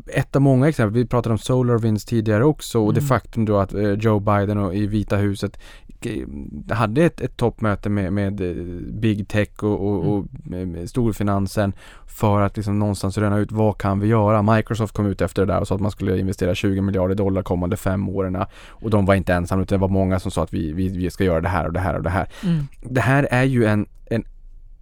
ett 0.07 0.37
av 0.37 0.43
många 0.43 0.69
exempel. 0.69 0.95
Vi 0.95 1.07
pratade 1.07 1.33
om 1.33 1.39
SolarWinds 1.39 2.05
tidigare 2.05 2.45
också 2.45 2.81
och 2.81 2.95
det 2.95 3.01
Mm. 3.01 3.09
faktum 3.09 3.45
då 3.45 3.59
att 3.59 3.75
eh, 3.75 3.93
Joe 3.93 4.21
Biden 4.21 4.59
och 4.59 4.75
i 4.75 4.87
Vita 4.87 5.17
huset 5.17 5.59
eh, 6.01 6.75
hade 6.75 7.05
ett, 7.05 7.21
ett 7.21 7.37
toppmöte 7.37 7.89
med, 7.89 8.13
med 8.13 8.41
eh, 8.41 8.65
Big 8.93 9.29
Tech 9.29 9.63
och, 9.63 9.87
och, 9.87 10.15
och 10.15 10.27
med, 10.45 10.69
med 10.69 10.91
storfinansen 10.91 11.73
för 12.07 12.41
att 12.41 12.57
liksom 12.57 12.79
någonstans 12.79 13.19
röna 13.19 13.39
ut 13.39 13.53
vad 13.53 13.79
kan 13.79 14.01
vi 14.01 14.09
göra? 14.09 14.43
Microsoft 14.57 14.95
kom 14.95 15.07
ut 15.07 15.21
efter 15.21 15.47
det 15.47 15.53
där 15.53 15.61
och 15.61 15.69
sa 15.69 15.75
att 15.75 15.81
man 15.81 15.91
skulle 15.91 16.19
investera 16.19 16.55
20 16.55 16.81
miljarder 16.81 17.15
dollar 17.15 17.43
kommande 17.43 17.77
fem 17.77 18.09
åren 18.09 18.45
och 18.69 18.91
de 18.91 19.07
var 19.07 19.15
inte 19.15 19.35
ensamma 19.35 19.63
utan 19.63 19.79
det 19.79 19.81
var 19.81 19.89
många 19.89 20.21
som 20.21 20.31
sa 20.31 20.43
att 20.43 20.55
vi, 20.55 20.73
vi, 20.73 20.89
vi 20.89 21.11
ska 21.11 21.25
göra 21.25 21.41
det 21.41 21.49
här 21.49 21.67
och 21.67 21.73
det 21.73 21.81
här 21.81 21.95
och 21.95 22.03
det 22.03 22.11
här. 22.11 22.29
Mm. 22.43 22.67
Det 22.81 23.01
här 23.01 23.29
är 23.31 23.45
ju 23.45 23.65
en, 23.65 23.87
en 24.07 24.25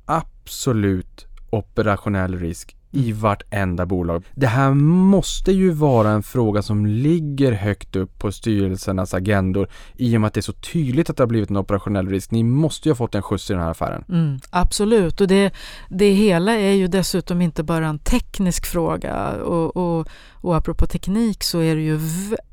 absolut 0.04 1.26
operationell 1.50 2.38
risk 2.38 2.76
i 2.94 3.12
vartenda 3.12 3.86
bolag. 3.86 4.24
Det 4.34 4.46
här 4.46 4.74
måste 4.74 5.52
ju 5.52 5.70
vara 5.70 6.10
en 6.10 6.22
fråga 6.22 6.62
som 6.62 6.86
ligger 6.86 7.52
högt 7.52 7.96
upp 7.96 8.18
på 8.18 8.32
styrelsernas 8.32 9.14
agendor 9.14 9.68
i 9.96 10.16
och 10.16 10.20
med 10.20 10.28
att 10.28 10.34
det 10.34 10.40
är 10.40 10.42
så 10.42 10.52
tydligt 10.52 11.10
att 11.10 11.16
det 11.16 11.22
har 11.22 11.28
blivit 11.28 11.50
en 11.50 11.56
operationell 11.56 12.08
risk. 12.08 12.30
Ni 12.30 12.42
måste 12.42 12.88
ju 12.88 12.90
ha 12.90 12.96
fått 12.96 13.14
en 13.14 13.22
skjuts 13.22 13.50
i 13.50 13.52
den 13.52 13.62
här 13.62 13.70
affären. 13.70 14.04
Mm, 14.08 14.38
absolut, 14.50 15.20
och 15.20 15.28
det, 15.28 15.52
det 15.88 16.10
hela 16.10 16.52
är 16.52 16.72
ju 16.72 16.86
dessutom 16.86 17.40
inte 17.40 17.62
bara 17.62 17.86
en 17.86 17.98
teknisk 17.98 18.66
fråga 18.66 19.30
och, 19.42 19.76
och, 19.76 20.08
och 20.32 20.56
apropå 20.56 20.86
teknik 20.86 21.42
så 21.42 21.58
är 21.58 21.76
det 21.76 21.82
ju, 21.82 22.00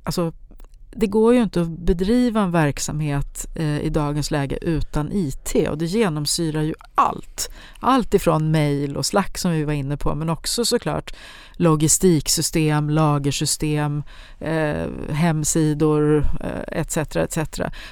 alltså 0.04 0.34
det 0.92 1.08
går 1.08 1.34
ju 1.34 1.44
inte 1.44 1.62
att 1.62 1.68
bedriva 1.68 2.42
en 2.42 2.52
verksamhet 2.52 3.48
eh, 3.56 3.80
i 3.80 3.90
dagens 3.90 4.32
läge 4.32 4.58
utan 4.62 5.12
IT 5.12 5.56
och 5.70 5.78
det 5.78 5.86
genomsyrar 5.86 6.62
ju 6.62 6.74
allt. 6.96 7.52
Allt 7.80 8.14
ifrån 8.14 8.52
mejl 8.52 8.98
och 8.98 9.06
Slack 9.06 9.38
som 9.38 9.52
vi 9.52 9.64
var 9.64 9.74
inne 9.74 9.98
på 9.98 10.16
men 10.16 10.30
också 10.30 10.66
såklart 10.66 11.14
logistiksystem, 11.54 12.90
lagersystem, 12.90 14.04
eh, 14.40 14.88
hemsidor 15.10 16.28
eh, 16.40 16.80
etc. 16.80 16.98
etc. 16.98 17.38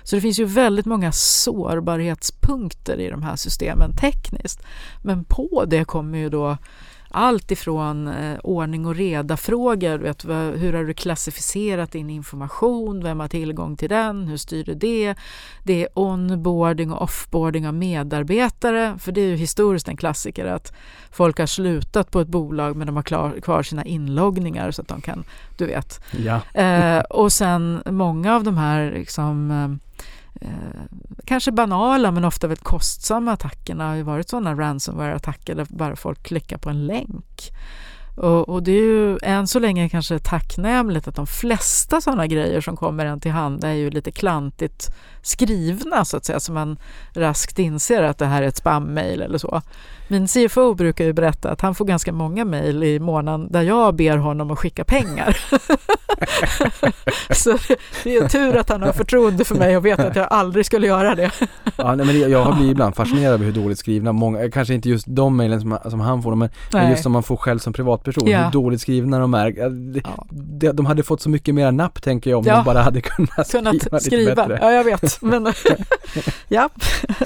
Så 0.04 0.16
det 0.16 0.22
finns 0.22 0.40
ju 0.40 0.46
väldigt 0.46 0.86
många 0.86 1.12
sårbarhetspunkter 1.12 3.00
i 3.00 3.10
de 3.10 3.24
här 3.24 3.36
systemen 3.36 3.96
tekniskt. 3.96 4.64
Men 5.02 5.24
på 5.24 5.66
det 5.68 5.86
kommer 5.86 6.18
ju 6.18 6.30
då 6.30 6.58
allt 7.12 7.52
ifrån 7.52 8.08
eh, 8.08 8.40
ordning 8.44 8.86
och 8.86 8.96
reda-frågor. 8.96 9.98
Vet, 9.98 10.26
hur 10.26 10.74
har 10.74 10.84
du 10.84 10.94
klassificerat 10.94 11.92
din 11.92 12.10
information? 12.10 13.04
Vem 13.04 13.20
har 13.20 13.28
tillgång 13.28 13.78
till 13.78 13.90
den? 13.90 14.28
Hur 14.28 14.38
styr 14.38 14.64
du 14.64 14.74
det? 14.74 15.16
Det 15.64 15.84
är 15.84 15.90
onboarding 15.94 16.92
och 16.92 17.02
offboarding 17.02 17.68
av 17.68 17.74
medarbetare. 17.74 18.98
För 19.00 19.12
det 19.12 19.22
är 19.22 19.28
ju 19.28 19.36
historiskt 19.36 19.88
en 19.88 19.98
klassiker 19.98 20.46
att 20.46 20.74
folk 21.12 21.40
har 21.40 21.46
slutat 21.46 22.12
på 22.12 22.20
ett 22.20 22.28
bolag 22.28 22.76
men 22.76 22.88
de 22.88 22.96
har 22.96 23.04
klar, 23.04 23.40
kvar 23.42 23.64
sina 23.64 23.86
inloggningar 23.86 24.72
så 24.72 24.82
att 24.82 24.88
de 24.88 25.02
kan, 25.02 25.24
du 25.58 25.66
vet. 25.66 26.02
Ja. 26.18 26.62
Eh, 26.62 27.00
och 27.00 27.32
sen 27.32 27.82
många 27.86 28.36
av 28.36 28.44
de 28.44 28.58
här 28.58 28.92
liksom, 28.92 29.80
eh, 30.42 30.50
kanske 31.26 31.52
banala 31.52 32.12
men 32.12 32.26
ofta 32.26 32.48
väldigt 32.48 32.64
kostsamma 32.64 33.32
attackerna 33.32 33.88
har 33.88 33.96
ju 33.96 34.04
varit 34.04 34.30
sådana 34.30 34.54
ransomware-attacker 34.54 35.56
där 35.56 35.68
bara 35.70 35.96
folk 35.96 36.24
klickar 36.24 36.58
på 36.58 36.70
en 36.70 36.86
länk. 36.86 37.52
Och, 38.20 38.50
och 38.50 38.64
det 38.64 38.72
är 38.72 38.84
ju 38.84 39.18
än 39.22 39.48
så 39.48 39.60
länge 39.60 39.90
kanske 39.90 40.20
tacknämligt 40.20 41.08
att 41.08 41.16
de 41.16 41.28
flesta 41.28 42.02
sådana 42.02 42.28
grejer 42.28 42.62
som 42.62 42.78
kommer 42.78 43.06
en 43.06 43.20
till 43.20 43.32
handa 43.32 43.70
är 43.70 43.74
ju 43.74 43.90
lite 43.90 44.12
klantigt 44.12 44.96
skrivna 45.22 46.06
så 46.06 46.18
att 46.18 46.26
säga 46.26 46.40
så 46.40 46.52
man 46.52 46.78
raskt 47.14 47.60
inser 47.60 48.04
att 48.04 48.18
det 48.18 48.26
här 48.26 48.42
är 48.42 48.48
ett 48.48 48.58
spammail 48.58 49.22
eller 49.22 49.38
så. 49.38 49.62
Min 50.12 50.28
CFO 50.28 50.74
brukar 50.74 51.06
ju 51.06 51.14
berätta 51.14 51.50
att 51.52 51.62
han 51.62 51.76
får 51.76 51.86
ganska 51.86 52.14
många 52.14 52.46
mejl 52.46 52.84
i 52.84 53.00
månaden 53.00 53.52
där 53.52 53.62
jag 53.62 53.96
ber 53.96 54.18
honom 54.18 54.52
att 54.52 54.60
skicka 54.60 54.84
pengar. 54.84 55.38
så 57.34 57.58
det, 58.04 58.16
är 58.16 58.28
tur 58.28 58.58
att 58.58 58.70
han 58.70 58.82
har 58.82 58.92
förtroende 58.92 59.46
för 59.46 59.56
mig 59.56 59.78
och 59.78 59.86
vet 59.86 60.00
att 60.00 60.16
jag 60.16 60.28
aldrig 60.32 60.66
skulle 60.66 60.88
göra 60.88 61.16
det. 61.16 61.32
Ja, 61.76 61.96
nej, 61.96 62.06
men 62.06 62.32
jag 62.32 62.44
har 62.44 62.54
blivit 62.54 62.72
ibland 62.72 62.96
fascinerad 62.96 63.34
över 63.34 63.46
hur 63.46 63.52
dåligt 63.52 63.80
skrivna 63.80 64.12
många, 64.12 64.52
kanske 64.52 64.74
inte 64.74 64.90
just 64.90 65.06
de 65.10 65.38
mejlen 65.38 65.62
som, 65.62 65.78
som 65.90 66.00
han 66.00 66.24
får, 66.24 66.36
men, 66.36 66.50
men 66.74 66.90
just 66.90 67.04
som 67.04 67.12
man 67.12 67.24
får 67.24 67.38
själv 67.38 67.60
som 67.60 67.74
privatperson, 67.74 68.28
Ja. 68.30 68.44
hur 68.44 68.52
dåligt 68.52 68.82
skrivna 68.82 69.20
de 69.20 69.34
är. 69.34 69.70
Det- 70.32 70.72
De 70.72 70.86
hade 70.86 71.04
fått 71.04 71.22
så 71.22 71.30
mycket 71.30 71.56
mera 71.56 71.72
napp 71.72 72.02
tänker 72.02 72.30
jag 72.30 72.40
om 72.40 72.46
Ja. 72.48 72.56
de 72.56 72.64
bara 72.66 72.82
hade 72.82 73.02
kunnat, 73.02 73.52
kunnat 73.52 73.76
skriva, 73.80 74.00
skriva. 74.00 74.20
lite 74.30 74.36
bättre. 74.36 74.60
Ja, 74.62 74.72
jag 74.72 74.84
vet. 74.84 75.22
Men 75.22 75.54
ja, 76.48 76.70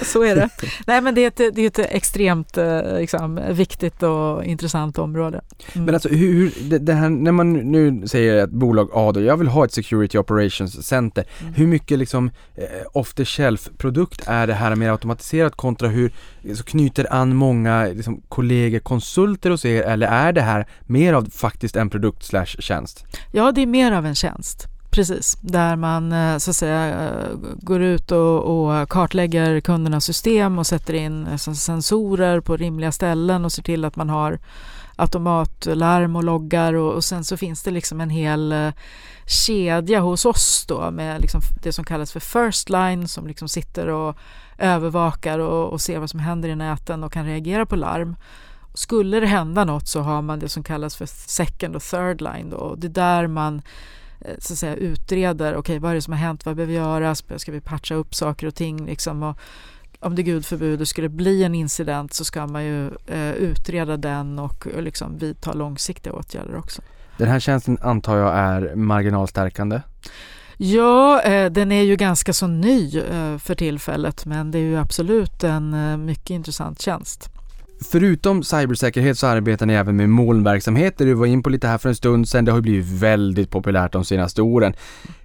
så 0.01 0.23
är 0.23 0.35
det. 0.35 0.49
Nej, 0.87 1.01
men 1.01 1.15
det 1.15 1.23
är 1.23 1.27
ett, 1.27 1.55
det 1.55 1.61
är 1.61 1.67
ett 1.67 1.79
extremt 1.79 2.57
eh, 2.57 2.72
liksom, 2.99 3.39
viktigt 3.49 4.03
och 4.03 4.45
intressant 4.45 4.97
område. 4.97 5.41
Mm. 5.73 5.85
Men 5.85 5.95
alltså 5.95 6.09
hur, 6.09 6.53
det, 6.69 6.79
det 6.79 6.93
här, 6.93 7.09
när 7.09 7.31
man 7.31 7.53
nu 7.53 8.07
säger 8.07 8.43
att 8.43 8.49
bolag 8.49 8.89
A 8.93 9.11
då, 9.11 9.21
jag 9.21 9.37
vill 9.37 9.47
ha 9.47 9.65
ett 9.65 9.73
Security 9.73 10.17
Operations 10.17 10.87
Center. 10.87 11.25
Mm. 11.41 11.53
Hur 11.53 11.67
mycket 11.67 11.99
liksom 11.99 12.31
eh, 12.55 12.65
off 12.93 13.13
the 13.13 13.25
shelf 13.25 13.69
produkt 13.77 14.27
är 14.27 14.47
det 14.47 14.53
här 14.53 14.75
mer 14.75 14.89
automatiserat 14.89 15.55
kontra 15.55 15.87
hur 15.87 16.11
så 16.55 16.63
knyter 16.63 17.13
an 17.13 17.35
många 17.35 17.85
liksom, 17.85 18.21
kollegor, 18.29 18.79
konsulter 18.79 19.49
hos 19.49 19.65
er 19.65 19.83
eller 19.83 20.07
är 20.07 20.33
det 20.33 20.41
här 20.41 20.67
mer 20.81 21.13
av 21.13 21.29
faktiskt 21.29 21.75
en 21.75 21.89
produkt 21.89 22.23
slash 22.23 22.45
tjänst? 22.45 23.05
Ja, 23.31 23.51
det 23.51 23.61
är 23.61 23.67
mer 23.67 23.91
av 23.91 24.05
en 24.05 24.15
tjänst. 24.15 24.67
Precis, 24.93 25.37
där 25.41 25.75
man 25.75 26.11
eh, 26.11 26.37
så 26.37 26.49
att 26.49 26.55
säga 26.55 26.87
eh, 26.87 27.37
går 27.61 27.81
ut 27.81 28.11
och, 28.11 28.39
och 28.43 28.89
kartlägger 28.89 29.59
kundernas 29.59 30.05
system 30.05 30.59
och 30.59 30.67
sätter 30.67 30.93
in 30.93 31.27
eh, 31.27 31.37
sensorer 31.37 32.39
på 32.39 32.57
rimliga 32.57 32.91
ställen 32.91 33.45
och 33.45 33.51
ser 33.51 33.63
till 33.63 33.85
att 33.85 33.95
man 33.95 34.09
har 34.09 34.39
automatlarm 34.95 36.15
och 36.15 36.23
loggar 36.23 36.73
och, 36.73 36.93
och 36.93 37.03
sen 37.03 37.23
så 37.23 37.37
finns 37.37 37.63
det 37.63 37.71
liksom 37.71 38.01
en 38.01 38.09
hel 38.09 38.71
kedja 39.25 39.99
hos 39.99 40.25
oss 40.25 40.65
då 40.67 40.91
med 40.91 41.21
liksom 41.21 41.41
det 41.63 41.73
som 41.73 41.85
kallas 41.85 42.11
för 42.11 42.19
first 42.19 42.69
line 42.69 43.07
som 43.07 43.27
liksom 43.27 43.49
sitter 43.49 43.87
och 43.87 44.17
övervakar 44.57 45.39
och, 45.39 45.69
och 45.69 45.81
ser 45.81 45.99
vad 45.99 46.09
som 46.09 46.19
händer 46.19 46.49
i 46.49 46.55
näten 46.55 47.03
och 47.03 47.13
kan 47.13 47.25
reagera 47.25 47.65
på 47.65 47.75
larm. 47.75 48.15
Skulle 48.73 49.19
det 49.19 49.27
hända 49.27 49.65
något 49.65 49.87
så 49.87 50.01
har 50.01 50.21
man 50.21 50.39
det 50.39 50.49
som 50.49 50.63
kallas 50.63 50.95
för 50.95 51.05
second 51.05 51.75
och 51.75 51.83
third 51.83 52.21
line 52.21 52.49
då. 52.49 52.57
Och 52.57 52.79
det 52.79 52.87
är 52.87 52.89
där 52.89 53.27
man 53.27 53.61
så 54.39 54.53
att 54.53 54.59
säga 54.59 54.75
utreder, 54.75 55.55
okej 55.55 55.79
vad 55.79 55.91
är 55.91 55.95
det 55.95 56.01
som 56.01 56.13
har 56.13 56.19
hänt, 56.19 56.45
vad 56.45 56.55
behöver 56.55 56.73
göras, 56.73 57.23
ska 57.37 57.51
vi 57.51 57.61
patcha 57.61 57.95
upp 57.95 58.15
saker 58.15 58.47
och 58.47 58.55
ting 58.55 58.85
liksom 58.85 59.23
och 59.23 59.37
om 59.99 60.15
det 60.15 60.23
gud 60.23 60.45
förbjude 60.45 60.85
skulle 60.85 61.09
bli 61.09 61.43
en 61.43 61.55
incident 61.55 62.13
så 62.13 62.25
ska 62.25 62.47
man 62.47 62.63
ju 62.63 62.87
eh, 63.07 63.31
utreda 63.31 63.97
den 63.97 64.39
och, 64.39 64.67
och 64.75 64.83
liksom 64.83 65.17
vidta 65.17 65.53
långsiktiga 65.53 66.13
åtgärder 66.13 66.55
också. 66.55 66.81
Den 67.17 67.27
här 67.27 67.39
tjänsten 67.39 67.77
antar 67.81 68.17
jag 68.17 68.35
är 68.35 68.75
marginalstärkande. 68.75 69.81
Ja, 70.57 71.21
eh, 71.21 71.51
den 71.51 71.71
är 71.71 71.81
ju 71.81 71.95
ganska 71.95 72.33
så 72.33 72.47
ny 72.47 72.97
eh, 72.97 73.37
för 73.37 73.55
tillfället 73.55 74.25
men 74.25 74.51
det 74.51 74.57
är 74.57 74.63
ju 74.63 74.77
absolut 74.77 75.43
en 75.43 75.73
eh, 75.73 75.97
mycket 75.97 76.29
intressant 76.29 76.81
tjänst. 76.81 77.29
Förutom 77.81 78.43
cybersäkerhet 78.43 79.17
så 79.19 79.27
arbetar 79.27 79.65
ni 79.65 79.73
även 79.73 79.95
med 79.95 80.09
molnverksamheter. 80.09 81.05
Du 81.05 81.13
var 81.13 81.25
in 81.25 81.43
på 81.43 81.49
lite 81.49 81.67
här 81.67 81.77
för 81.77 81.89
en 81.89 81.95
stund 81.95 82.29
sedan. 82.29 82.45
Det 82.45 82.51
har 82.51 82.57
ju 82.57 82.61
blivit 82.61 82.85
väldigt 83.01 83.49
populärt 83.49 83.91
de 83.91 84.05
senaste 84.05 84.41
åren. 84.41 84.73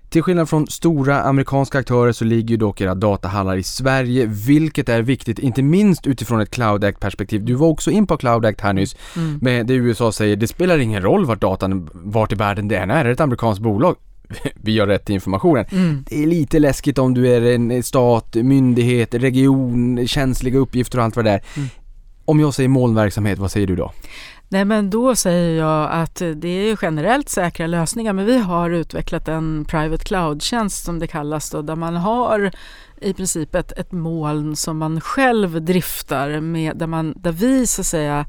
Till 0.09 0.23
skillnad 0.23 0.49
från 0.49 0.67
stora 0.67 1.23
amerikanska 1.23 1.79
aktörer 1.79 2.13
så 2.13 2.25
ligger 2.25 2.49
ju 2.49 2.57
dock 2.57 2.81
era 2.81 2.95
datahallar 2.95 3.57
i 3.57 3.63
Sverige, 3.63 4.27
vilket 4.27 4.89
är 4.89 5.03
viktigt, 5.03 5.39
inte 5.39 5.63
minst 5.63 6.07
utifrån 6.07 6.41
ett 6.41 6.51
Cloud 6.51 6.85
Act-perspektiv. 6.85 7.45
Du 7.45 7.55
var 7.55 7.69
också 7.69 7.91
in 7.91 8.07
på 8.07 8.17
Cloud 8.17 8.45
Act 8.47 8.61
här 8.61 8.73
nyss, 8.73 8.97
Mm. 9.17 9.39
med 9.43 9.67
det 9.67 9.75
USA 9.75 10.13
säger, 10.13 10.37
det 10.37 10.47
spelar 10.47 10.79
ingen 10.79 11.03
roll 11.03 11.25
vart 11.27 11.41
datan, 11.41 11.91
vart 11.93 12.33
i 12.33 12.35
världen 12.35 12.69
det 12.69 12.77
än 12.77 12.91
är, 12.91 13.01
är 13.01 13.05
det 13.05 13.11
ett 13.11 13.21
amerikanskt 13.21 13.63
bolag? 13.63 13.97
Vi 14.55 14.79
har 14.79 14.87
rätt 14.87 15.05
till 15.05 15.15
informationen. 15.15 15.65
Mm. 15.73 16.05
Det 16.09 16.23
är 16.23 16.27
lite 16.27 16.59
läskigt 16.59 16.99
om 16.99 17.15
du 17.15 17.29
är 17.29 17.43
en 17.43 17.83
stat, 17.83 18.35
myndighet, 18.35 19.15
region, 19.15 20.07
känsliga 20.09 20.59
uppgifter 20.59 20.99
och 20.99 21.05
allt 21.05 21.17
vad 21.17 21.25
det 21.25 21.31
är. 21.31 21.43
Mm. 21.57 21.69
Om 22.29 22.41
jag 22.41 22.55
säger 22.55 22.69
molnverksamhet, 22.69 23.39
vad 23.39 23.51
säger 23.51 23.67
du 23.67 23.77
då? 23.77 23.93
Nej 24.49 24.65
men 24.65 24.91
då 24.91 25.17
säger 25.17 25.59
jag 25.59 25.91
att 25.91 26.15
det 26.15 26.49
är 26.49 26.67
ju 26.67 26.77
generellt 26.83 27.29
säkra 27.29 27.67
lösningar 27.67 28.13
men 28.13 28.27
vi 28.27 28.39
har 28.39 28.71
utvecklat 28.71 29.29
en 29.29 29.65
private 29.65 30.05
cloud-tjänst 30.05 30.85
som 30.85 30.99
det 30.99 31.07
kallas 31.07 31.51
då 31.51 31.63
där 31.63 31.77
man 31.77 31.97
har 31.97 32.51
i 33.01 33.13
princip 33.15 33.55
ett, 33.55 33.73
ett 33.73 33.93
moln 33.93 34.57
som 34.57 34.79
man 34.79 35.01
själv 35.01 35.63
driftar 35.63 36.41
med, 36.41 36.77
där, 36.77 36.87
man, 36.87 37.15
där 37.17 37.33
vi 37.33 37.67
så 37.67 37.81
att 37.81 37.87
säga 37.87 38.27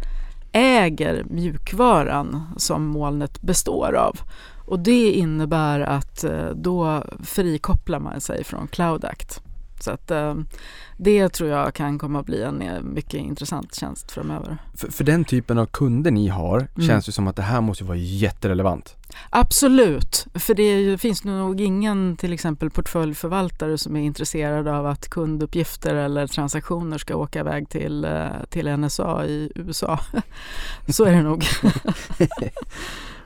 äger 0.51 1.23
mjukvaran 1.29 2.43
som 2.57 2.85
molnet 2.85 3.41
består 3.41 3.95
av. 3.95 4.19
Och 4.65 4.79
det 4.79 5.11
innebär 5.11 5.79
att 5.79 6.23
eh, 6.23 6.49
då 6.55 7.03
frikopplar 7.23 7.99
man 7.99 8.21
sig 8.21 8.43
från 8.43 8.67
Cloud 8.67 9.05
Act. 9.05 9.41
Så 9.83 9.91
att 9.91 10.11
eh, 10.11 10.35
det 10.97 11.29
tror 11.29 11.49
jag 11.49 11.73
kan 11.73 11.99
komma 11.99 12.19
att 12.19 12.25
bli 12.25 12.43
en 12.43 12.61
eh, 12.61 12.81
mycket 12.81 13.13
intressant 13.13 13.75
tjänst 13.75 14.11
framöver. 14.11 14.57
För, 14.77 14.91
för 14.91 15.03
den 15.03 15.25
typen 15.25 15.57
av 15.57 15.65
kunder 15.65 16.11
ni 16.11 16.27
har, 16.27 16.67
Mm. 16.75 16.87
känns 16.87 17.05
det 17.05 17.11
som 17.11 17.27
att 17.27 17.35
det 17.35 17.41
här 17.41 17.61
måste 17.61 17.83
vara 17.83 17.97
jätterelevant. 17.97 18.95
Absolut, 19.29 20.25
för 20.33 20.53
det 20.53 20.79
ju, 20.79 20.97
finns 20.97 21.23
nog 21.23 21.61
ingen 21.61 22.17
till 22.17 22.33
exempel 22.33 22.69
portföljförvaltare 22.69 23.77
som 23.77 23.95
är 23.95 24.01
intresserad 24.01 24.67
av 24.67 24.85
att 24.85 25.09
kunduppgifter 25.09 25.95
eller 25.95 26.27
transaktioner 26.27 26.97
ska 26.97 27.15
åka 27.15 27.39
iväg 27.39 27.69
till, 27.69 28.05
eh, 28.05 28.27
till 28.49 28.77
NSA 28.77 29.25
i 29.25 29.51
USA. 29.55 29.99
Så 30.87 31.03
är 31.05 31.11
det 31.11 31.21
nog. 31.21 31.45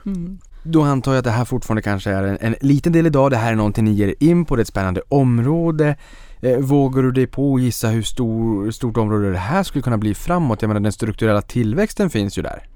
Mm. 0.05 0.39
Då 0.63 0.81
antar 0.81 1.11
jag 1.11 1.19
att 1.19 1.25
det 1.25 1.31
här 1.31 1.45
fortfarande 1.45 1.81
kanske 1.81 2.09
är 2.11 2.23
en, 2.23 2.37
en 2.41 2.55
liten 2.61 2.93
del 2.93 3.05
idag, 3.05 3.31
det 3.31 3.37
här 3.37 3.51
är 3.51 3.55
någonting 3.55 3.85
ni 3.85 3.91
ger 3.91 4.07
er 4.07 4.15
in 4.19 4.45
på, 4.45 4.55
det 4.55 4.59
är 4.59 4.61
ett 4.61 4.67
spännande 4.67 5.01
område. 5.09 5.95
Eh, 6.41 6.57
vågar 6.57 7.03
du 7.03 7.11
dig 7.11 7.27
på 7.27 7.55
att 7.55 7.61
gissa 7.61 7.87
hur 7.87 8.01
stor, 8.01 8.71
stort 8.71 8.97
område 8.97 9.31
det 9.31 9.37
här 9.37 9.63
skulle 9.63 9.81
kunna 9.81 9.97
bli 9.97 10.15
framåt? 10.15 10.61
Jag 10.61 10.67
menar 10.67 10.81
den 10.81 10.91
strukturella 10.91 11.41
tillväxten 11.41 12.09
finns 12.09 12.37
ju 12.37 12.41
där. 12.41 12.67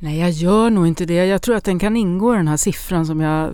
Nej, 0.00 0.18
jag 0.18 0.30
gör 0.30 0.70
nog 0.70 0.86
inte 0.86 1.04
det. 1.04 1.26
Jag 1.26 1.42
tror 1.42 1.56
att 1.56 1.64
den 1.64 1.78
kan 1.78 1.96
ingå 1.96 2.34
i 2.34 2.36
den 2.36 2.48
här 2.48 2.56
siffran 2.56 3.06
som 3.06 3.20
jag 3.20 3.52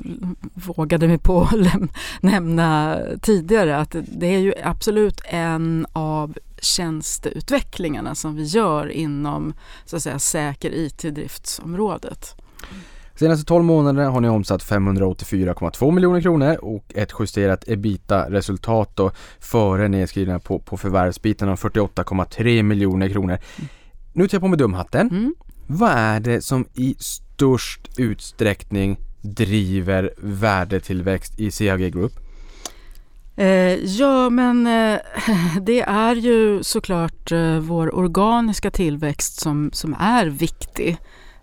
vågade 0.54 1.08
mig 1.08 1.18
på 1.18 1.42
att 1.42 1.90
nämna 2.20 2.98
tidigare. 3.22 3.78
Att 3.78 3.96
det 4.18 4.26
är 4.34 4.38
ju 4.38 4.54
absolut 4.64 5.20
en 5.24 5.86
av 5.92 6.38
tjänsteutvecklingarna 6.60 8.14
som 8.14 8.36
vi 8.36 8.42
gör 8.44 8.88
inom 8.88 9.54
så 9.84 9.96
att 9.96 10.02
säga, 10.02 10.18
säker 10.18 10.70
IT-driftsområdet. 10.70 12.34
Senaste 13.14 13.46
12 13.46 13.64
månaderna 13.64 14.10
har 14.10 14.20
ni 14.20 14.28
omsatt 14.28 14.62
584,2 14.62 15.90
miljoner 15.90 16.20
kronor 16.20 16.56
och 16.56 16.84
ett 16.94 17.12
justerat 17.18 17.68
ebita-resultat 17.68 18.90
då 18.94 19.10
före 19.40 19.88
nedskrivningar 19.88 20.38
på, 20.38 20.58
på 20.58 20.76
förvärvsbiten 20.76 21.48
av 21.48 21.58
48,3 21.58 22.62
miljoner 22.62 23.08
kronor. 23.08 23.38
Nu 24.12 24.28
tar 24.28 24.36
jag 24.36 24.42
på 24.42 24.48
mig 24.48 24.58
dumhatten. 24.58 25.10
Mm. 25.10 25.34
Vad 25.66 25.90
är 25.90 26.20
det 26.20 26.42
som 26.42 26.66
i 26.74 26.96
störst 26.98 27.98
utsträckning 27.98 28.98
driver 29.22 30.14
värdetillväxt 30.16 31.40
i 31.40 31.50
CAG 31.50 31.92
Group? 31.92 32.12
Eh, 33.36 33.74
ja, 33.74 34.30
men 34.30 34.66
eh, 34.66 34.98
det 35.60 35.80
är 35.80 36.14
ju 36.14 36.62
såklart 36.62 37.32
eh, 37.32 37.58
vår 37.58 37.94
organiska 37.94 38.70
tillväxt 38.70 39.40
som, 39.40 39.70
som 39.72 39.96
är 40.00 40.26
viktig. 40.26 40.96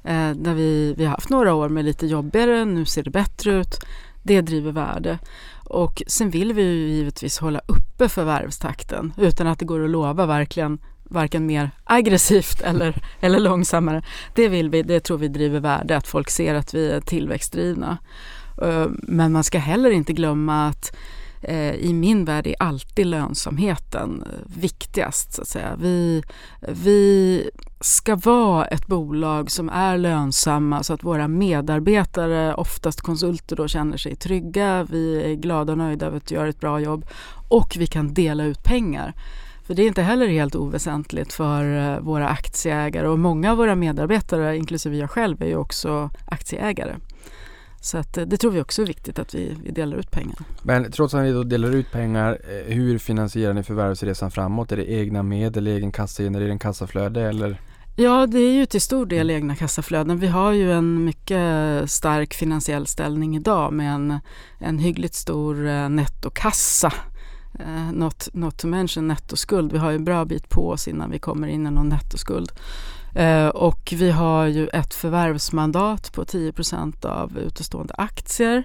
Eh, 0.03 0.32
där 0.32 0.53
vi, 0.53 0.94
vi 0.98 1.06
har 1.06 1.11
haft 1.11 1.30
några 1.30 1.53
år 1.53 1.69
med 1.69 1.86
lite 1.86 2.07
jobbigare, 2.07 2.65
nu 2.65 2.86
ser 2.86 3.03
det 3.03 3.10
bättre 3.10 3.52
ut. 3.52 3.80
Det 4.23 4.41
driver 4.41 4.72
värde. 4.72 5.19
Och 5.64 6.03
sen 6.07 6.30
vill 6.30 6.53
vi 6.53 6.61
ju 6.61 6.90
givetvis 6.90 7.38
hålla 7.38 7.61
uppe 7.65 8.10
förvärvstakten 8.10 9.14
utan 9.18 9.48
att 9.48 9.60
det 9.60 9.65
går 9.65 9.84
att 9.84 9.90
lova 9.90 10.26
verkligen 10.26 10.80
varken 11.03 11.45
mer 11.45 11.72
aggressivt 11.84 12.61
eller, 12.64 13.03
eller 13.19 13.40
långsammare. 13.40 14.03
Det 14.36 14.48
vill 14.48 14.69
vi, 14.69 14.84
det 14.84 14.99
tror 14.99 15.18
vi 15.18 15.28
driver 15.28 15.60
värde, 15.60 15.98
att 15.98 16.07
folk 16.07 16.30
ser 16.30 16.56
att 16.56 16.73
vi 16.73 16.91
är 16.91 17.02
tillväxtdrivna. 17.02 17.98
Eh, 18.61 18.88
men 18.91 19.32
man 19.32 19.44
ska 19.44 19.57
heller 19.57 19.91
inte 19.91 20.14
glömma 20.14 20.68
att 20.68 20.95
eh, 21.41 21.73
i 21.76 21.94
min 21.94 22.26
värld 22.26 22.48
är 22.48 22.56
alltid 22.60 23.06
lönsamheten 23.06 24.23
eh, 24.23 24.60
viktigast. 24.61 25.34
Så 25.34 25.41
att 25.41 25.48
säga. 25.48 25.76
Vi, 25.82 26.23
vi 26.68 27.49
ska 27.82 28.16
vara 28.16 28.66
ett 28.66 28.88
bolag 28.88 29.52
som 29.52 29.70
är 29.70 29.98
lönsamma 29.98 30.84
så 30.84 30.94
att 30.94 31.03
våra 31.03 31.28
medarbetare, 31.28 32.53
oftast 32.53 33.02
konsulter, 33.02 33.56
då, 33.56 33.68
känner 33.68 33.98
sig 33.98 34.16
trygga. 34.16 34.88
Vi 34.90 35.32
är 35.32 35.36
glada 35.36 35.72
och 35.72 35.78
nöjda 35.78 36.06
över 36.06 36.18
att 36.18 36.32
göra 36.32 36.49
ett 36.49 36.60
bra 36.60 36.80
jobb 36.80 37.06
och 37.49 37.76
vi 37.78 37.88
kan 37.88 38.14
dela 38.14 38.44
ut 38.44 38.64
pengar. 38.64 39.14
För 39.64 39.74
det 39.74 39.84
är 39.84 39.88
inte 39.88 40.02
heller 40.02 40.28
helt 40.28 40.56
oväsentligt 40.56 41.34
för 41.34 41.94
eh, 41.94 41.99
våra 41.99 42.28
aktieägare 42.28 43.08
och 43.08 43.20
många 43.20 43.52
av 43.52 43.58
våra 43.58 43.76
medarbetare, 43.76 44.58
inklusive 44.58 44.98
jag 44.98 45.10
själv, 45.10 45.41
är 45.41 45.48
ju 45.48 45.56
också 45.56 46.10
aktieägare. 46.26 46.95
Så 47.82 47.98
att, 47.98 48.18
eh, 48.18 48.26
det 48.26 48.38
tror 48.38 48.52
vi 48.52 48.62
också 48.62 48.82
är 48.82 48.86
viktigt 48.86 49.20
att 49.20 49.36
vi, 49.36 49.58
vi 49.64 49.72
delar 49.72 49.98
ut 49.98 50.12
pengar. 50.12 50.36
Men 50.62 50.91
trots 50.91 51.14
att 51.14 51.24
ni 51.24 51.32
då 51.32 51.44
delar 51.44 51.72
ut 51.72 51.91
pengar, 51.91 52.38
eh, 52.49 52.76
hur 52.76 52.98
finansierar 52.98 53.53
ni 53.53 53.64
förvärvsresan 53.64 54.32
framåt? 54.32 54.72
Är 54.72 54.78
det 54.78 54.91
egna 54.91 55.24
medel, 55.24 55.68
egen 55.68 55.91
kassagenerering, 55.91 56.60
kassaflöde 56.60 57.22
eller? 57.22 57.58
Ja, 57.96 58.28
det 58.28 58.40
är 58.40 58.52
ju 58.52 58.66
till 58.66 58.82
stor 58.82 59.06
del 59.06 59.30
egna 59.30 59.56
kassaflöden. 59.56 60.20
Vi 60.20 60.28
har 60.28 60.52
ju 60.52 60.72
en 60.72 61.06
mycket 61.06 61.92
stark 61.92 62.34
finansiell 62.34 62.88
ställning 62.88 63.36
idag 63.36 63.74
med 63.74 63.94
en, 63.94 64.20
en 64.60 64.80
hyggligt 64.80 65.14
stor 65.14 65.68
eh, 65.68 65.90
nettokassa. 65.90 66.94
Eh, 67.60 67.92
not, 67.94 68.28
not 68.34 68.58
to 68.58 68.68
mention 68.68 69.08
nettoskuld. 69.08 69.72
Vi 69.72 69.78
har 69.78 69.90
ju 69.90 69.96
en 69.96 70.06
bra 70.06 70.26
bit 70.26 70.50
på 70.50 70.70
oss 70.70 70.88
innan 70.88 71.12
vi 71.12 71.20
kommer 71.20 71.48
in 71.48 71.68
i 71.68 71.72
någon 71.72 71.90
nettoskuld. 71.90 72.52
Eh, 73.16 73.48
och 73.48 73.94
vi 73.96 74.12
har 74.12 74.46
ju 74.46 74.68
ett 74.68 74.94
förvärvsmandat 74.94 76.14
på 76.14 76.24
10% 76.24 77.06
av 77.06 77.38
utestående 77.38 77.94
aktier 77.98 78.64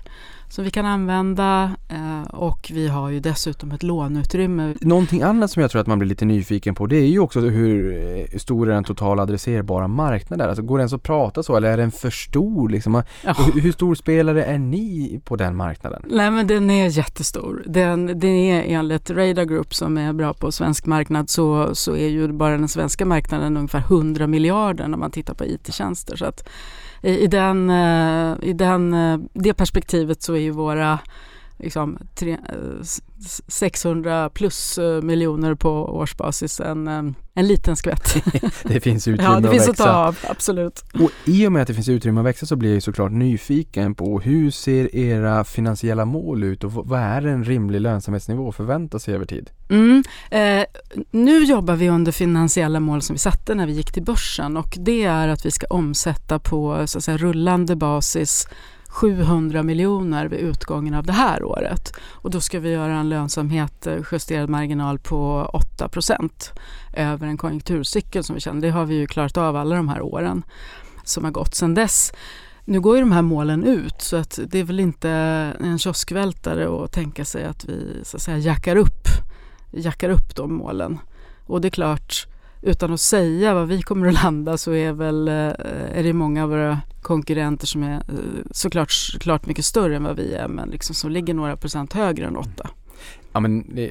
som 0.48 0.64
vi 0.64 0.70
kan 0.70 0.86
använda 0.86 1.70
eh, 1.88 2.34
och 2.34 2.70
vi 2.74 2.88
har 2.88 3.10
ju 3.10 3.20
dessutom 3.20 3.72
ett 3.72 3.82
låneutrymme. 3.82 4.74
Någonting 4.80 5.22
annat 5.22 5.50
som 5.50 5.62
jag 5.62 5.70
tror 5.70 5.80
att 5.80 5.86
man 5.86 5.98
blir 5.98 6.08
lite 6.08 6.24
nyfiken 6.24 6.74
på 6.74 6.86
det 6.86 6.96
är 6.96 7.06
ju 7.06 7.18
också 7.18 7.40
hur 7.40 8.06
eh, 8.32 8.38
stor 8.38 8.68
är 8.68 8.74
den 8.74 8.84
totala 8.84 9.22
adresserbara 9.22 9.88
marknaden? 9.88 10.48
Alltså 10.48 10.62
går 10.62 10.78
det 10.78 10.82
ens 10.82 10.92
att 10.92 11.02
prata 11.02 11.42
så 11.42 11.56
eller 11.56 11.72
är 11.72 11.76
den 11.76 11.90
för 11.90 12.10
stor 12.10 12.68
liksom? 12.68 13.02
Ja. 13.24 13.34
Hur, 13.38 13.60
hur 13.60 13.72
stor 13.72 13.94
spelare 13.94 14.44
är 14.44 14.58
ni 14.58 15.20
på 15.24 15.36
den 15.36 15.56
marknaden? 15.56 16.02
Nej 16.06 16.30
men 16.30 16.46
den 16.46 16.70
är 16.70 16.88
jättestor. 16.88 17.62
Den, 17.66 18.06
den 18.06 18.30
är 18.30 18.62
enligt 18.62 19.10
Radar 19.10 19.44
Group 19.44 19.74
som 19.74 19.98
är 19.98 20.12
bra 20.12 20.34
på 20.34 20.52
svensk 20.52 20.86
marknad 20.86 21.30
så, 21.30 21.74
så 21.74 21.96
är 21.96 22.08
ju 22.08 22.32
bara 22.32 22.58
den 22.58 22.68
svenska 22.68 23.06
marknaden 23.06 23.56
ungefär 23.56 23.78
100 23.78 24.26
miljarder 24.26 24.88
när 24.88 24.98
man 24.98 25.10
tittar 25.10 25.34
på 25.34 25.44
IT-tjänster. 25.44 26.16
Så 26.16 26.24
att 26.24 26.48
i, 27.06 27.24
i, 27.24 27.26
den, 27.26 27.70
eh, 27.70 28.36
i 28.42 28.52
den, 28.52 28.94
eh, 28.94 29.18
det 29.32 29.54
perspektivet 29.54 30.22
så 30.22 30.34
är 30.34 30.40
ju 30.40 30.50
våra 30.50 30.98
liksom, 31.58 31.98
tre, 32.14 32.32
eh, 32.32 32.80
s- 32.80 33.02
s- 33.20 33.42
600 33.48 34.30
plus 34.30 34.78
eh, 34.78 35.02
miljoner 35.02 35.54
på 35.54 35.70
årsbasis 35.70 36.60
en, 36.60 36.88
eh, 36.88 37.02
en 37.34 37.46
liten 37.46 37.76
skvätt. 37.76 38.16
Det 38.62 38.80
finns 38.80 39.08
utrymme 39.08 39.32
ja, 39.32 39.40
det 39.40 39.48
att 39.48 39.54
finns 39.54 39.68
växa. 39.68 39.82
att 39.84 39.88
ta 39.88 40.06
av, 40.06 40.18
absolut. 40.30 40.84
Och 40.94 41.10
i 41.24 41.46
och 41.46 41.52
med 41.52 41.62
att 41.62 41.68
det 41.68 41.74
finns 41.74 41.88
utrymme 41.88 42.20
att 42.20 42.26
växa 42.26 42.46
så 42.46 42.56
blir 42.56 42.74
jag 42.74 42.82
såklart 42.82 43.12
nyfiken 43.12 43.94
på 43.94 44.20
hur 44.20 44.50
ser 44.50 44.96
era 44.96 45.44
finansiella 45.44 46.04
mål 46.04 46.44
ut 46.44 46.64
och 46.64 46.72
vad 46.72 47.00
är 47.00 47.26
en 47.26 47.44
rimlig 47.44 47.80
lönsamhetsnivå 47.80 48.48
att 48.48 48.54
förvänta 48.56 48.98
sig 48.98 49.14
över 49.14 49.24
tid? 49.26 49.50
Mm. 49.68 50.04
Eh, 50.30 50.64
nu 51.10 51.44
jobbar 51.44 51.76
vi 51.76 51.88
under 51.88 52.12
finansiella 52.12 52.80
mål 52.80 53.02
som 53.02 53.14
vi 53.14 53.18
satte 53.18 53.54
när 53.54 53.66
vi 53.66 53.72
gick 53.72 53.92
till 53.92 54.02
börsen 54.04 54.56
och 54.56 54.74
det 54.78 55.04
är 55.04 55.28
att 55.28 55.46
vi 55.46 55.50
ska 55.50 55.66
omsätta 55.70 56.38
på 56.38 56.86
så 56.86 56.98
att 56.98 57.04
säga, 57.04 57.16
rullande 57.16 57.76
basis 57.76 58.48
700 58.96 59.62
miljoner 59.62 60.26
vid 60.26 60.38
utgången 60.38 60.94
av 60.94 61.04
det 61.04 61.12
här 61.12 61.44
året. 61.44 61.96
Och 62.10 62.30
då 62.30 62.40
ska 62.40 62.60
vi 62.60 62.70
göra 62.70 62.96
en 62.96 63.08
lönsamhet, 63.08 63.86
eh, 63.86 63.98
justerad 64.12 64.48
marginal 64.48 64.98
på 64.98 65.50
8% 65.52 66.52
över 66.92 67.26
en 67.26 67.36
konjunkturcykel 67.36 68.24
som 68.24 68.34
vi 68.34 68.40
känner. 68.40 68.60
Det 68.60 68.70
har 68.70 68.84
vi 68.84 68.94
ju 68.94 69.06
klarat 69.06 69.36
av 69.36 69.56
alla 69.56 69.76
de 69.76 69.88
här 69.88 70.02
åren 70.02 70.42
som 71.04 71.24
har 71.24 71.30
gått 71.30 71.54
sedan 71.54 71.74
dess. 71.74 72.12
nu 72.64 72.80
går 72.80 72.96
ju 72.96 73.00
de 73.00 73.12
här 73.12 73.22
målen 73.22 73.64
ut 73.64 74.02
så 74.02 74.16
att 74.16 74.38
det 74.46 74.58
är 74.58 74.64
väl 74.64 74.80
inte 74.80 75.10
en 75.60 75.78
kioskvältare 75.78 76.84
att 76.84 76.92
tänka 76.92 77.24
sig 77.24 77.44
att 77.44 77.64
vi 77.64 78.00
så 78.02 78.16
att 78.16 78.22
säga 78.22 78.38
jackar 78.38 78.76
upp, 78.76 79.08
jackar 79.70 80.10
upp 80.10 80.36
de 80.36 80.54
målen. 80.54 80.98
Och 81.46 81.60
det 81.60 81.68
är 81.68 81.70
klart, 81.70 82.26
utan 82.66 82.92
att 82.92 83.00
säga 83.00 83.54
vad 83.54 83.68
vi 83.68 83.82
kommer 83.82 84.06
att 84.06 84.22
landa 84.22 84.58
så 84.58 84.72
är, 84.72 84.92
väl, 84.92 85.28
eh, 85.28 85.34
är 85.98 86.02
det 86.02 86.12
många 86.12 86.42
av 86.42 86.50
våra 86.50 86.80
konkurrenter 87.02 87.66
som 87.66 87.82
är 87.82 87.94
eh, 87.94 88.00
såklart, 88.50 88.92
klart 89.20 89.46
mycket 89.46 89.64
större 89.64 89.96
än 89.96 90.04
vad 90.04 90.16
vi 90.16 90.34
är 90.34 90.48
men 90.48 90.68
liksom 90.68 90.94
som 90.94 91.10
ligger 91.10 91.34
några 91.34 91.56
procent 91.56 91.92
högre 91.92 92.26
än 92.26 92.36
åtta. 92.36 92.70
Ja 93.36 93.40
men 93.40 93.78
är 93.78 93.90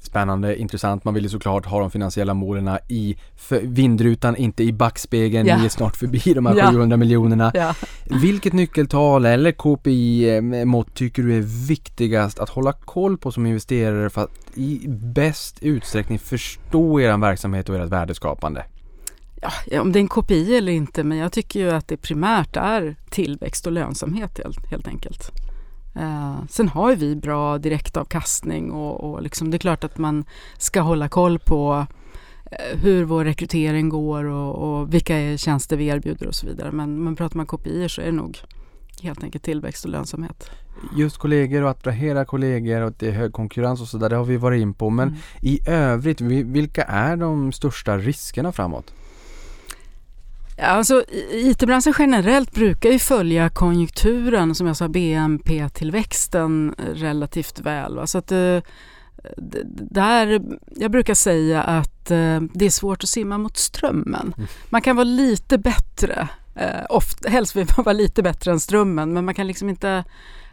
spännande, 0.00 0.56
intressant. 0.56 1.04
Man 1.04 1.14
vill 1.14 1.22
ju 1.22 1.28
såklart 1.28 1.66
ha 1.66 1.80
de 1.80 1.90
finansiella 1.90 2.34
målen 2.34 2.78
i 2.88 3.16
vindrutan, 3.62 4.36
inte 4.36 4.62
i 4.62 4.72
backspegeln. 4.72 5.46
Ja. 5.46 5.56
Vi 5.58 5.64
är 5.64 5.68
snart 5.68 5.96
förbi 5.96 6.32
de 6.34 6.46
här 6.46 6.56
ja. 6.56 6.70
700 6.70 6.96
miljonerna. 6.96 7.50
Ja. 7.54 7.74
Vilket 8.22 8.52
nyckeltal 8.52 9.26
eller 9.26 9.52
KPI-mått 9.52 10.94
tycker 10.94 11.22
du 11.22 11.36
är 11.36 11.40
viktigast 11.68 12.38
att 12.38 12.48
hålla 12.48 12.72
koll 12.72 13.18
på 13.18 13.32
som 13.32 13.46
investerare 13.46 14.10
för 14.10 14.22
att 14.24 14.30
i 14.54 14.88
bäst 14.88 15.58
utsträckning 15.62 16.18
förstå 16.18 17.00
er 17.00 17.16
verksamhet 17.16 17.68
och 17.68 17.76
ert 17.76 17.88
värdeskapande? 17.88 18.64
Ja, 19.70 19.80
om 19.80 19.92
det 19.92 19.98
är 19.98 20.00
en 20.00 20.08
KPI 20.08 20.56
eller 20.56 20.72
inte, 20.72 21.04
men 21.04 21.18
jag 21.18 21.32
tycker 21.32 21.60
ju 21.60 21.70
att 21.70 21.88
det 21.88 21.96
primärt 21.96 22.56
är 22.56 22.96
tillväxt 23.10 23.66
och 23.66 23.72
lönsamhet 23.72 24.38
helt, 24.38 24.70
helt 24.70 24.88
enkelt. 24.88 25.30
Eh, 25.94 26.36
sen 26.48 26.68
har 26.68 26.96
vi 26.96 27.16
bra 27.16 27.58
direktavkastning 27.58 28.70
och, 28.70 29.10
och 29.10 29.22
liksom, 29.22 29.50
det 29.50 29.56
är 29.56 29.58
klart 29.58 29.84
att 29.84 29.98
man 29.98 30.24
ska 30.58 30.80
hålla 30.80 31.08
koll 31.08 31.38
på 31.38 31.86
eh, 32.44 32.78
hur 32.78 33.04
vår 33.04 33.24
rekrytering 33.24 33.88
går 33.88 34.24
och, 34.24 34.54
och 34.54 34.94
vilka 34.94 35.36
tjänster 35.36 35.76
vi 35.76 35.86
erbjuder 35.86 36.26
och 36.26 36.34
så 36.34 36.46
vidare. 36.46 36.72
Men, 36.72 37.04
men 37.04 37.16
pratar 37.16 37.36
man 37.36 37.46
kopior 37.46 37.88
så 37.88 38.00
är 38.00 38.06
det 38.06 38.12
nog 38.12 38.38
helt 39.02 39.24
enkelt 39.24 39.44
tillväxt 39.44 39.84
och 39.84 39.90
lönsamhet. 39.90 40.50
Just 40.96 41.16
kollegor 41.16 41.62
och 41.62 41.70
attrahera 41.70 42.24
kollegor 42.24 42.80
och 42.80 42.92
det 42.98 43.08
är 43.08 43.12
hög 43.12 43.32
konkurrens 43.32 43.80
och 43.80 43.88
sådär, 43.88 44.08
det 44.08 44.16
har 44.16 44.24
vi 44.24 44.36
varit 44.36 44.62
in 44.62 44.74
på. 44.74 44.90
Men 44.90 45.08
mm. 45.08 45.20
i 45.40 45.60
övrigt, 45.66 46.20
vilka 46.20 46.82
är 46.82 47.16
de 47.16 47.52
största 47.52 47.98
riskerna 47.98 48.52
framåt? 48.52 48.92
Alltså, 50.62 51.04
IT-branschen 51.30 51.94
generellt 51.98 52.52
brukar 52.52 52.90
ju 52.90 52.98
följa 52.98 53.48
konjunkturen, 53.48 54.54
som 54.54 54.66
jag 54.66 54.76
sa, 54.76 54.88
BNP-tillväxten 54.88 56.74
relativt 56.94 57.60
väl. 57.60 57.96
Va? 57.96 58.06
Så 58.06 58.18
att, 58.18 58.32
eh, 58.32 58.58
där, 59.90 60.42
jag 60.76 60.90
brukar 60.90 61.14
säga 61.14 61.62
att 61.62 62.10
eh, 62.10 62.40
det 62.54 62.64
är 62.64 62.70
svårt 62.70 63.02
att 63.02 63.08
simma 63.08 63.38
mot 63.38 63.56
strömmen. 63.56 64.34
Mm. 64.36 64.48
Man 64.70 64.82
kan 64.82 64.96
vara 64.96 65.04
lite 65.04 65.58
bättre, 65.58 66.28
eh, 66.56 66.86
ofta, 66.88 67.28
helst 67.28 67.56
vill 67.56 67.66
man 67.76 67.84
vara 67.84 67.92
lite 67.92 68.22
bättre 68.22 68.52
än 68.52 68.60
strömmen, 68.60 69.12
men 69.12 69.24
man 69.24 69.34
kan 69.34 69.46
liksom 69.46 69.68
inte 69.68 69.88
Eh, 69.88 70.04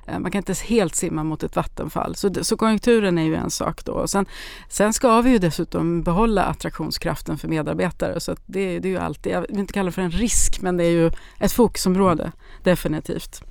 Eh, 0.10 0.20
man 0.20 0.32
kan 0.32 0.40
inte 0.40 0.54
helt 0.54 0.96
simma 0.96 1.24
mot 1.24 1.44
ett 1.44 1.56
vattenfall. 1.56 2.16
Så, 2.16 2.34
så 2.42 2.58
konjunkturen 2.58 3.18
är 3.18 3.24
ju 3.24 3.36
en 3.36 3.50
sak 3.50 3.86
då. 3.86 4.08
Sen, 4.08 4.26
sen 4.70 4.94
ska 4.94 5.22
vi 5.22 5.30
ju 5.30 5.38
dessutom 5.38 6.04
behålla 6.04 6.44
attraktionskraften 6.44 7.38
för 7.38 7.48
medarbetare. 7.48 8.20
Så 8.20 8.36
det, 8.46 8.80
det, 8.80 8.88
är 8.88 8.92
ju 8.92 8.98
alltid, 8.98 9.34
jag 9.34 9.42
vill 9.42 9.60
inte 9.60 9.74
kalla 9.74 9.86
det 9.86 9.92
för 9.92 10.02
en 10.02 10.12
risk, 10.12 10.62
men 10.62 10.78
det 10.78 10.84
är 10.84 10.92
ju 10.92 11.12
ett 11.40 11.52
fokusområde 11.52 12.32
definitivt. 12.64 13.44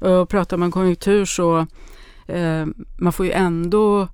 Och 0.00 0.28
pratar 0.28 0.56
man 0.56 0.70
konjunktur 0.70 1.24
så 1.24 1.66
eh, 2.26 2.66
man 2.98 3.12
får 3.12 3.26
ju 3.26 3.32
ändå 3.32 4.08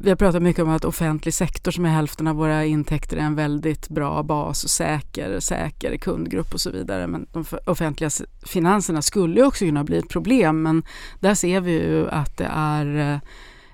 vi 0.00 0.08
har 0.08 0.16
pratat 0.16 0.42
mycket 0.42 0.62
om 0.62 0.70
att 0.70 0.84
offentlig 0.84 1.34
sektor 1.34 1.70
som 1.70 1.84
är 1.84 1.90
hälften 1.90 2.26
av 2.26 2.36
våra 2.36 2.64
intäkter 2.64 3.16
är 3.16 3.20
en 3.20 3.34
väldigt 3.34 3.88
bra 3.88 4.22
bas 4.22 4.64
och 4.64 4.70
säker, 4.70 5.40
säker 5.40 5.96
kundgrupp 5.96 6.54
och 6.54 6.60
så 6.60 6.70
vidare. 6.70 7.06
Men 7.06 7.26
de 7.32 7.44
offentliga 7.66 8.10
finanserna 8.46 9.02
skulle 9.02 9.42
också 9.42 9.64
kunna 9.64 9.84
bli 9.84 9.98
ett 9.98 10.08
problem 10.08 10.62
men 10.62 10.82
där 11.20 11.34
ser 11.34 11.60
vi 11.60 11.72
ju 11.72 12.08
att 12.08 12.36
det 12.36 12.50
är 12.52 13.20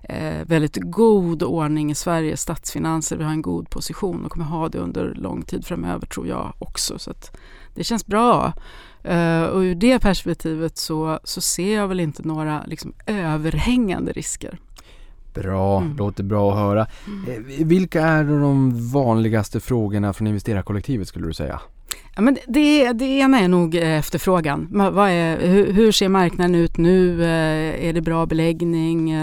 eh, 0.03 0.47
väldigt 0.47 0.79
god 0.81 1.43
ordning 1.43 1.91
i 1.91 1.95
Sveriges 1.95 2.41
statsfinanser. 2.41 3.17
Vi 3.17 3.25
har 3.25 3.33
en 3.33 3.43
god 3.43 3.71
position 3.71 4.25
och 4.25 4.33
kommer 4.33 4.47
ha 4.47 4.69
det 4.69 4.79
under 4.79 5.15
lång 5.15 5.43
tid 5.43 5.67
framöver 5.67 6.07
tror 6.07 6.27
jag 6.27 6.53
också. 6.59 6.99
Så 6.99 7.13
det 7.75 7.85
känns 7.85 8.07
bra. 8.07 8.53
Eh, 9.05 9.43
och 9.43 9.61
ur 9.61 9.75
det 9.75 9.99
perspektivet 9.99 10.79
så, 10.79 11.21
så 11.25 11.41
ser 11.41 11.77
jag 11.77 11.89
väl 11.89 12.01
inte 12.01 12.23
några 12.23 12.65
liksom, 12.67 12.93
överhängande 13.07 14.13
risker. 14.13 14.59
Bra, 15.35 15.81
mm. 15.81 15.97
låter 15.97 16.25
bra 16.25 16.53
att 16.53 16.59
höra. 16.59 16.87
Mm. 17.07 17.45
Eh, 17.61 17.67
vilka 17.67 18.03
är 18.03 18.25
de 18.25 18.91
vanligaste 18.93 19.61
frågorna 19.61 20.13
från 20.13 20.27
investerarkollektivet 20.27 21.09
skulle 21.09 21.27
du 21.27 21.35
säga? 21.35 21.61
Ja, 22.15 22.23
men 22.23 22.39
det, 22.47 22.93
det 22.93 23.05
ena 23.05 23.41
är 23.41 23.49
nog 23.49 23.75
eh, 23.75 23.99
efterfrågan. 23.99 24.69
Vad 24.71 25.11
är, 25.11 25.47
hur, 25.73 25.93
ser 25.93 26.09
marknaden 26.09 26.55
ut 26.55 26.77
nu? 26.77 27.23
Eh, 27.23 27.89
är 27.89 27.93
det 27.93 28.01
bra 28.01 28.27
beläggning? 28.27 29.15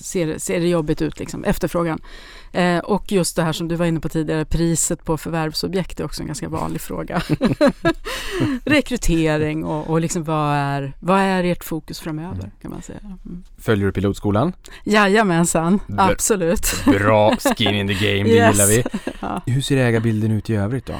Ser, 0.00 0.38
ser 0.38 0.60
det 0.60 0.68
jobbigt 0.68 1.02
ut? 1.02 1.18
Liksom? 1.18 1.44
Efterfrågan. 1.44 2.00
Eh, 2.52 2.78
och 2.78 3.12
just 3.12 3.36
det 3.36 3.42
här 3.42 3.52
som 3.52 3.68
du 3.68 3.76
var 3.76 3.86
inne 3.86 4.00
på 4.00 4.08
tidigare, 4.08 4.44
priset 4.44 5.04
på 5.04 5.16
förvärvsobjekt 5.16 6.00
är 6.00 6.04
också 6.04 6.22
en 6.22 6.26
ganska 6.26 6.48
vanlig 6.48 6.80
fråga. 6.80 7.22
Rekrytering 8.64 9.64
och, 9.64 9.90
och 9.90 10.00
liksom 10.00 10.24
vad, 10.24 10.54
är, 10.54 10.92
vad 11.00 11.20
är 11.20 11.44
ert 11.44 11.64
fokus 11.64 12.00
framöver 12.00 12.34
mm. 12.34 12.50
kan 12.62 12.70
man 12.70 12.82
säga. 12.82 12.98
Mm. 13.00 13.44
Följer 13.58 13.86
du 13.86 13.92
pilotskolan? 13.92 14.52
Jajamensan, 14.84 15.80
B 15.86 15.94
absolut. 15.98 16.84
Bra, 16.84 17.36
skin 17.36 17.74
in 17.74 17.88
the 17.88 17.94
game, 17.94 18.28
det 18.28 18.36
yes. 18.36 18.54
gillar 18.54 18.66
vi. 18.66 18.84
Ja. 19.20 19.42
Hur 19.46 19.60
ser 19.60 19.76
ägarbilden 19.76 20.30
ut 20.30 20.50
i 20.50 20.54
övrigt 20.54 20.86
då? 20.86 20.94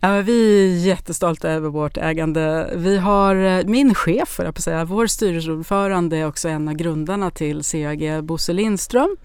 Ja, 0.00 0.20
vi 0.20 0.64
är 0.64 0.86
jättestolta 0.86 1.50
över 1.50 1.68
vårt 1.68 1.96
ägande. 1.96 2.70
Vi 2.76 2.98
har 2.98 3.36
eh, 3.36 3.64
min 3.64 3.94
chef, 3.94 4.28
för 4.28 4.44
att 4.44 4.58
säga, 4.58 4.84
vår 4.84 5.06
styrelseordförande 5.06 6.16
är 6.16 6.26
också 6.26 6.48
en 6.48 6.68
av 6.68 6.74
grundarna 6.74 7.30
till 7.30 7.62
CAG, 7.62 8.24
Bosse 8.24 8.52
Lindström. 8.52 9.16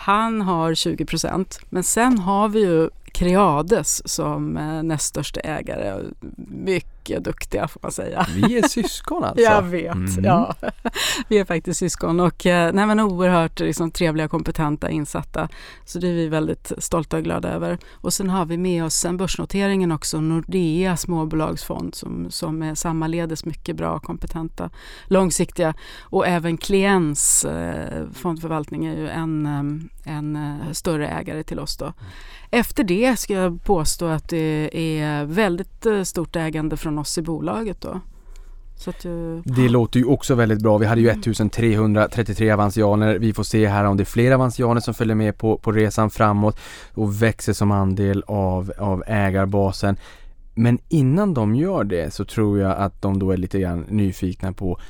Han 0.00 0.40
har 0.40 0.74
20 0.74 1.04
procent, 1.04 1.60
men 1.70 1.82
sen 1.82 2.18
har 2.18 2.48
vi 2.48 2.60
ju 2.60 2.90
Creades 3.12 4.08
som 4.08 4.56
eh, 4.56 4.82
näst 4.82 5.06
största 5.06 5.40
ägare. 5.40 6.02
Mycket 6.48 6.97
duktiga 7.08 7.68
får 7.68 7.80
man 7.82 7.92
säga. 7.92 8.26
Vi 8.34 8.58
är 8.58 8.68
syskon 8.68 9.24
alltså? 9.24 9.42
Jag 9.42 9.62
vet, 9.62 9.94
mm. 9.94 10.24
ja. 10.24 10.54
Vi 11.28 11.38
är 11.38 11.44
faktiskt 11.44 11.78
syskon 11.78 12.20
och 12.20 12.46
eh, 12.46 12.72
nej, 12.72 12.86
men 12.86 13.00
oerhört 13.00 13.60
liksom, 13.60 13.90
trevliga, 13.90 14.28
kompetenta, 14.28 14.90
insatta. 14.90 15.48
Så 15.84 15.98
det 15.98 16.08
är 16.08 16.14
vi 16.14 16.28
väldigt 16.28 16.72
stolta 16.78 17.16
och 17.16 17.22
glada 17.22 17.48
över. 17.48 17.78
Och 17.94 18.12
sen 18.12 18.30
har 18.30 18.46
vi 18.46 18.56
med 18.56 18.84
oss 18.84 18.94
sen 18.94 19.16
börsnoteringen 19.16 19.92
också, 19.92 20.20
Nordea 20.20 20.96
småbolagsfond 20.96 21.94
som, 21.94 22.26
som 22.30 22.62
är 22.62 22.74
sammaledes 22.74 23.44
mycket 23.44 23.76
bra, 23.76 23.98
kompetenta, 23.98 24.70
långsiktiga. 25.06 25.74
Och 26.00 26.26
även 26.26 26.56
Kliens 26.56 27.44
eh, 27.44 28.06
fondförvaltning 28.12 28.86
är 28.86 28.96
ju 28.96 29.08
en, 29.08 29.46
eh, 29.46 30.14
en 30.14 30.36
eh, 30.36 30.72
större 30.72 31.08
ägare 31.08 31.42
till 31.42 31.58
oss 31.58 31.76
då. 31.76 31.92
Efter 32.50 32.84
det 32.84 33.16
ska 33.16 33.34
jag 33.34 33.64
påstå 33.64 34.06
att 34.06 34.28
det 34.28 34.70
är 34.72 35.24
väldigt 35.24 35.86
stort 36.04 36.36
ägande 36.36 36.76
från 36.76 36.97
oss 36.98 37.18
i 37.18 37.22
bolaget 37.22 37.80
då. 37.80 38.00
Att, 38.86 39.06
uh, 39.06 39.40
det 39.44 39.68
låter 39.68 40.00
ju 40.00 40.06
också 40.06 40.34
väldigt 40.34 40.62
bra. 40.62 40.78
Vi 40.78 40.86
hade 40.86 41.00
ju 41.00 41.08
1333 41.08 42.46
mm. 42.46 42.60
avansianer. 42.60 43.18
Vi 43.18 43.32
får 43.32 43.42
se 43.42 43.68
här 43.68 43.84
om 43.84 43.96
det 43.96 44.02
är 44.02 44.04
fler 44.04 44.32
avansianer 44.32 44.80
som 44.80 44.94
följer 44.94 45.14
med 45.14 45.38
på, 45.38 45.58
på 45.58 45.72
resan 45.72 46.10
framåt 46.10 46.58
och 46.94 47.22
växer 47.22 47.52
som 47.52 47.70
andel 47.70 48.24
av, 48.26 48.72
av 48.78 49.04
ägarbasen. 49.06 49.96
Men 50.54 50.78
innan 50.88 51.34
de 51.34 51.54
gör 51.54 51.84
det 51.84 52.14
så 52.14 52.24
tror 52.24 52.58
jag 52.58 52.76
att 52.76 53.02
de 53.02 53.18
då 53.18 53.30
är 53.30 53.36
lite 53.36 53.60
grann 53.60 53.86
nyfikna 53.88 54.52
på 54.52 54.80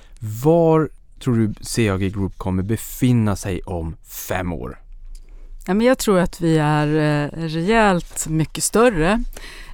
var 0.42 0.88
tror 1.20 1.36
du 1.36 1.54
CAG 1.54 2.00
Group 2.00 2.38
kommer 2.38 2.62
befinna 2.62 3.36
sig 3.36 3.60
om 3.62 3.96
fem 4.28 4.52
år? 4.52 4.78
Ja, 5.66 5.74
men 5.74 5.86
jag 5.86 5.98
tror 5.98 6.18
att 6.18 6.40
vi 6.40 6.58
är 6.58 6.86
eh, 6.86 7.30
rejält 7.38 8.28
mycket 8.28 8.64
större. 8.64 9.22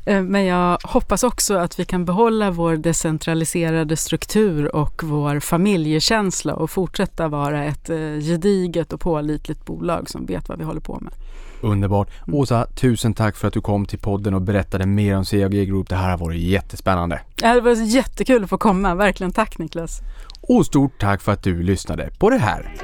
Eh, 0.06 0.22
men 0.22 0.44
jag 0.44 0.78
hoppas 0.82 1.24
också 1.24 1.55
att 1.55 1.78
vi 1.78 1.85
kan 1.85 2.05
behålla 2.05 2.51
vår 2.51 2.76
decentraliserade 2.76 3.97
struktur 3.97 4.76
och 4.76 5.02
vår 5.05 5.40
familjekänsla 5.40 6.55
och 6.55 6.70
fortsätta 6.70 7.28
vara 7.28 7.64
ett 7.64 7.90
eh, 7.90 7.97
gediget 7.98 8.93
och 8.93 9.01
pålitligt 9.01 9.66
bolag 9.66 10.10
som 10.10 10.26
vet 10.26 10.48
vad 10.48 10.59
vi 10.59 10.64
håller 10.64 10.81
på 10.81 10.98
med. 11.01 11.12
Underbart. 11.60 12.09
Mm. 12.26 12.39
Åsa, 12.39 12.66
tusen 12.66 13.14
tack 13.14 13.36
för 13.36 13.48
att 13.48 13.55
du 13.55 13.60
kom 13.60 13.86
till 13.86 13.98
podden 13.98 14.35
och 14.35 14.43
berättade 14.43 14.86
mer 14.86 15.16
om 15.16 15.24
CAG 15.24 15.52
Group. 15.52 15.89
Det 15.89 15.97
här 15.97 16.10
har 16.10 16.18
varit 16.18 16.40
jättespännande. 16.40 17.20
Ja, 17.43 17.55
det 17.55 17.60
var 17.60 17.72
jättekul 17.72 18.44
att 18.44 18.51
få 18.51 18.59
komma. 18.59 18.94
Verkligen 18.94 19.32
tack 19.32 19.59
Niklas. 19.59 20.01
Och 20.40 20.66
stort 20.66 21.01
tack 21.01 21.22
för 21.22 21.32
att 21.32 21.43
du 21.43 21.62
lyssnade 21.62 22.10
på 22.18 22.31
det 22.31 22.39
här. 22.39 22.74